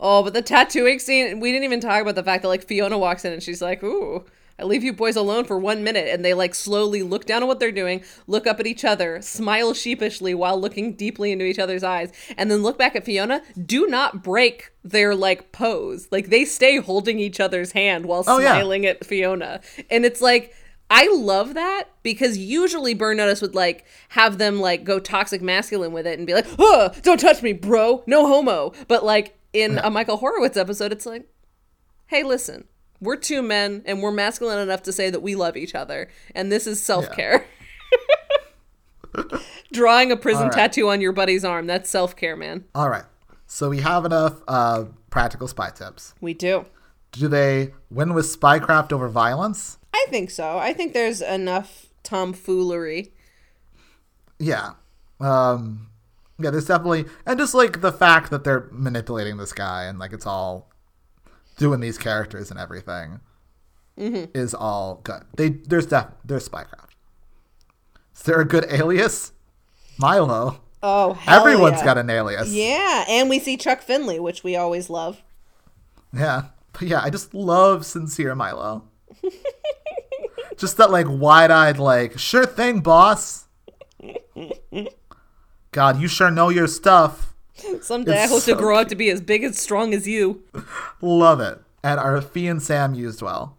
Oh, 0.00 0.22
but 0.22 0.32
the 0.32 0.40
tattooing 0.42 0.98
scene, 0.98 1.40
we 1.40 1.52
didn't 1.52 1.64
even 1.64 1.80
talk 1.80 2.00
about 2.00 2.14
the 2.14 2.22
fact 2.22 2.42
that 2.42 2.48
like 2.48 2.64
Fiona 2.66 2.96
walks 2.96 3.24
in 3.24 3.32
and 3.34 3.42
she's 3.42 3.60
like, 3.60 3.82
"Ooh, 3.82 4.24
I 4.58 4.64
leave 4.64 4.82
you 4.82 4.92
boys 4.92 5.16
alone 5.16 5.44
for 5.44 5.58
1 5.58 5.84
minute." 5.84 6.08
And 6.08 6.24
they 6.24 6.34
like 6.34 6.54
slowly 6.54 7.02
look 7.02 7.24
down 7.26 7.42
at 7.42 7.46
what 7.46 7.60
they're 7.60 7.70
doing, 7.72 8.02
look 8.26 8.46
up 8.46 8.58
at 8.60 8.66
each 8.66 8.84
other, 8.84 9.22
smile 9.22 9.74
sheepishly 9.74 10.34
while 10.34 10.60
looking 10.60 10.94
deeply 10.94 11.32
into 11.32 11.44
each 11.44 11.58
other's 11.58 11.84
eyes, 11.84 12.10
and 12.36 12.50
then 12.50 12.62
look 12.62 12.76
back 12.78 12.96
at 12.96 13.04
Fiona. 13.04 13.42
Do 13.64 13.86
not 13.86 14.22
break 14.22 14.70
their 14.82 15.14
like 15.14 15.52
pose. 15.52 16.08
Like 16.10 16.28
they 16.30 16.44
stay 16.44 16.78
holding 16.78 17.18
each 17.18 17.40
other's 17.40 17.72
hand 17.72 18.06
while 18.06 18.24
Oh, 18.26 18.38
yeah. 18.38 18.52
smiling 18.54 18.86
at 18.86 19.04
Fiona. 19.04 19.60
And 19.90 20.04
it's 20.04 20.20
like 20.20 20.54
I 20.90 21.06
love 21.14 21.52
that 21.52 21.84
because 22.02 22.38
usually 22.38 22.94
Burn 22.94 23.18
Notice 23.18 23.42
would 23.42 23.54
like 23.54 23.84
have 24.10 24.38
them 24.38 24.58
like 24.58 24.84
go 24.84 24.98
toxic 24.98 25.42
masculine 25.42 25.92
with 25.92 26.06
it 26.06 26.18
and 26.18 26.26
be 26.26 26.32
like, 26.32 26.46
"Oh, 26.58 26.90
don't 27.02 27.20
touch 27.20 27.42
me, 27.42 27.52
bro. 27.52 28.02
No 28.06 28.26
homo." 28.26 28.72
But 28.88 29.04
like 29.04 29.36
in 29.52 29.76
a 29.78 29.90
Michael 29.90 30.16
Horowitz 30.16 30.56
episode, 30.56 30.90
it's 30.92 31.04
like, 31.04 31.26
"Hey, 32.06 32.22
listen. 32.22 32.64
We're 33.00 33.16
two 33.16 33.42
men 33.42 33.82
and 33.86 34.02
we're 34.02 34.12
masculine 34.12 34.58
enough 34.58 34.82
to 34.84 34.92
say 34.92 35.10
that 35.10 35.20
we 35.20 35.34
love 35.34 35.56
each 35.56 35.74
other, 35.74 36.08
and 36.34 36.50
this 36.50 36.66
is 36.66 36.82
self-care." 36.82 37.46
Drawing 39.72 40.12
a 40.12 40.16
prison 40.16 40.44
right. 40.44 40.52
tattoo 40.52 40.88
on 40.88 41.00
your 41.00 41.12
buddy's 41.12 41.44
arm, 41.44 41.66
that's 41.66 41.90
self-care, 41.90 42.36
man. 42.36 42.64
All 42.74 42.88
right. 42.88 43.04
So 43.46 43.70
we 43.70 43.80
have 43.80 44.04
enough 44.04 44.40
uh, 44.46 44.84
practical 45.10 45.48
spy 45.48 45.70
tips. 45.70 46.14
We 46.20 46.34
do. 46.34 46.66
Do 47.12 47.28
they 47.28 47.72
win 47.90 48.14
with 48.14 48.26
spycraft 48.26 48.92
over 48.92 49.08
violence? 49.08 49.78
I 49.94 50.06
think 50.10 50.30
so. 50.30 50.58
I 50.58 50.72
think 50.72 50.92
there's 50.92 51.20
enough 51.22 51.86
tomfoolery. 52.02 53.12
Yeah. 54.38 54.72
Um, 55.20 55.88
yeah, 56.38 56.50
there's 56.50 56.66
definitely. 56.66 57.06
And 57.26 57.38
just 57.38 57.54
like 57.54 57.80
the 57.80 57.92
fact 57.92 58.30
that 58.30 58.44
they're 58.44 58.68
manipulating 58.70 59.38
this 59.38 59.52
guy 59.52 59.84
and 59.84 59.98
like 59.98 60.12
it's 60.12 60.26
all 60.26 60.70
doing 61.58 61.80
these 61.80 61.98
characters 61.98 62.50
and 62.50 62.58
everything 62.58 63.20
mm-hmm. 63.98 64.24
is 64.34 64.54
all 64.54 65.00
good. 65.04 65.24
They 65.36 65.50
There's 65.50 65.86
def- 65.86 66.12
there's 66.24 66.48
spycraft. 66.48 66.90
Is 68.16 68.22
there 68.22 68.40
a 68.40 68.44
good 68.44 68.66
alias? 68.70 69.32
Milo. 69.98 70.60
Oh, 70.82 71.14
hell 71.14 71.40
Everyone's 71.40 71.78
yeah. 71.78 71.84
got 71.84 71.98
an 71.98 72.08
alias. 72.08 72.52
Yeah, 72.52 73.04
and 73.08 73.28
we 73.28 73.38
see 73.38 73.56
Chuck 73.56 73.82
Finley, 73.82 74.20
which 74.20 74.44
we 74.44 74.56
always 74.56 74.88
love. 74.88 75.22
Yeah. 76.12 76.46
But 76.72 76.82
yeah, 76.82 77.00
I 77.02 77.10
just 77.10 77.34
love 77.34 77.84
sincere 77.84 78.34
Milo. 78.34 78.84
just 80.56 80.76
that 80.76 80.90
like 80.90 81.06
wide-eyed 81.08 81.78
like, 81.78 82.18
sure 82.18 82.46
thing, 82.46 82.80
boss. 82.80 83.46
God, 85.72 86.00
you 86.00 86.08
sure 86.08 86.30
know 86.30 86.48
your 86.48 86.68
stuff. 86.68 87.27
Someday 87.82 88.18
I 88.20 88.22
It's 88.24 88.32
hope 88.32 88.40
to 88.44 88.50
so 88.52 88.56
grow 88.56 88.76
up 88.78 88.88
to 88.88 88.94
be 88.96 89.10
as 89.10 89.20
big 89.20 89.42
and 89.44 89.54
strong 89.54 89.94
as 89.94 90.06
you. 90.08 90.42
Love 91.00 91.40
it. 91.40 91.60
And 91.82 91.98
are 92.00 92.20
Fee 92.20 92.48
and 92.48 92.62
Sam 92.62 92.94
used 92.94 93.22
well? 93.22 93.56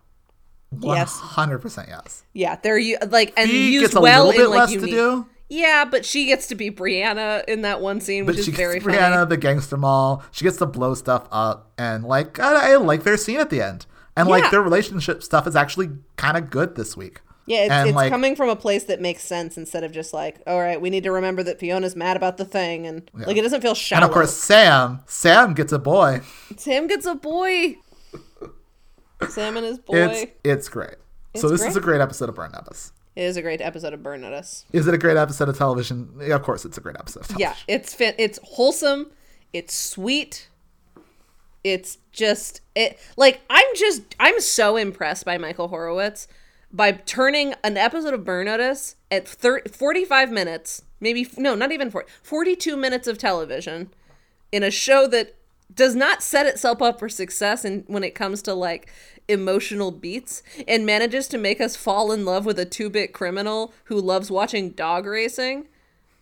Yes. 0.80 1.18
100% 1.20 1.88
yes. 1.88 2.24
Yeah, 2.34 2.58
they're 2.62 2.80
like 3.08 3.34
and 3.38 3.50
Fee 3.50 3.74
used 3.74 3.94
well 3.96 4.28
little 4.28 4.40
bit 4.42 4.50
in 4.52 4.56
like 4.56 4.70
unique. 4.70 4.90
to 4.92 4.96
do, 4.96 5.26
Yeah, 5.50 5.86
but 5.90 6.06
she 6.06 6.26
gets 6.26 6.48
to 6.48 6.56
be 6.56 6.70
Brianna 6.70 7.44
in 7.48 7.62
that 7.64 7.82
one 7.82 8.02
scene, 8.02 8.26
which 8.26 8.38
is 8.38 8.48
very 8.50 8.80
Brianna, 8.80 9.14
funny. 9.16 9.30
the 9.30 9.38
gangster 9.38 9.78
mall. 9.78 10.24
She 10.32 10.44
gets 10.46 10.58
to 10.58 10.66
blow 10.68 10.94
stuff 10.94 11.28
up. 11.32 11.72
And 11.78 12.04
like, 12.04 12.40
I, 12.40 12.74
I 12.74 12.76
like 12.76 13.04
their 13.04 13.18
scene 13.18 13.40
at 13.40 13.50
the 13.50 13.62
end. 13.62 13.86
And 14.16 14.28
Yeah. 14.28 14.36
like 14.36 14.52
their 14.52 14.62
relationship 14.62 15.24
stuff 15.24 15.48
is 15.48 15.56
actually 15.56 15.90
kind 16.18 16.38
of 16.38 16.50
good 16.50 16.76
this 16.76 16.96
week. 16.96 17.22
Yeah, 17.50 17.64
it's, 17.64 17.72
and, 17.72 17.90
it's 17.90 17.96
like- 17.96 18.12
coming 18.12 18.36
from 18.36 18.48
a 18.50 18.56
place 18.56 18.84
that 18.86 19.02
makes 19.02 19.24
sense 19.24 19.58
instead 19.58 19.84
of 19.84 19.92
just 19.92 20.14
like, 20.14 20.40
all 20.46 20.60
right, 20.60 20.80
we 20.80 20.92
need 20.92 21.04
to 21.04 21.12
remember 21.12 21.42
that 21.42 21.60
Fiona's 21.60 21.96
mad 21.96 22.16
about 22.16 22.38
the 22.38 22.46
thing, 22.46 22.86
and 22.86 23.10
like 23.14 23.38
it 23.38 23.42
doesn't 23.42 23.62
feel 23.62 23.74
shallow. 23.74 24.04
And 24.04 24.10
of 24.10 24.14
course, 24.14 24.36
Sam, 24.36 25.00
Sam 25.08 25.56
gets 25.56 25.74
a 25.74 25.80
boy. 25.80 26.22
Sam 26.58 26.86
gets 26.86 27.08
a 27.08 27.16
boy. 27.16 27.78
Sam 29.30 29.58
and 29.58 29.66
his 29.66 29.80
boy. 29.80 29.98
It's 29.98 30.32
it's 30.44 30.70
great. 30.70 30.96
so 31.36 31.48
It's 31.50 31.62
this 31.62 31.72
is 31.72 31.76
a 31.76 31.82
great 31.82 32.02
episode 32.02 32.30
of 32.30 32.36
Burn 32.36 32.52
Notice. 32.52 32.94
It 33.16 33.24
is 33.24 33.36
a 33.36 33.42
great 33.42 33.62
episode 33.62 33.94
of 33.94 34.04
Burn 34.04 34.22
Notice. 34.22 34.66
Is 34.72 34.88
it 34.88 34.94
a 34.94 34.98
great 34.98 35.18
episode 35.18 35.50
of 35.50 35.58
television? 35.58 36.14
Yeah, 36.22 36.36
of 36.36 36.44
course, 36.44 36.66
it's 36.66 36.78
a 36.78 36.82
great 36.82 36.98
episode. 36.98 37.22
Of 37.22 37.28
television. 37.30 37.56
Yeah, 37.68 37.76
it's 37.76 37.96
fit. 37.96 38.16
It's 38.20 38.40
wholesome. 38.44 39.08
It's 39.54 39.74
sweet. 39.74 40.48
It's 41.64 41.98
just 42.12 42.62
it. 42.76 43.00
Like 43.18 43.42
I'm 43.50 43.68
just 43.76 44.04
I'm 44.20 44.40
so 44.40 44.78
impressed 44.78 45.26
by 45.26 45.40
Michael 45.40 45.68
Horowitz 45.68 46.28
by 46.72 46.92
turning 46.92 47.56
an 47.64 47.78
episode 47.78 48.14
of 48.14 48.24
Burn 48.24 48.46
Notice 48.46 48.96
at 49.10 49.28
30, 49.28 49.70
45 49.72 50.32
minutes, 50.32 50.84
maybe 51.00 51.28
no, 51.38 51.56
not 51.56 51.72
even 51.72 51.90
40, 51.90 52.08
42 52.22 52.78
minutes 52.78 53.08
of 53.08 53.18
television 53.18 53.90
in 54.52 54.64
a 54.64 54.72
show 54.72 55.08
that 55.08 55.36
does 55.74 55.96
not 55.96 56.24
set 56.24 56.46
itself 56.46 56.82
up 56.82 57.00
for 57.00 57.10
success 57.10 57.64
and 57.64 57.84
when 57.88 58.04
it 58.04 58.16
comes 58.16 58.42
to 58.42 58.54
like 58.54 58.92
emotional 59.28 59.92
beats 59.92 60.42
and 60.68 60.86
manages 60.86 61.28
to 61.28 61.38
make 61.38 61.62
us 61.62 61.76
fall 61.76 62.12
in 62.12 62.26
love 62.26 62.46
with 62.46 62.58
a 62.60 62.66
two-bit 62.66 63.14
criminal 63.14 63.72
who 63.86 64.00
loves 64.02 64.32
watching 64.32 64.72
dog 64.72 65.06
racing. 65.06 65.68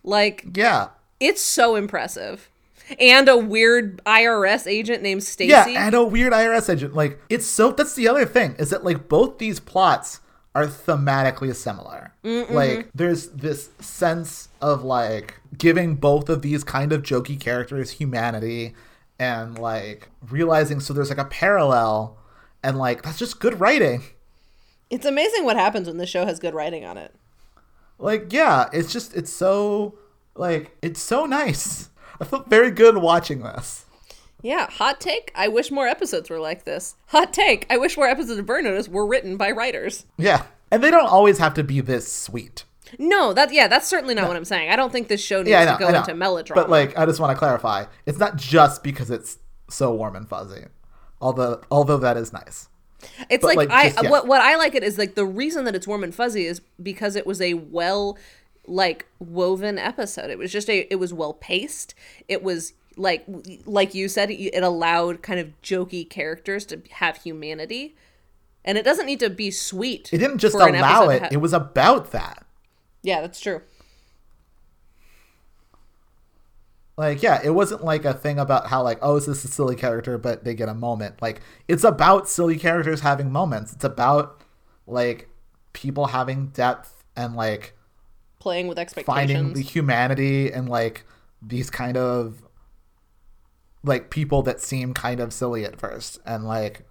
Like 0.04 0.44
Yeah. 0.54 0.88
it's 1.20 1.40
so 1.42 1.74
impressive. 1.76 2.50
And 2.98 3.28
a 3.28 3.36
weird 3.36 4.02
IRS 4.06 4.66
agent 4.66 5.02
named 5.02 5.22
Stacy. 5.22 5.50
Yeah, 5.50 5.86
and 5.86 5.94
a 5.94 6.02
weird 6.04 6.32
IRS 6.32 6.70
agent. 6.72 6.94
Like, 6.94 7.18
it's 7.28 7.44
so. 7.46 7.70
That's 7.70 7.94
the 7.94 8.08
other 8.08 8.24
thing 8.24 8.54
is 8.58 8.70
that 8.70 8.82
like 8.82 9.08
both 9.10 9.36
these 9.36 9.60
plots 9.60 10.20
are 10.58 10.66
thematically 10.66 11.54
similar. 11.54 12.12
Like, 12.24 12.90
there's 12.94 13.28
this 13.28 13.70
sense 13.80 14.48
of 14.60 14.82
like 14.82 15.40
giving 15.56 15.94
both 15.94 16.28
of 16.28 16.42
these 16.42 16.64
kind 16.64 16.92
of 16.92 17.02
jokey 17.02 17.38
characters 17.38 17.92
humanity, 17.92 18.74
and 19.18 19.58
like 19.58 20.08
realizing 20.28 20.80
so 20.80 20.92
there's 20.92 21.10
like 21.10 21.18
a 21.18 21.24
parallel, 21.24 22.16
and 22.62 22.76
like 22.76 23.02
that's 23.02 23.18
just 23.18 23.38
good 23.40 23.60
writing. 23.60 24.02
it's 24.90 25.06
amazing 25.06 25.44
what 25.44 25.56
happens 25.56 25.86
when 25.86 25.98
the 25.98 26.06
show 26.06 26.24
has 26.24 26.38
good 26.38 26.54
writing 26.54 26.84
on 26.84 26.96
it. 26.96 27.14
Like, 27.98 28.32
yeah, 28.32 28.68
it's 28.72 28.92
just 28.92 29.14
it's 29.16 29.32
so 29.32 29.98
like 30.34 30.76
it's 30.82 31.00
so 31.00 31.24
nice. 31.26 31.90
I 32.20 32.24
felt 32.24 32.48
very 32.50 32.70
good 32.72 32.96
watching 32.98 33.42
this. 33.42 33.84
Yeah, 34.42 34.70
hot 34.70 35.00
take. 35.00 35.32
I 35.34 35.48
wish 35.48 35.70
more 35.70 35.88
episodes 35.88 36.30
were 36.30 36.38
like 36.38 36.64
this. 36.64 36.94
Hot 37.06 37.32
take. 37.32 37.66
I 37.68 37.76
wish 37.76 37.96
more 37.96 38.06
episodes 38.06 38.38
of 38.38 38.46
Burn 38.46 38.64
Notice 38.64 38.88
were 38.88 39.06
written 39.06 39.36
by 39.36 39.50
writers. 39.50 40.04
Yeah, 40.16 40.44
and 40.70 40.82
they 40.82 40.90
don't 40.90 41.08
always 41.08 41.38
have 41.38 41.54
to 41.54 41.64
be 41.64 41.80
this 41.80 42.10
sweet. 42.12 42.64
No, 42.98 43.32
that 43.34 43.52
yeah, 43.52 43.68
that's 43.68 43.86
certainly 43.86 44.14
not 44.14 44.28
what 44.28 44.36
I'm 44.36 44.44
saying. 44.44 44.70
I 44.70 44.76
don't 44.76 44.90
think 44.92 45.08
this 45.08 45.22
show 45.22 45.38
needs 45.38 45.50
Yeah, 45.50 45.64
know, 45.64 45.72
to 45.78 45.78
go 45.92 45.98
into 45.98 46.14
melodrama. 46.14 46.62
But 46.62 46.70
like, 46.70 46.96
I 46.98 47.04
just 47.04 47.20
want 47.20 47.32
to 47.32 47.38
clarify, 47.38 47.84
it's 48.06 48.18
not 48.18 48.36
just 48.36 48.82
because 48.82 49.10
it's 49.10 49.38
so 49.68 49.92
warm 49.92 50.16
and 50.16 50.26
fuzzy, 50.28 50.64
although 51.20 51.60
although 51.70 51.98
that 51.98 52.16
is 52.16 52.32
nice. 52.32 52.68
It's 53.30 53.42
But, 53.42 53.56
like, 53.56 53.56
like, 53.56 53.70
I 53.70 53.88
just- 53.90 54.02
yeah. 54.04 54.10
what 54.10 54.26
what 54.26 54.40
I 54.40 54.56
like 54.56 54.74
it 54.74 54.82
is 54.82 54.96
like 54.98 55.14
the 55.16 55.26
reason 55.26 55.64
that 55.64 55.74
it's 55.74 55.86
warm 55.86 56.02
and 56.02 56.14
fuzzy 56.14 56.46
is 56.46 56.60
because 56.82 57.14
it 57.16 57.26
was 57.26 57.40
a 57.40 57.54
well 57.54 58.16
like 58.66 59.06
woven 59.18 59.78
episode. 59.78 60.30
It 60.30 60.38
was 60.38 60.50
just 60.52 60.68
a 60.70 60.86
it 60.92 60.96
was 60.96 61.12
well 61.12 61.34
paced. 61.34 61.94
It 62.28 62.42
was 62.42 62.72
like 62.98 63.24
like 63.64 63.94
you 63.94 64.08
said 64.08 64.30
it 64.30 64.62
allowed 64.62 65.22
kind 65.22 65.40
of 65.40 65.48
jokey 65.62 66.08
characters 66.08 66.66
to 66.66 66.82
have 66.90 67.22
humanity. 67.22 67.94
And 68.64 68.76
it 68.76 68.84
doesn't 68.84 69.06
need 69.06 69.20
to 69.20 69.30
be 69.30 69.50
sweet. 69.50 70.10
It 70.12 70.18
didn't 70.18 70.38
just 70.38 70.54
allow 70.54 71.08
it, 71.08 71.22
ha- 71.22 71.28
it 71.32 71.38
was 71.38 71.54
about 71.54 72.10
that. 72.10 72.44
yeah, 73.02 73.22
that's 73.22 73.40
true. 73.40 73.62
Like, 76.96 77.22
yeah, 77.22 77.40
it 77.44 77.50
wasn't 77.50 77.84
like 77.84 78.04
a 78.04 78.12
thing 78.12 78.38
about 78.40 78.66
how 78.66 78.82
like, 78.82 78.98
oh, 79.00 79.16
is 79.16 79.26
this 79.26 79.44
a 79.44 79.48
silly 79.48 79.76
character, 79.76 80.18
but 80.18 80.42
they 80.44 80.52
get 80.54 80.68
a 80.68 80.74
moment. 80.74 81.22
Like, 81.22 81.40
it's 81.68 81.84
about 81.84 82.28
silly 82.28 82.58
characters 82.58 83.00
having 83.00 83.30
moments. 83.30 83.72
It's 83.72 83.84
about 83.84 84.42
like 84.86 85.28
people 85.72 86.06
having 86.06 86.48
depth 86.48 87.04
and 87.16 87.36
like 87.36 87.74
Playing 88.40 88.66
with 88.66 88.78
expectations. 88.78 89.32
finding 89.32 89.52
the 89.54 89.62
humanity 89.62 90.50
and 90.52 90.68
like 90.68 91.04
these 91.40 91.70
kind 91.70 91.96
of 91.96 92.42
like 93.88 94.10
people 94.10 94.42
that 94.42 94.60
seem 94.60 94.94
kind 94.94 95.18
of 95.20 95.32
silly 95.32 95.64
at 95.64 95.78
first 95.80 96.18
and 96.24 96.44
like 96.44 96.84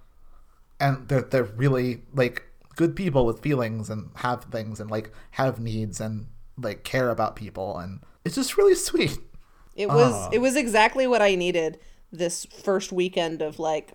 and 0.79 1.07
they're 1.07 1.21
they're 1.21 1.43
really 1.43 2.01
like 2.13 2.43
good 2.75 2.95
people 2.95 3.25
with 3.25 3.39
feelings 3.41 3.89
and 3.89 4.09
have 4.15 4.43
things 4.45 4.79
and 4.79 4.91
like 4.91 5.11
have 5.31 5.59
needs 5.59 6.01
and 6.01 6.27
like 6.57 6.83
care 6.83 7.09
about 7.09 7.35
people 7.35 7.77
and 7.77 8.01
it's 8.25 8.35
just 8.35 8.57
really 8.57 8.75
sweet. 8.75 9.17
It 9.75 9.87
was 9.87 10.13
Ah. 10.13 10.29
it 10.33 10.39
was 10.39 10.55
exactly 10.55 11.07
what 11.07 11.21
I 11.21 11.35
needed 11.35 11.79
this 12.11 12.45
first 12.45 12.91
weekend 12.91 13.41
of 13.41 13.59
like 13.59 13.93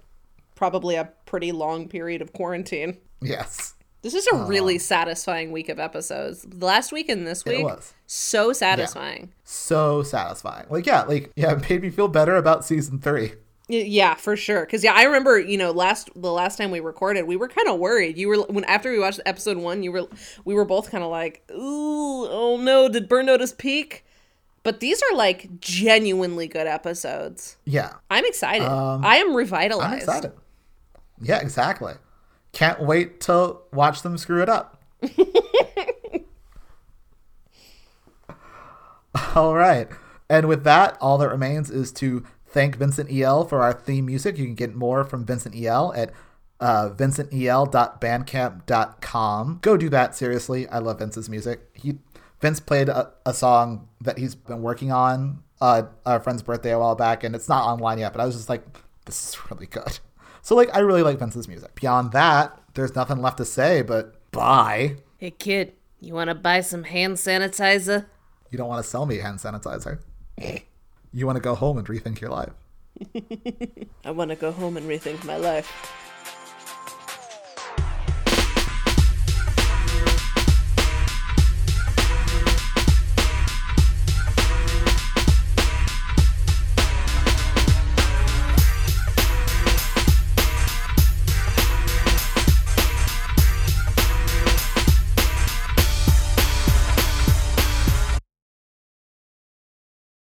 probably 0.54 0.94
a 0.94 1.10
pretty 1.26 1.52
long 1.52 1.88
period 1.88 2.22
of 2.22 2.32
quarantine. 2.32 2.98
Yes. 3.20 3.74
This 4.02 4.14
is 4.14 4.26
a 4.26 4.36
really 4.36 4.78
satisfying 4.78 5.52
week 5.52 5.68
of 5.68 5.78
episodes. 5.78 6.44
Last 6.60 6.90
week 6.90 7.08
and 7.08 7.24
this 7.24 7.44
week, 7.44 7.64
so 8.06 8.52
satisfying. 8.52 9.32
So 9.44 10.02
satisfying. 10.02 10.66
Like 10.68 10.86
yeah, 10.86 11.02
like 11.02 11.30
yeah, 11.36 11.52
it 11.52 11.70
made 11.70 11.82
me 11.82 11.90
feel 11.90 12.08
better 12.08 12.34
about 12.34 12.64
season 12.64 12.98
3. 12.98 13.32
Yeah, 13.68 14.14
for 14.14 14.36
sure. 14.36 14.66
Because 14.66 14.82
yeah, 14.82 14.92
I 14.92 15.04
remember 15.04 15.38
you 15.38 15.56
know 15.56 15.70
last 15.70 16.10
the 16.16 16.32
last 16.32 16.58
time 16.58 16.72
we 16.72 16.80
recorded, 16.80 17.28
we 17.28 17.36
were 17.36 17.48
kind 17.48 17.68
of 17.68 17.78
worried. 17.78 18.18
You 18.18 18.28
were 18.28 18.42
when 18.42 18.64
after 18.64 18.90
we 18.90 18.98
watched 18.98 19.20
episode 19.24 19.56
one, 19.56 19.84
you 19.84 19.92
were 19.92 20.08
we 20.44 20.54
were 20.54 20.64
both 20.64 20.90
kind 20.90 21.04
of 21.04 21.10
like, 21.10 21.44
ooh, 21.52 22.26
oh 22.28 22.58
no, 22.60 22.88
did 22.88 23.08
Burn 23.08 23.26
Notice 23.26 23.52
peak? 23.52 24.04
But 24.64 24.80
these 24.80 25.00
are 25.02 25.16
like 25.16 25.60
genuinely 25.60 26.48
good 26.48 26.66
episodes. 26.66 27.56
Yeah. 27.64 27.94
I'm 28.10 28.24
excited. 28.24 28.66
I 28.66 29.16
am 29.18 29.34
revitalized. 29.34 29.84
Um, 29.84 29.92
I'm 29.92 29.98
excited. 29.98 30.32
Yeah, 31.20 31.40
exactly. 31.40 31.94
Can't 32.52 32.82
wait 32.82 33.20
to 33.22 33.56
watch 33.72 34.02
them 34.02 34.18
screw 34.18 34.42
it 34.42 34.48
up. 34.48 34.82
all 39.34 39.54
right. 39.54 39.88
And 40.28 40.48
with 40.48 40.64
that, 40.64 40.98
all 41.00 41.16
that 41.18 41.28
remains 41.28 41.70
is 41.70 41.92
to 41.92 42.24
thank 42.46 42.76
Vincent 42.76 43.12
EL 43.12 43.44
for 43.44 43.62
our 43.62 43.72
theme 43.72 44.06
music. 44.06 44.38
You 44.38 44.44
can 44.44 44.54
get 44.54 44.74
more 44.74 45.04
from 45.04 45.24
Vincent 45.24 45.54
EL 45.56 45.92
at 45.94 46.12
uh, 46.60 46.90
vincentel.bandcamp.com. 46.90 49.58
Go 49.62 49.76
do 49.76 49.88
that, 49.88 50.14
seriously. 50.14 50.68
I 50.68 50.78
love 50.78 51.00
Vince's 51.00 51.28
music. 51.28 51.68
He 51.74 51.98
Vince 52.40 52.60
played 52.60 52.88
a, 52.88 53.12
a 53.24 53.34
song 53.34 53.88
that 54.00 54.18
he's 54.18 54.34
been 54.34 54.62
working 54.62 54.90
on 54.92 55.42
uh, 55.60 55.84
our 56.04 56.18
friend's 56.20 56.42
birthday 56.42 56.72
a 56.72 56.78
while 56.78 56.96
back, 56.96 57.24
and 57.24 57.34
it's 57.34 57.48
not 57.48 57.66
online 57.66 57.98
yet, 57.98 58.12
but 58.12 58.20
I 58.20 58.26
was 58.26 58.34
just 58.34 58.48
like, 58.48 58.62
this 59.06 59.28
is 59.28 59.50
really 59.50 59.66
good. 59.66 59.98
So, 60.43 60.56
like, 60.56 60.74
I 60.74 60.81
really 60.81 61.02
like 61.02 61.19
Vince's 61.19 61.47
music. 61.47 61.74
Beyond 61.77 62.12
that, 62.12 62.60
there's 62.74 62.94
nothing 62.97 63.23
left 63.23 63.39
to 63.39 63.44
say, 63.44 63.82
but 63.82 64.14
bye. 64.32 64.97
Hey 65.19 65.31
kid, 65.31 65.74
you 66.01 66.14
want 66.14 66.28
to 66.28 66.35
buy 66.35 66.60
some 66.62 66.82
hand 66.82 67.14
sanitizer? 67.14 68.06
You 68.51 68.59
don't 68.59 68.69
want 68.69 68.82
to 68.82 68.90
sell 68.90 69.06
me 69.06 69.19
hand 69.19 69.39
sanitizer. 69.39 70.01
You 71.12 71.27
want 71.27 71.36
to 71.36 71.40
go 71.43 71.55
home 71.55 71.78
and 71.78 71.86
rethink 71.86 72.20
your 72.20 72.31
life. 72.31 72.52
I 74.05 74.10
want 74.10 74.31
to 74.31 74.36
go 74.36 74.51
home 74.51 74.77
and 74.77 74.86
rethink 74.89 75.24
my 75.24 75.36
life. 75.36 75.70